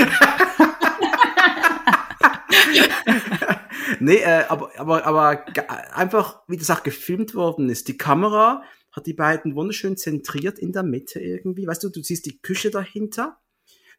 nee, 4.00 4.18
äh, 4.18 4.46
aber, 4.50 4.72
aber, 4.78 5.06
aber 5.06 5.46
einfach, 5.94 6.42
wie 6.48 6.58
das 6.58 6.72
auch 6.72 6.84
gefilmt 6.84 7.36
worden 7.36 7.70
ist. 7.70 7.88
Die 7.88 7.98
Kamera 7.98 8.64
hat 8.92 9.06
die 9.06 9.14
beiden 9.14 9.56
wunderschön 9.56 9.98
zentriert 9.98 10.60
in 10.60 10.72
der 10.72 10.84
Mitte 10.84 11.20
irgendwie. 11.20 11.68
Weißt 11.68 11.84
du, 11.84 11.90
du 11.90 12.02
siehst 12.02 12.26
die 12.26 12.40
Küche 12.40 12.72
dahinter. 12.72 13.40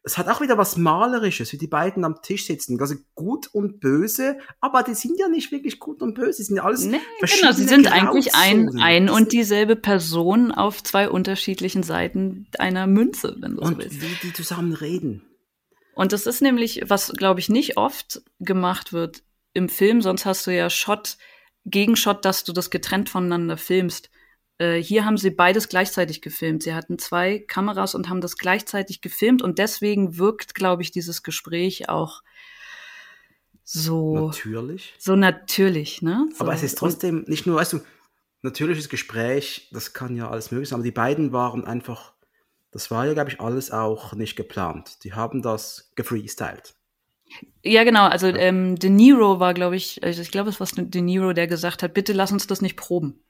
Das 0.03 0.17
hat 0.17 0.27
auch 0.29 0.41
wieder 0.41 0.57
was 0.57 0.77
Malerisches, 0.77 1.53
wie 1.53 1.59
die 1.59 1.67
beiden 1.67 2.03
am 2.03 2.23
Tisch 2.23 2.47
sitzen. 2.47 2.79
Also 2.81 2.95
gut 3.13 3.47
und 3.53 3.79
böse, 3.79 4.39
aber 4.59 4.81
die 4.81 4.95
sind 4.95 5.19
ja 5.19 5.27
nicht 5.27 5.51
wirklich 5.51 5.79
gut 5.79 6.01
und 6.01 6.15
böse. 6.15 6.37
Sie 6.37 6.43
sind 6.45 6.57
ja 6.57 6.63
alles 6.63 6.85
nee, 6.85 6.99
Genau, 7.19 7.51
sie 7.51 7.65
sind 7.65 7.91
eigentlich 7.91 8.33
ein, 8.33 8.79
ein 8.79 9.09
und 9.09 9.31
dieselbe 9.31 9.75
Person 9.75 10.51
auf 10.51 10.81
zwei 10.81 11.07
unterschiedlichen 11.07 11.83
Seiten 11.83 12.47
einer 12.57 12.87
Münze, 12.87 13.35
wenn 13.39 13.57
du 13.57 13.65
so 13.65 13.77
willst. 13.77 14.01
wie 14.01 14.07
die 14.23 14.33
zusammen 14.33 14.73
reden. 14.73 15.21
Und 15.93 16.13
das 16.13 16.25
ist 16.25 16.41
nämlich, 16.41 16.81
was, 16.87 17.11
glaube 17.11 17.39
ich, 17.39 17.49
nicht 17.49 17.77
oft 17.77 18.23
gemacht 18.39 18.93
wird 18.93 19.23
im 19.53 19.69
Film, 19.69 20.01
sonst 20.01 20.25
hast 20.25 20.47
du 20.47 20.51
ja 20.51 20.69
Shot 20.71 21.17
gegen 21.65 21.95
Shot, 21.95 22.25
dass 22.25 22.43
du 22.43 22.53
das 22.53 22.71
getrennt 22.71 23.09
voneinander 23.09 23.57
filmst. 23.57 24.09
Äh, 24.61 24.83
hier 24.83 25.05
haben 25.05 25.17
sie 25.17 25.31
beides 25.31 25.69
gleichzeitig 25.69 26.21
gefilmt. 26.21 26.61
Sie 26.61 26.75
hatten 26.75 26.99
zwei 26.99 27.39
Kameras 27.39 27.95
und 27.95 28.09
haben 28.09 28.21
das 28.21 28.37
gleichzeitig 28.37 29.01
gefilmt 29.01 29.41
und 29.41 29.57
deswegen 29.57 30.17
wirkt, 30.19 30.53
glaube 30.53 30.83
ich, 30.83 30.91
dieses 30.91 31.23
Gespräch 31.23 31.89
auch 31.89 32.21
so 33.63 34.27
natürlich. 34.27 34.93
So 34.99 35.15
natürlich, 35.15 36.03
ne? 36.03 36.29
So. 36.37 36.43
Aber 36.43 36.53
es 36.53 36.61
ist 36.61 36.77
trotzdem 36.77 37.23
nicht 37.27 37.47
nur, 37.47 37.55
weißt 37.55 37.73
du, 37.73 37.79
natürliches 38.43 38.87
Gespräch, 38.87 39.67
das 39.71 39.93
kann 39.93 40.15
ja 40.15 40.29
alles 40.29 40.51
möglich 40.51 40.69
sein, 40.69 40.75
aber 40.75 40.83
die 40.83 40.91
beiden 40.91 41.31
waren 41.31 41.65
einfach, 41.65 42.13
das 42.69 42.91
war 42.91 43.07
ja, 43.07 43.13
glaube 43.13 43.31
ich, 43.31 43.39
alles 43.39 43.71
auch 43.71 44.13
nicht 44.13 44.35
geplant. 44.35 45.03
Die 45.03 45.13
haben 45.13 45.41
das 45.41 45.91
gefreestylt. 45.95 46.75
Ja, 47.63 47.83
genau. 47.83 48.05
Also 48.05 48.27
ähm, 48.27 48.77
De 48.77 48.91
Niro 48.91 49.39
war, 49.39 49.55
glaube 49.55 49.75
ich, 49.75 50.03
also 50.03 50.21
ich 50.21 50.29
glaube, 50.29 50.49
es 50.49 50.59
war 50.59 50.67
De 50.75 51.01
Niro, 51.01 51.33
der 51.33 51.47
gesagt 51.47 51.81
hat, 51.81 51.95
bitte 51.95 52.13
lass 52.13 52.31
uns 52.31 52.45
das 52.45 52.61
nicht 52.61 52.75
proben. 52.75 53.23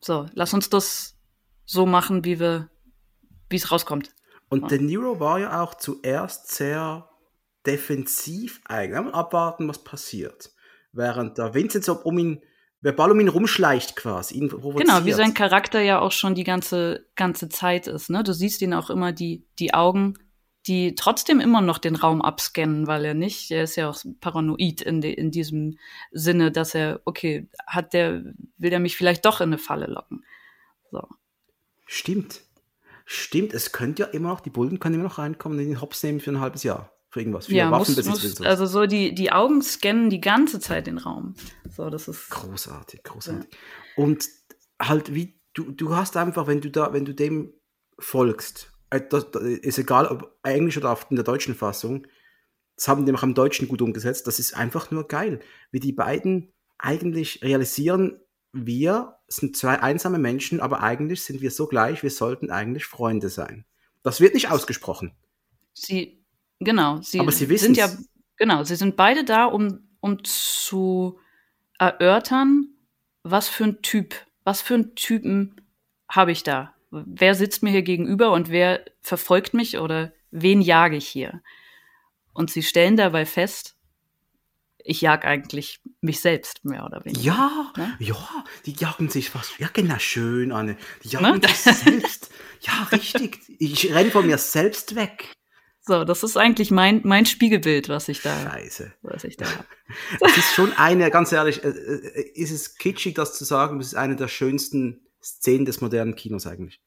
So, 0.00 0.26
lass 0.32 0.54
uns 0.54 0.70
das 0.70 1.16
so 1.64 1.86
machen, 1.86 2.24
wie 2.24 2.40
wir, 2.40 2.70
wie 3.50 3.56
es 3.56 3.70
rauskommt. 3.70 4.14
Und 4.48 4.62
ja. 4.62 4.68
De 4.68 4.78
Niro 4.80 5.20
war 5.20 5.38
ja 5.40 5.62
auch 5.62 5.74
zuerst 5.74 6.54
sehr 6.54 7.08
defensiv 7.66 8.60
eigentlich, 8.64 9.14
abwarten, 9.14 9.68
was 9.68 9.84
passiert. 9.84 10.50
Während 10.92 11.36
der 11.36 11.54
Vincent 11.54 11.84
so 11.84 12.00
um 12.02 12.18
ihn, 12.18 12.42
verbal 12.80 13.10
um 13.10 13.20
ihn 13.20 13.28
rumschleicht 13.28 13.96
quasi, 13.96 14.36
ihn 14.36 14.48
Genau, 14.48 15.04
wie 15.04 15.12
sein 15.12 15.34
Charakter 15.34 15.80
ja 15.82 15.98
auch 15.98 16.12
schon 16.12 16.34
die 16.34 16.44
ganze, 16.44 17.06
ganze 17.14 17.48
Zeit 17.48 17.86
ist. 17.86 18.08
Ne? 18.08 18.22
Du 18.22 18.32
siehst 18.32 18.62
ihn 18.62 18.72
auch 18.72 18.88
immer 18.88 19.12
die, 19.12 19.46
die 19.58 19.74
Augen 19.74 20.14
die 20.68 20.94
trotzdem 20.94 21.40
immer 21.40 21.60
noch 21.60 21.78
den 21.78 21.96
Raum 21.96 22.22
abscannen, 22.22 22.86
weil 22.86 23.04
er 23.04 23.14
nicht, 23.14 23.50
er 23.50 23.64
ist 23.64 23.76
ja 23.76 23.88
auch 23.88 23.98
paranoid 24.20 24.82
in, 24.82 25.00
de, 25.00 25.12
in 25.12 25.30
diesem 25.30 25.78
Sinne, 26.12 26.52
dass 26.52 26.74
er, 26.74 27.00
okay, 27.06 27.48
hat 27.66 27.94
der, 27.94 28.22
will 28.58 28.72
er 28.72 28.78
mich 28.78 28.96
vielleicht 28.96 29.24
doch 29.24 29.40
in 29.40 29.48
eine 29.48 29.58
Falle 29.58 29.86
locken. 29.86 30.24
So. 30.90 31.02
Stimmt. 31.86 32.42
Stimmt, 33.06 33.54
es 33.54 33.72
könnte 33.72 34.02
ja 34.02 34.08
immer 34.08 34.28
noch, 34.28 34.40
die 34.40 34.50
Bullen 34.50 34.78
können 34.78 34.96
immer 34.96 35.04
noch 35.04 35.18
reinkommen 35.18 35.58
und 35.58 35.64
den 35.64 35.80
Hops 35.80 36.02
nehmen 36.02 36.20
für 36.20 36.30
ein 36.30 36.40
halbes 36.40 36.62
Jahr. 36.62 36.92
Für 37.08 37.20
irgendwas. 37.20 37.46
Für 37.46 37.54
ja, 37.54 37.70
muss, 37.70 37.96
muss, 38.04 38.40
also 38.42 38.66
so 38.66 38.84
die, 38.84 39.14
die 39.14 39.32
Augen 39.32 39.62
scannen 39.62 40.10
die 40.10 40.20
ganze 40.20 40.60
Zeit 40.60 40.86
den 40.86 40.98
Raum. 40.98 41.34
So, 41.74 41.88
das 41.88 42.06
ist. 42.06 42.28
Großartig, 42.28 43.02
großartig. 43.02 43.50
Ja. 43.50 44.04
Und 44.04 44.28
halt, 44.78 45.14
wie, 45.14 45.40
du, 45.54 45.72
du 45.72 45.96
hast 45.96 46.18
einfach, 46.18 46.46
wenn 46.46 46.60
du 46.60 46.70
da, 46.70 46.92
wenn 46.92 47.06
du 47.06 47.14
dem 47.14 47.54
folgst 47.98 48.72
das 48.90 49.24
ist 49.42 49.78
egal, 49.78 50.06
ob 50.06 50.36
Englisch 50.42 50.76
oder 50.76 50.98
in 51.10 51.16
der 51.16 51.24
deutschen 51.24 51.54
Fassung, 51.54 52.06
das 52.76 52.88
haben 52.88 53.04
die 53.04 53.12
auch 53.12 53.22
im 53.22 53.34
Deutschen 53.34 53.68
gut 53.68 53.82
umgesetzt. 53.82 54.26
Das 54.26 54.38
ist 54.38 54.56
einfach 54.56 54.90
nur 54.90 55.08
geil, 55.08 55.40
wie 55.70 55.80
die 55.80 55.92
beiden 55.92 56.52
eigentlich 56.78 57.42
realisieren, 57.42 58.20
wir 58.52 59.18
sind 59.26 59.56
zwei 59.56 59.82
einsame 59.82 60.18
Menschen, 60.18 60.60
aber 60.60 60.82
eigentlich 60.82 61.22
sind 61.22 61.40
wir 61.40 61.50
so 61.50 61.66
gleich, 61.66 62.02
wir 62.02 62.10
sollten 62.10 62.50
eigentlich 62.50 62.86
Freunde 62.86 63.28
sein. 63.28 63.64
Das 64.02 64.20
wird 64.20 64.34
nicht 64.34 64.50
ausgesprochen. 64.50 65.12
Sie, 65.74 66.24
genau, 66.60 67.00
sie, 67.02 67.20
aber 67.20 67.32
sie 67.32 67.44
sind 67.56 67.76
ja, 67.76 67.90
genau, 68.36 68.64
sie 68.64 68.76
sind 68.76 68.96
beide 68.96 69.24
da, 69.24 69.44
um, 69.44 69.88
um 70.00 70.24
zu 70.24 71.18
erörtern, 71.78 72.68
was 73.22 73.48
für 73.48 73.64
ein 73.64 73.82
Typ, 73.82 74.14
was 74.44 74.62
für 74.62 74.74
einen 74.74 74.94
Typen 74.94 75.60
habe 76.08 76.32
ich 76.32 76.42
da? 76.42 76.74
Wer 76.90 77.34
sitzt 77.34 77.62
mir 77.62 77.70
hier 77.70 77.82
gegenüber 77.82 78.32
und 78.32 78.50
wer 78.50 78.84
verfolgt 79.00 79.54
mich 79.54 79.78
oder 79.78 80.12
wen 80.30 80.60
jage 80.60 80.96
ich 80.96 81.08
hier? 81.08 81.42
Und 82.32 82.50
sie 82.50 82.62
stellen 82.62 82.96
dabei 82.96 83.26
fest, 83.26 83.74
ich 84.78 85.00
jag 85.02 85.24
eigentlich 85.24 85.80
mich 86.00 86.20
selbst 86.20 86.64
mehr 86.64 86.84
oder 86.86 87.04
weniger. 87.04 87.20
Ja, 87.20 87.72
Ne? 87.76 87.96
ja, 87.98 88.44
die 88.64 88.72
jagen 88.72 89.10
sich 89.10 89.28
fast, 89.30 89.58
ja 89.58 89.68
genau, 89.72 89.98
schön, 89.98 90.50
Anne. 90.52 90.76
Die 91.04 91.08
Ne? 91.16 91.22
jagen 91.22 91.42
sich 91.42 91.56
selbst. 91.76 92.30
Ja, 92.60 92.88
richtig. 92.92 93.38
Ich 93.58 93.92
renne 93.92 94.10
von 94.10 94.26
mir 94.26 94.38
selbst 94.38 94.94
weg. 94.94 95.32
So, 95.82 96.04
das 96.04 96.22
ist 96.22 96.36
eigentlich 96.36 96.70
mein, 96.70 97.00
mein 97.04 97.24
Spiegelbild, 97.26 97.88
was 97.88 98.08
ich 98.08 98.20
da, 98.22 98.50
Scheiße. 98.50 98.92
was 99.02 99.24
ich 99.24 99.36
da 99.36 99.46
habe. 99.46 99.66
Es 100.20 100.36
ist 100.36 100.54
schon 100.54 100.72
eine, 100.74 101.10
ganz 101.10 101.32
ehrlich, 101.32 101.64
äh, 101.64 101.68
äh, 101.68 102.30
ist 102.34 102.50
es 102.50 102.76
kitschig, 102.76 103.14
das 103.14 103.36
zu 103.36 103.44
sagen, 103.44 103.78
das 103.78 103.88
ist 103.88 103.94
eine 103.94 104.14
der 104.16 104.28
schönsten 104.28 105.00
Szenen 105.36 105.64
des 105.64 105.80
modernen 105.80 106.16
Kinos 106.16 106.46
eigentlich. 106.46 106.80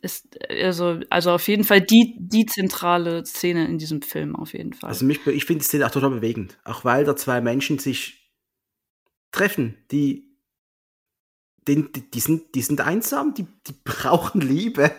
Ist, 0.00 0.38
also, 0.50 1.00
also 1.08 1.30
auf 1.30 1.48
jeden 1.48 1.64
Fall 1.64 1.80
die, 1.80 2.16
die 2.20 2.44
zentrale 2.44 3.24
Szene 3.24 3.66
in 3.66 3.78
diesem 3.78 4.02
Film, 4.02 4.36
auf 4.36 4.52
jeden 4.52 4.74
Fall. 4.74 4.88
Also 4.88 5.06
mich, 5.06 5.26
ich 5.26 5.46
finde 5.46 5.60
die 5.62 5.66
Szene 5.66 5.86
auch 5.86 5.90
total 5.90 6.10
bewegend. 6.10 6.58
Auch 6.64 6.84
weil 6.84 7.04
da 7.04 7.16
zwei 7.16 7.40
Menschen 7.40 7.78
sich 7.78 8.30
treffen, 9.32 9.78
die, 9.90 10.34
die, 11.66 11.90
die, 11.92 12.20
sind, 12.20 12.54
die 12.54 12.60
sind 12.60 12.80
einsam, 12.82 13.32
die, 13.34 13.46
die 13.66 13.72
brauchen 13.84 14.40
Liebe 14.40 14.90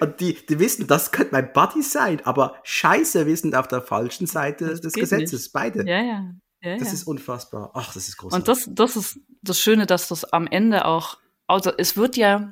und 0.00 0.20
die, 0.20 0.34
die 0.46 0.58
wissen, 0.58 0.86
das 0.86 1.10
könnte 1.10 1.32
mein 1.32 1.52
Buddy 1.52 1.82
sein, 1.82 2.24
aber 2.24 2.54
scheiße, 2.62 3.26
wir 3.26 3.36
sind 3.36 3.56
auf 3.56 3.66
der 3.68 3.82
falschen 3.82 4.26
Seite 4.26 4.66
Das 4.66 4.80
des 4.80 4.92
Gesetzes, 4.92 5.50
beide. 5.50 5.84
ja, 5.88 6.02
ja. 6.02 6.34
ja, 6.62 6.76
Das 6.78 6.88
ja. 6.88 6.94
ist 6.94 7.04
unfassbar. 7.04 7.72
Ach, 7.74 7.92
das 7.92 8.08
ist 8.08 8.16
großartig. 8.16 8.38
Und 8.40 8.48
das, 8.48 8.68
das 8.70 8.96
ist 8.96 9.20
das 9.42 9.58
Schöne, 9.58 9.86
dass 9.86 10.08
das 10.08 10.24
am 10.24 10.46
Ende 10.46 10.84
auch, 10.84 11.18
also 11.46 11.72
es 11.76 11.96
wird 11.96 12.16
ja, 12.16 12.50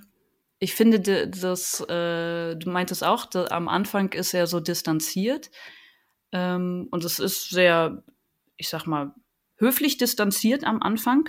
ich 0.58 0.74
finde, 0.74 1.00
de- 1.00 1.28
das, 1.28 1.80
äh, 1.88 2.56
du 2.56 2.70
meintest 2.70 3.02
auch, 3.04 3.26
da, 3.26 3.46
am 3.46 3.68
Anfang 3.68 4.12
ist 4.12 4.34
er 4.34 4.46
so 4.46 4.60
distanziert. 4.60 5.50
Ähm, 6.32 6.88
und 6.90 7.04
es 7.04 7.18
ist 7.18 7.50
sehr, 7.50 8.04
ich 8.56 8.68
sag 8.68 8.86
mal, 8.86 9.14
höflich 9.56 9.96
distanziert 9.98 10.64
am 10.64 10.82
Anfang. 10.82 11.28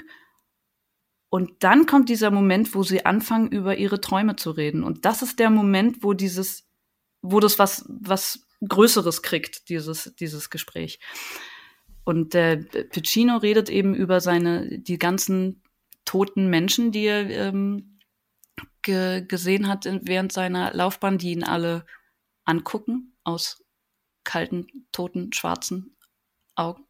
Und 1.30 1.64
dann 1.64 1.86
kommt 1.86 2.10
dieser 2.10 2.30
Moment, 2.30 2.76
wo 2.76 2.84
sie 2.84 3.06
anfangen, 3.06 3.50
über 3.52 3.78
ihre 3.78 4.02
Träume 4.02 4.36
zu 4.36 4.52
reden. 4.52 4.84
Und 4.84 5.06
das 5.06 5.22
ist 5.22 5.40
der 5.40 5.50
Moment, 5.50 6.04
wo 6.04 6.14
dieses, 6.14 6.68
wo 7.22 7.40
das 7.40 7.58
was, 7.58 7.86
was 7.88 8.46
Größeres 8.68 9.22
kriegt, 9.22 9.70
dieses, 9.70 10.14
dieses 10.20 10.50
Gespräch. 10.50 11.00
Und 12.04 12.36
äh, 12.36 12.58
Piccino 12.58 13.38
redet 13.38 13.70
eben 13.70 13.96
über 13.96 14.20
seine, 14.20 14.80
die 14.80 14.98
ganzen 14.98 15.61
toten 16.12 16.50
Menschen, 16.50 16.92
die 16.92 17.06
er 17.06 17.30
ähm, 17.30 17.98
ge 18.82 19.26
gesehen 19.26 19.70
hat 19.70 19.86
während 19.86 20.34
seiner 20.34 20.74
Laufbahn, 20.74 21.18
die 21.18 21.32
ihn 21.32 21.46
alle 21.46 21.86
angucken 22.44 23.16
aus 23.24 23.64
kalten, 24.26 24.68
toten, 24.92 25.32
schwarzen 25.32 25.96
Augen. 26.56 26.86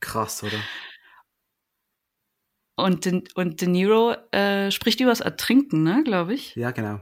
Krass, 0.00 0.42
oder? 0.42 0.58
Und, 2.76 3.04
De, 3.04 3.22
und 3.34 3.60
De 3.60 3.68
Niro 3.68 4.12
äh, 4.32 4.70
spricht 4.70 5.00
über 5.00 5.10
das 5.10 5.20
Ertrinken, 5.20 5.82
ne, 5.82 6.02
glaube 6.02 6.32
ich. 6.32 6.56
Ja, 6.56 6.70
genau. 6.70 7.00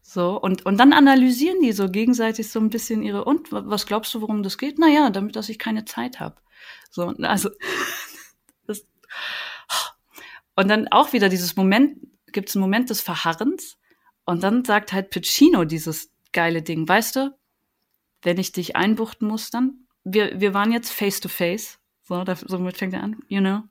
So, 0.00 0.40
und, 0.40 0.64
und 0.64 0.78
dann 0.78 0.94
analysieren 0.94 1.60
die 1.60 1.72
so 1.72 1.90
gegenseitig 1.90 2.48
so 2.48 2.60
ein 2.60 2.70
bisschen 2.70 3.02
ihre, 3.02 3.24
und 3.24 3.52
wa- 3.52 3.64
was 3.66 3.84
glaubst 3.84 4.14
du, 4.14 4.22
worum 4.22 4.42
das 4.42 4.56
geht? 4.56 4.78
Naja, 4.78 5.10
damit, 5.10 5.36
dass 5.36 5.50
ich 5.50 5.58
keine 5.58 5.84
Zeit 5.84 6.18
habe. 6.18 6.36
So, 6.90 7.08
also, 7.22 7.50
das, 8.66 8.86
und 10.56 10.68
dann 10.68 10.88
auch 10.88 11.12
wieder 11.12 11.28
dieses 11.28 11.56
Moment, 11.56 11.98
gibt 12.32 12.48
es 12.48 12.56
einen 12.56 12.62
Moment 12.62 12.90
des 12.90 13.00
Verharrens, 13.00 13.78
und 14.24 14.42
dann 14.42 14.64
sagt 14.64 14.92
halt 14.92 15.10
Piccino 15.10 15.64
dieses 15.64 16.10
geile 16.32 16.60
Ding, 16.60 16.86
weißt 16.86 17.16
du, 17.16 17.38
wenn 18.22 18.38
ich 18.38 18.52
dich 18.52 18.76
einbuchten 18.76 19.26
muss, 19.26 19.50
dann, 19.50 19.86
wir, 20.04 20.38
wir 20.40 20.52
waren 20.52 20.72
jetzt 20.72 20.90
face 20.90 21.20
to 21.20 21.28
face, 21.28 21.78
so, 22.02 22.24
da, 22.24 22.36
somit 22.36 22.76
fängt 22.76 22.94
er 22.94 23.02
an, 23.02 23.16
you 23.28 23.40
know, 23.40 23.62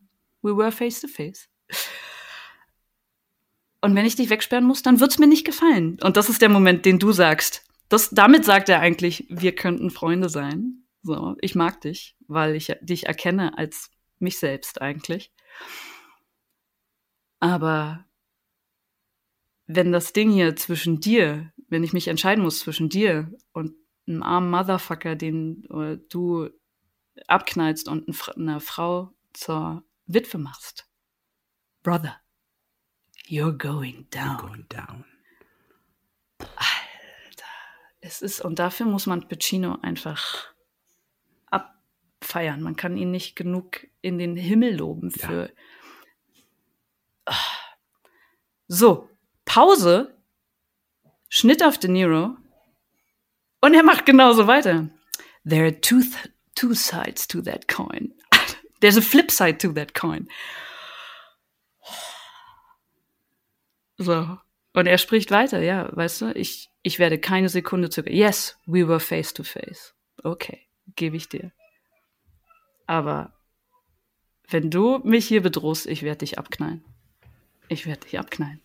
we 0.41 0.55
were 0.55 0.71
face 0.71 1.01
to 1.01 1.07
face. 1.07 1.47
Und 3.81 3.95
wenn 3.95 4.05
ich 4.05 4.15
dich 4.15 4.29
wegsperren 4.29 4.65
muss, 4.65 4.81
dann 4.81 4.99
wird's 4.99 5.19
mir 5.19 5.27
nicht 5.27 5.45
gefallen. 5.45 5.99
Und 6.01 6.17
das 6.17 6.29
ist 6.29 6.41
der 6.41 6.49
Moment, 6.49 6.85
den 6.85 6.99
du 6.99 7.11
sagst. 7.11 7.63
Das, 7.89 8.09
damit 8.09 8.43
sagt 8.43 8.69
er 8.69 8.79
eigentlich, 8.79 9.25
wir 9.29 9.53
könnten 9.53 9.91
Freunde 9.91 10.29
sein. 10.29 10.86
So, 11.07 11.37
ich 11.39 11.55
mag 11.55 11.79
dich, 11.79 12.17
weil 12.27 12.53
ich 12.53 12.75
dich 12.81 13.05
erkenne 13.05 13.57
als 13.57 13.91
mich 14.19 14.39
selbst 14.39 14.81
eigentlich. 14.81 15.31
Aber 17.39 18.05
wenn 19.67 19.93
das 19.93 20.11
Ding 20.11 20.31
hier 20.31 20.57
zwischen 20.57 20.99
dir, 20.99 21.53
wenn 21.69 21.85
ich 21.85 21.93
mich 21.93 22.09
entscheiden 22.09 22.43
muss 22.43 22.59
zwischen 22.59 22.89
dir 22.89 23.31
und 23.53 23.73
einem 24.05 24.21
armen 24.21 24.51
Motherfucker, 24.51 25.15
den 25.15 25.63
äh, 25.69 25.97
du 26.09 26.49
abknallst 27.27 27.87
und 27.87 28.09
einer 28.35 28.59
Frau 28.59 29.13
zur 29.31 29.85
Witwe 30.07 30.39
machst, 30.39 30.89
Brother, 31.83 32.17
you're 33.29 33.57
going 33.57 34.09
down. 34.09 34.37
Going 34.39 34.65
down. 34.67 35.05
Es 38.01 38.21
ist, 38.21 38.41
und 38.41 38.59
dafür 38.59 38.85
muss 38.85 39.05
man 39.05 39.29
Piccino 39.29 39.79
einfach 39.81 40.53
abfeiern. 42.27 42.61
Man 42.61 42.75
kann 42.75 42.97
ihn 42.97 43.11
nicht 43.11 43.35
genug 43.35 43.87
in 44.01 44.17
den 44.17 44.35
Himmel 44.35 44.75
loben 44.75 45.11
für. 45.11 45.51
Ah. 47.25 47.35
So, 48.67 49.09
Pause, 49.45 50.17
Schnitt 51.29 51.63
auf 51.63 51.77
De 51.77 51.89
Niro 51.89 52.35
und 53.61 53.73
er 53.73 53.83
macht 53.83 54.05
genauso 54.05 54.47
weiter. 54.47 54.89
There 55.47 55.63
are 55.63 55.81
two, 55.81 56.01
th 56.01 56.31
two 56.55 56.73
sides 56.73 57.27
to 57.27 57.41
that 57.41 57.67
coin. 57.67 58.13
There's 58.81 58.97
a 58.97 59.01
flip 59.01 59.31
side 59.31 59.59
to 59.59 59.71
that 59.73 59.93
coin. 59.93 60.27
So. 63.97 64.37
Und 64.73 64.85
er 64.85 64.99
spricht 64.99 65.31
weiter, 65.31 65.59
ja, 65.61 65.89
weißt 65.95 66.21
du, 66.21 66.31
ich, 66.33 66.69
ich 66.83 66.99
werde 66.99 67.19
keine 67.19 67.49
Sekunde 67.49 67.89
zögern. 67.89 68.13
Yes, 68.13 68.59
we 68.67 68.87
were 68.87 68.99
face 68.99 69.33
to 69.33 69.43
face. 69.43 69.95
Okay, 70.23 70.67
gebe 70.95 71.17
ich 71.17 71.29
dir. 71.29 71.51
Aber 72.87 73.33
wenn 74.49 74.71
du 74.71 74.99
mich 75.03 75.27
hier 75.27 75.41
bedrohst, 75.41 75.85
ich 75.85 76.03
werde 76.03 76.19
dich 76.19 76.39
abknallen. 76.39 76.83
Ich 77.67 77.85
werde 77.85 78.01
dich 78.01 78.17
abknallen. 78.17 78.61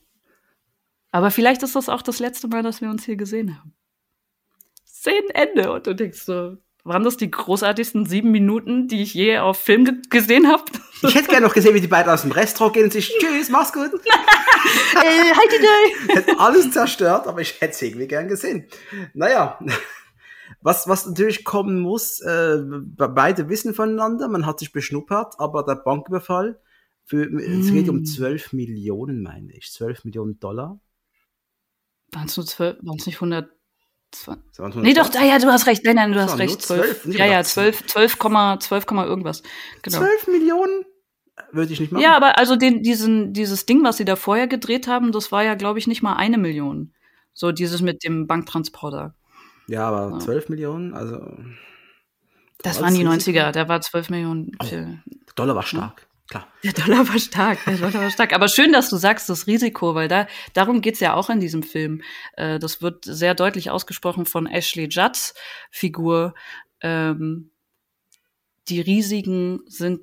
Aber 1.10 1.30
vielleicht 1.30 1.62
ist 1.62 1.76
das 1.76 1.88
auch 1.88 2.02
das 2.02 2.20
letzte 2.20 2.48
Mal, 2.48 2.62
dass 2.62 2.80
wir 2.80 2.88
uns 2.88 3.04
hier 3.04 3.16
gesehen 3.16 3.58
haben. 3.58 3.74
Szenenende. 4.86 5.72
Und 5.72 5.86
du 5.86 5.94
denkst 5.94 6.20
so, 6.20 6.56
waren 6.84 7.04
das 7.04 7.16
die 7.16 7.30
großartigsten 7.30 8.06
sieben 8.06 8.30
Minuten, 8.30 8.88
die 8.88 9.02
ich 9.02 9.14
je 9.14 9.38
auf 9.38 9.58
Film 9.58 9.84
ge 9.84 9.94
gesehen 10.08 10.48
habe? 10.48 10.64
Ich 11.02 11.14
hätte 11.14 11.28
gerne 11.28 11.46
noch 11.46 11.54
gesehen, 11.54 11.74
wie 11.74 11.80
die 11.80 11.88
beiden 11.88 12.10
aus 12.10 12.22
dem 12.22 12.32
Restaurant 12.32 12.74
gehen 12.74 12.84
und 12.84 12.92
sich 12.92 13.12
Tschüss, 13.18 13.50
mach's 13.50 13.72
gut. 13.72 13.92
äh, 13.94 15.34
halt 15.34 15.52
die. 15.52 16.12
Hätte 16.14 16.38
alles 16.38 16.70
zerstört, 16.70 17.26
aber 17.26 17.40
ich 17.40 17.60
hätte 17.60 17.72
es 17.72 17.82
irgendwie 17.82 18.06
gern 18.06 18.28
gesehen. 18.28 18.66
Naja, 19.12 19.58
was, 20.62 20.88
was 20.88 21.06
natürlich 21.06 21.44
kommen 21.44 21.80
muss, 21.80 22.20
äh, 22.20 22.58
be- 22.64 23.08
beide 23.08 23.48
wissen 23.48 23.74
voneinander, 23.74 24.28
man 24.28 24.46
hat 24.46 24.58
sich 24.60 24.72
beschnuppert, 24.72 25.34
aber 25.38 25.64
der 25.64 25.76
Banküberfall, 25.76 26.60
für, 27.04 27.24
es 27.24 27.70
geht 27.72 27.88
um 27.88 28.00
Mm. 28.00 28.04
12 28.04 28.52
Millionen, 28.52 29.22
meine 29.22 29.52
ich, 29.56 29.72
12 29.72 30.04
Millionen 30.04 30.38
Dollar. 30.38 30.78
Waren 32.12 32.26
es 32.26 32.36
nur 32.36 32.46
zwölf, 32.46 32.76
waren 32.82 32.98
es 32.98 33.06
nicht 33.06 33.16
100? 33.16 33.50
Das 34.10 34.28
waren 34.28 34.42
Nee, 34.82 34.92
doch, 34.92 35.06
120. 35.08 35.20
ah, 35.20 35.24
ja, 35.24 35.38
du 35.38 35.46
hast 35.46 35.66
recht. 35.66 35.84
Nein, 35.84 35.96
nein, 35.96 36.12
du 36.12 36.20
hast 36.22 36.38
recht. 36.38 36.50
nur 36.52 36.60
12. 36.60 36.80
12, 36.82 37.04
nicht 37.06 37.18
ja, 37.18 37.24
ja, 37.26 37.38
gedacht. 37.38 37.46
12, 37.52 37.86
12, 37.86 38.18
12, 38.18 38.86
irgendwas. 39.06 39.42
Genau. 39.82 39.98
12 39.98 40.26
Millionen 40.28 40.84
würde 41.50 41.72
ich 41.72 41.80
nicht 41.80 41.92
machen. 41.92 42.02
Ja, 42.02 42.14
aber 42.14 42.36
also 42.38 42.56
den, 42.56 42.82
diesen, 42.82 43.32
dieses 43.32 43.64
Ding, 43.64 43.82
was 43.84 43.96
sie 43.96 44.04
da 44.04 44.16
vorher 44.16 44.46
gedreht 44.46 44.86
haben, 44.86 45.12
das 45.12 45.32
war 45.32 45.42
ja, 45.42 45.54
glaube 45.54 45.78
ich, 45.78 45.86
nicht 45.86 46.02
mal 46.02 46.14
eine 46.14 46.36
Million. 46.36 46.92
So 47.32 47.52
dieses 47.52 47.80
mit 47.80 48.04
dem 48.04 48.26
Banktransporter. 48.26 49.14
Ja, 49.66 49.88
aber 49.88 50.12
Ja. 50.14 50.18
12 50.18 50.48
Millionen, 50.48 50.94
also. 50.94 51.36
Das 52.62 52.80
waren 52.80 52.94
die 52.94 53.02
Risiko- 53.04 53.30
90er, 53.38 53.52
da 53.52 53.68
war 53.68 53.80
12 53.80 54.10
Millionen. 54.10 54.52
Oh. 54.62 54.66
Dollar 55.34 55.56
war 55.56 55.62
stark, 55.64 56.06
klar. 56.28 56.46
Der 56.62 56.72
Dollar 56.72 57.08
war 57.08 57.18
stark, 57.18 57.58
der 57.64 57.76
Dollar 57.76 57.94
war 57.94 58.10
stark. 58.10 58.32
Aber 58.34 58.48
schön, 58.48 58.72
dass 58.72 58.88
du 58.90 58.96
sagst, 58.96 59.28
das 59.28 59.46
Risiko, 59.46 59.94
weil 59.94 60.08
da 60.08 60.26
darum 60.52 60.80
geht's 60.80 61.00
ja 61.00 61.14
auch 61.14 61.28
in 61.30 61.40
diesem 61.40 61.62
Film. 61.62 62.02
Äh, 62.36 62.58
das 62.58 62.80
wird 62.82 63.04
sehr 63.04 63.34
deutlich 63.34 63.70
ausgesprochen 63.70 64.26
von 64.26 64.46
Ashley 64.46 64.86
Judds 64.88 65.34
Figur. 65.70 66.34
Ähm, 66.80 67.50
die 68.68 68.80
Risiken 68.80 69.60
sind 69.66 70.00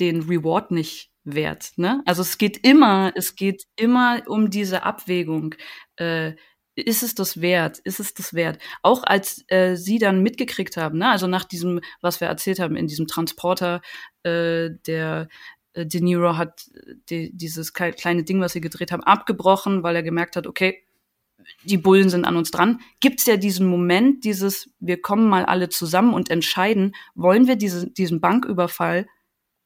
den 0.00 0.22
Reward 0.22 0.70
nicht 0.70 1.10
wert. 1.24 1.72
Ne? 1.76 2.02
Also 2.06 2.22
es 2.22 2.38
geht 2.38 2.66
immer, 2.66 3.12
es 3.14 3.36
geht 3.36 3.64
immer 3.76 4.22
um 4.26 4.48
diese 4.50 4.82
Abwägung. 4.84 5.54
Äh, 5.96 6.32
ist 6.74 7.02
es 7.02 7.14
das 7.14 7.40
wert? 7.40 7.78
Ist 7.80 8.00
es 8.00 8.14
das 8.14 8.34
wert? 8.34 8.58
Auch 8.82 9.04
als 9.04 9.44
äh, 9.48 9.76
sie 9.76 9.98
dann 9.98 10.22
mitgekriegt 10.22 10.76
haben, 10.76 10.98
ne? 10.98 11.10
also 11.10 11.26
nach 11.26 11.44
diesem, 11.44 11.80
was 12.00 12.20
wir 12.20 12.28
erzählt 12.28 12.60
haben, 12.60 12.76
in 12.76 12.86
diesem 12.86 13.06
Transporter, 13.06 13.82
äh, 14.22 14.70
der 14.86 15.28
äh, 15.74 15.86
De 15.86 16.00
Niro 16.00 16.36
hat 16.36 16.70
die, 17.10 17.30
dieses 17.36 17.74
kle- 17.74 17.92
kleine 17.92 18.24
Ding, 18.24 18.40
was 18.40 18.52
sie 18.52 18.60
gedreht 18.60 18.92
haben, 18.92 19.02
abgebrochen, 19.02 19.82
weil 19.82 19.96
er 19.96 20.02
gemerkt 20.02 20.36
hat, 20.36 20.46
okay, 20.46 20.84
die 21.64 21.76
Bullen 21.76 22.08
sind 22.08 22.24
an 22.24 22.36
uns 22.36 22.50
dran, 22.52 22.80
gibt's 23.00 23.26
ja 23.26 23.36
diesen 23.36 23.66
Moment, 23.66 24.24
dieses, 24.24 24.70
wir 24.78 25.00
kommen 25.00 25.28
mal 25.28 25.44
alle 25.44 25.68
zusammen 25.68 26.14
und 26.14 26.30
entscheiden, 26.30 26.94
wollen 27.14 27.48
wir 27.48 27.56
diese, 27.56 27.90
diesen 27.90 28.20
Banküberfall 28.20 29.06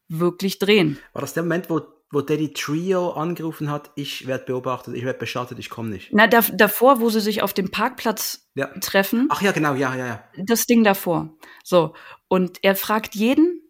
wirklich 0.09 0.59
drehen. 0.59 0.99
War 1.13 1.21
das 1.21 1.35
der 1.35 1.43
Moment, 1.43 1.69
wo, 1.69 1.83
wo 2.13 2.21
Daddy 2.21 2.53
Trio 2.53 3.11
angerufen 3.13 3.71
hat, 3.71 3.91
ich 3.97 4.27
werde 4.27 4.45
beobachtet, 4.45 4.95
ich 4.95 5.05
werde 5.05 5.19
beschattet, 5.19 5.59
ich 5.59 5.71
komme 5.71 5.89
nicht? 5.91 6.11
Na, 6.13 6.27
da, 6.27 6.41
davor, 6.41 7.01
wo 7.01 7.11
sie 7.11 7.21
sich 7.21 7.43
auf 7.43 7.53
dem 7.53 7.71
Parkplatz 7.71 8.49
Ja. 8.55 8.67
treffen, 8.81 9.27
Ach 9.31 9.43
ja, 9.43 9.53
genau, 9.53 9.75
ja, 9.75 9.95
ja, 9.97 10.07
ja. 10.07 10.25
das 10.45 10.67
Ding 10.67 10.85
davor. 10.85 11.37
So, 11.65 11.95
und 12.29 12.59
er 12.63 12.77
fragt 12.77 13.15
jeden, 13.15 13.61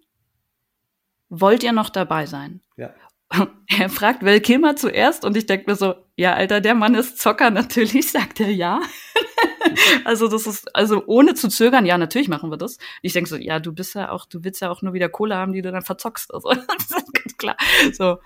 wollt 1.29 1.63
ihr 1.63 1.73
noch 1.73 1.89
dabei 1.91 2.27
sein? 2.27 2.61
ja. 2.77 2.95
Er 3.69 3.91
fragt 3.91 4.25
Val 4.25 4.41
Kilmer 4.41 4.77
zuerst 4.77 5.25
und 5.25 5.37
ich 5.37 5.47
denke 5.47 5.71
mir 5.71 5.77
so, 5.77 5.95
ja, 6.17 6.35
Alter, 6.35 6.61
der 6.61 6.75
Mann 6.75 6.95
ist 6.95 7.19
Zocker, 7.19 7.51
natürlich 7.53 8.11
sagt 8.11 8.41
er 8.41 8.51
ja. 8.51 8.81
also 10.05 10.29
das 10.29 10.47
ist, 10.47 10.75
also 10.75 11.03
ohne 11.07 11.35
zu 11.35 11.49
zögern, 11.49 11.85
ja, 11.85 11.99
natürlich 11.99 12.29
machen 12.29 12.51
wir 12.51 12.57
das. 12.57 12.79
Ich 13.03 13.13
denke 13.13 13.29
so, 13.29 13.37
ja, 13.37 13.59
du 13.59 13.73
bist 13.73 13.95
ja 13.95 14.11
auch, 14.11 14.27
du 14.27 14.45
willst 14.45 14.61
ja 14.63 14.71
auch 14.71 14.83
nur 14.83 14.93
wieder 14.93 15.09
Kohle 15.09 15.37
haben, 15.37 15.53
die 15.53 15.63
du 15.63 15.73
dann 15.73 15.83
verzockst. 15.83 16.33
Also, 16.33 16.51
das 16.51 16.91
ist 16.91 17.13
ganz 17.13 17.37
klar. 17.37 17.57
So. 17.93 18.19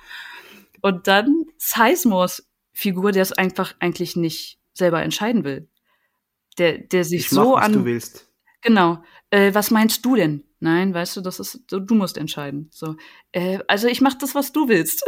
Und 0.83 1.07
dann 1.07 1.47
Sizemores 1.59 2.49
Figur, 2.73 3.13
der 3.13 3.23
es 3.23 3.33
einfach 3.33 3.75
eigentlich 3.81 4.17
nicht 4.17 4.59
selber 4.73 5.03
entscheiden 5.03 5.45
will. 5.45 5.69
Der, 6.59 6.79
der 6.79 7.05
sich 7.05 7.27
Ich 7.27 7.33
mach, 7.33 7.45
so 7.45 7.53
was 7.53 7.65
an. 7.65 7.73
du 7.73 7.85
willst. 7.85 8.31
Genau. 8.63 9.03
Äh, 9.31 9.55
was 9.55 9.71
meinst 9.71 10.05
du 10.05 10.17
denn? 10.17 10.45
Nein, 10.61 10.93
weißt 10.93 11.17
du, 11.17 11.21
das 11.23 11.41
ist, 11.41 11.65
du, 11.69 11.81
du 11.81 11.95
musst 11.95 12.19
entscheiden. 12.19 12.69
So, 12.71 12.97
äh, 13.33 13.61
also 13.67 13.89
ich 13.89 14.01
mach 14.01 14.15
das, 14.15 14.35
was 14.35 14.53
du 14.53 14.69
willst. 14.69 15.05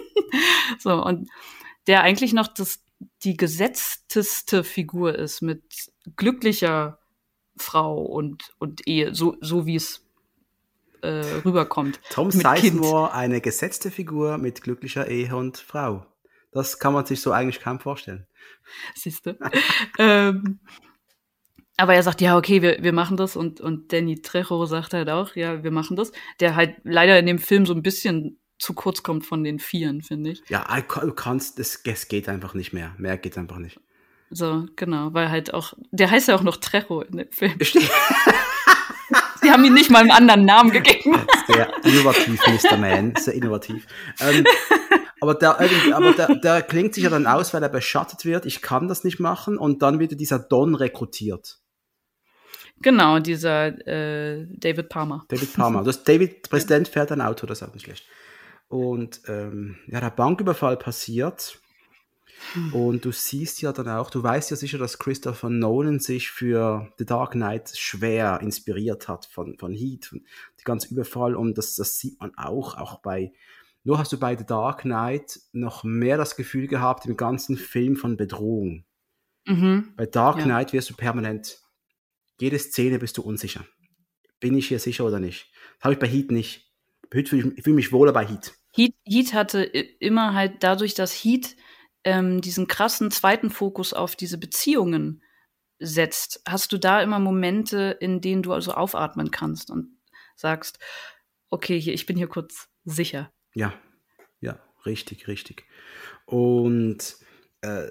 so 0.78 1.02
und 1.02 1.28
der 1.86 2.02
eigentlich 2.02 2.32
noch 2.32 2.48
das 2.48 2.82
die 3.24 3.36
gesetzteste 3.36 4.64
Figur 4.64 5.14
ist 5.14 5.42
mit 5.42 5.90
glücklicher 6.16 6.98
Frau 7.56 8.02
und 8.02 8.54
und 8.58 8.86
Ehe, 8.86 9.14
so 9.14 9.36
so 9.40 9.66
wie 9.66 9.76
es 9.76 10.06
äh, 11.02 11.24
rüberkommt. 11.44 12.00
Tom. 12.10 12.30
Sizemore, 12.30 13.12
eine 13.12 13.40
gesetzte 13.40 13.90
Figur 13.90 14.38
mit 14.38 14.62
glücklicher 14.62 15.08
Ehe 15.08 15.34
und 15.34 15.58
Frau. 15.58 16.06
Das 16.52 16.78
kann 16.78 16.92
man 16.92 17.06
sich 17.06 17.20
so 17.20 17.32
eigentlich 17.32 17.60
kaum 17.60 17.80
vorstellen. 17.80 18.26
Siehst 18.94 19.26
du? 19.26 19.38
ähm, 19.98 20.60
aber 21.76 21.94
er 21.94 22.02
sagt, 22.02 22.20
ja, 22.20 22.36
okay, 22.36 22.62
wir, 22.62 22.78
wir 22.82 22.92
machen 22.92 23.16
das. 23.16 23.36
Und, 23.36 23.60
und 23.60 23.92
Danny 23.92 24.22
Trejo 24.22 24.64
sagt 24.66 24.94
halt 24.94 25.10
auch, 25.10 25.36
ja, 25.36 25.62
wir 25.62 25.70
machen 25.70 25.96
das. 25.96 26.12
Der 26.40 26.56
halt 26.56 26.76
leider 26.84 27.18
in 27.18 27.26
dem 27.26 27.38
Film 27.38 27.66
so 27.66 27.74
ein 27.74 27.82
bisschen 27.82 28.38
zu 28.58 28.72
kurz 28.72 29.02
kommt 29.02 29.26
von 29.26 29.44
den 29.44 29.58
Vieren, 29.58 30.00
finde 30.00 30.30
ich. 30.30 30.42
Ja, 30.48 30.66
du 30.80 31.12
kannst, 31.12 31.58
es, 31.58 31.82
es 31.84 32.08
geht 32.08 32.28
einfach 32.28 32.54
nicht 32.54 32.72
mehr. 32.72 32.94
Mehr 32.96 33.18
geht 33.18 33.36
einfach 33.36 33.58
nicht. 33.58 33.78
So, 34.30 34.66
genau, 34.74 35.12
weil 35.12 35.30
halt 35.30 35.52
auch, 35.54 35.74
der 35.90 36.10
heißt 36.10 36.28
ja 36.28 36.34
auch 36.34 36.42
noch 36.42 36.56
Trejo 36.56 37.02
in 37.02 37.18
dem 37.18 37.30
Film. 37.30 37.58
Sie 39.42 39.52
haben 39.52 39.64
ihm 39.64 39.74
nicht 39.74 39.90
mal 39.90 40.00
einen 40.00 40.10
anderen 40.10 40.44
Namen 40.44 40.72
gegeben. 40.72 41.14
Sehr 41.46 41.68
innovativ, 41.84 42.40
Mr. 42.46 42.76
Man. 42.76 43.14
Sehr 43.16 43.34
innovativ. 43.34 43.86
Ähm, 44.18 44.44
aber 45.20 45.34
der, 45.34 45.60
aber 45.94 46.12
der, 46.14 46.34
der 46.36 46.62
klingt 46.62 46.94
sich 46.94 47.04
ja 47.04 47.10
dann 47.10 47.26
aus, 47.26 47.54
weil 47.54 47.62
er 47.62 47.68
beschattet 47.68 48.24
wird. 48.24 48.46
Ich 48.46 48.62
kann 48.62 48.88
das 48.88 49.04
nicht 49.04 49.20
machen. 49.20 49.56
Und 49.58 49.82
dann 49.82 50.00
wird 50.00 50.18
dieser 50.18 50.40
Don 50.40 50.74
rekrutiert. 50.74 51.60
Genau, 52.82 53.18
dieser 53.18 53.66
äh, 53.86 54.46
David 54.50 54.88
Palmer. 54.88 55.24
David 55.28 55.54
Palmer. 55.54 55.82
Das 55.82 56.04
David, 56.04 56.48
Präsident 56.48 56.88
fährt 56.88 57.10
ein 57.12 57.20
Auto, 57.20 57.46
das 57.46 57.60
ist 57.60 57.68
auch 57.68 57.72
nicht 57.72 57.84
schlecht. 57.84 58.06
Und 58.68 59.22
ähm, 59.28 59.76
ja, 59.86 60.00
der 60.00 60.10
Banküberfall 60.10 60.76
passiert. 60.76 61.60
Und 62.72 63.04
du 63.04 63.12
siehst 63.12 63.62
ja 63.62 63.72
dann 63.72 63.88
auch, 63.88 64.10
du 64.10 64.22
weißt 64.22 64.50
ja 64.50 64.56
sicher, 64.56 64.78
dass 64.78 64.98
Christopher 64.98 65.48
Nolan 65.48 66.00
sich 66.00 66.30
für 66.30 66.92
The 66.98 67.06
Dark 67.06 67.32
Knight 67.32 67.72
schwer 67.76 68.40
inspiriert 68.42 69.08
hat 69.08 69.26
von, 69.26 69.56
von 69.58 69.72
Heat, 69.72 70.06
von 70.06 70.22
die 70.60 70.64
ganze 70.64 70.92
Überfall. 70.92 71.34
Und 71.34 71.56
das, 71.56 71.74
das 71.76 71.98
sieht 71.98 72.20
man 72.20 72.32
auch, 72.36 72.76
auch 72.76 73.00
bei, 73.00 73.32
nur 73.84 73.98
hast 73.98 74.12
du 74.12 74.18
bei 74.18 74.36
The 74.36 74.44
Dark 74.44 74.82
Knight 74.82 75.40
noch 75.52 75.82
mehr 75.82 76.18
das 76.18 76.36
Gefühl 76.36 76.66
gehabt 76.66 77.06
im 77.06 77.16
ganzen 77.16 77.56
Film 77.56 77.96
von 77.96 78.16
Bedrohung. 78.16 78.84
Mhm. 79.46 79.94
Bei 79.96 80.06
Dark 80.06 80.38
Ja. 80.38 80.44
Knight 80.44 80.72
wirst 80.72 80.90
du 80.90 80.94
permanent, 80.94 81.60
jede 82.40 82.58
Szene 82.58 82.98
bist 82.98 83.16
du 83.18 83.22
unsicher. 83.22 83.66
Bin 84.40 84.56
ich 84.56 84.68
hier 84.68 84.78
sicher 84.78 85.04
oder 85.04 85.20
nicht? 85.20 85.50
Das 85.78 85.84
habe 85.84 85.94
ich 85.94 86.00
bei 86.00 86.08
Heat 86.08 86.30
nicht. 86.30 86.72
Bei 87.10 87.18
Heat 87.18 87.28
fühle 87.28 87.48
ich, 87.48 87.58
ich 87.58 87.64
fühle 87.64 87.76
mich 87.76 87.92
wohler 87.92 88.12
bei 88.12 88.26
Heat. 88.26 88.54
Heat, 88.74 88.94
Heat 89.04 89.32
hatte 89.32 89.62
immer 89.62 90.34
halt 90.34 90.62
dadurch, 90.62 90.94
dass 90.94 91.12
Heat 91.12 91.56
ähm, 92.04 92.40
diesen 92.40 92.68
krassen 92.68 93.10
zweiten 93.10 93.50
Fokus 93.50 93.92
auf 93.92 94.16
diese 94.16 94.38
Beziehungen 94.38 95.22
setzt, 95.78 96.42
hast 96.46 96.72
du 96.72 96.78
da 96.78 97.02
immer 97.02 97.18
Momente, 97.18 97.96
in 98.00 98.20
denen 98.20 98.42
du 98.42 98.52
also 98.52 98.72
aufatmen 98.72 99.30
kannst 99.30 99.70
und 99.70 99.98
sagst, 100.36 100.78
okay, 101.50 101.80
hier, 101.80 101.94
ich 101.94 102.06
bin 102.06 102.16
hier 102.16 102.28
kurz 102.28 102.68
sicher. 102.84 103.32
Ja, 103.54 103.74
ja, 104.40 104.58
richtig, 104.84 105.28
richtig. 105.28 105.64
Und 106.26 107.16
äh, 107.62 107.86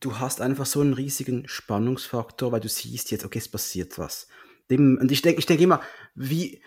du 0.00 0.18
hast 0.18 0.40
einfach 0.40 0.66
so 0.66 0.80
einen 0.80 0.94
riesigen 0.94 1.48
Spannungsfaktor, 1.48 2.52
weil 2.52 2.60
du 2.60 2.68
siehst 2.68 3.10
jetzt, 3.10 3.24
okay, 3.24 3.38
es 3.38 3.48
passiert 3.48 3.98
was. 3.98 4.28
Dem, 4.70 4.98
und 5.00 5.10
ich 5.12 5.22
denke 5.22 5.38
ich 5.38 5.46
denk 5.46 5.60
immer, 5.60 5.80
wie, 6.14 6.62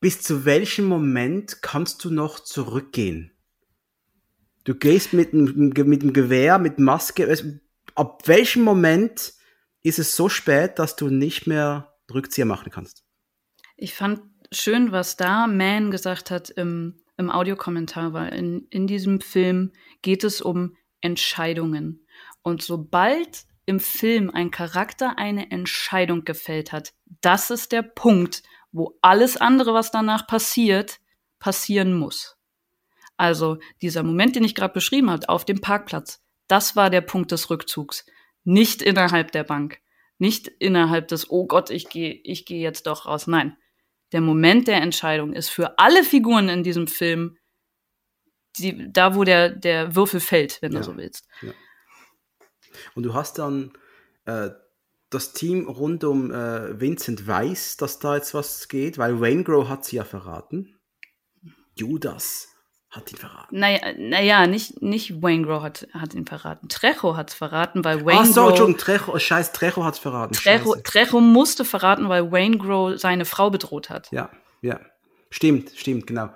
bis 0.00 0.22
zu 0.22 0.44
welchem 0.44 0.86
Moment 0.86 1.62
kannst 1.62 2.04
du 2.04 2.10
noch 2.10 2.40
zurückgehen? 2.40 3.32
Du 4.64 4.74
gehst 4.74 5.12
mit 5.12 5.32
dem, 5.32 5.72
mit 5.74 6.02
dem 6.02 6.12
Gewehr, 6.12 6.58
mit 6.58 6.78
Maske, 6.78 7.32
ab 7.94 8.22
welchem 8.26 8.62
Moment 8.62 9.34
ist 9.82 9.98
es 9.98 10.16
so 10.16 10.28
spät, 10.28 10.78
dass 10.78 10.96
du 10.96 11.08
nicht 11.08 11.46
mehr 11.46 11.94
Rückzieher 12.12 12.46
machen 12.46 12.72
kannst? 12.72 13.04
Ich 13.76 13.94
fand 13.94 14.20
schön, 14.50 14.90
was 14.90 15.16
da 15.16 15.46
Man 15.46 15.90
gesagt 15.90 16.30
hat 16.32 16.50
im, 16.50 16.98
im 17.16 17.30
Audiokommentar, 17.30 18.12
weil 18.12 18.34
in, 18.34 18.66
in 18.70 18.86
diesem 18.88 19.20
Film 19.20 19.72
geht 20.02 20.24
es 20.24 20.40
um 20.40 20.76
Entscheidungen. 21.00 22.05
Und 22.46 22.62
sobald 22.62 23.44
im 23.64 23.80
Film 23.80 24.30
ein 24.30 24.52
Charakter 24.52 25.18
eine 25.18 25.50
Entscheidung 25.50 26.22
gefällt 26.24 26.70
hat, 26.70 26.94
das 27.20 27.50
ist 27.50 27.72
der 27.72 27.82
Punkt, 27.82 28.44
wo 28.70 28.96
alles 29.02 29.36
andere, 29.36 29.74
was 29.74 29.90
danach 29.90 30.28
passiert, 30.28 31.00
passieren 31.40 31.92
muss. 31.92 32.38
Also 33.16 33.58
dieser 33.82 34.04
Moment, 34.04 34.36
den 34.36 34.44
ich 34.44 34.54
gerade 34.54 34.72
beschrieben 34.72 35.10
habe, 35.10 35.28
auf 35.28 35.44
dem 35.44 35.60
Parkplatz, 35.60 36.22
das 36.46 36.76
war 36.76 36.88
der 36.88 37.00
Punkt 37.00 37.32
des 37.32 37.50
Rückzugs. 37.50 38.06
Nicht 38.44 38.80
innerhalb 38.80 39.32
der 39.32 39.42
Bank. 39.42 39.80
Nicht 40.18 40.46
innerhalb 40.46 41.08
des, 41.08 41.28
oh 41.28 41.48
Gott, 41.48 41.70
ich 41.70 41.88
gehe 41.88 42.12
ich 42.22 42.46
gehe 42.46 42.60
jetzt 42.62 42.86
doch 42.86 43.06
raus. 43.06 43.26
Nein. 43.26 43.56
Der 44.12 44.20
Moment 44.20 44.68
der 44.68 44.82
Entscheidung 44.82 45.32
ist 45.32 45.48
für 45.48 45.80
alle 45.80 46.04
Figuren 46.04 46.48
in 46.48 46.62
diesem 46.62 46.86
Film 46.86 47.38
die, 48.56 48.92
da, 48.92 49.16
wo 49.16 49.24
der, 49.24 49.50
der 49.50 49.96
Würfel 49.96 50.20
fällt, 50.20 50.62
wenn 50.62 50.70
Ja. 50.70 50.78
du 50.78 50.84
so 50.84 50.96
willst. 50.96 51.26
Und 52.94 53.02
du 53.02 53.14
hast 53.14 53.38
dann 53.38 53.72
äh, 54.24 54.50
das 55.10 55.32
Team 55.32 55.68
rund 55.68 56.04
um 56.04 56.30
äh, 56.30 56.80
Vincent 56.80 57.26
weiß, 57.26 57.76
dass 57.76 57.98
da 57.98 58.16
jetzt 58.16 58.34
was 58.34 58.68
geht, 58.68 58.98
weil 58.98 59.20
Waingro 59.20 59.68
hat 59.68 59.84
sie 59.84 59.96
ja 59.96 60.04
verraten. 60.04 60.78
Judas 61.74 62.48
hat 62.90 63.12
ihn 63.12 63.18
verraten. 63.18 63.58
Naja, 63.58 63.80
naja 63.98 64.46
nicht, 64.46 64.82
nicht 64.82 65.22
Waingro 65.22 65.62
hat, 65.62 65.86
hat 65.92 66.14
ihn 66.14 66.26
verraten. 66.26 66.68
Trejo 66.68 67.16
hat 67.16 67.30
es 67.30 67.34
verraten, 67.34 67.84
weil 67.84 68.02
Ach 68.08 68.24
so, 68.24 68.48
Entschuldigung, 68.48 68.78
Trejo, 68.78 69.12
oh, 69.14 69.18
scheiß, 69.18 69.52
Trejo 69.52 69.84
hat's 69.84 69.98
verraten. 69.98 70.34
Trejo, 70.34 70.74
Scheiße. 70.74 70.82
Trejo 70.82 71.20
musste 71.20 71.64
verraten, 71.64 72.08
weil 72.08 72.32
Waingro 72.32 72.96
seine 72.96 73.24
Frau 73.24 73.50
bedroht 73.50 73.90
hat. 73.90 74.10
Ja, 74.10 74.30
ja. 74.62 74.80
Stimmt, 75.30 75.72
stimmt, 75.76 76.06
genau. 76.06 76.30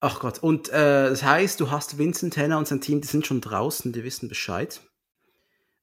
Ach 0.00 0.20
Gott. 0.20 0.38
Und 0.38 0.68
äh, 0.68 1.08
das 1.10 1.22
heißt, 1.22 1.58
du 1.58 1.70
hast 1.70 1.98
Vincent 1.98 2.36
Henner 2.36 2.58
und 2.58 2.68
sein 2.68 2.80
Team, 2.80 3.00
die 3.00 3.08
sind 3.08 3.26
schon 3.26 3.40
draußen, 3.40 3.92
die 3.92 4.04
wissen 4.04 4.28
Bescheid. 4.28 4.80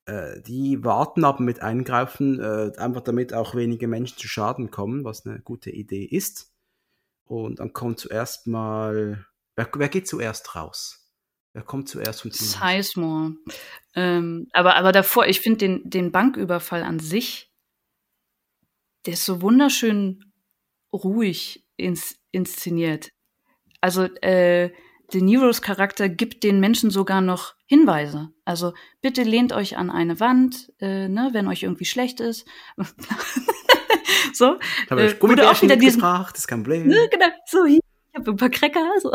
Äh, 0.05 0.41
die 0.41 0.83
warten 0.83 1.25
aber 1.25 1.41
mit 1.41 1.61
Eingreifen, 1.61 2.39
äh, 2.39 2.71
einfach 2.77 3.01
damit 3.01 3.33
auch 3.33 3.55
wenige 3.55 3.87
Menschen 3.87 4.17
zu 4.17 4.27
Schaden 4.27 4.69
kommen, 4.69 5.03
was 5.03 5.25
eine 5.25 5.39
gute 5.39 5.71
Idee 5.71 6.03
ist. 6.03 6.51
Und 7.25 7.59
dann 7.59 7.73
kommt 7.73 7.99
zuerst 7.99 8.47
mal. 8.47 9.25
Wer, 9.55 9.69
wer 9.73 9.89
geht 9.89 10.07
zuerst 10.07 10.55
raus? 10.55 11.05
Wer 11.53 11.63
kommt 11.63 11.89
zuerst 11.89 12.21
vom 12.21 12.31
Team? 12.31 12.45
Sizemore. 12.45 13.35
Ähm, 13.95 14.47
aber, 14.51 14.75
aber 14.75 14.91
davor, 14.91 15.25
ich 15.25 15.39
finde 15.39 15.59
den, 15.59 15.89
den 15.89 16.11
Banküberfall 16.11 16.83
an 16.83 16.99
sich, 16.99 17.49
der 19.05 19.13
ist 19.13 19.25
so 19.25 19.41
wunderschön 19.41 20.33
ruhig 20.91 21.65
ins, 21.77 22.17
inszeniert. 22.31 23.11
Also, 23.79 24.03
äh, 24.21 24.71
De 25.13 25.21
Niros 25.21 25.61
Charakter 25.61 26.09
gibt 26.09 26.43
den 26.43 26.59
Menschen 26.59 26.89
sogar 26.89 27.21
noch 27.21 27.55
Hinweise. 27.67 28.29
Also, 28.43 28.73
bitte 29.01 29.23
lehnt 29.23 29.53
euch 29.53 29.77
an 29.77 29.89
eine 29.89 30.19
Wand, 30.19 30.71
äh, 30.79 31.07
ne, 31.07 31.29
wenn 31.33 31.47
euch 31.47 31.63
irgendwie 31.63 31.85
schlecht 31.85 32.19
ist. 32.19 32.47
so. 34.33 34.57
Ich 34.83 34.91
habe 34.91 35.01
äh, 35.01 35.05
euch 35.05 35.21
wurde 35.21 35.49
auch 35.49 35.61
wieder 35.61 35.75
diesen- 35.75 35.97
mitgebracht, 36.01 36.33
das 36.33 36.41
ist 36.41 36.47
kein 36.47 36.63
Problem. 36.63 36.87
Ne, 36.87 37.07
genau, 37.11 37.27
so 37.45 37.65
hier, 37.65 37.79
ich 38.11 38.15
habe 38.19 38.31
ein 38.31 38.37
paar 38.37 38.49
Cracker. 38.49 38.87
So. 39.01 39.11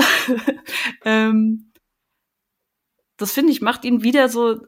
ähm, 1.04 1.72
das 3.16 3.32
finde 3.32 3.52
ich 3.52 3.60
macht 3.60 3.84
ihn 3.84 4.02
wieder 4.02 4.28
so 4.28 4.60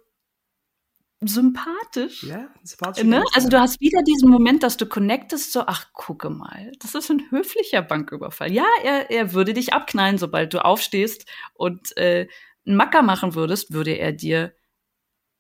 sympathisch. 1.29 2.25
Ja, 2.25 2.49
sympathisch. 2.63 3.05
Ne? 3.05 3.25
Also 3.35 3.49
du 3.49 3.59
hast 3.61 3.81
wieder 3.81 4.03
diesen 4.03 4.29
Moment, 4.29 4.63
dass 4.63 4.77
du 4.77 4.87
connectest, 4.87 5.53
so, 5.53 5.65
ach, 5.67 5.93
gucke 5.93 6.31
mal, 6.31 6.73
das 6.81 6.95
ist 6.95 7.11
ein 7.11 7.31
höflicher 7.31 7.83
Banküberfall. 7.83 8.53
Ja, 8.53 8.67
er, 8.83 9.11
er 9.11 9.33
würde 9.33 9.55
dich 9.55 9.73
abknallen, 9.73 10.19
sobald 10.19 10.53
du 10.55 10.65
aufstehst 10.65 11.27
und 11.55 11.97
äh, 11.97 12.29
einen 12.67 12.77
Macker 12.77 13.03
machen 13.03 13.35
würdest, 13.35 13.73
würde 13.73 13.93
er 13.93 14.13
dir 14.13 14.55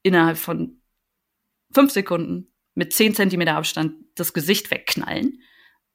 innerhalb 0.02 0.38
von 0.38 0.80
fünf 1.72 1.92
Sekunden 1.92 2.52
mit 2.74 2.92
zehn 2.92 3.14
Zentimeter 3.14 3.56
Abstand 3.56 3.94
das 4.14 4.32
Gesicht 4.32 4.70
wegknallen. 4.70 5.42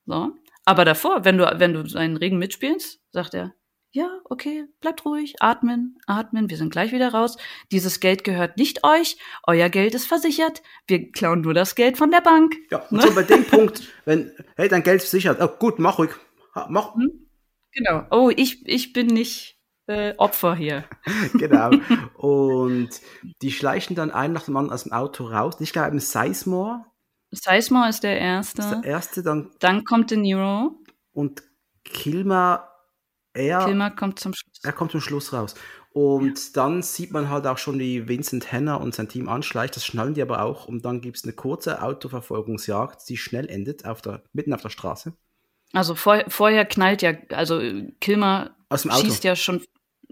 So. 0.06 0.32
Aber 0.66 0.86
davor, 0.86 1.26
wenn 1.26 1.38
du, 1.38 1.46
wenn 1.60 1.74
du 1.74 1.88
seinen 1.88 2.18
Regen 2.18 2.38
mitspielst, 2.38 3.02
sagt 3.12 3.34
er, 3.34 3.54
ja, 3.98 4.20
okay, 4.26 4.68
bleibt 4.80 5.06
ruhig, 5.06 5.34
atmen, 5.40 5.98
atmen, 6.06 6.52
wir 6.52 6.58
sind 6.58 6.72
gleich 6.72 6.92
wieder 6.92 7.14
raus. 7.14 7.36
Dieses 7.72 8.00
Geld 8.00 8.24
gehört 8.24 8.56
nicht 8.56 8.84
euch, 8.84 9.18
euer 9.48 9.70
Geld 9.70 9.96
ist 9.96 10.06
versichert, 10.06 10.62
wir 10.86 11.12
klauen 11.12 11.42
nur 11.42 11.56
das 11.56 11.74
Geld 11.74 11.98
von 11.98 12.12
der 12.12 12.22
Bank. 12.22 12.56
Ja, 12.70 12.86
und 12.92 13.02
so 13.02 13.14
bei 13.16 13.24
dem 13.24 13.44
Punkt, 13.44 13.82
wenn, 14.06 14.32
hey, 14.56 14.70
dein 14.70 14.84
Geld 14.84 15.02
ist 15.02 15.10
versichert, 15.10 15.42
oh, 15.42 15.48
gut, 15.48 15.80
mach 15.80 15.98
ruhig, 15.98 16.12
mach. 16.70 16.94
Hm? 16.94 17.28
Genau, 17.72 18.06
oh, 18.12 18.30
ich, 18.36 18.68
ich 18.68 18.94
bin 18.94 19.08
nicht 19.08 19.58
äh, 19.88 20.14
Opfer 20.18 20.56
hier. 20.56 20.84
genau. 21.34 21.72
Und 22.18 22.90
die 23.42 23.52
schleichen 23.52 23.96
dann 23.96 24.12
ein 24.12 24.32
nach 24.32 24.44
dem 24.44 24.58
anderen 24.58 24.74
aus 24.74 24.84
dem 24.84 24.94
Auto 24.94 25.26
raus. 25.26 25.56
Ich 25.60 25.74
glaube, 25.74 25.90
im 25.90 26.00
Sizemore. 26.00 26.86
Sizemore 27.32 27.90
ist 27.90 28.04
der 28.04 28.20
erste. 28.20 28.62
Ist 28.62 28.72
der 28.72 28.84
erste, 28.84 29.24
dann. 29.24 29.52
Dann 29.60 29.84
kommt 29.86 30.12
De 30.12 30.18
Niro. 30.18 30.84
Und 31.14 31.44
Kilmer 31.84 32.77
er, 33.38 33.66
Kilmer 33.66 33.92
kommt 33.92 34.20
zum 34.20 34.34
Schluss. 34.34 34.60
Er 34.64 34.74
kommt 34.74 34.92
zum 34.92 35.02
Schluss 35.02 35.32
raus. 35.34 35.56
Und 35.92 36.38
ja. 36.38 36.44
dann 36.54 36.84
sieht 36.84 37.12
man 37.12 37.30
halt 37.30 37.48
auch 37.48 37.58
schon, 37.58 37.80
wie 37.80 38.08
Vincent 38.08 38.52
Henner 38.52 38.82
und 38.82 38.94
sein 38.94 39.10
Team 39.10 39.30
anschleicht. 39.30 39.76
Das 39.76 39.86
schnallen 39.86 40.14
die 40.14 40.22
aber 40.22 40.44
auch. 40.44 40.68
Und 40.68 40.86
dann 40.86 41.02
gibt 41.02 41.18
es 41.18 41.24
eine 41.24 41.34
kurze 41.34 41.82
Autoverfolgungsjagd, 41.82 43.08
die 43.10 43.18
schnell 43.18 43.50
endet, 43.50 43.86
auf 43.86 44.02
der, 44.02 44.22
mitten 44.34 44.54
auf 44.54 44.62
der 44.62 44.70
Straße. 44.70 45.14
Also 45.74 45.96
vor, 45.96 46.24
vorher 46.28 46.66
knallt 46.66 47.02
ja, 47.02 47.14
also 47.30 47.60
Kilmer 48.00 48.52
schießt 48.72 49.24
ja 49.24 49.36
schon. 49.36 49.64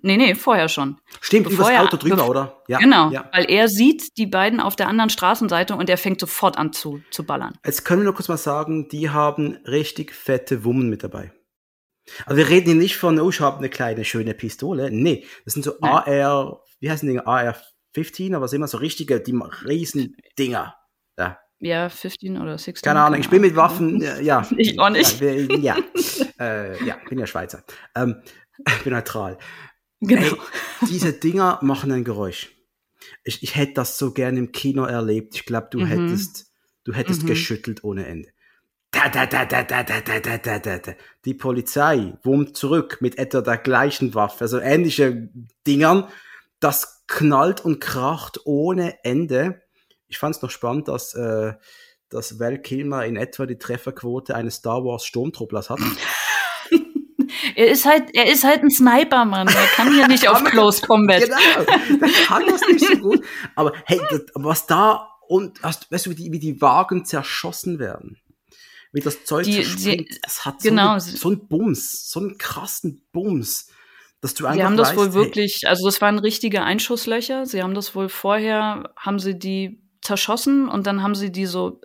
Nee, 0.02 0.18
nee, 0.18 0.35
vorher 0.35 0.69
schon. 0.69 0.97
Stimmt, 1.22 1.49
über 1.49 1.64
das 1.64 1.80
Auto 1.80 1.97
drüber, 1.97 2.30
oder? 2.30 2.61
Ja. 2.68 2.80
Genau, 2.80 3.10
ja. 3.11 3.30
weil 3.34 3.45
er 3.49 3.68
sieht 3.69 4.18
die 4.18 4.27
beiden 4.27 4.60
auf 4.60 4.76
der 4.76 4.88
anderen 4.88 5.10
Straßenseite 5.10 5.76
und 5.76 5.89
er 5.89 5.97
fängt 5.97 6.19
sofort 6.19 6.57
an 6.57 6.73
zu, 6.73 7.02
zu 7.11 7.23
ballern. 7.23 7.57
Jetzt 7.65 7.85
können 7.85 8.02
wir 8.02 8.06
nur 8.06 8.14
kurz 8.14 8.27
mal 8.27 8.38
sagen, 8.38 8.89
die 8.89 9.10
haben 9.10 9.57
richtig 9.65 10.14
fette 10.14 10.64
Wummen 10.64 10.89
mit 10.89 11.03
dabei. 11.03 11.31
Also 12.26 12.38
wir 12.38 12.49
reden 12.49 12.65
hier 12.65 12.76
nicht 12.76 12.98
von, 12.98 13.19
oh, 13.19 13.30
ich 13.30 13.40
habe 13.40 13.57
eine 13.57 13.69
kleine 13.69 14.06
schöne 14.06 14.34
Pistole. 14.34 14.91
Nee, 14.91 15.26
das 15.44 15.53
sind 15.53 15.64
so 15.64 15.73
Nein. 15.80 15.91
AR, 15.91 16.61
wie 16.80 16.90
heißen 16.90 17.10
die, 17.10 17.19
AR-15, 17.19 18.36
aber 18.36 18.48
sind 18.48 18.57
immer 18.57 18.68
so 18.68 18.77
richtige, 18.77 19.19
die 19.19 19.38
riesen 19.65 20.15
Dinger. 20.38 20.76
Ja. 21.18 21.40
Ja, 21.60 21.90
15 21.90 22.40
oder 22.40 22.57
16. 22.57 22.86
Keine 22.88 23.02
Ahnung, 23.02 23.19
ich 23.19 23.30
bin 23.30 23.41
mit 23.41 23.56
Waffen, 23.56 24.02
ja. 24.22 24.48
Ich 24.57 24.80
auch 24.80 24.90
nicht. 24.90 25.19
Ja, 25.22 25.32
ja, 25.34 25.77
äh, 26.40 26.86
ja 26.86 26.98
bin 27.10 27.18
ja 27.18 27.27
Schweizer. 27.27 27.64
Ähm, 27.95 28.22
bin 28.84 28.94
neutral. 28.94 29.38
Genau. 30.02 30.22
Ey, 30.22 30.32
diese 30.90 31.14
Dinger 31.14 31.60
machen 31.61 31.91
ein 31.91 32.03
Geräusch. 32.03 32.52
Ich, 33.23 33.41
ich 33.44 33.56
hätte 33.56 33.73
das 33.76 33.98
so 33.98 34.11
gerne 34.11 34.40
im 34.40 34.52
Kino 34.52 34.84
erlebt. 34.84 35.36
Ich 35.36 35.45
glaube, 35.45 35.68
du 35.72 35.80
mhm. 35.80 35.86
hättest, 35.86 36.52
du 36.84 36.94
hättest 36.94 37.23
mhm. 37.23 37.27
geschüttelt 37.27 37.84
ohne 37.84 38.06
Ende. 38.06 38.30
Da, 38.95 39.09
da, 39.09 39.26
da, 39.26 39.43
da, 39.43 39.61
da, 39.61 39.84
da, 39.84 39.99
da, 39.99 40.19
da, 40.19 40.38
da, 40.38 40.59
da, 40.59 40.77
da. 40.77 40.93
Die 41.26 41.34
Polizei 41.34 42.13
wummt 42.23 42.55
zurück 42.55 42.99
mit 43.01 43.17
etwa 43.17 43.41
der 43.41 43.57
gleichen 43.57 44.15
Waffe, 44.15 44.45
also 44.45 44.57
ähnliche 44.59 45.30
Dingern. 45.67 46.07
Das 46.61 47.03
knallt 47.07 47.65
und 47.65 47.81
kracht 47.81 48.39
ohne 48.45 49.03
Ende. 49.03 49.61
Ich 50.07 50.17
fand 50.17 50.38
es 50.38 50.41
noch 50.41 50.49
spannend, 50.49 50.88
dass, 50.88 51.13
äh, 51.13 51.53
dass 52.09 52.39
Val 52.39 52.57
Kilmer 52.57 53.05
in 53.05 53.17
etwa 53.17 53.45
die 53.45 53.57
Trefferquote 53.57 54.34
eines 54.34 54.55
Star 54.55 54.85
Wars 54.85 55.05
Sturmtrupplers 55.05 55.69
hat. 55.69 55.80
er 57.55 57.67
ist 57.67 57.85
halt, 57.85 58.05
er 58.13 58.31
ist 58.31 58.45
halt 58.45 58.63
ein 58.63 58.72
Sniper, 58.72 59.26
Mann. 59.26 59.49
Er 59.49 59.67
kann 59.76 59.93
hier 59.93 60.07
nicht 60.07 60.27
auf 60.30 60.41
Close 60.45 60.81
Combat. 60.81 61.22
Genau, 61.22 61.99
der 61.99 62.09
kann 62.27 62.45
das 62.47 62.61
nicht 62.61 62.88
so 62.88 62.97
gut. 62.97 63.26
Aber 63.55 63.73
hey, 63.85 63.99
das, 64.09 64.22
was 64.35 64.67
da 64.67 65.09
und 65.27 65.61
hast, 65.63 65.91
weißt 65.91 66.05
du, 66.05 66.11
wie 66.11 66.15
die, 66.15 66.31
wie 66.31 66.39
die 66.39 66.61
Wagen 66.61 67.03
zerschossen 67.03 67.77
werden? 67.77 68.17
Wie 68.95 69.01
das 69.01 69.26
Zeug 69.26 69.43
die, 69.43 69.61
die, 69.61 70.07
das 70.23 70.45
hat 70.45 70.61
genau. 70.61 70.97
so, 70.99 71.09
eine, 71.09 71.17
so 71.17 71.27
einen 71.27 71.47
Bums, 71.49 72.09
so 72.09 72.22
einen 72.22 72.38
krassen 72.38 73.05
Bums. 73.11 73.69
Dass 74.22 74.34
du 74.34 74.45
einfach 74.45 74.55
sie 74.55 74.63
haben 74.63 74.77
das 74.77 74.89
weißt, 74.89 74.97
wohl 74.97 75.13
wirklich, 75.13 75.59
hey, 75.63 75.69
also 75.69 75.85
das 75.85 75.99
waren 75.99 76.17
richtige 76.17 76.63
Einschusslöcher. 76.63 77.45
Sie 77.45 77.61
haben 77.61 77.76
das 77.76 77.93
wohl 77.93 78.07
vorher, 78.07 78.93
haben 78.97 79.19
sie 79.19 79.38
die 79.38 79.84
zerschossen 80.01 80.69
und 80.69 80.88
dann 80.88 81.03
haben 81.03 81.13
sie 81.13 81.30
die 81.30 81.45
so, 81.45 81.81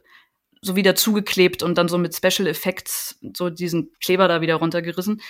so 0.62 0.76
wieder 0.76 0.94
zugeklebt 0.94 1.64
und 1.64 1.76
dann 1.76 1.88
so 1.88 1.98
mit 1.98 2.14
Special 2.14 2.46
Effects 2.46 3.18
so 3.36 3.50
diesen 3.50 3.90
Kleber 4.00 4.28
da 4.28 4.40
wieder 4.40 4.54
runtergerissen. 4.54 5.20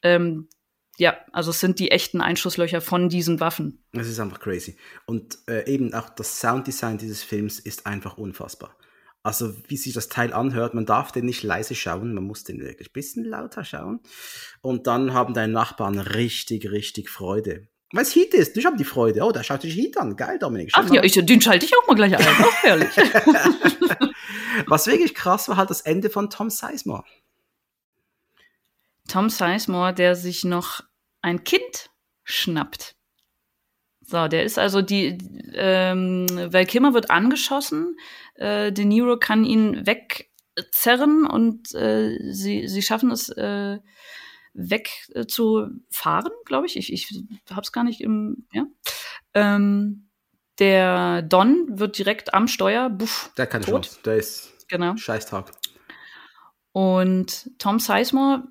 Ähm, 0.00 0.48
ja, 0.96 1.18
also 1.32 1.50
es 1.50 1.60
sind 1.60 1.78
die 1.78 1.90
echten 1.90 2.22
Einschusslöcher 2.22 2.80
von 2.80 3.10
diesen 3.10 3.40
Waffen. 3.40 3.84
Das 3.92 4.08
ist 4.08 4.18
einfach 4.18 4.40
crazy. 4.40 4.78
Und 5.04 5.36
äh, 5.48 5.70
eben 5.70 5.92
auch 5.92 6.08
das 6.08 6.40
Sounddesign 6.40 6.96
dieses 6.96 7.22
Films 7.22 7.60
ist 7.60 7.86
einfach 7.86 8.16
unfassbar. 8.16 8.74
Also 9.26 9.52
wie 9.66 9.76
sich 9.76 9.92
das 9.92 10.08
Teil 10.08 10.32
anhört, 10.32 10.74
man 10.74 10.86
darf 10.86 11.10
den 11.10 11.26
nicht 11.26 11.42
leise 11.42 11.74
schauen, 11.74 12.14
man 12.14 12.22
muss 12.22 12.44
den 12.44 12.60
wirklich 12.60 12.90
ein 12.90 12.92
bisschen 12.92 13.24
lauter 13.24 13.64
schauen. 13.64 13.98
Und 14.60 14.86
dann 14.86 15.14
haben 15.14 15.34
deine 15.34 15.52
Nachbarn 15.52 15.98
richtig, 15.98 16.70
richtig 16.70 17.10
Freude. 17.10 17.66
Weil 17.92 18.04
es 18.04 18.14
Heat 18.14 18.34
ist, 18.34 18.56
ich 18.56 18.64
habe 18.64 18.76
die 18.76 18.84
Freude. 18.84 19.22
Oh, 19.22 19.32
da 19.32 19.42
schaut 19.42 19.62
sich 19.62 19.74
Heat 19.74 19.96
an. 19.96 20.14
Geil, 20.14 20.38
Dominik. 20.38 20.70
Ach 20.74 20.88
ja, 20.90 21.02
ich, 21.02 21.14
den 21.14 21.40
schalte 21.40 21.66
ich 21.66 21.72
auch 21.76 21.88
mal 21.88 21.94
gleich 21.94 22.16
ein. 22.16 22.24
Auch 22.24 22.62
herrlich. 22.62 22.96
Was 24.66 24.86
wirklich 24.86 25.14
krass 25.14 25.48
war 25.48 25.56
halt 25.56 25.70
das 25.70 25.80
Ende 25.80 26.08
von 26.08 26.30
Tom 26.30 26.48
Sizemore. 26.48 27.04
Tom 29.08 29.28
Sizemore, 29.28 29.92
der 29.92 30.14
sich 30.14 30.44
noch 30.44 30.82
ein 31.20 31.42
Kind 31.42 31.90
schnappt. 32.22 32.95
So, 34.06 34.28
der 34.28 34.44
ist 34.44 34.58
also 34.58 34.82
die, 34.82 35.18
ähm, 35.54 36.26
weil 36.30 36.64
Kimmer 36.64 36.94
wird 36.94 37.10
angeschossen, 37.10 37.96
äh, 38.34 38.70
De 38.72 38.84
Niro 38.84 39.18
kann 39.18 39.44
ihn 39.44 39.84
wegzerren 39.86 41.26
und 41.26 41.74
äh, 41.74 42.16
sie, 42.32 42.68
sie 42.68 42.82
schaffen 42.82 43.10
es 43.10 43.28
äh, 43.30 43.78
weg 44.54 44.90
äh, 45.14 45.24
glaube 46.44 46.66
ich. 46.66 46.76
Ich, 46.76 46.92
ich 46.92 47.24
hab's 47.50 47.72
gar 47.72 47.82
nicht 47.82 48.00
im, 48.00 48.46
ja. 48.52 48.66
Ähm, 49.34 50.08
der 50.58 51.22
Don 51.22 51.66
wird 51.78 51.98
direkt 51.98 52.32
am 52.32 52.48
Steuer, 52.48 52.88
buff, 52.88 53.32
Der 53.36 53.46
kann 53.46 53.62
tot. 53.62 53.86
schon, 53.86 54.02
der 54.04 54.16
ist 54.16 54.68
genau. 54.68 54.96
Scheißtag. 54.96 55.52
Und 56.72 57.50
Tom 57.58 57.78
Sizemore 57.78 58.44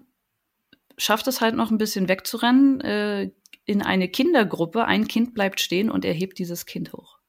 schafft 0.97 1.27
es 1.27 1.41
halt 1.41 1.55
noch 1.55 1.71
ein 1.71 1.77
bisschen 1.77 2.07
wegzurennen, 2.07 2.81
äh, 2.81 3.31
in 3.65 3.81
eine 3.81 4.09
Kindergruppe, 4.09 4.85
ein 4.85 5.07
Kind 5.07 5.33
bleibt 5.33 5.59
stehen 5.59 5.89
und 5.89 6.05
er 6.05 6.13
hebt 6.13 6.39
dieses 6.39 6.65
Kind 6.65 6.93
hoch. 6.93 7.19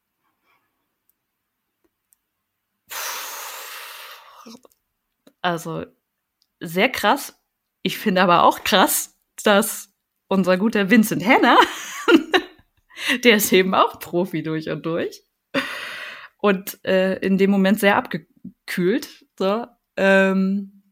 Also 5.41 5.87
sehr 6.61 6.89
krass. 6.89 7.41
Ich 7.83 7.99
finde 7.99 8.23
aber 8.23 8.43
auch 8.43 8.65
krass, 8.65 9.17
dass 9.43 9.93
unser 10.29 10.57
guter 10.59 10.91
Vincent 10.91 11.25
Hanna, 11.25 11.57
der 13.25 13.37
ist 13.37 13.53
eben 13.53 13.75
auch 13.75 14.01
Profi 14.01 14.43
durch 14.43 14.69
und 14.69 14.85
durch 14.85 15.23
und 16.39 16.85
äh, 16.85 17.19
in 17.19 17.39
dem 17.39 17.51
Moment 17.51 17.81
sehr 17.81 17.97
abgekühlt, 17.97 19.27
so, 19.39 19.67
ähm, 19.97 20.83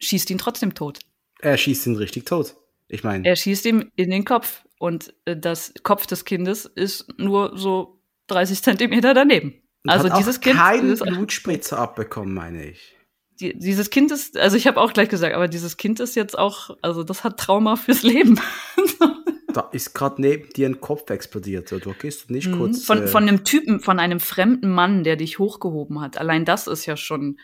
schießt 0.00 0.30
ihn 0.30 0.38
trotzdem 0.38 0.74
tot. 0.74 1.00
Er 1.40 1.56
schießt 1.56 1.86
ihn 1.86 1.96
richtig 1.96 2.26
tot. 2.26 2.56
Ich 2.90 3.04
meine. 3.04 3.26
Er 3.26 3.36
schießt 3.36 3.64
ihm 3.66 3.90
in 3.96 4.10
den 4.10 4.24
Kopf 4.24 4.64
und 4.78 5.14
äh, 5.24 5.36
das 5.36 5.72
Kopf 5.82 6.06
des 6.06 6.24
Kindes 6.24 6.66
ist 6.66 7.06
nur 7.18 7.56
so 7.56 8.00
30 8.26 8.62
Zentimeter 8.62 9.14
daneben. 9.14 9.54
Also 9.86 10.08
dieses 10.08 10.40
Kind. 10.40 10.56
Kein 10.56 10.96
Blutspritzer 10.96 11.78
abbekommen, 11.78 12.34
meine 12.34 12.70
ich. 12.70 12.96
Die, 13.40 13.58
dieses 13.58 13.88
Kind 13.88 14.10
ist, 14.12 14.36
also 14.36 14.56
ich 14.56 14.66
habe 14.66 14.78
auch 14.80 14.92
gleich 14.92 15.08
gesagt, 15.08 15.34
aber 15.34 15.48
dieses 15.48 15.78
Kind 15.78 15.98
ist 16.00 16.14
jetzt 16.14 16.38
auch, 16.38 16.76
also 16.82 17.02
das 17.02 17.24
hat 17.24 17.38
Trauma 17.38 17.76
fürs 17.76 18.02
Leben. 18.02 18.38
da 19.54 19.70
ist 19.72 19.94
gerade 19.94 20.20
neben 20.20 20.50
dir 20.50 20.68
ein 20.68 20.80
Kopf 20.80 21.08
explodiert. 21.08 21.70
Du 21.70 21.94
gehst 21.94 22.30
nicht 22.30 22.48
mhm. 22.48 22.58
kurz. 22.58 22.84
Von, 22.84 23.04
äh, 23.04 23.06
von 23.06 23.22
einem 23.22 23.44
Typen, 23.44 23.80
von 23.80 23.98
einem 23.98 24.20
fremden 24.20 24.70
Mann, 24.70 25.04
der 25.04 25.16
dich 25.16 25.38
hochgehoben 25.38 26.00
hat. 26.00 26.18
Allein 26.18 26.44
das 26.44 26.66
ist 26.66 26.84
ja 26.84 26.96
schon 26.96 27.38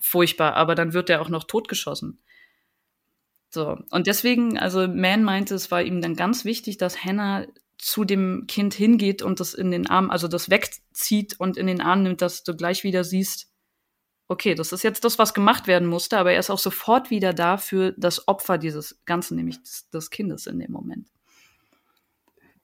furchtbar, 0.00 0.54
aber 0.54 0.74
dann 0.74 0.92
wird 0.92 1.08
er 1.10 1.20
auch 1.20 1.28
noch 1.28 1.44
totgeschossen. 1.44 2.18
So. 3.50 3.78
Und 3.90 4.06
deswegen, 4.06 4.58
also 4.58 4.86
Man 4.86 5.24
meinte, 5.24 5.54
es 5.54 5.70
war 5.70 5.82
ihm 5.82 6.00
dann 6.00 6.16
ganz 6.16 6.44
wichtig, 6.44 6.76
dass 6.76 7.04
Hannah 7.04 7.46
zu 7.78 8.04
dem 8.04 8.44
Kind 8.48 8.74
hingeht 8.74 9.22
und 9.22 9.40
das 9.40 9.54
in 9.54 9.70
den 9.70 9.86
Arm, 9.86 10.10
also 10.10 10.28
das 10.28 10.50
wegzieht 10.50 11.38
und 11.38 11.56
in 11.56 11.66
den 11.66 11.80
Arm 11.80 12.02
nimmt, 12.02 12.20
dass 12.20 12.42
du 12.42 12.56
gleich 12.56 12.82
wieder 12.84 13.04
siehst, 13.04 13.48
okay, 14.26 14.54
das 14.54 14.72
ist 14.72 14.82
jetzt 14.82 15.04
das, 15.04 15.18
was 15.18 15.32
gemacht 15.32 15.66
werden 15.66 15.88
musste, 15.88 16.18
aber 16.18 16.32
er 16.32 16.40
ist 16.40 16.50
auch 16.50 16.58
sofort 16.58 17.10
wieder 17.10 17.32
da 17.32 17.56
für 17.56 17.92
das 17.96 18.28
Opfer 18.28 18.58
dieses 18.58 19.00
Ganzen, 19.06 19.36
nämlich 19.36 19.62
des, 19.62 19.88
des 19.90 20.10
Kindes 20.10 20.46
in 20.46 20.58
dem 20.58 20.72
Moment. 20.72 21.08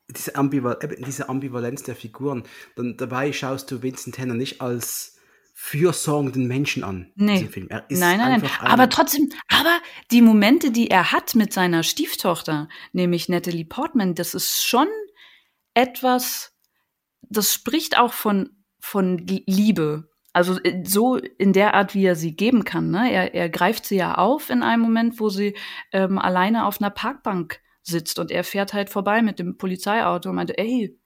diese, 0.08 0.34
Ambival 0.36 0.78
diese 1.06 1.28
Ambivalenz 1.28 1.82
der 1.84 1.96
Figuren. 1.96 2.44
Dann, 2.76 2.96
dabei 2.96 3.32
schaust 3.32 3.70
du 3.70 3.82
Vincent 3.82 4.18
Henner 4.18 4.34
nicht 4.34 4.60
als 4.60 5.13
fürsorgenden 5.56 6.48
Menschen 6.48 6.82
an. 6.82 7.12
Nee. 7.14 7.48
Er 7.70 7.86
nein, 7.88 8.18
nein, 8.18 8.40
nein. 8.40 8.50
Aber 8.60 8.88
trotzdem, 8.88 9.30
aber 9.48 9.78
die 10.10 10.20
Momente, 10.20 10.72
die 10.72 10.90
er 10.90 11.12
hat 11.12 11.36
mit 11.36 11.52
seiner 11.52 11.84
Stieftochter, 11.84 12.68
nämlich 12.92 13.28
Natalie 13.28 13.64
Portman, 13.64 14.16
das 14.16 14.34
ist 14.34 14.64
schon 14.64 14.88
etwas, 15.72 16.52
das 17.22 17.54
spricht 17.54 17.96
auch 17.96 18.12
von, 18.12 18.50
von 18.80 19.18
Liebe. 19.18 20.10
Also 20.32 20.60
äh, 20.60 20.82
so 20.84 21.16
in 21.16 21.52
der 21.52 21.74
Art, 21.74 21.94
wie 21.94 22.04
er 22.04 22.16
sie 22.16 22.34
geben 22.34 22.64
kann. 22.64 22.90
Ne? 22.90 23.12
Er, 23.12 23.32
er 23.34 23.48
greift 23.48 23.86
sie 23.86 23.96
ja 23.96 24.16
auf 24.16 24.50
in 24.50 24.64
einem 24.64 24.82
Moment, 24.82 25.20
wo 25.20 25.28
sie 25.28 25.56
ähm, 25.92 26.18
alleine 26.18 26.66
auf 26.66 26.80
einer 26.80 26.90
Parkbank 26.90 27.60
sitzt 27.82 28.18
und 28.18 28.32
er 28.32 28.42
fährt 28.42 28.72
halt 28.72 28.90
vorbei 28.90 29.22
mit 29.22 29.38
dem 29.38 29.56
Polizeiauto 29.56 30.30
und 30.30 30.34
meinte, 30.34 30.58
ey, 30.58 30.98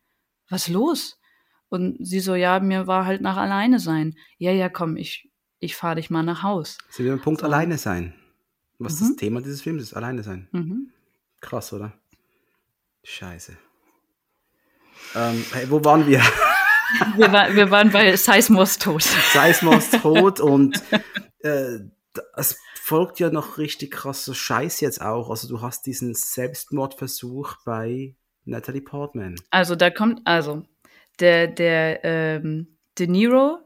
was 0.49 0.69
los? 0.69 1.18
Und 1.69 1.97
sie 2.01 2.21
so, 2.21 2.35
ja, 2.35 2.61
mir 2.61 2.87
war 2.87 3.05
halt 3.05 3.21
nach 3.21 3.37
alleine 3.37 3.79
sein. 3.79 4.17
Ja, 4.39 4.53
ja, 4.53 4.69
komm, 4.69 4.97
ich, 4.97 5.31
ich 5.59 5.77
fahre 5.77 5.97
dich 5.97 6.11
mal 6.11 6.23
nach 6.23 6.43
Haus. 6.43 6.79
Sie 6.91 7.05
will 7.05 7.13
im 7.13 7.21
Punkt 7.21 7.41
so. 7.41 7.47
alleine 7.47 7.79
sein. 7.79 8.15
Was 8.79 9.01
mhm. 9.01 9.09
das 9.09 9.17
Thema 9.17 9.41
dieses 9.41 9.61
Films 9.61 9.83
ist, 9.83 9.95
alleine 9.95 10.23
sein. 10.23 10.49
Mhm. 10.53 10.91
Krass, 11.41 11.73
oder? 11.73 11.93
Scheiße. 13.05 13.57
Ähm, 15.15 15.45
hey, 15.53 15.71
wo 15.71 15.85
waren 15.85 16.07
wir? 16.07 16.23
wir, 17.17 17.33
war, 17.33 17.55
wir 17.55 17.71
waren 17.71 17.91
bei 17.91 18.17
Seismos 18.17 18.79
tot. 18.79 19.03
Seismos 19.03 19.91
tot 19.91 20.41
und 20.41 20.83
äh, 21.41 21.79
es 22.37 22.59
folgt 22.75 23.21
ja 23.21 23.31
noch 23.31 23.59
richtig 23.59 23.91
krasser 23.91 24.35
Scheiß 24.35 24.81
jetzt 24.81 25.01
auch. 25.03 25.31
Also 25.31 25.49
du 25.49 25.61
hast 25.61 25.87
diesen 25.87 26.15
Selbstmordversuch 26.15 27.57
bei 27.65 28.15
Natalie 28.45 28.81
Portman. 28.81 29.37
Also 29.51 29.77
da 29.77 29.91
kommt, 29.91 30.23
also 30.25 30.65
der, 31.21 31.47
der 31.47 32.05
ähm, 32.05 32.79
De 32.99 33.07
Niro, 33.07 33.59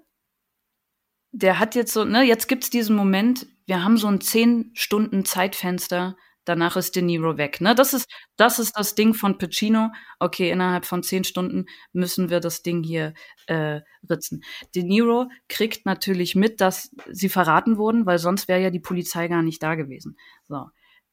der 1.33 1.59
hat 1.59 1.75
jetzt 1.75 1.93
so, 1.93 2.05
ne, 2.05 2.23
jetzt 2.23 2.49
gibt's 2.49 2.71
diesen 2.71 2.97
Moment, 2.97 3.47
wir 3.67 3.83
haben 3.83 3.97
so 3.97 4.09
ein 4.09 4.21
zehn 4.21 4.71
Stunden 4.75 5.25
Zeitfenster, 5.25 6.17
danach 6.45 6.77
ist 6.77 6.97
De 6.97 7.03
Niro 7.03 7.39
weg. 7.39 7.61
Ne? 7.61 7.75
Das, 7.75 7.95
ist, 7.95 8.11
das 8.37 8.59
ist 8.59 8.77
das 8.77 8.95
Ding 8.95 9.15
von 9.15 9.39
Pacino. 9.39 9.91
Okay, 10.19 10.51
innerhalb 10.51 10.85
von 10.85 11.03
zehn 11.03 11.25
Stunden 11.25 11.67
müssen 11.93 12.31
wir 12.31 12.41
das 12.41 12.63
Ding 12.63 12.83
hier 12.83 13.15
äh, 13.47 13.81
ritzen. 14.09 14.43
De 14.75 14.83
Niro 14.83 15.29
kriegt 15.49 15.87
natürlich 15.87 16.35
mit, 16.35 16.61
dass 16.61 16.95
sie 17.11 17.29
verraten 17.29 17.77
wurden, 17.79 18.07
weil 18.07 18.19
sonst 18.19 18.49
wäre 18.49 18.61
ja 18.61 18.71
die 18.71 18.81
Polizei 18.81 19.29
gar 19.29 19.43
nicht 19.43 19.63
da 19.63 19.75
gewesen. 19.75 20.17
So. 20.45 20.69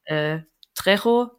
Äh, 0.05 0.39
Trejo 0.73 1.29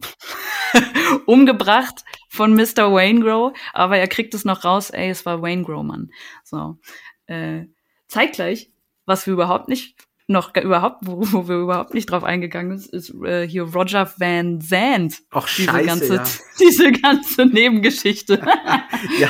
umgebracht 1.26 2.04
von 2.28 2.54
Mr. 2.54 2.92
Waingrow, 2.92 3.56
aber 3.72 3.98
er 3.98 4.08
kriegt 4.08 4.34
es 4.34 4.44
noch 4.44 4.64
raus, 4.64 4.90
ey, 4.90 5.10
es 5.10 5.26
war 5.26 5.42
Waingrow, 5.42 5.82
Mann. 5.82 6.10
So. 6.44 6.78
Äh, 7.26 7.64
zeitgleich, 8.06 8.70
was 9.06 9.26
wir 9.26 9.34
überhaupt 9.34 9.68
nicht 9.68 9.96
noch 10.28 10.54
überhaupt, 10.54 11.06
wo, 11.06 11.20
wo 11.32 11.48
wir 11.48 11.56
überhaupt 11.56 11.94
nicht 11.94 12.10
drauf 12.10 12.22
eingegangen 12.22 12.78
sind, 12.78 12.92
ist 12.92 13.14
äh, 13.24 13.48
hier 13.48 13.62
Roger 13.62 14.12
Van 14.18 14.60
Zandt. 14.60 15.22
Ach, 15.30 15.48
diese 15.48 15.70
scheiße, 15.70 15.86
ganze, 15.86 16.14
ja. 16.14 16.24
diese 16.60 16.92
ganze 16.92 17.46
Nebengeschichte. 17.46 18.34
ja, 19.18 19.28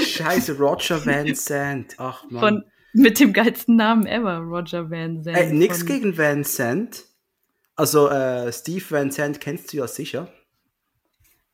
scheiße, 0.00 0.56
Roger 0.56 1.04
Van 1.04 1.34
Zandt. 1.34 1.96
Ach, 1.98 2.24
Mann. 2.30 2.40
Von, 2.40 2.64
mit 2.92 3.18
dem 3.18 3.32
geilsten 3.32 3.76
Namen 3.76 4.06
ever, 4.06 4.38
Roger 4.38 4.90
Van 4.90 5.24
Zandt. 5.24 5.38
Ey, 5.38 5.52
nix 5.52 5.84
gegen 5.84 6.16
Van 6.16 6.44
Zandt. 6.44 7.04
Also, 7.74 8.08
äh, 8.08 8.52
Steve 8.52 8.84
Van 8.88 9.10
Zandt 9.10 9.40
kennst 9.40 9.72
du 9.72 9.78
ja 9.78 9.88
sicher. 9.88 10.32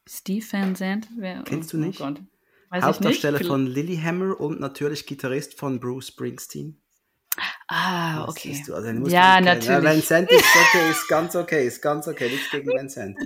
Steve 0.09 0.45
Van 0.51 0.75
Zandt? 0.75 1.09
Wer, 1.17 1.43
Kennst 1.43 1.73
du 1.73 1.79
nicht? 1.79 2.01
Oh 2.01 2.15
Hauptdarsteller 2.73 3.45
von 3.45 3.67
Lilyhammer 3.67 4.41
und 4.41 4.59
natürlich 4.59 5.05
Gitarrist 5.07 5.59
von 5.59 5.79
Bruce 5.79 6.09
Springsteen. 6.09 6.81
Ah, 7.69 8.27
okay. 8.29 8.63
Also 8.71 9.09
ja, 9.09 9.41
natürlich. 9.41 9.67
Ja, 9.67 9.83
Vincent 9.83 10.31
ist 10.31 10.45
okay, 10.69 10.91
ist 10.91 11.09
ganz 11.09 11.37
okay, 11.37 11.67
ist 11.67 11.81
ganz 11.81 12.09
okay, 12.09 12.31
nichts 12.31 12.51
gegen 12.51 12.69
Vincent. 12.69 13.17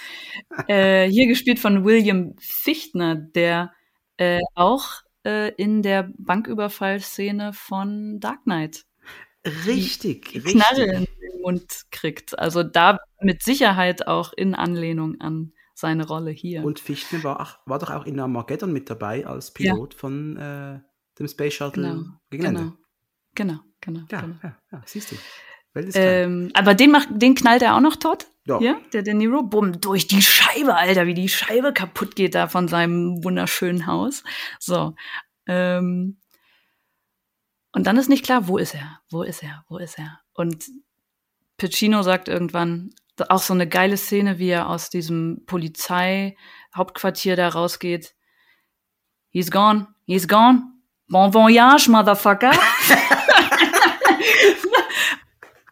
äh, 0.68 1.08
hier 1.08 1.28
gespielt 1.28 1.58
von 1.58 1.84
William 1.84 2.34
Fichtner, 2.38 3.16
der 3.16 3.72
äh, 4.16 4.40
auch 4.54 5.02
äh, 5.24 5.52
in 5.54 5.82
der 5.82 6.10
Banküberfallszene 6.18 7.52
von 7.52 8.20
Dark 8.20 8.42
Knight 8.44 8.84
richtig, 9.66 10.32
die 10.32 10.40
Knarre 10.40 10.84
in 10.84 11.04
den 11.04 11.40
Mund 11.40 11.86
kriegt. 11.90 12.38
Also 12.38 12.62
da 12.62 12.98
mit 13.20 13.42
Sicherheit 13.42 14.06
auch 14.06 14.32
in 14.32 14.54
Anlehnung 14.54 15.20
an 15.20 15.52
seine 15.80 16.06
Rolle 16.06 16.30
hier. 16.30 16.64
Und 16.64 16.78
Fichtner 16.78 17.24
war, 17.24 17.40
ach, 17.40 17.58
war 17.66 17.78
doch 17.78 17.90
auch 17.90 18.06
in 18.06 18.20
Armageddon 18.20 18.72
mit 18.72 18.88
dabei 18.90 19.26
als 19.26 19.52
Pilot 19.52 19.94
ja. 19.94 19.98
von 19.98 20.36
äh, 20.36 20.80
dem 21.18 21.28
Space 21.28 21.54
Shuttle 21.54 21.82
genau, 21.82 22.04
gegen 22.30 22.44
Ende. 22.44 22.60
Genau. 22.60 22.76
Genau, 23.34 23.60
genau. 23.80 24.00
Ja, 24.10 24.20
genau. 24.20 24.36
ja, 24.42 24.56
ja, 24.72 24.82
siehst 24.86 25.12
du. 25.12 25.16
Ähm, 25.94 26.50
aber 26.54 26.74
den, 26.74 26.90
macht, 26.90 27.08
den 27.12 27.34
knallt 27.34 27.62
er 27.62 27.76
auch 27.76 27.80
noch 27.80 27.96
tot. 27.96 28.26
Ja. 28.44 28.60
ja. 28.60 28.80
Der 28.92 29.02
De 29.02 29.14
Niro, 29.14 29.42
bumm, 29.42 29.80
durch 29.80 30.08
die 30.08 30.22
Scheibe, 30.22 30.74
Alter, 30.74 31.06
wie 31.06 31.14
die 31.14 31.28
Scheibe 31.28 31.72
kaputt 31.72 32.16
geht 32.16 32.34
da 32.34 32.48
von 32.48 32.66
seinem 32.66 33.22
wunderschönen 33.22 33.86
Haus. 33.86 34.24
So. 34.58 34.94
Ähm, 35.46 36.18
und 37.72 37.86
dann 37.86 37.96
ist 37.96 38.08
nicht 38.08 38.24
klar, 38.24 38.48
wo 38.48 38.58
ist 38.58 38.74
er? 38.74 39.00
Wo 39.10 39.22
ist 39.22 39.44
er? 39.44 39.64
Wo 39.68 39.78
ist 39.78 39.98
er? 39.98 40.20
Und 40.34 40.64
Pacino 41.56 42.02
sagt 42.02 42.28
irgendwann, 42.28 42.90
auch 43.28 43.42
so 43.42 43.52
eine 43.54 43.68
geile 43.68 43.96
Szene, 43.96 44.38
wie 44.38 44.50
er 44.50 44.68
aus 44.68 44.90
diesem 44.90 45.42
Polizeihauptquartier 45.46 47.36
da 47.36 47.48
rausgeht. 47.48 48.14
He's 49.30 49.50
gone, 49.50 49.88
he's 50.06 50.26
gone. 50.26 50.62
Bon 51.08 51.32
voyage, 51.32 51.88
motherfucker. 51.88 52.52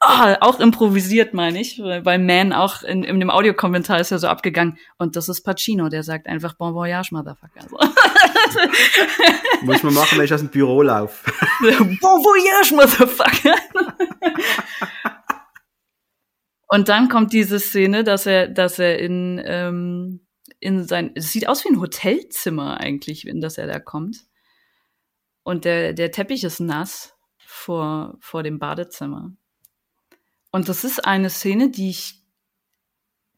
oh, 0.00 0.34
auch 0.40 0.58
improvisiert, 0.58 1.32
meine 1.32 1.60
ich, 1.60 1.78
weil 1.78 2.18
Man 2.18 2.52
auch 2.52 2.82
in, 2.82 3.04
in 3.04 3.20
dem 3.20 3.30
Audiokommentar 3.30 4.00
ist 4.00 4.10
ja 4.10 4.18
so 4.18 4.26
abgegangen. 4.26 4.78
Und 4.98 5.14
das 5.14 5.28
ist 5.28 5.42
Pacino, 5.42 5.88
der 5.88 6.02
sagt 6.02 6.26
einfach 6.26 6.54
Bon 6.54 6.74
voyage, 6.74 7.10
motherfucker. 7.12 7.60
So. 7.68 7.78
Muss 9.62 9.82
man 9.84 9.94
machen, 9.94 10.18
wenn 10.18 10.24
ich 10.24 10.34
aus 10.34 10.40
dem 10.40 10.50
Büro 10.50 10.82
laufe. 10.82 11.30
bon 11.60 12.22
voyage, 12.22 12.74
motherfucker. 12.74 13.54
Und 16.68 16.90
dann 16.90 17.08
kommt 17.08 17.32
diese 17.32 17.58
Szene, 17.58 18.04
dass 18.04 18.26
er, 18.26 18.46
dass 18.46 18.78
er 18.78 18.98
in, 18.98 19.40
ähm, 19.44 20.20
in 20.60 20.84
sein, 20.84 21.12
es 21.14 21.32
sieht 21.32 21.48
aus 21.48 21.64
wie 21.64 21.70
ein 21.70 21.80
Hotelzimmer 21.80 22.78
eigentlich, 22.78 23.26
in 23.26 23.40
das 23.40 23.56
er 23.56 23.66
da 23.66 23.80
kommt. 23.80 24.26
Und 25.42 25.64
der, 25.64 25.94
der 25.94 26.10
Teppich 26.10 26.44
ist 26.44 26.60
nass 26.60 27.14
vor, 27.38 28.18
vor 28.20 28.42
dem 28.42 28.58
Badezimmer. 28.58 29.32
Und 30.50 30.68
das 30.68 30.84
ist 30.84 31.04
eine 31.04 31.30
Szene, 31.30 31.70
die 31.70 31.88
ich, 31.88 32.22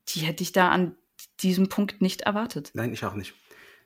die 0.09 0.21
hätte 0.21 0.43
ich 0.43 0.51
da 0.51 0.71
an 0.71 0.97
diesem 1.39 1.69
Punkt 1.69 2.01
nicht 2.03 2.23
erwartet. 2.23 2.73
Nein, 2.75 2.93
ich 2.93 3.05
auch 3.05 3.15
nicht. 3.15 3.35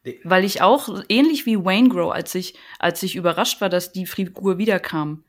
Nee. 0.04 0.20
Weil 0.24 0.44
ich 0.44 0.62
auch, 0.62 1.02
ähnlich 1.08 1.44
wie 1.44 1.62
Wayne 1.62 1.90
Grow, 1.90 2.12
als 2.12 2.34
ich, 2.34 2.58
als 2.78 3.02
ich 3.02 3.16
überrascht 3.16 3.60
war, 3.60 3.68
dass 3.68 3.92
die 3.92 4.06
Figur 4.06 4.56
wiederkam, 4.56 5.24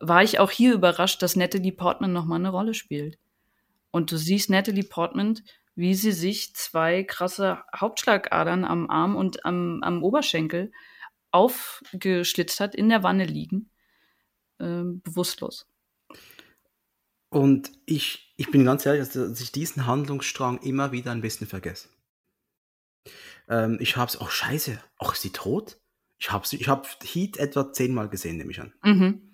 war 0.00 0.22
ich 0.22 0.38
auch 0.38 0.50
hier 0.50 0.74
überrascht, 0.74 1.22
dass 1.22 1.34
Natalie 1.34 1.72
Portman 1.72 2.12
nochmal 2.12 2.38
eine 2.38 2.50
Rolle 2.50 2.74
spielt. 2.74 3.18
Und 3.90 4.12
du 4.12 4.16
siehst 4.16 4.50
Natalie 4.50 4.84
Portman, 4.84 5.40
wie 5.74 5.94
sie 5.94 6.12
sich 6.12 6.54
zwei 6.54 7.04
krasse 7.04 7.62
Hauptschlagadern 7.74 8.64
am 8.64 8.90
Arm 8.90 9.16
und 9.16 9.44
am, 9.44 9.80
am 9.82 10.02
Oberschenkel 10.02 10.72
aufgeschlitzt 11.30 12.60
hat, 12.60 12.74
in 12.74 12.88
der 12.88 13.02
Wanne 13.02 13.24
liegen, 13.24 13.70
äh, 14.58 14.82
bewusstlos. 14.84 15.66
Und 17.30 17.70
ich, 17.84 18.34
ich 18.36 18.50
bin 18.50 18.64
ganz 18.64 18.86
ehrlich, 18.86 19.08
dass 19.08 19.40
ich 19.40 19.52
diesen 19.52 19.86
Handlungsstrang 19.86 20.58
immer 20.62 20.92
wieder 20.92 21.12
ein 21.12 21.20
bisschen 21.20 21.46
vergesse. 21.46 21.88
Ähm, 23.48 23.78
ich 23.80 23.96
hab's, 23.96 24.20
oh 24.20 24.28
scheiße, 24.28 24.82
ach, 24.98 25.12
ist 25.12 25.22
sie 25.22 25.32
tot? 25.32 25.78
Ich 26.18 26.32
habe 26.32 26.44
ich 26.50 26.68
hab 26.68 26.86
Heat 27.04 27.36
etwa 27.36 27.72
zehnmal 27.72 28.08
gesehen, 28.08 28.38
nehme 28.38 28.50
ich 28.50 28.60
an. 28.60 28.72
Mhm. 28.82 29.27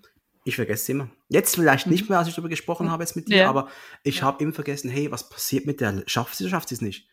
Ich 0.47 0.55
vergesse 0.55 0.91
immer. 0.91 1.09
Jetzt 1.27 1.55
vielleicht 1.55 1.87
nicht 1.87 2.03
mhm. 2.03 2.09
mehr, 2.09 2.19
als 2.19 2.27
ich 2.27 2.35
darüber 2.35 2.49
gesprochen 2.49 2.91
habe 2.91 3.03
jetzt 3.03 3.15
mit 3.15 3.27
dir, 3.27 3.37
ja. 3.37 3.49
aber 3.49 3.67
ich 4.03 4.19
ja. 4.19 4.23
habe 4.23 4.43
immer 4.43 4.53
vergessen, 4.53 4.89
hey, 4.89 5.11
was 5.11 5.27
passiert 5.27 5.65
mit 5.65 5.81
der? 5.81 6.03
Schafft 6.05 6.35
sie 6.35 6.43
oder 6.43 6.51
schafft 6.51 6.69
sie 6.69 6.75
es 6.75 6.81
nicht? 6.81 7.09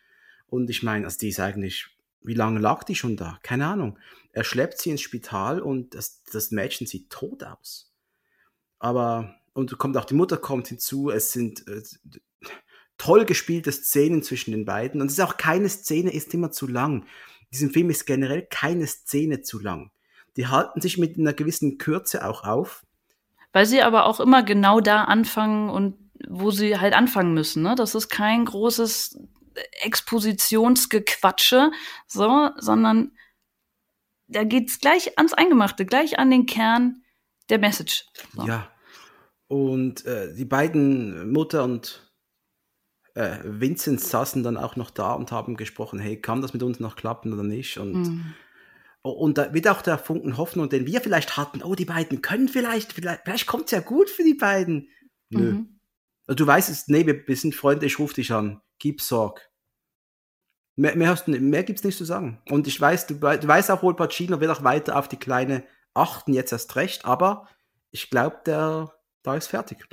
Und 0.47 0.69
ich 0.69 0.83
meine, 0.83 1.05
also 1.05 1.17
die 1.17 1.29
ist 1.29 1.39
eigentlich, 1.39 1.87
wie 2.21 2.35
lange 2.35 2.59
lag 2.59 2.83
die 2.83 2.95
schon 2.95 3.17
da? 3.17 3.39
Keine 3.41 3.65
Ahnung. 3.65 3.97
Er 4.33 4.43
schleppt 4.43 4.79
sie 4.79 4.91
ins 4.91 5.01
Spital 5.01 5.61
und 5.61 5.95
das, 5.95 6.21
das 6.31 6.51
Mädchen 6.51 6.85
sieht 6.85 7.09
tot 7.09 7.43
aus. 7.43 7.91
Aber 8.77 9.35
und 9.53 9.77
kommt 9.79 9.97
auch 9.97 10.05
die 10.05 10.13
Mutter 10.13 10.37
kommt 10.37 10.67
hinzu. 10.67 11.09
Es 11.09 11.31
sind 11.31 11.67
äh, 11.67 11.81
toll 12.99 13.25
gespielte 13.25 13.71
Szenen 13.71 14.21
zwischen 14.21 14.51
den 14.51 14.65
beiden 14.65 15.01
und 15.01 15.07
es 15.07 15.13
ist 15.13 15.21
auch 15.21 15.37
keine 15.37 15.69
Szene 15.69 16.13
ist 16.13 16.33
immer 16.35 16.51
zu 16.51 16.67
lang. 16.67 17.01
In 17.01 17.47
diesem 17.51 17.71
Film 17.71 17.89
ist 17.89 18.05
generell 18.05 18.45
keine 18.49 18.85
Szene 18.85 19.41
zu 19.41 19.59
lang. 19.59 19.91
Die 20.37 20.47
halten 20.47 20.81
sich 20.81 20.97
mit 20.97 21.17
einer 21.17 21.33
gewissen 21.33 21.77
Kürze 21.79 22.25
auch 22.27 22.43
auf. 22.43 22.85
Weil 23.53 23.65
sie 23.65 23.81
aber 23.81 24.05
auch 24.05 24.19
immer 24.19 24.43
genau 24.43 24.81
da 24.81 25.05
anfangen 25.05 25.69
und 25.69 25.95
wo 26.27 26.51
sie 26.51 26.77
halt 26.79 26.93
anfangen 26.93 27.33
müssen. 27.33 27.63
Ne? 27.63 27.75
Das 27.75 27.95
ist 27.95 28.09
kein 28.09 28.45
großes 28.45 29.19
Expositionsgequatsche, 29.81 31.71
so, 32.07 32.49
sondern 32.57 33.11
da 34.27 34.43
geht's 34.43 34.79
gleich 34.79 35.17
ans 35.17 35.33
Eingemachte, 35.33 35.85
gleich 35.85 36.19
an 36.19 36.31
den 36.31 36.45
Kern 36.45 37.03
der 37.49 37.59
Message. 37.59 38.05
So. 38.35 38.45
Ja. 38.45 38.69
Und 39.47 40.05
äh, 40.05 40.33
die 40.33 40.45
beiden 40.45 41.31
Mutter 41.31 41.63
und 41.63 42.11
äh, 43.13 43.37
Vincent 43.43 44.01
saßen 44.01 44.41
dann 44.41 44.57
auch 44.57 44.75
noch 44.75 44.89
da 44.89 45.13
und 45.13 45.31
haben 45.31 45.55
gesprochen, 45.55 45.99
hey, 45.99 46.19
kann 46.19 46.41
das 46.41 46.53
mit 46.53 46.63
uns 46.63 46.79
noch 46.79 46.95
klappen 46.95 47.33
oder 47.33 47.43
nicht? 47.43 47.77
Und, 47.77 47.93
mm. 47.93 48.33
Und 49.11 49.37
da 49.37 49.53
wird 49.53 49.67
auch 49.67 49.81
der 49.81 49.97
Funken 49.97 50.37
Hoffnung, 50.37 50.69
den 50.69 50.85
wir 50.85 51.01
vielleicht 51.01 51.37
hatten, 51.37 51.61
oh, 51.61 51.75
die 51.75 51.85
beiden 51.85 52.21
können 52.21 52.47
vielleicht, 52.47 52.93
vielleicht, 52.93 53.21
vielleicht 53.25 53.47
kommt 53.47 53.65
es 53.65 53.71
ja 53.71 53.81
gut 53.81 54.09
für 54.09 54.23
die 54.23 54.33
beiden. 54.33 54.89
Nö. 55.29 55.53
Mhm. 55.53 55.79
Also 56.25 56.35
du 56.37 56.47
weißt 56.47 56.69
es, 56.69 56.87
nee, 56.87 57.05
wir, 57.05 57.27
wir 57.27 57.35
sind 57.35 57.53
Freunde, 57.53 57.85
ich 57.85 57.99
rufe 57.99 58.15
dich 58.15 58.31
an. 58.31 58.61
Gib 58.79 59.01
Sorg. 59.01 59.51
Mehr, 60.75 60.95
mehr, 60.95 61.09
hast, 61.09 61.27
mehr 61.27 61.63
gibt's 61.63 61.83
nicht 61.83 61.97
zu 61.97 62.05
sagen. 62.05 62.41
Und 62.49 62.65
ich 62.65 62.79
weiß, 62.79 63.07
du, 63.07 63.15
du 63.15 63.47
weißt 63.47 63.69
auch 63.71 63.83
wohl, 63.83 63.95
Pacino 63.95 64.39
wird 64.39 64.49
auch 64.49 64.63
weiter 64.63 64.97
auf 64.97 65.07
die 65.07 65.17
Kleine 65.17 65.63
achten, 65.93 66.33
jetzt 66.33 66.51
erst 66.51 66.75
recht, 66.75 67.05
aber 67.05 67.47
ich 67.91 68.09
glaube, 68.09 68.39
der 68.45 68.91
da 69.21 69.35
ist 69.35 69.47
fertig. 69.47 69.85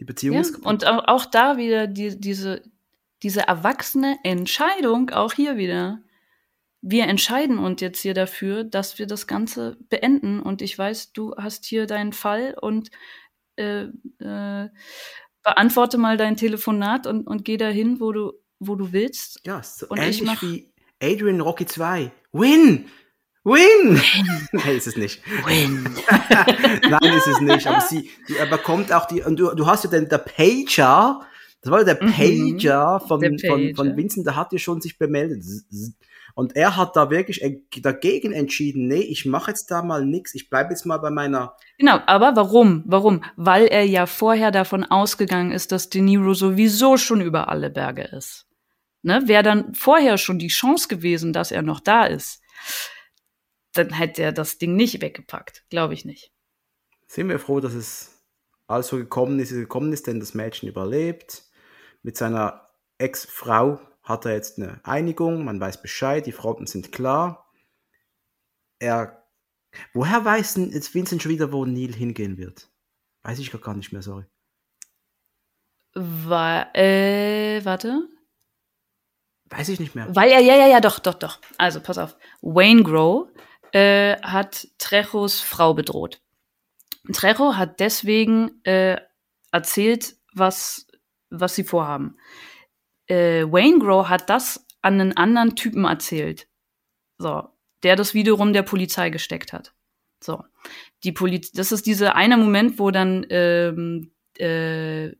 Die 0.00 0.04
Beziehung 0.04 0.36
ja, 0.36 0.40
ist 0.42 0.52
kaputt. 0.52 0.66
Und 0.66 0.86
auch, 0.86 1.04
auch 1.06 1.26
da 1.26 1.56
wieder 1.56 1.86
die, 1.86 2.18
diese, 2.18 2.62
diese 3.22 3.46
erwachsene 3.46 4.18
Entscheidung, 4.22 5.10
auch 5.10 5.32
hier 5.32 5.56
wieder. 5.56 6.02
Wir 6.86 7.04
entscheiden 7.04 7.58
uns 7.58 7.80
jetzt 7.80 8.02
hier 8.02 8.12
dafür, 8.12 8.62
dass 8.62 8.98
wir 8.98 9.06
das 9.06 9.26
Ganze 9.26 9.78
beenden. 9.88 10.38
Und 10.38 10.60
ich 10.60 10.78
weiß, 10.78 11.14
du 11.14 11.34
hast 11.34 11.64
hier 11.64 11.86
deinen 11.86 12.12
Fall 12.12 12.54
und 12.60 12.90
äh, 13.56 13.84
äh, 14.18 14.68
beantworte 15.42 15.96
mal 15.96 16.18
dein 16.18 16.36
Telefonat 16.36 17.06
und, 17.06 17.26
und 17.26 17.42
geh 17.42 17.56
dahin, 17.56 18.00
wo 18.00 18.12
du, 18.12 18.32
wo 18.58 18.76
du 18.76 18.92
willst. 18.92 19.40
Ja, 19.46 19.62
so 19.62 19.86
und 19.88 19.96
ähnlich 19.96 20.20
ich 20.20 20.26
mach, 20.26 20.42
wie 20.42 20.74
Adrian 21.02 21.40
Rocky 21.40 21.64
2. 21.64 22.12
Win! 22.32 22.84
Win! 23.44 24.02
Nein, 24.52 24.76
ist 24.76 24.86
es 24.86 24.96
nicht. 24.96 25.22
Win! 25.46 25.84
Nein, 26.90 27.14
ist 27.16 27.28
es 27.28 27.40
nicht. 27.40 27.66
Aber 27.66 27.80
sie 27.80 28.10
er 28.38 28.46
bekommt 28.46 28.92
auch 28.92 29.06
die, 29.06 29.22
und 29.22 29.38
du, 29.38 29.54
du 29.54 29.66
hast 29.66 29.84
ja 29.84 29.90
den, 29.90 30.10
der 30.10 30.18
Pager, 30.18 31.26
das 31.62 31.70
war 31.70 31.78
ja 31.78 31.94
der 31.94 32.02
mhm. 32.02 32.12
Pager 32.12 33.00
von, 33.00 33.20
der 33.20 33.30
Pager. 33.30 33.48
Von, 33.48 33.74
von 33.74 33.96
Vincent, 33.96 34.26
der 34.26 34.36
hat 34.36 34.52
ja 34.52 34.58
schon 34.58 34.82
sich 34.82 34.98
bemeldet. 34.98 35.42
Und 36.34 36.56
er 36.56 36.76
hat 36.76 36.96
da 36.96 37.10
wirklich 37.10 37.40
dagegen 37.80 38.32
entschieden, 38.32 38.88
nee, 38.88 39.00
ich 39.00 39.24
mache 39.24 39.52
jetzt 39.52 39.70
da 39.70 39.82
mal 39.82 40.04
nichts, 40.04 40.34
ich 40.34 40.50
bleibe 40.50 40.70
jetzt 40.70 40.84
mal 40.84 40.98
bei 40.98 41.10
meiner. 41.10 41.56
Genau, 41.78 42.00
aber 42.06 42.34
warum? 42.34 42.82
Warum? 42.86 43.22
Weil 43.36 43.66
er 43.66 43.84
ja 43.86 44.06
vorher 44.06 44.50
davon 44.50 44.84
ausgegangen 44.84 45.52
ist, 45.52 45.70
dass 45.70 45.90
De 45.90 46.02
Niro 46.02 46.34
sowieso 46.34 46.96
schon 46.96 47.20
über 47.20 47.48
alle 47.48 47.70
Berge 47.70 48.02
ist. 48.02 48.46
Ne? 49.02 49.22
Wäre 49.26 49.44
dann 49.44 49.74
vorher 49.74 50.18
schon 50.18 50.38
die 50.40 50.48
Chance 50.48 50.88
gewesen, 50.88 51.32
dass 51.32 51.52
er 51.52 51.62
noch 51.62 51.80
da 51.80 52.04
ist 52.04 52.42
dann 53.74 53.92
hätte 53.92 54.22
er 54.22 54.32
das 54.32 54.58
Ding 54.58 54.76
nicht 54.76 55.02
weggepackt. 55.02 55.64
Glaube 55.68 55.94
ich 55.94 56.04
nicht. 56.04 56.32
Sind 57.06 57.28
wir 57.28 57.38
froh, 57.38 57.60
dass 57.60 57.74
es 57.74 58.24
alles 58.66 58.88
so 58.88 58.96
gekommen 58.96 59.38
ist, 59.38 59.50
gekommen 59.50 59.92
ist, 59.92 60.06
denn 60.06 60.20
das 60.20 60.34
Mädchen 60.34 60.68
überlebt. 60.68 61.42
Mit 62.02 62.16
seiner 62.16 62.70
Ex-Frau 62.98 63.80
hat 64.04 64.26
er 64.26 64.32
jetzt 64.32 64.58
eine 64.58 64.80
Einigung, 64.84 65.44
man 65.44 65.60
weiß 65.60 65.82
Bescheid, 65.82 66.26
die 66.26 66.32
Fronten 66.32 66.66
sind 66.66 66.92
klar. 66.92 67.50
Er. 68.78 69.24
Woher 69.92 70.24
weiß 70.24 70.54
denn 70.54 70.70
jetzt 70.70 70.94
Vincent 70.94 71.22
schon 71.22 71.32
wieder, 71.32 71.50
wo 71.50 71.64
Neil 71.64 71.92
hingehen 71.92 72.38
wird? 72.38 72.70
Weiß 73.22 73.38
ich 73.40 73.50
gar 73.50 73.74
nicht 73.74 73.92
mehr, 73.92 74.02
sorry. 74.02 74.24
War, 75.94 76.74
äh, 76.76 77.64
warte. 77.64 78.08
Weiß 79.46 79.68
ich 79.68 79.80
nicht 79.80 79.94
mehr. 79.94 80.14
Weil 80.14 80.30
er, 80.30 80.40
ja, 80.40 80.54
ja, 80.54 80.66
ja, 80.66 80.80
doch, 80.80 80.98
doch, 80.98 81.14
doch. 81.14 81.40
Also, 81.58 81.80
pass 81.80 81.98
auf. 81.98 82.16
Wayne 82.40 82.82
Grow 82.82 83.28
äh, 83.72 84.16
hat 84.22 84.68
Trejos 84.78 85.40
Frau 85.40 85.74
bedroht. 85.74 86.20
Trejo 87.12 87.56
hat 87.56 87.80
deswegen 87.80 88.62
äh, 88.64 89.00
erzählt, 89.50 90.16
was, 90.32 90.86
was 91.30 91.54
sie 91.54 91.64
vorhaben. 91.64 92.16
Äh, 93.06 93.44
Wayne 93.44 93.78
Grow 93.78 94.08
hat 94.08 94.30
das 94.30 94.66
an 94.82 95.00
einen 95.00 95.16
anderen 95.16 95.56
Typen 95.56 95.84
erzählt. 95.84 96.48
So, 97.18 97.44
der 97.82 97.96
das 97.96 98.14
wiederum 98.14 98.52
der 98.52 98.62
Polizei 98.62 99.10
gesteckt 99.10 99.52
hat. 99.52 99.74
So, 100.22 100.42
die 101.04 101.12
Poliz 101.12 101.52
das 101.52 101.72
ist 101.72 101.86
dieser 101.86 102.16
eine 102.16 102.36
Moment, 102.36 102.78
wo 102.78 102.90
dann 102.90 103.26
ähm, 103.28 104.12
äh, 104.38 105.12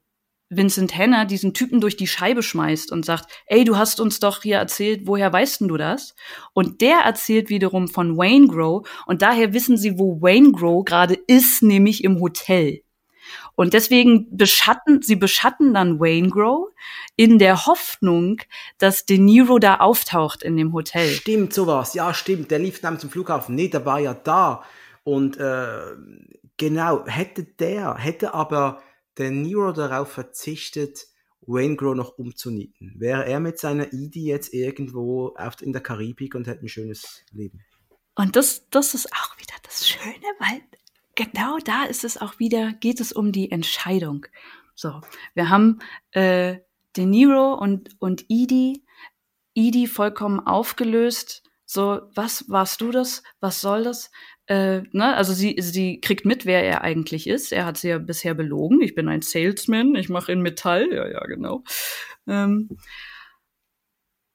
Vincent 0.51 0.97
Henner 0.97 1.25
diesen 1.25 1.55
Typen 1.55 1.81
durch 1.81 1.97
die 1.97 2.07
Scheibe 2.07 2.43
schmeißt 2.43 2.93
und 2.93 3.05
sagt, 3.05 3.27
ey, 3.47 3.65
du 3.65 3.77
hast 3.77 4.01
uns 4.01 4.21
doch 4.21 4.43
hier 4.43 4.59
erzählt, 4.59 5.03
woher 5.07 5.33
weißt 5.33 5.61
denn 5.61 5.69
du 5.69 5.77
das? 5.77 6.15
Und 6.53 6.81
der 6.81 6.99
erzählt 6.99 7.49
wiederum 7.49 7.89
von 7.89 8.17
Wayne 8.17 8.49
Grow 8.49 8.87
und 9.07 9.23
daher 9.23 9.53
wissen 9.53 9.77
sie, 9.77 9.99
wo 9.99 10.21
Wayne 10.21 10.53
Grow 10.53 10.85
gerade 10.85 11.19
ist, 11.27 11.63
nämlich 11.63 12.05
im 12.05 12.21
Hotel. 12.21 12.83
Und 13.57 13.73
deswegen 13.73 14.37
beschatten, 14.37 15.01
sie 15.03 15.17
beschatten 15.17 15.75
dann 15.75 16.01
Wayne 16.01 16.29
Grow 16.29 16.69
in 17.17 17.39
der 17.39 17.67
Hoffnung, 17.67 18.39
dass 18.79 19.07
De 19.07 19.19
Niro 19.19 19.59
da 19.59 19.77
auftaucht 19.77 20.43
in 20.43 20.57
dem 20.57 20.73
Hotel. 20.73 21.09
Stimmt, 21.09 21.53
sowas. 21.53 21.95
Ja, 21.95 22.13
stimmt. 22.13 22.51
Der 22.51 22.59
lief 22.59 22.81
dann 22.81 22.99
zum 22.99 23.11
Flughafen. 23.11 23.55
Nee, 23.55 23.69
der 23.69 23.87
war 23.87 24.01
ja 24.01 24.15
da. 24.15 24.65
Und 25.05 25.37
äh, 25.37 25.97
genau, 26.57 27.07
hätte 27.07 27.45
der, 27.45 27.97
hätte 27.97 28.35
aber 28.35 28.83
der 29.19 29.31
Nero 29.31 29.73
darauf 29.73 30.11
verzichtet, 30.11 31.07
Wayne 31.47 31.77
Grow 31.77 31.95
noch 31.95 32.19
umzunieten. 32.19 32.95
Wäre 32.97 33.27
er 33.27 33.39
mit 33.39 33.59
seiner 33.59 33.93
Edie 33.93 34.25
jetzt 34.25 34.55
irgendwo 34.55 35.35
auf, 35.37 35.61
in 35.61 35.73
der 35.73 35.83
Karibik 35.83 36.35
und 36.35 36.47
hätte 36.47 36.65
ein 36.65 36.69
schönes 36.69 37.25
Leben. 37.33 37.61
Und 38.15 38.37
das, 38.37 38.69
das 38.71 38.95
ist 38.95 39.13
auch 39.13 39.37
wieder 39.39 39.55
das 39.63 39.89
Schöne, 39.89 40.25
weil 40.39 40.63
genau 41.15 41.59
da 41.59 41.85
ist 41.85 42.05
es 42.05 42.17
auch 42.17 42.39
wieder, 42.39 42.73
geht 42.73 43.01
es 43.01 43.13
um 43.13 43.33
die 43.33 43.51
Entscheidung. 43.51 44.27
So, 44.75 45.01
wir 45.35 45.51
haben 45.51 45.81
äh, 46.13 46.59
De 46.97 47.07
Niro 47.07 47.55
und, 47.55 47.91
und 47.99 48.25
Edie, 48.29 48.85
Edie 49.55 49.87
vollkommen 49.87 50.41
aufgelöst. 50.41 51.43
So, 51.67 52.03
was 52.15 52.49
warst 52.49 52.81
du 52.81 52.91
das? 52.91 53.23
Was 53.41 53.61
soll 53.61 53.85
das? 53.85 54.11
Äh, 54.47 54.83
ne? 54.93 55.17
Also 55.17 55.33
sie, 55.33 55.57
sie 55.59 56.01
kriegt 56.01 56.25
mit, 56.25 56.45
wer 56.45 56.63
er 56.63 56.83
eigentlich 56.83 57.27
ist. 57.27 57.53
Er 57.53 57.65
hat 57.65 57.79
sie 57.79 57.89
ja 57.89 57.99
bisher 57.99 58.35
belogen. 58.35 58.81
Ich 58.83 58.95
bin 58.95 59.09
ein 59.09 59.23
Salesman, 59.23 59.95
ich 59.95 60.09
mache 60.09 60.33
in 60.33 60.43
Metall. 60.43 60.93
Ja, 60.93 61.09
ja, 61.09 61.21
genau. 61.21 61.65
Ähm, 62.27 62.69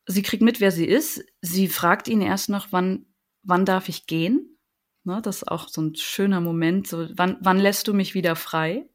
sie 0.07 0.23
kriegt 0.23 0.41
mit, 0.41 0.60
wer 0.60 0.72
sie 0.72 0.88
ist. 0.88 1.23
Sie 1.41 1.68
fragt 1.68 2.07
ihn 2.07 2.22
erst 2.22 2.49
noch, 2.49 2.72
wann, 2.72 3.06
wann 3.44 3.65
darf 3.65 3.90
ich 3.90 4.07
gehen? 4.07 4.57
Ne? 5.03 5.22
Das 5.22 5.38
ist 5.38 5.48
auch 5.48 5.68
so 5.69 5.81
ein 5.81 5.95
schöner 5.95 6.41
Moment. 6.41 6.88
So, 6.88 7.07
wann, 7.14 7.38
wann 7.41 7.60
lässt 7.60 7.88
du 7.88 7.94
mich 7.94 8.15
wieder 8.15 8.36
frei? 8.36 8.90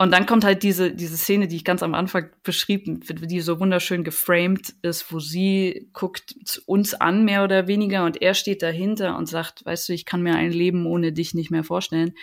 Und 0.00 0.12
dann 0.12 0.24
kommt 0.24 0.44
halt 0.44 0.62
diese, 0.62 0.92
diese 0.94 1.18
Szene, 1.18 1.46
die 1.46 1.56
ich 1.56 1.64
ganz 1.64 1.82
am 1.82 1.92
Anfang 1.92 2.30
beschrieb, 2.42 2.86
die 3.06 3.40
so 3.42 3.60
wunderschön 3.60 4.02
geframed 4.02 4.70
ist, 4.80 5.12
wo 5.12 5.20
sie 5.20 5.90
guckt 5.92 6.62
uns 6.64 6.94
an, 6.94 7.26
mehr 7.26 7.44
oder 7.44 7.66
weniger, 7.66 8.06
und 8.06 8.22
er 8.22 8.32
steht 8.32 8.62
dahinter 8.62 9.18
und 9.18 9.26
sagt, 9.26 9.62
weißt 9.66 9.90
du, 9.90 9.92
ich 9.92 10.06
kann 10.06 10.22
mir 10.22 10.36
ein 10.36 10.52
Leben 10.52 10.86
ohne 10.86 11.12
dich 11.12 11.34
nicht 11.34 11.50
mehr 11.50 11.64
vorstellen, 11.64 12.14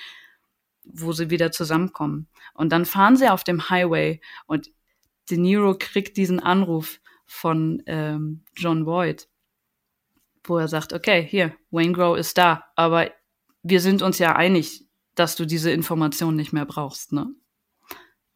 wo 0.85 1.11
sie 1.11 1.29
wieder 1.29 1.51
zusammenkommen. 1.51 2.27
Und 2.55 2.71
dann 2.71 2.83
fahren 2.83 3.15
sie 3.15 3.29
auf 3.29 3.43
dem 3.43 3.69
Highway 3.69 4.21
und 4.47 4.71
De 5.29 5.37
Niro 5.37 5.75
kriegt 5.77 6.17
diesen 6.17 6.39
Anruf 6.39 6.99
von 7.27 7.83
ähm, 7.85 8.43
John 8.55 8.85
Boyd, 8.85 9.27
wo 10.43 10.57
er 10.57 10.67
sagt, 10.67 10.93
okay, 10.93 11.23
hier, 11.29 11.53
Wayne 11.69 11.93
Grow 11.93 12.17
ist 12.17 12.39
da, 12.39 12.63
aber 12.75 13.11
wir 13.61 13.81
sind 13.81 14.01
uns 14.01 14.17
ja 14.17 14.35
einig, 14.35 14.87
dass 15.13 15.35
du 15.35 15.45
diese 15.45 15.69
Information 15.69 16.35
nicht 16.35 16.53
mehr 16.53 16.65
brauchst, 16.65 17.13
ne? 17.13 17.27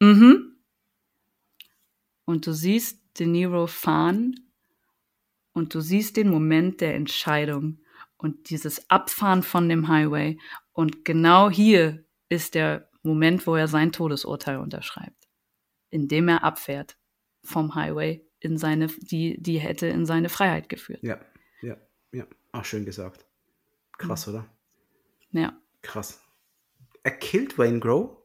Mhm. 0.02 0.58
Und 2.26 2.48
du 2.48 2.54
siehst 2.54 3.20
De 3.20 3.28
Niro 3.28 3.68
fahren 3.68 4.36
und 5.54 5.74
du 5.76 5.82
siehst 5.82 6.18
den 6.18 6.30
Moment 6.30 6.82
der 6.82 6.96
Entscheidung 6.96 7.82
und 8.18 8.50
dieses 8.50 8.90
Abfahren 8.90 9.44
von 9.44 9.70
dem 9.70 9.88
Highway. 9.88 10.40
Und 10.72 11.06
genau 11.06 11.50
hier 11.50 12.04
ist 12.30 12.56
der 12.56 12.90
Moment, 13.04 13.46
wo 13.46 13.56
er 13.56 13.68
sein 13.68 13.92
Todesurteil 13.92 14.58
unterschreibt, 14.58 15.28
indem 15.90 16.30
er 16.30 16.44
abfährt 16.44 16.98
vom 17.44 17.76
Highway 17.76 18.26
in 18.40 18.58
seine, 18.58 18.88
die, 18.88 19.42
die 19.42 19.60
hätte 19.60 19.88
in 19.88 20.06
seine 20.06 20.30
Freiheit 20.30 20.68
geführt. 20.70 21.04
Ja, 21.04 21.20
ja, 21.62 21.78
ja. 22.12 22.26
Ach, 22.54 22.66
schön 22.66 22.86
gesagt. 22.86 23.26
Krass, 23.98 24.26
mhm. 24.26 24.34
oder? 24.34 24.50
Ja. 25.32 25.62
Krass. 25.82 26.24
Er 27.04 27.12
killt 27.12 27.58
Wayne 27.58 27.80
Grow 27.80 28.21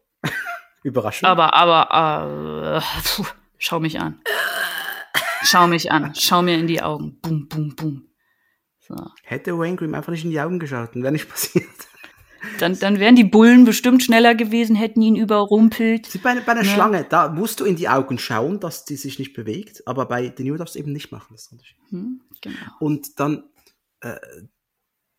Überraschung. 0.87 1.29
Aber, 1.29 1.55
aber, 1.55 2.79
äh, 2.79 3.01
puh, 3.05 3.27
schau 3.59 3.81
mich 3.81 3.99
an. 4.01 4.21
Schau 5.43 5.67
mich 5.67 5.91
an. 5.91 6.15
Schau 6.15 6.43
mir 6.43 6.59
in 6.59 6.67
die 6.67 6.83
Augen. 6.83 7.19
Boom, 7.21 7.49
boom, 7.49 7.75
boom. 7.77 8.09
So. 8.81 8.95
Hätte 9.25 9.59
Wayne 9.59 9.77
Grimm 9.77 9.95
einfach 9.95 10.13
nicht 10.13 10.25
in 10.25 10.31
die 10.31 10.41
Augen 10.41 10.59
geschaut, 10.59 10.95
wäre 10.95 11.13
nicht 11.13 11.29
passiert. 11.29 11.67
dann, 12.61 12.79
dann 12.79 13.01
wären 13.01 13.17
die 13.17 13.25
Bullen 13.25 13.65
bestimmt 13.65 14.03
schneller 14.03 14.35
gewesen, 14.37 14.77
hätten 14.77 15.03
ihn 15.03 15.17
überrumpelt. 15.17 16.07
Sie, 16.07 16.19
bei, 16.19 16.39
bei 16.41 16.53
einer 16.53 16.63
Ja. 16.63 16.73
Schlange, 16.73 17.05
da 17.05 17.29
musst 17.29 17.59
du 17.61 17.65
in 17.65 17.75
die 17.77 17.89
Augen 17.89 18.19
schauen, 18.19 18.61
dass 18.61 18.85
die 18.85 18.97
sich 18.97 19.19
nicht 19.19 19.35
bewegt, 19.35 19.87
aber 19.87 20.07
bei 20.07 20.29
den 20.29 20.47
Nero 20.47 20.57
darfst 20.57 20.77
du 20.77 20.79
eben 20.79 20.93
nicht 20.93 21.11
machen. 21.11 21.29
Das. 21.33 21.51
Hm, 21.91 22.21
genau. 22.41 22.57
Und 22.79 23.19
dann, 23.19 23.45
äh, 24.01 24.15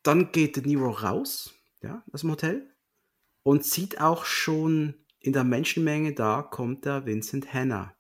dann 0.04 0.32
geht 0.32 0.56
der 0.56 0.64
Nero 0.64 0.90
raus, 0.90 1.54
ja, 1.84 2.04
aus 2.14 2.22
dem 2.22 2.32
Hotel 2.32 2.74
und 3.44 3.66
sieht 3.66 4.00
auch 4.00 4.24
schon 4.26 4.96
in 5.20 5.34
der 5.34 5.44
Menschenmenge, 5.44 6.14
da 6.14 6.42
kommt 6.42 6.86
der 6.86 7.06
Vincent 7.06 7.54
Hanna. 7.54 7.94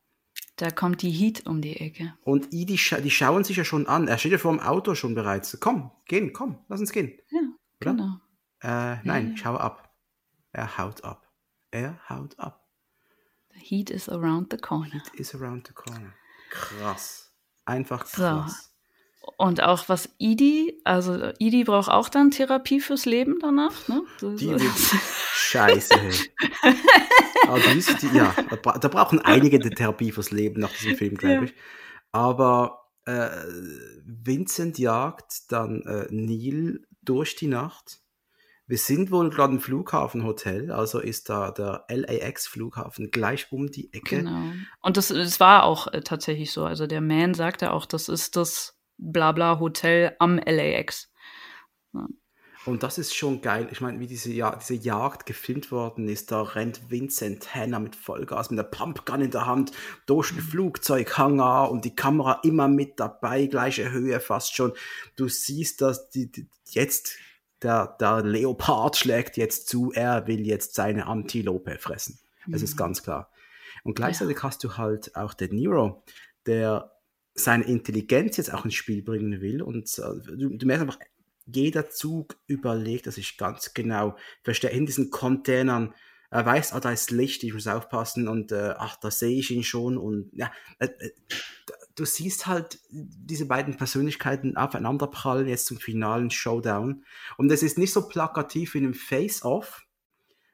Da 0.55 0.71
kommt 0.71 1.01
die 1.03 1.11
Heat 1.11 1.45
um 1.45 1.61
die 1.61 1.75
Ecke. 1.79 2.15
Und 2.23 2.51
die, 2.51 2.65
die, 2.65 2.77
scha 2.77 2.99
die 2.99 3.11
schauen 3.11 3.43
sich 3.43 3.57
ja 3.57 3.63
schon 3.63 3.85
an. 3.87 4.07
Er 4.07 4.17
steht 4.17 4.31
ja 4.31 4.37
vor 4.39 4.51
dem 4.51 4.59
Auto 4.59 4.95
schon 4.95 5.13
bereits. 5.13 5.59
Komm, 5.59 5.91
gehen, 6.05 6.33
komm, 6.33 6.63
lass 6.67 6.79
uns 6.79 6.91
gehen. 6.91 7.17
Ja, 7.29 7.39
Oder? 7.81 7.91
genau. 7.91 8.19
Äh, 8.61 8.97
nein, 9.03 9.27
Ja. 9.29 9.33
ich 9.35 9.45
hau 9.45 9.55
ab. 9.55 9.93
Er 10.51 10.77
haut 10.79 11.03
ab. 11.03 11.31
Er 11.69 11.99
haut 12.09 12.39
ab. 12.39 12.67
The 13.53 13.59
heat 13.59 13.89
is 13.91 14.09
around 14.09 14.47
the 14.51 14.57
corner. 14.57 15.03
Is 15.15 15.35
around 15.35 15.67
the 15.67 15.73
corner. 15.73 16.13
Krass. 16.49 17.31
Einfach 17.65 18.05
So. 18.07 18.45
Und 19.35 19.61
auch 19.61 19.89
was 19.89 20.09
Idi, 20.17 20.79
also 20.83 21.31
Idi 21.37 21.63
braucht 21.63 21.89
auch 21.89 22.09
dann 22.09 22.31
Therapie 22.31 22.79
fürs 22.79 23.05
Leben 23.05 23.37
danach, 23.41 23.87
ne? 23.87 24.01
Die 24.21 24.49
wird 24.49 24.61
scheiße. 25.33 25.93
Aber 27.47 27.59
die 27.59 27.77
ist, 27.77 28.01
die, 28.01 28.07
ja, 28.15 28.33
da, 28.49 28.55
bra 28.55 28.77
da 28.77 28.87
brauchen 28.87 29.19
einige 29.19 29.59
die 29.59 29.69
Therapie 29.69 30.11
fürs 30.11 30.31
Leben 30.31 30.61
nach 30.61 30.71
diesem 30.71 30.95
Film, 30.95 31.15
glaube 31.15 31.45
ich. 31.45 31.53
Aber 32.11 32.89
äh, 33.05 33.29
Vincent 34.05 34.79
jagt 34.79 35.51
dann 35.51 35.81
äh, 35.83 36.07
Neil 36.09 36.85
durch 37.01 37.35
die 37.35 37.47
Nacht. 37.47 37.99
Wir 38.65 38.77
sind 38.77 39.11
wohl 39.11 39.29
gerade 39.29 39.53
im 39.53 39.59
Flughafenhotel, 39.61 40.71
also 40.71 40.99
ist 40.99 41.29
da 41.29 41.51
der 41.51 41.85
LAX-Flughafen 41.89 43.11
gleich 43.11 43.51
um 43.51 43.71
die 43.71 43.93
Ecke. 43.93 44.17
Genau. 44.17 44.51
Und 44.81 44.97
das, 44.97 45.07
das 45.07 45.39
war 45.39 45.63
auch 45.63 45.87
äh, 45.87 46.01
tatsächlich 46.01 46.51
so. 46.51 46.65
Also 46.65 46.85
der 46.85 47.01
Man 47.01 47.33
sagte 47.33 47.71
auch, 47.71 47.85
das 47.85 48.09
ist 48.09 48.35
das 48.35 48.76
Blabla 48.97 49.59
Hotel 49.59 50.15
am 50.19 50.37
LAX. 50.37 51.11
Und 52.65 52.83
das 52.83 52.97
ist 52.97 53.15
schon 53.15 53.41
geil. 53.41 53.69
Ich 53.71 53.79
meine, 53.79 53.99
wie 54.01 54.07
diese, 54.07 54.29
ja 54.31 54.53
diese 54.57 54.73
Jagd 54.73 55.25
gefilmt 55.25 55.71
worden 55.71 56.09
ist, 56.09 56.31
da 56.31 56.41
rennt 56.41 56.91
Vincent 56.91 57.55
Hanna 57.55 57.79
mit 57.79 57.95
Vollgas, 57.95 58.49
mit 58.49 58.59
der 58.59 58.63
Pumpgun 58.63 59.21
in 59.21 59.31
der 59.31 59.45
Hand 59.45 59.71
durch 60.05 60.31
den 60.31 60.41
Flugzeughangar 60.41 61.71
und 61.71 61.85
die 61.85 61.95
Kamera 61.95 62.41
immer 62.43 62.67
mit 62.67 62.99
dabei, 62.99 63.45
gleiche 63.45 63.89
Höhe 63.91 64.19
fast 64.19 64.53
schon. 64.53 64.73
Du 65.15 65.29
siehst, 65.29 65.81
dass 65.81 66.09
die, 66.09 66.29
die 66.29 66.49
jetzt 66.65 67.15
der, 67.61 67.95
der 68.01 68.21
Leopard 68.23 68.97
schlägt 68.97 69.37
jetzt 69.37 69.69
zu, 69.69 69.91
er 69.93 70.27
will 70.27 70.45
jetzt 70.45 70.75
seine 70.75 71.07
Antilope 71.07 71.77
fressen. 71.79 72.19
Das 72.47 72.61
ist 72.61 72.73
Mhm. 72.73 72.79
ganz 72.79 73.01
klar. 73.01 73.31
Und 73.83 73.95
gleichzeitig 73.95 74.43
hast 74.43 74.63
du 74.65 74.75
halt 74.75 75.15
auch 75.15 75.33
den 75.33 75.55
Nero, 75.55 76.03
der 76.45 76.91
seine 77.39 77.65
Intelligenz 77.65 78.37
jetzt 78.37 78.53
auch 78.53 78.65
ins 78.65 78.73
Spiel 78.73 79.01
bringen 79.03 79.41
will. 79.41 79.61
Und 79.61 79.87
äh, 79.99 80.35
du, 80.37 80.49
du 80.49 80.65
merkst 80.65 80.81
einfach, 80.81 80.99
jeder 81.45 81.89
Zug 81.89 82.35
überlegt 82.47 83.05
er 83.05 83.11
sich 83.11 83.37
ganz 83.37 83.73
genau. 83.73 84.17
Verstehe 84.43 84.71
in 84.71 84.85
diesen 84.85 85.09
Containern. 85.09 85.93
Er 86.29 86.45
weiß, 86.45 86.73
ah, 86.73 86.81
da 86.81 86.91
ist 86.91 87.11
Licht, 87.11 87.43
ich 87.43 87.53
muss 87.53 87.67
aufpassen 87.67 88.27
und 88.27 88.51
äh, 88.51 88.73
ach, 88.77 88.97
da 88.97 89.09
sehe 89.09 89.39
ich 89.39 89.51
ihn 89.51 89.63
schon. 89.63 89.97
Und 89.97 90.29
ja, 90.33 90.51
äh, 90.79 90.87
äh, 90.87 91.11
du 91.95 92.03
siehst 92.03 92.47
halt 92.47 92.79
diese 92.89 93.45
beiden 93.45 93.77
Persönlichkeiten 93.77 94.57
aufeinanderprallen 94.57 95.47
jetzt 95.47 95.67
zum 95.67 95.77
finalen 95.77 96.29
Showdown. 96.29 97.05
Und 97.37 97.51
es 97.51 97.63
ist 97.63 97.77
nicht 97.77 97.93
so 97.93 98.09
plakativ 98.09 98.73
wie 98.73 98.79
in 98.79 98.85
einem 98.85 98.93
Face-Off, 98.93 99.86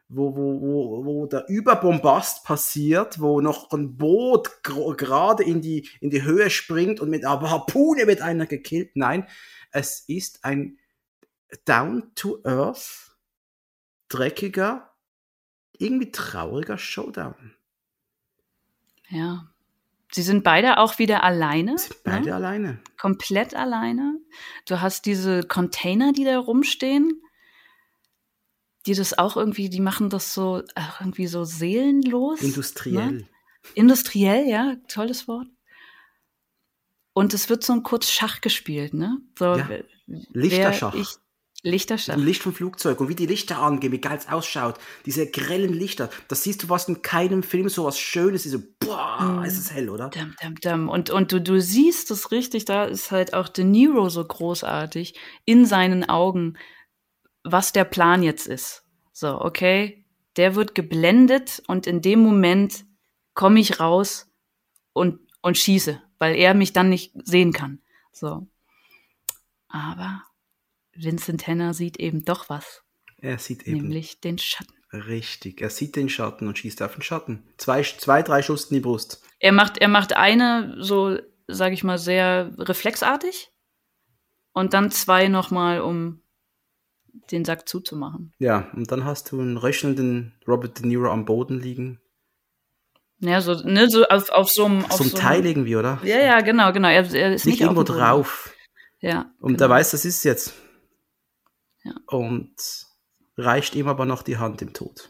wo, 0.10 0.36
wo, 0.36 0.62
wo, 0.62 1.06
wo 1.06 1.26
der 1.26 1.48
Überbombast 1.48 2.44
passiert, 2.44 3.20
wo 3.20 3.42
noch 3.42 3.72
ein 3.72 3.98
Boot 3.98 4.64
gerade 4.64 5.44
in 5.44 5.62
die, 5.62 5.90
in 6.02 6.10
die 6.10 6.24
Höhe 6.24 6.50
springt 6.50 7.00
und 7.00 7.10
mit 7.10 7.26
einer 7.26 7.50
Harpune 7.50 8.08
wird 8.08 8.22
einer 8.22 8.46
gekillt. 8.46 8.96
Nein, 8.96 9.28
es 9.72 10.04
ist 10.08 10.46
ein 10.46 10.78
down-to-earth, 11.66 13.18
dreckiger, 14.10 14.94
irgendwie 15.78 16.12
trauriger 16.12 16.78
Showdown. 16.78 17.56
Ja. 19.10 19.48
Sie 20.12 20.22
sind 20.22 20.44
beide 20.44 20.78
auch 20.78 21.00
wieder 21.00 21.24
alleine. 21.24 21.76
Sind 21.80 22.04
beide 22.04 22.26
ne? 22.30 22.36
alleine. 22.36 22.80
Komplett 23.00 23.56
alleine. 23.56 24.20
Du 24.68 24.80
hast 24.80 25.08
diese 25.08 25.42
Container, 25.42 26.14
die 26.14 26.24
da 26.24 26.38
rumstehen, 26.38 27.23
die 28.86 28.94
das 28.94 29.18
auch 29.18 29.38
irgendwie, 29.38 29.70
die 29.70 29.80
machen 29.82 30.10
das 30.10 30.34
so 30.34 30.62
irgendwie 31.00 31.28
so 31.28 31.44
seelenlos. 31.44 32.42
Industriell. 32.42 33.12
Ne? 33.12 33.28
Industriell, 33.76 34.48
ja, 34.48 34.76
tolles 34.88 35.28
Wort. 35.28 35.48
Und 37.14 37.34
es 37.34 37.50
wird 37.50 37.64
so 37.64 37.74
ein 37.74 37.84
kurz 37.84 38.10
Schach 38.10 38.42
gespielt, 38.42 38.94
ne? 38.94 39.20
So, 39.38 39.56
Ja. 39.56 39.70
Lichterschach. 40.34 40.96
Ich, 40.96 41.08
Lichterschach. 41.62 42.16
Ein 42.16 42.20
Licht 42.26 42.42
vom 42.42 42.54
Flugzeug 42.54 43.00
und 43.00 43.08
wie 43.08 43.16
die 43.16 43.26
Lichter 43.28 43.60
angehen, 43.60 43.94
wie 43.94 44.02
geil 44.02 44.18
es 44.18 44.28
ausschaut. 44.28 44.76
Diese 45.06 45.30
grellen 45.30 45.72
Lichter, 45.72 46.10
das 46.28 46.44
siehst 46.44 46.62
du 46.64 46.68
fast 46.68 46.90
in 46.90 47.02
keinem 47.02 47.42
Film 47.42 47.70
so 47.70 47.86
was 47.86 47.98
Schönes. 48.00 48.44
So, 48.44 48.60
boah, 48.80 49.22
Mhm. 49.40 49.44
ist 49.46 49.58
es 49.58 49.72
hell, 49.72 49.90
oder? 49.90 50.10
Dum, 50.10 50.36
dum, 50.42 50.56
dum. 50.56 50.90
Und, 50.90 51.10
und 51.10 51.32
du, 51.32 51.40
du 51.40 51.62
siehst 51.62 52.12
es 52.12 52.32
richtig, 52.32 52.66
da 52.66 52.84
ist 52.84 53.12
halt 53.12 53.34
auch 53.34 53.48
De 53.48 53.64
Niro 53.64 54.10
so 54.10 54.26
großartig 54.26 55.18
in 55.46 55.66
seinen 55.66 56.04
Augen, 56.10 56.58
was 57.44 57.72
der 57.72 57.84
Plan 57.86 58.24
jetzt 58.24 58.48
ist. 58.48 58.84
So, 59.12 59.40
okay, 59.42 60.06
der 60.38 60.56
wird 60.56 60.76
geblendet 60.76 61.62
und 61.68 61.86
in 61.88 62.02
dem 62.02 62.20
Moment 62.20 62.86
komme 63.34 63.60
ich 63.60 63.80
raus 63.80 64.32
und, 64.94 65.20
und 65.42 65.58
schieße, 65.58 66.02
weil 66.20 66.36
er 66.36 66.54
mich 66.54 66.74
dann 66.74 66.90
nicht 66.90 67.14
sehen 67.24 67.54
kann. 67.54 67.82
So. 68.12 68.48
Aber 69.68 70.24
Vincent 70.96 71.48
Henner 71.48 71.74
sieht 71.74 71.98
eben 71.98 72.26
doch 72.26 72.50
was, 72.50 72.84
Er 73.18 73.38
sieht 73.40 73.64
eben 73.68 73.82
nämlich 73.82 74.20
den 74.22 74.38
Schatten. 74.38 74.74
richtig. 74.92 75.62
Er 75.62 75.70
sieht 75.70 75.96
den 75.96 76.10
Schatten 76.10 76.48
und 76.48 76.58
schießt 76.58 76.82
auf 76.84 76.94
den 76.94 77.02
Schatten. 77.02 77.44
Zwei, 77.58 77.82
zwei 77.84 78.22
drei 78.22 78.42
Schuss 78.44 78.66
in 78.66 78.76
die 78.76 78.82
Brust. 78.82 79.24
Er 79.40 79.52
macht, 79.52 79.78
er 79.80 79.88
macht 79.88 80.14
eine 80.16 80.76
so, 80.80 81.18
sag 81.48 81.74
ich 81.74 81.84
mal, 81.84 81.98
sehr 81.98 82.54
reflexartig 82.58 83.52
und 84.54 84.74
dann 84.74 84.92
zwei 84.92 85.28
nochmal, 85.28 85.82
um 85.82 86.22
den 87.32 87.46
Sack 87.46 87.68
zuzumachen. 87.70 88.34
Ja, 88.40 88.70
und 88.76 88.92
dann 88.92 89.06
hast 89.06 89.32
du 89.32 89.40
einen 89.40 89.58
röchelnden 89.58 90.34
Robert 90.48 90.80
De 90.80 90.86
Niro 90.88 91.10
am 91.12 91.26
Boden 91.26 91.60
liegen. 91.60 92.00
Ja, 93.20 93.40
so, 93.40 93.54
ne, 93.54 93.90
so 93.90 94.06
auf, 94.06 94.30
auf 94.32 94.50
so 94.50 94.66
einem. 94.66 94.84
auf 94.86 94.98
Zum 94.98 95.08
so 95.08 95.16
einem- 95.18 95.26
Teil 95.26 95.46
irgendwie, 95.46 95.76
oder? 95.76 96.00
Ja, 96.04 96.20
ja, 96.20 96.42
genau, 96.42 96.74
genau. 96.74 96.90
Er, 96.90 97.04
er 97.14 97.34
ist 97.34 97.46
Nicht 97.46 97.54
nicht, 97.54 97.62
irgendwo 97.62 97.84
drauf. 97.84 98.54
Ja. 99.00 99.32
Und 99.40 99.54
genau. 99.58 99.66
er 99.66 99.70
weiß, 99.70 99.92
das 99.92 100.06
ist 100.06 100.24
jetzt. 100.24 100.54
Ja. 101.84 101.94
Und 102.08 102.54
reicht 103.38 103.76
ihm 103.76 103.88
aber 103.88 104.06
noch 104.06 104.24
die 104.24 104.38
Hand 104.38 104.62
im 104.62 104.74
Tod. 104.74 105.10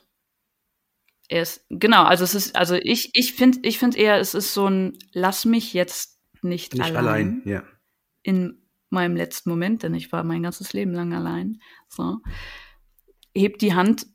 Er 1.29 1.41
ist, 1.43 1.65
genau, 1.69 2.03
also 2.03 2.23
es 2.23 2.35
ist, 2.35 2.55
also 2.55 2.75
ich, 2.75 3.09
ich 3.13 3.33
finde, 3.33 3.59
ich 3.63 3.79
finde 3.79 3.97
eher, 3.97 4.17
es 4.19 4.33
ist 4.33 4.53
so 4.53 4.67
ein, 4.67 4.97
lass 5.13 5.45
mich 5.45 5.73
jetzt 5.73 6.19
nicht, 6.41 6.73
Nicht 6.73 6.83
allein, 6.83 6.97
allein, 6.97 7.41
ja. 7.45 7.63
in 8.21 8.62
meinem 8.93 9.15
letzten 9.15 9.49
Moment, 9.49 9.83
denn 9.83 9.93
ich 9.93 10.11
war 10.11 10.23
mein 10.23 10.43
ganzes 10.43 10.73
Leben 10.73 10.93
lang 10.93 11.13
allein. 11.13 11.61
So. 11.89 12.19
Hebt 13.35 13.61
die 13.61 13.73
Hand 13.73 14.07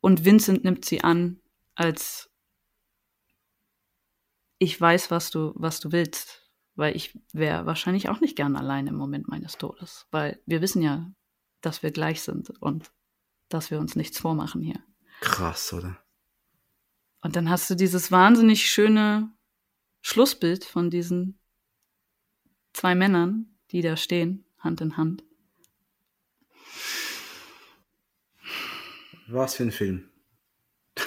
und 0.00 0.24
Vincent 0.24 0.64
nimmt 0.64 0.84
sie 0.84 1.02
an, 1.02 1.40
als 1.74 2.30
ich 4.58 4.80
weiß, 4.80 5.10
was 5.10 5.30
du, 5.30 5.52
was 5.56 5.80
du 5.80 5.92
willst. 5.92 6.42
Weil 6.76 6.96
ich 6.96 7.18
wäre 7.32 7.66
wahrscheinlich 7.66 8.08
auch 8.08 8.20
nicht 8.20 8.36
gern 8.36 8.56
allein 8.56 8.88
im 8.88 8.96
Moment 8.96 9.28
meines 9.28 9.56
Todes. 9.58 10.06
Weil 10.10 10.42
wir 10.44 10.60
wissen 10.60 10.82
ja, 10.82 11.12
dass 11.60 11.82
wir 11.82 11.92
gleich 11.92 12.22
sind 12.22 12.50
und 12.60 12.92
dass 13.48 13.70
wir 13.70 13.78
uns 13.78 13.94
nichts 13.94 14.18
vormachen 14.18 14.60
hier. 14.60 14.82
Krass, 15.20 15.72
oder? 15.72 15.98
Und 17.20 17.36
dann 17.36 17.48
hast 17.48 17.70
du 17.70 17.74
dieses 17.74 18.10
wahnsinnig 18.12 18.68
schöne 18.68 19.32
Schlussbild 20.02 20.64
von 20.64 20.90
diesen 20.90 21.40
zwei 22.74 22.94
Männern, 22.94 23.53
die 23.74 23.82
da 23.82 23.96
stehen, 23.96 24.44
Hand 24.60 24.80
in 24.80 24.96
Hand. 24.96 25.24
Was 29.26 29.56
für 29.56 29.64
ein 29.64 29.72
Film. 29.72 30.08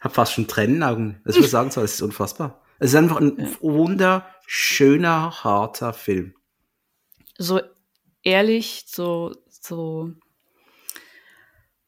Hab 0.00 0.14
fast 0.14 0.32
schon 0.32 0.48
Tränen 0.48 0.76
in 0.76 0.80
den 0.80 0.88
Augen. 0.88 1.20
Das 1.24 1.36
muss 1.36 1.44
ich 1.44 1.50
sagen, 1.50 1.68
es 1.68 1.76
ist 1.76 2.00
unfassbar. 2.02 2.62
Es 2.78 2.90
ist 2.90 2.96
einfach 2.96 3.20
ein 3.20 3.36
Ja. 3.38 3.48
wunderschöner, 3.60 5.44
harter 5.44 5.92
Film. 5.92 6.34
So 7.36 7.60
ehrlich, 8.22 8.84
so, 8.86 9.34
so, 9.50 10.12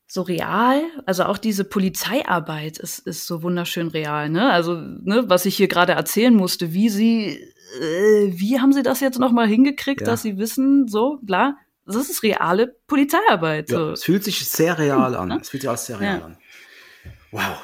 so 0.08 0.22
real. 0.22 0.82
Also 1.04 1.24
auch 1.24 1.38
diese 1.38 1.64
Polizeiarbeit 1.64 2.78
ist, 2.78 3.00
ist 3.00 3.26
so 3.26 3.42
wunderschön 3.42 3.88
real, 3.88 4.28
ne? 4.28 4.50
Also, 4.50 4.74
ne, 4.80 5.24
was 5.28 5.46
ich 5.46 5.56
hier 5.56 5.68
gerade 5.68 5.92
erzählen 5.92 6.34
musste, 6.34 6.72
wie 6.72 6.88
sie, 6.88 7.38
äh, 7.80 8.32
wie 8.32 8.60
haben 8.60 8.72
sie 8.72 8.82
das 8.84 9.00
jetzt 9.00 9.18
nochmal 9.18 9.46
hingekriegt, 9.48 10.02
Ja. 10.02 10.06
dass 10.06 10.22
sie 10.22 10.38
wissen, 10.38 10.86
so, 10.88 11.18
bla. 11.22 11.56
das 11.84 12.08
ist 12.10 12.22
reale 12.22 12.76
Polizeiarbeit. 12.86 13.70
Ja, 13.70 13.78
So. 13.78 13.90
es 13.92 14.04
fühlt 14.04 14.24
sich 14.24 14.48
sehr 14.48 14.78
real 14.78 15.14
an. 15.16 15.28
ne? 15.28 15.38
Es 15.40 15.48
fühlt 15.50 15.62
sich 15.62 15.68
alles 15.68 15.86
sehr 15.86 16.00
real 16.00 16.18
Ja. 16.18 16.24
an. 16.24 16.38
Wow. 17.32 17.62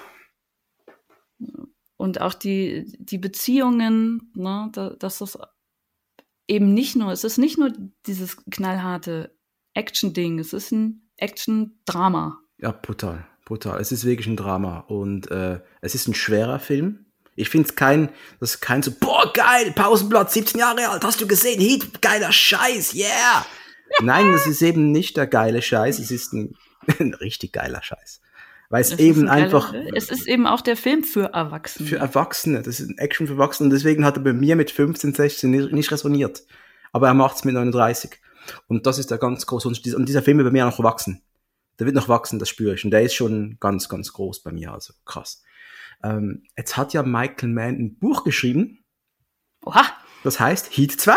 Und 1.96 2.20
auch 2.20 2.34
die, 2.34 2.84
die 2.98 3.18
Beziehungen, 3.18 4.32
ne, 4.34 4.68
da, 4.72 4.90
dass 4.90 5.18
das 5.18 5.38
eben 6.48 6.74
nicht 6.74 6.96
nur, 6.96 7.12
es 7.12 7.22
ist 7.24 7.38
nicht 7.38 7.58
nur 7.58 7.72
dieses 8.06 8.36
knallharte 8.50 9.36
Action-Ding, 9.74 10.38
es 10.40 10.52
ist 10.52 10.72
ein 10.72 11.08
Action-Drama. 11.16 12.38
Ja, 12.58 12.72
brutal. 12.72 13.26
Brutal. 13.44 13.80
Es 13.80 13.92
ist 13.92 14.04
wirklich 14.04 14.26
ein 14.26 14.36
Drama. 14.36 14.80
Und 14.80 15.30
äh, 15.30 15.60
es 15.80 15.94
ist 15.94 16.08
ein 16.08 16.14
schwerer 16.14 16.58
Film. 16.58 17.06
Ich 17.34 17.48
finde 17.48 17.68
es 17.68 17.74
kein, 17.76 18.10
das 18.40 18.54
ist 18.56 18.60
kein 18.60 18.82
so, 18.82 18.92
boah, 18.98 19.32
geil, 19.32 19.72
Pausenplatz, 19.74 20.34
17 20.34 20.60
Jahre 20.60 20.88
alt, 20.90 21.02
hast 21.02 21.20
du 21.20 21.26
gesehen? 21.26 21.60
Heat, 21.60 22.02
geiler 22.02 22.30
Scheiß, 22.30 22.94
yeah! 22.94 23.46
Nein, 24.02 24.28
es 24.34 24.46
ist 24.46 24.60
eben 24.60 24.92
nicht 24.92 25.16
der 25.16 25.26
geile 25.26 25.62
Scheiß, 25.62 25.98
es 25.98 26.10
ist 26.10 26.34
ein, 26.34 26.54
ein 26.98 27.14
richtig 27.14 27.54
geiler 27.54 27.82
Scheiß. 27.82 28.20
Weil 28.68 28.82
es, 28.82 28.98
eben 28.98 29.22
ein 29.22 29.26
geiler- 29.28 29.44
einfach 29.44 29.74
Es 29.94 30.10
ist 30.10 30.28
eben 30.28 30.46
auch 30.46 30.60
der 30.60 30.76
Film 30.76 31.04
für 31.04 31.32
Erwachsene. 31.32 31.88
für 31.88 31.96
Erwachsene, 31.96 32.60
das 32.60 32.80
ist 32.80 32.90
ein 32.90 32.98
Action 32.98 33.26
für 33.26 33.32
Erwachsene 33.34 33.68
und 33.68 33.70
deswegen 33.72 34.04
hat 34.04 34.18
er 34.18 34.22
bei 34.24 34.34
mir 34.34 34.54
mit 34.54 34.70
15, 34.70 35.14
16 35.14 35.50
nicht, 35.50 35.72
nicht 35.72 35.90
resoniert. 35.90 36.42
Aber 36.92 37.06
er 37.08 37.14
macht 37.14 37.36
es 37.36 37.44
mit 37.44 37.54
39. 37.54 38.10
Und 38.66 38.86
das 38.86 38.98
ist 38.98 39.10
der 39.10 39.18
ganz 39.18 39.46
große 39.46 39.68
Unterschied. 39.68 39.94
Und 39.94 40.08
dieser 40.08 40.22
Film 40.22 40.40
ist 40.40 40.44
bei 40.44 40.50
mir 40.50 40.64
noch 40.64 40.82
wachsen. 40.82 41.22
Der 41.78 41.86
wird 41.86 41.96
noch 41.96 42.08
wachsen, 42.08 42.38
das 42.38 42.48
spüre 42.48 42.74
ich. 42.74 42.84
Und 42.84 42.90
der 42.90 43.02
ist 43.02 43.14
schon 43.14 43.56
ganz, 43.60 43.88
ganz 43.88 44.12
groß 44.12 44.42
bei 44.42 44.52
mir, 44.52 44.72
also 44.72 44.92
krass. 45.04 45.42
Ähm, 46.04 46.44
jetzt 46.56 46.76
hat 46.76 46.92
ja 46.92 47.02
Michael 47.02 47.48
Mann 47.48 47.76
ein 47.76 47.98
Buch 47.98 48.24
geschrieben, 48.24 48.84
Oha! 49.64 49.84
das 50.24 50.40
heißt 50.40 50.76
Heat 50.76 51.00
2. 51.00 51.14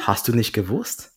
Hast 0.00 0.26
du 0.28 0.32
nicht 0.32 0.52
gewusst? 0.52 1.12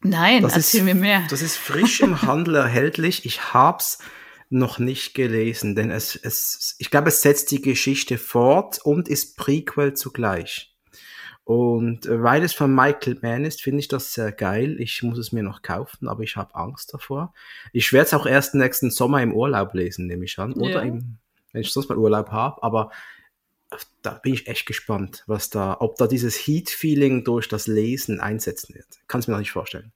Nein, 0.00 0.42
Das 0.42 0.56
erzähl 0.56 0.80
ist, 0.80 0.84
mir 0.84 0.94
mehr. 0.94 1.26
Das 1.30 1.42
ist 1.42 1.56
frisch 1.56 2.00
im 2.00 2.22
Handel 2.22 2.54
erhältlich. 2.56 3.24
Ich 3.24 3.52
hab's 3.54 3.98
noch 4.48 4.78
nicht 4.78 5.14
gelesen, 5.14 5.74
denn 5.74 5.90
es, 5.90 6.14
es, 6.16 6.76
ich 6.78 6.90
glaube, 6.90 7.08
es 7.08 7.22
setzt 7.22 7.50
die 7.50 7.62
Geschichte 7.62 8.18
fort 8.18 8.78
und 8.84 9.08
ist 9.08 9.36
Prequel 9.36 9.94
zugleich. 9.94 10.75
Und 11.46 12.06
äh, 12.06 12.22
weil 12.24 12.42
es 12.42 12.54
von 12.54 12.74
Michael 12.74 13.20
Mann 13.22 13.44
ist, 13.44 13.62
finde 13.62 13.78
ich 13.78 13.86
das 13.86 14.12
sehr 14.12 14.32
geil. 14.32 14.80
Ich 14.80 15.00
muss 15.04 15.16
es 15.16 15.30
mir 15.30 15.44
noch 15.44 15.62
kaufen, 15.62 16.08
aber 16.08 16.24
ich 16.24 16.34
habe 16.34 16.52
Angst 16.56 16.92
davor. 16.92 17.32
Ich 17.72 17.92
werde 17.92 18.06
es 18.06 18.14
auch 18.14 18.26
erst 18.26 18.56
nächsten 18.56 18.90
Sommer 18.90 19.22
im 19.22 19.32
Urlaub 19.32 19.72
lesen, 19.72 20.08
nehme 20.08 20.24
ich 20.24 20.40
an. 20.40 20.54
Oder 20.54 20.82
Ja. 20.82 20.88
im, 20.88 21.18
wenn 21.52 21.60
ich 21.60 21.70
sonst 21.70 21.88
mal 21.88 21.98
Urlaub 21.98 22.30
habe. 22.32 22.60
Aber 22.64 22.90
da 24.02 24.14
bin 24.14 24.34
ich 24.34 24.48
echt 24.48 24.66
gespannt, 24.66 25.22
was 25.28 25.48
da, 25.48 25.76
ob 25.78 25.94
da 25.98 26.08
dieses 26.08 26.34
Heat-Feeling 26.36 27.22
durch 27.22 27.46
das 27.46 27.68
Lesen 27.68 28.18
einsetzen 28.18 28.74
wird. 28.74 28.88
Kann 29.06 29.20
es 29.20 29.28
mir 29.28 29.34
noch 29.34 29.38
nicht 29.38 29.52
vorstellen. 29.52 29.92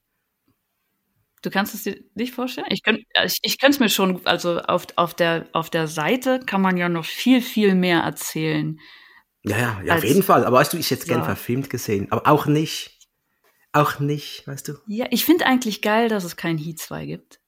Du 1.43 1.51
kannst 1.51 1.75
es 1.75 1.83
dir 1.83 1.99
nicht 2.15 2.33
vorstellen? 2.33 2.69
Ich 2.71 2.85
könnte 2.85 3.03
ich, 3.25 3.39
ich 3.43 3.59
könnte 3.59 3.75
es 3.75 3.81
mir 3.81 3.89
schon, 3.89 4.25
also 4.25 4.61
auf, 4.61 4.87
auf, 4.95 5.15
der, 5.15 5.49
auf 5.53 5.69
der 5.69 5.89
Seite 5.89 6.39
kann 6.47 6.61
man 6.61 6.77
ja 6.77 6.89
noch 6.89 7.05
viel, 7.07 7.43
viel 7.43 7.75
mehr 7.75 8.03
erzählen. 8.03 8.79
Ja, 9.43 9.57
ja, 9.59 9.81
ja 9.85 9.95
auf 9.97 10.05
jeden 10.05 10.23
Fall. 10.23 10.45
Aber 10.45 10.59
weißt 10.59 10.73
du, 10.73 10.77
ich 10.77 10.91
hätte 10.91 11.03
es 11.03 11.09
Ja. 11.09 11.23
verfilmt 11.23 11.71
gesehen. 11.71 12.11
Aber 12.11 12.27
auch 12.31 12.47
nicht. 12.47 12.99
Auch 13.73 14.01
nicht, 14.01 14.47
weißt 14.47 14.69
du? 14.69 14.75
Ja, 14.89 15.07
ich 15.11 15.25
finde 15.25 15.47
eigentlich 15.47 15.81
geil, 15.81 16.09
dass 16.09 16.25
es 16.25 16.37
kein 16.37 16.59
Heat 16.59 16.81
2 16.81 17.07
gibt. 17.07 17.41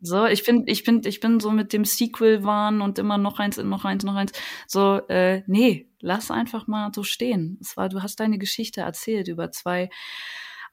So, 0.00 0.26
ich 0.26 0.42
finde, 0.42 0.70
ich 0.70 0.82
finde, 0.82 1.08
ich 1.08 1.20
bin 1.20 1.38
so 1.38 1.52
mit 1.52 1.72
dem 1.72 1.84
Sequel-Wahn 1.84 2.80
und 2.80 2.98
immer 2.98 3.18
noch 3.18 3.38
eins, 3.38 3.56
noch 3.58 3.84
eins, 3.84 4.02
noch 4.02 4.16
eins. 4.16 4.32
So, 4.66 4.96
äh, 5.08 5.44
nee, 5.46 5.88
lass 6.00 6.32
einfach 6.32 6.66
mal 6.66 6.90
so 6.92 7.04
stehen. 7.04 7.58
Es 7.60 7.76
war, 7.76 7.88
du 7.88 8.02
hast 8.02 8.18
deine 8.18 8.38
Geschichte 8.38 8.80
erzählt 8.80 9.28
über 9.28 9.52
zwei 9.52 9.90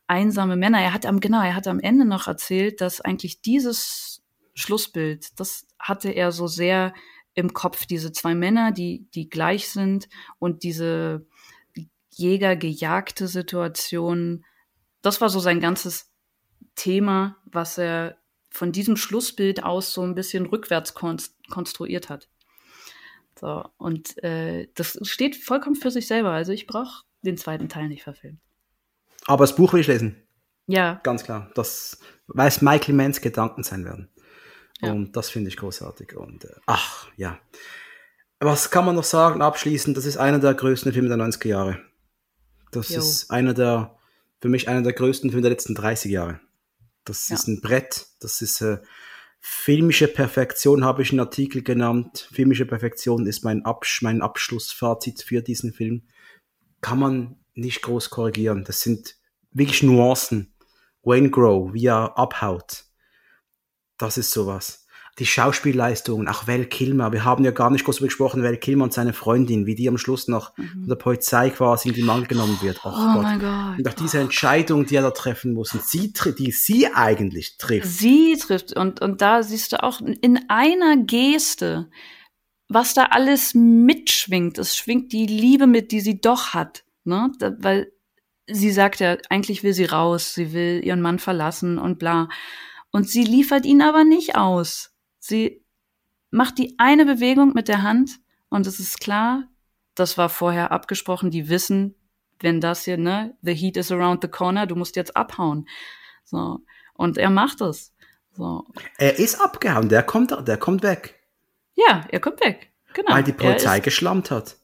einsame 0.07 0.55
Männer. 0.55 0.81
Er 0.81 0.93
hat 0.93 1.05
am, 1.05 1.19
genau, 1.19 1.43
er 1.43 1.53
hat 1.55 1.67
am 1.67 1.79
Ende 1.79 2.05
noch 2.05 2.27
erzählt, 2.27 2.81
dass 2.81 3.01
eigentlich 3.01 3.41
dieses 3.41 4.23
Schlussbild, 4.55 5.39
das 5.39 5.67
hatte 5.77 6.09
er 6.09 6.31
so 6.31 6.47
sehr 6.47 6.95
im 7.33 7.53
Kopf, 7.53 7.85
diese 7.85 8.11
zwei 8.11 8.35
Männer, 8.35 8.71
die, 8.71 9.07
die 9.13 9.29
gleich 9.29 9.69
sind 9.69 10.09
und 10.39 10.63
diese 10.63 11.25
jäger-gejagte 12.11 13.27
Situation. 13.27 14.45
Das 15.01 15.21
war 15.21 15.29
so 15.29 15.39
sein 15.39 15.59
ganzes 15.59 16.11
Thema, 16.75 17.37
was 17.45 17.77
er 17.77 18.17
von 18.49 18.71
diesem 18.71 18.97
Schlussbild 18.97 19.63
aus 19.63 19.93
so 19.93 20.01
ein 20.01 20.15
bisschen 20.15 20.45
rückwärts 20.45 20.93
konst 20.93 21.35
konstruiert 21.49 22.09
hat. 22.09 22.29
So, 23.39 23.63
und 23.77 24.21
äh, 24.23 24.67
das 24.75 24.99
steht 25.03 25.35
vollkommen 25.37 25.75
für 25.75 25.91
sich 25.91 26.07
selber. 26.07 26.31
Also 26.31 26.51
ich 26.51 26.67
brauche 26.67 27.03
den 27.21 27.37
zweiten 27.37 27.69
Teil 27.69 27.87
nicht 27.87 28.03
verfilmt. 28.03 28.39
Aber 29.25 29.43
das 29.43 29.55
Buch 29.55 29.73
will 29.73 29.81
ich 29.81 29.87
lesen. 29.87 30.21
Ja, 30.67 30.99
Ganz 31.03 31.23
klar. 31.23 31.49
Das, 31.55 31.99
weil 32.27 32.47
es 32.47 32.61
Michael 32.61 32.95
Manns 32.95 33.21
Gedanken 33.21 33.63
sein 33.63 33.85
werden. 33.85 34.09
Ja. 34.81 34.91
Und 34.93 35.15
das 35.15 35.29
finde 35.29 35.49
ich 35.49 35.57
großartig. 35.57 36.15
Und 36.15 36.45
äh, 36.45 36.55
ach, 36.65 37.07
ja. 37.17 37.39
Was 38.39 38.71
kann 38.71 38.85
man 38.85 38.95
noch 38.95 39.03
sagen 39.03 39.41
abschließend? 39.41 39.97
Das 39.97 40.05
ist 40.05 40.17
einer 40.17 40.39
der 40.39 40.53
größten 40.53 40.93
Filme 40.93 41.09
der 41.09 41.17
90er 41.17 41.47
Jahre. 41.47 41.79
Das 42.71 42.89
Jo. 42.89 42.99
ist 42.99 43.29
einer 43.31 43.53
der, 43.53 43.97
für 44.41 44.47
mich 44.47 44.69
einer 44.69 44.81
der 44.81 44.93
größten 44.93 45.29
Filme 45.31 45.41
der 45.41 45.51
letzten 45.51 45.75
30 45.75 46.11
Jahre. 46.11 46.39
Das 47.03 47.27
Ja. 47.27 47.35
ist 47.35 47.47
ein 47.47 47.59
Brett. 47.61 48.07
Das 48.21 48.41
ist 48.41 48.61
äh, 48.61 48.77
filmische 49.41 50.07
Perfektion, 50.07 50.85
habe 50.85 51.01
ich 51.01 51.11
einen 51.11 51.19
Artikel 51.19 51.63
genannt. 51.63 52.29
Filmische 52.31 52.65
Perfektion 52.65 53.25
ist 53.27 53.43
mein, 53.43 53.65
Absch 53.65 54.01
mein 54.01 54.21
Abschlussfazit 54.21 55.21
für 55.23 55.41
diesen 55.41 55.73
Film. 55.73 56.03
Kann 56.81 56.99
man 56.99 57.35
nicht 57.55 57.81
groß 57.81 58.09
korrigieren. 58.09 58.63
Das 58.63 58.79
sind 58.81 59.15
wirklich 59.51 59.83
Nuancen. 59.83 60.53
Wayne 61.03 61.29
Grow, 61.29 61.73
wie 61.73 61.87
er 61.87 62.17
abhaut. 62.17 62.85
Das 63.99 64.17
ist 64.17 64.31
sowas. 64.31 64.87
Die 65.19 65.25
Schauspielleistungen, 65.25 66.29
auch 66.29 66.47
Val 66.47 66.63
Kilmer. 66.65 67.11
Wir 67.11 67.25
haben 67.25 67.43
ja 67.43 67.51
gar 67.51 67.69
nicht 67.69 67.83
groß 67.83 67.97
darüber 67.97 68.07
gesprochen, 68.07 68.41
Val 68.41 68.55
Kilmer 68.55 68.85
und 68.85 68.93
seine 68.93 69.11
Freundin, 69.11 69.65
wie 69.65 69.75
die 69.75 69.89
am 69.89 69.97
Schluss 69.97 70.29
noch 70.29 70.55
von 70.55 70.87
der 70.87 70.95
Polizei 70.95 71.49
quasi 71.49 71.89
in 71.89 71.95
die 71.95 72.03
Mangel 72.03 72.25
genommen 72.27 72.57
wird. 72.61 72.79
Oh, 72.85 72.89
Mhm. 72.89 72.95
Oh 72.95 73.13
Gott. 73.15 73.23
mein 73.23 73.39
Gott. 73.39 73.77
Und 73.79 73.87
auch 73.89 73.93
diese 73.93 74.19
Entscheidung, 74.19 74.85
die 74.85 74.95
er 74.95 75.01
da 75.01 75.11
treffen 75.11 75.53
muss, 75.53 75.73
und 75.73 75.83
sie, 75.83 76.13
die 76.37 76.51
sie 76.51 76.87
eigentlich 76.87 77.57
trifft. 77.57 77.87
Sie 77.89 78.37
trifft 78.37 78.73
und, 78.77 79.01
und 79.01 79.21
da 79.21 79.43
siehst 79.43 79.73
du 79.73 79.83
auch 79.83 79.99
in 79.99 80.39
einer 80.47 80.95
Geste, 80.95 81.89
was 82.69 82.93
da 82.93 83.05
alles 83.05 83.53
mitschwingt. 83.53 84.57
Es 84.57 84.77
schwingt 84.77 85.11
die 85.11 85.25
Liebe 85.25 85.67
mit, 85.67 85.91
die 85.91 85.99
sie 85.99 86.21
doch 86.21 86.53
hat. 86.53 86.85
Ne? 87.03 87.29
Da, 87.39 87.51
weil 87.59 87.91
sie 88.47 88.71
sagt 88.71 89.01
ja, 89.01 89.17
eigentlich 89.29 89.63
will 89.63 89.73
sie 89.73 89.85
raus, 89.85 90.33
sie 90.33 90.53
will 90.53 90.79
ihren 90.83 91.01
Mann 91.01 91.19
verlassen 91.19 91.77
und 91.77 91.99
bla. 91.99 92.29
Und 92.91 93.07
sie 93.09 93.23
liefert 93.23 93.65
ihn 93.65 93.81
aber 93.81 94.03
nicht 94.03 94.35
aus. 94.35 94.91
Sie 95.19 95.63
macht 96.31 96.57
die 96.57 96.75
eine 96.77 97.05
Bewegung 97.05 97.53
mit 97.53 97.67
der 97.67 97.83
Hand 97.83 98.19
und 98.49 98.65
es 98.67 98.79
ist 98.79 98.99
klar, 98.99 99.47
das 99.95 100.17
war 100.17 100.29
vorher 100.29 100.71
abgesprochen, 100.71 101.29
die 101.31 101.49
wissen, 101.49 101.95
wenn 102.39 102.61
das 102.61 102.85
hier, 102.85 102.97
ne, 102.97 103.35
the 103.41 103.53
heat 103.53 103.77
is 103.77 103.91
around 103.91 104.21
the 104.23 104.27
corner, 104.29 104.65
du 104.65 104.75
musst 104.75 104.95
jetzt 104.95 105.15
abhauen. 105.15 105.67
So. 106.23 106.59
Und 106.93 107.17
er 107.17 107.29
macht 107.29 107.61
es. 107.61 107.93
So. 108.31 108.65
Er 108.97 109.19
ist 109.19 109.41
abgehauen, 109.41 109.89
der 109.89 110.03
kommt, 110.03 110.31
der 110.47 110.57
kommt 110.57 110.83
weg, 110.83 111.19
Ja, 111.75 112.05
er 112.09 112.19
kommt 112.19 112.39
weg. 112.43 112.71
Genau. 112.93 113.11
weil 113.13 113.23
die 113.23 113.33
Polizei 113.33 113.79
geschlammt 113.81 114.31
hat. 114.31 114.57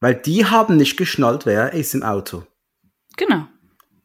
Weil 0.00 0.14
die 0.14 0.46
haben 0.46 0.76
nicht 0.76 0.96
geschnallt, 0.96 1.44
wer 1.46 1.72
ist 1.72 1.94
im 1.94 2.02
Auto. 2.02 2.44
genau. 3.16 3.46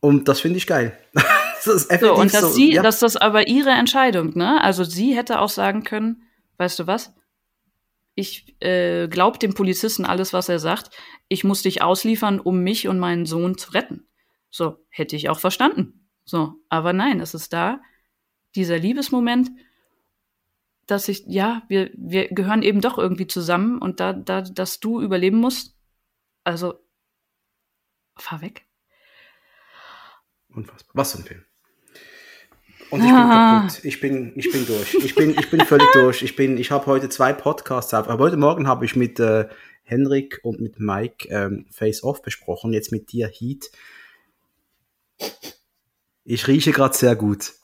Und 0.01 0.27
das 0.29 0.39
finde 0.39 0.57
ich 0.57 0.65
geil. 0.67 0.97
das 1.65 1.75
ist 1.75 1.89
So, 1.89 1.93
effektiv 1.95 2.17
und 2.17 2.33
dass 2.33 2.41
so, 2.41 2.49
sie, 2.49 2.73
ja. 2.73 2.81
dass 2.81 2.99
das 2.99 3.15
aber 3.15 3.47
ihre 3.47 3.71
Entscheidung, 3.71 4.37
ne? 4.37 4.61
Also 4.63 4.83
sie 4.83 5.15
hätte 5.15 5.39
auch 5.39 5.49
sagen 5.49 5.83
können, 5.83 6.23
weißt 6.57 6.79
du 6.79 6.87
was? 6.87 7.13
Ich 8.15 8.55
äh, 8.61 9.07
glaub 9.07 9.39
dem 9.39 9.53
Polizisten 9.53 10.05
alles, 10.05 10.33
was 10.33 10.49
er 10.49 10.59
sagt. 10.59 10.89
Ich 11.29 11.43
muss 11.43 11.61
dich 11.61 11.81
ausliefern, 11.81 12.39
um 12.39 12.61
mich 12.61 12.87
und 12.87 12.99
meinen 12.99 13.25
Sohn 13.25 13.57
zu 13.57 13.71
retten. 13.71 14.07
So, 14.49 14.77
hätte 14.89 15.15
ich 15.15 15.29
auch 15.29 15.39
verstanden. 15.39 16.09
So, 16.25 16.55
aber 16.69 16.91
nein, 16.93 17.21
es 17.21 17.33
ist 17.33 17.53
da, 17.53 17.81
dieser 18.55 18.77
Liebesmoment, 18.77 19.51
dass 20.85 21.07
ich, 21.07 21.23
ja, 21.27 21.63
wir, 21.69 21.91
wir 21.95 22.29
gehören 22.29 22.63
eben 22.63 22.81
doch 22.81 22.97
irgendwie 22.97 23.27
zusammen 23.27 23.79
und 23.79 23.99
da, 23.99 24.13
da, 24.13 24.41
dass 24.41 24.79
du 24.79 25.01
überleben 25.01 25.37
musst, 25.37 25.77
also 26.43 26.79
fahr 28.17 28.41
weg. 28.41 28.67
Unfassbar. 30.49 30.91
Was 30.95 31.11
für 31.11 31.19
ein 31.19 31.25
Film. 31.25 31.45
Und 32.91 33.01
ich 33.01 33.07
bin 33.07 33.15
Ah. 33.15 33.61
kaputt. 33.67 33.83
Ich 33.85 33.99
bin, 33.99 34.31
ich 34.35 34.51
bin 34.51 34.65
durch. 34.65 34.93
Ich 34.95 35.15
bin, 35.15 35.31
ich 35.37 35.49
bin 35.49 35.61
völlig 35.61 35.87
durch. 35.93 36.21
Ich 36.23 36.35
bin, 36.35 36.57
ich 36.57 36.71
habe 36.71 36.85
heute 36.87 37.09
zwei 37.09 37.33
Podcasts 37.33 37.93
auf. 37.93 38.07
Aber 38.09 38.23
heute 38.23 38.37
Morgen 38.37 38.67
habe 38.67 38.85
ich 38.85 38.95
mit 38.95 39.19
äh, 39.19 39.47
Henrik 39.83 40.39
und 40.43 40.59
mit 40.59 40.79
Mike 40.79 41.27
ähm, 41.29 41.65
Face 41.71 42.03
Off 42.03 42.21
besprochen. 42.21 42.73
Jetzt 42.73 42.91
mit 42.91 43.11
dir 43.11 43.27
Heat. 43.27 43.69
Ich 46.23 46.47
rieche 46.47 46.71
gerade 46.71 46.95
sehr 46.97 47.15
gut. 47.15 47.53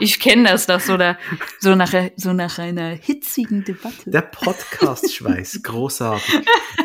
Ich 0.00 0.20
kenne 0.20 0.48
das, 0.48 0.66
dass 0.66 0.86
so, 0.86 0.96
da, 0.96 1.18
so, 1.58 1.74
nach, 1.74 1.92
so 2.14 2.32
nach 2.32 2.58
einer 2.60 2.90
hitzigen 2.90 3.64
Debatte. 3.64 4.08
Der 4.08 4.20
Podcast-Schweiß. 4.20 5.60
Großartig. 5.64 6.40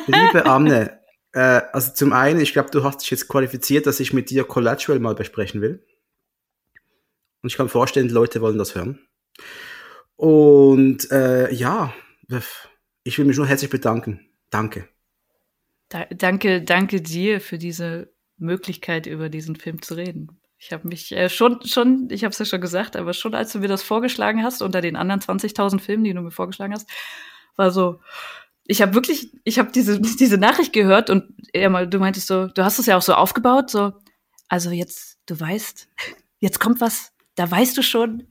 Liebe 0.08 0.48
Anne, 0.48 1.00
Äh, 1.34 1.62
also 1.74 1.92
zum 1.94 2.14
einen, 2.14 2.40
ich 2.40 2.54
glaube, 2.54 2.70
du 2.72 2.84
hast 2.84 3.02
dich 3.02 3.12
jetzt 3.12 3.28
qualifiziert, 3.28 3.86
dass 3.86 4.00
ich 4.00 4.14
mit 4.14 4.30
dir 4.30 4.44
Collateral 4.46 5.00
mal 5.00 5.16
besprechen 5.16 5.62
will. 5.62 5.86
Und 7.42 7.50
ich 7.50 7.58
kann 7.58 7.70
vorstellen, 7.70 8.08
die 8.08 8.14
Leute 8.14 8.40
wollen 8.40 8.58
das 8.58 8.76
hören. 8.76 9.00
Und 10.16 11.12
äh, 11.12 11.52
ja, 11.52 11.94
ich 13.04 13.18
will 13.18 13.26
mich 13.26 13.38
nur 13.38 13.48
herzlich 13.48 13.70
bedanken. 13.70 14.22
Danke. 14.50 14.88
Da, 15.90 16.06
danke, 16.06 16.62
danke 16.62 17.02
dir 17.02 17.42
für 17.42 17.58
diese 17.58 18.14
Möglichkeit, 18.38 19.06
über 19.06 19.30
diesen 19.30 19.56
Film 19.56 19.82
zu 19.82 19.96
reden. 19.96 20.40
Ich 20.58 20.72
habe 20.72 20.88
mich 20.88 21.12
äh, 21.12 21.30
schon, 21.30 21.66
schon, 21.66 22.08
ich 22.10 22.24
habe 22.24 22.32
es 22.32 22.40
ja 22.40 22.46
schon 22.46 22.62
gesagt, 22.62 22.96
aber 22.96 23.14
schon 23.14 23.36
als 23.36 23.52
du 23.52 23.60
mir 23.60 23.68
das 23.68 23.84
vorgeschlagen 23.84 24.44
hast, 24.44 24.62
unter 24.62 24.80
den 24.80 24.96
anderen 24.96 25.20
20.000 25.20 25.80
Filmen, 25.82 26.06
die 26.06 26.14
du 26.14 26.22
mir 26.22 26.32
vorgeschlagen 26.32 26.74
hast, 26.74 26.90
war 27.58 27.72
so, 27.72 28.00
ich 28.66 28.82
habe 28.82 28.94
wirklich, 28.94 29.32
ich 29.44 29.60
habe 29.60 29.72
diese, 29.72 30.00
diese 30.20 30.38
Nachricht 30.38 30.74
gehört 30.74 31.10
und 31.10 31.26
mal, 31.70 31.88
du 31.88 32.00
meintest 32.00 32.28
so, 32.28 32.48
du 32.48 32.64
hast 32.64 32.80
es 32.80 32.86
ja 32.86 32.98
auch 32.98 33.02
so 33.02 33.14
aufgebaut, 33.14 33.70
so, 33.70 33.94
also 34.48 34.72
jetzt, 34.72 35.18
du 35.26 35.40
weißt, 35.40 35.88
jetzt 36.40 36.60
kommt 36.60 36.82
was, 36.82 37.12
da 37.36 37.50
weißt 37.50 37.78
du 37.78 37.82
schon, 37.82 38.28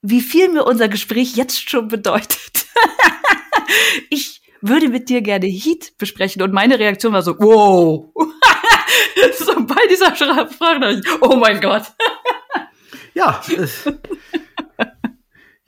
wie 0.00 0.20
viel 0.20 0.48
mir 0.48 0.64
unser 0.64 0.88
Gespräch 0.88 1.36
jetzt 1.36 1.68
schon 1.68 1.88
bedeutet. 1.88 2.66
ich 4.10 4.42
würde 4.60 4.88
mit 4.88 5.08
dir 5.08 5.22
gerne 5.22 5.46
Heat 5.46 5.98
besprechen 5.98 6.42
und 6.42 6.52
meine 6.52 6.78
Reaktion 6.78 7.12
war 7.12 7.22
so, 7.22 7.36
wow. 7.38 8.12
so 9.38 9.66
bei 9.66 9.86
dieser 9.90 10.14
Frage, 10.14 11.00
oh 11.20 11.36
mein 11.36 11.60
Gott. 11.60 11.84
ja, 13.14 13.40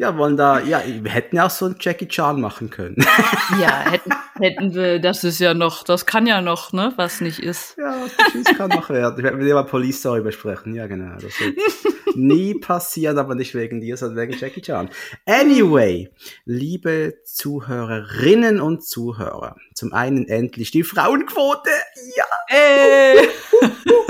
ja, 0.01 0.17
wollen 0.17 0.39
da, 0.39 0.61
ja, 0.61 0.83
wir 0.87 1.11
hätten 1.11 1.37
ja 1.37 1.45
auch 1.45 1.51
so 1.51 1.67
einen 1.67 1.77
Jackie 1.79 2.09
Chan 2.09 2.41
machen 2.41 2.71
können. 2.71 2.97
ja, 3.61 3.81
hätten, 3.91 4.11
hätten 4.39 4.75
wir, 4.75 4.99
das 4.99 5.25
ist 5.25 5.41
ja 5.41 5.53
noch, 5.53 5.85
das 5.85 6.07
kann 6.07 6.27
ja 6.27 6.41
noch, 6.41 6.73
ne, 6.73 6.95
was 6.97 7.21
nicht 7.21 7.39
ist. 7.39 7.77
Ja, 7.77 7.95
was 8.03 8.35
nicht 8.35 8.49
ist, 8.49 8.57
kann 8.57 8.71
noch 8.71 8.89
werden. 8.89 9.19
Ich 9.19 9.25
werde 9.25 9.37
mit 9.37 9.47
dir 9.47 9.53
mal 9.53 9.65
Police 9.65 9.99
Story 9.99 10.23
besprechen, 10.23 10.75
ja, 10.75 10.87
genau. 10.87 11.17
Das 11.17 11.39
wird 11.39 11.59
nie 12.17 12.55
passieren, 12.55 13.19
aber 13.19 13.35
nicht 13.35 13.55
wegen 13.55 13.83
dir, 13.83 13.99
sondern 13.99 14.27
wegen 14.27 14.41
Jackie 14.41 14.63
Chan. 14.63 14.89
Anyway, 15.27 16.09
liebe 16.47 17.17
Zuhörerinnen 17.27 18.59
und 18.59 18.83
Zuhörer, 18.83 19.57
zum 19.75 19.93
einen 19.93 20.27
endlich 20.29 20.71
die 20.71 20.83
Frauenquote, 20.83 21.69
ja. 22.17 22.25
Äh. 22.49 23.29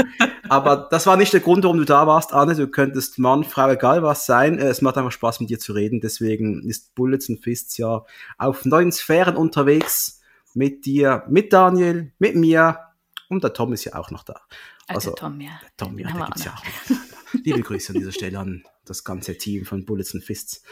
Aber 0.50 0.88
das 0.90 1.06
war 1.06 1.16
nicht 1.16 1.32
der 1.32 1.38
Grund, 1.38 1.62
warum 1.62 1.78
du 1.78 1.84
da 1.84 2.08
warst, 2.08 2.32
Anne. 2.32 2.56
Du 2.56 2.66
könntest 2.66 3.20
Mann, 3.20 3.44
Frau, 3.44 3.70
egal 3.70 4.02
was 4.02 4.26
sein. 4.26 4.58
Äh, 4.58 4.66
es 4.66 4.82
macht 4.82 4.96
einfach 4.98 5.12
Spaß, 5.12 5.38
mit 5.38 5.48
dir 5.48 5.60
zu 5.60 5.72
reden. 5.72 5.79
Deswegen 5.88 6.62
ist 6.68 6.94
Bullets 6.94 7.28
and 7.30 7.42
Fists 7.42 7.76
ja 7.76 8.04
auf 8.38 8.64
neuen 8.64 8.92
Sphären 8.92 9.36
unterwegs. 9.36 10.20
Mit 10.52 10.84
dir, 10.84 11.24
mit 11.28 11.52
Daniel, 11.52 12.12
mit 12.18 12.34
mir. 12.34 12.78
Und 13.28 13.44
der 13.44 13.52
Tom 13.52 13.72
ist 13.72 13.84
ja 13.84 13.94
auch 13.94 14.10
noch 14.10 14.24
da. 14.24 14.40
Also, 14.88 15.10
der 15.10 15.16
Tom, 15.16 15.40
ja. 15.40 15.60
Der 15.62 15.70
Tom, 15.76 15.98
ja, 15.98 16.10
der 16.12 16.26
gibt's 16.26 16.44
ja 16.44 16.52
auch. 16.54 16.64
Liebe 17.44 17.60
Grüße 17.60 17.92
an 17.92 18.00
dieser 18.00 18.10
Stelle 18.10 18.38
an 18.38 18.64
das 18.84 19.04
ganze 19.04 19.38
Team 19.38 19.64
von 19.64 19.84
Bullets 19.84 20.14
and 20.14 20.24
Fists. 20.24 20.64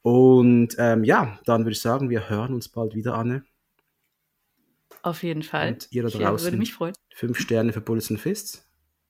Und 0.00 0.74
ähm, 0.78 1.04
ja, 1.04 1.38
dann 1.44 1.62
würde 1.62 1.72
ich 1.72 1.80
sagen, 1.80 2.08
wir 2.08 2.30
hören 2.30 2.54
uns 2.54 2.68
bald 2.68 2.94
wieder, 2.94 3.14
Anne. 3.14 3.44
Auf 5.02 5.22
jeden 5.22 5.42
Fall. 5.42 5.74
Und 5.74 5.88
ihr 5.90 6.02
da 6.02 6.08
draußen. 6.08 6.22
Ja, 6.22 6.42
würde 6.42 6.56
mich 6.56 6.72
freuen. 6.72 6.94
Fünf 7.14 7.38
Sterne 7.38 7.72
für 7.74 7.82
Bullets 7.82 8.10
and 8.10 8.18
Fists. 8.18 8.66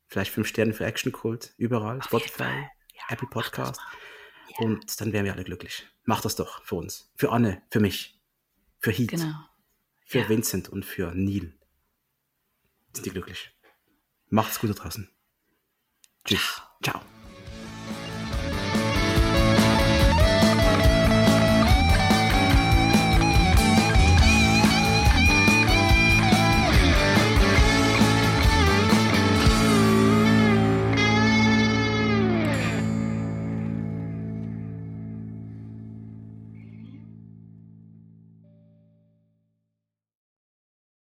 Vielleicht 0.09 0.31
fünf 0.31 0.47
Sterne 0.47 0.73
für 0.73 0.85
Action 0.85 1.13
Cult, 1.13 1.55
überall, 1.57 1.99
Auf 1.99 2.05
Spotify, 2.05 2.43
ja, 2.45 3.03
Apple 3.09 3.29
Podcast. 3.29 3.81
Ja. 4.59 4.67
Und 4.67 5.01
dann 5.01 5.13
wären 5.13 5.25
wir 5.25 5.33
alle 5.33 5.45
glücklich. 5.45 5.87
Macht 6.05 6.25
das 6.25 6.37
doch 6.37 6.63
für 6.65 6.77
uns. 6.77 7.13
Für 7.17 7.33
Anne, 7.33 7.63
für 7.71 7.81
mich, 7.81 8.21
für 8.79 8.93
Heat, 8.93 9.11
genau. 9.11 9.35
für 10.05 10.21
ja. 10.21 10.29
Vincent 10.29 10.69
und 10.69 10.85
für 10.85 11.13
Neil. 11.15 11.59
Sind 12.93 13.07
die 13.07 13.11
glücklich. 13.11 13.53
Macht's 14.29 14.59
gut 14.59 14.71
da 14.71 14.75
draußen. 14.75 15.09
Tschüss. 16.25 16.63
Ciao. 16.83 17.01
Ciao. 17.01 17.16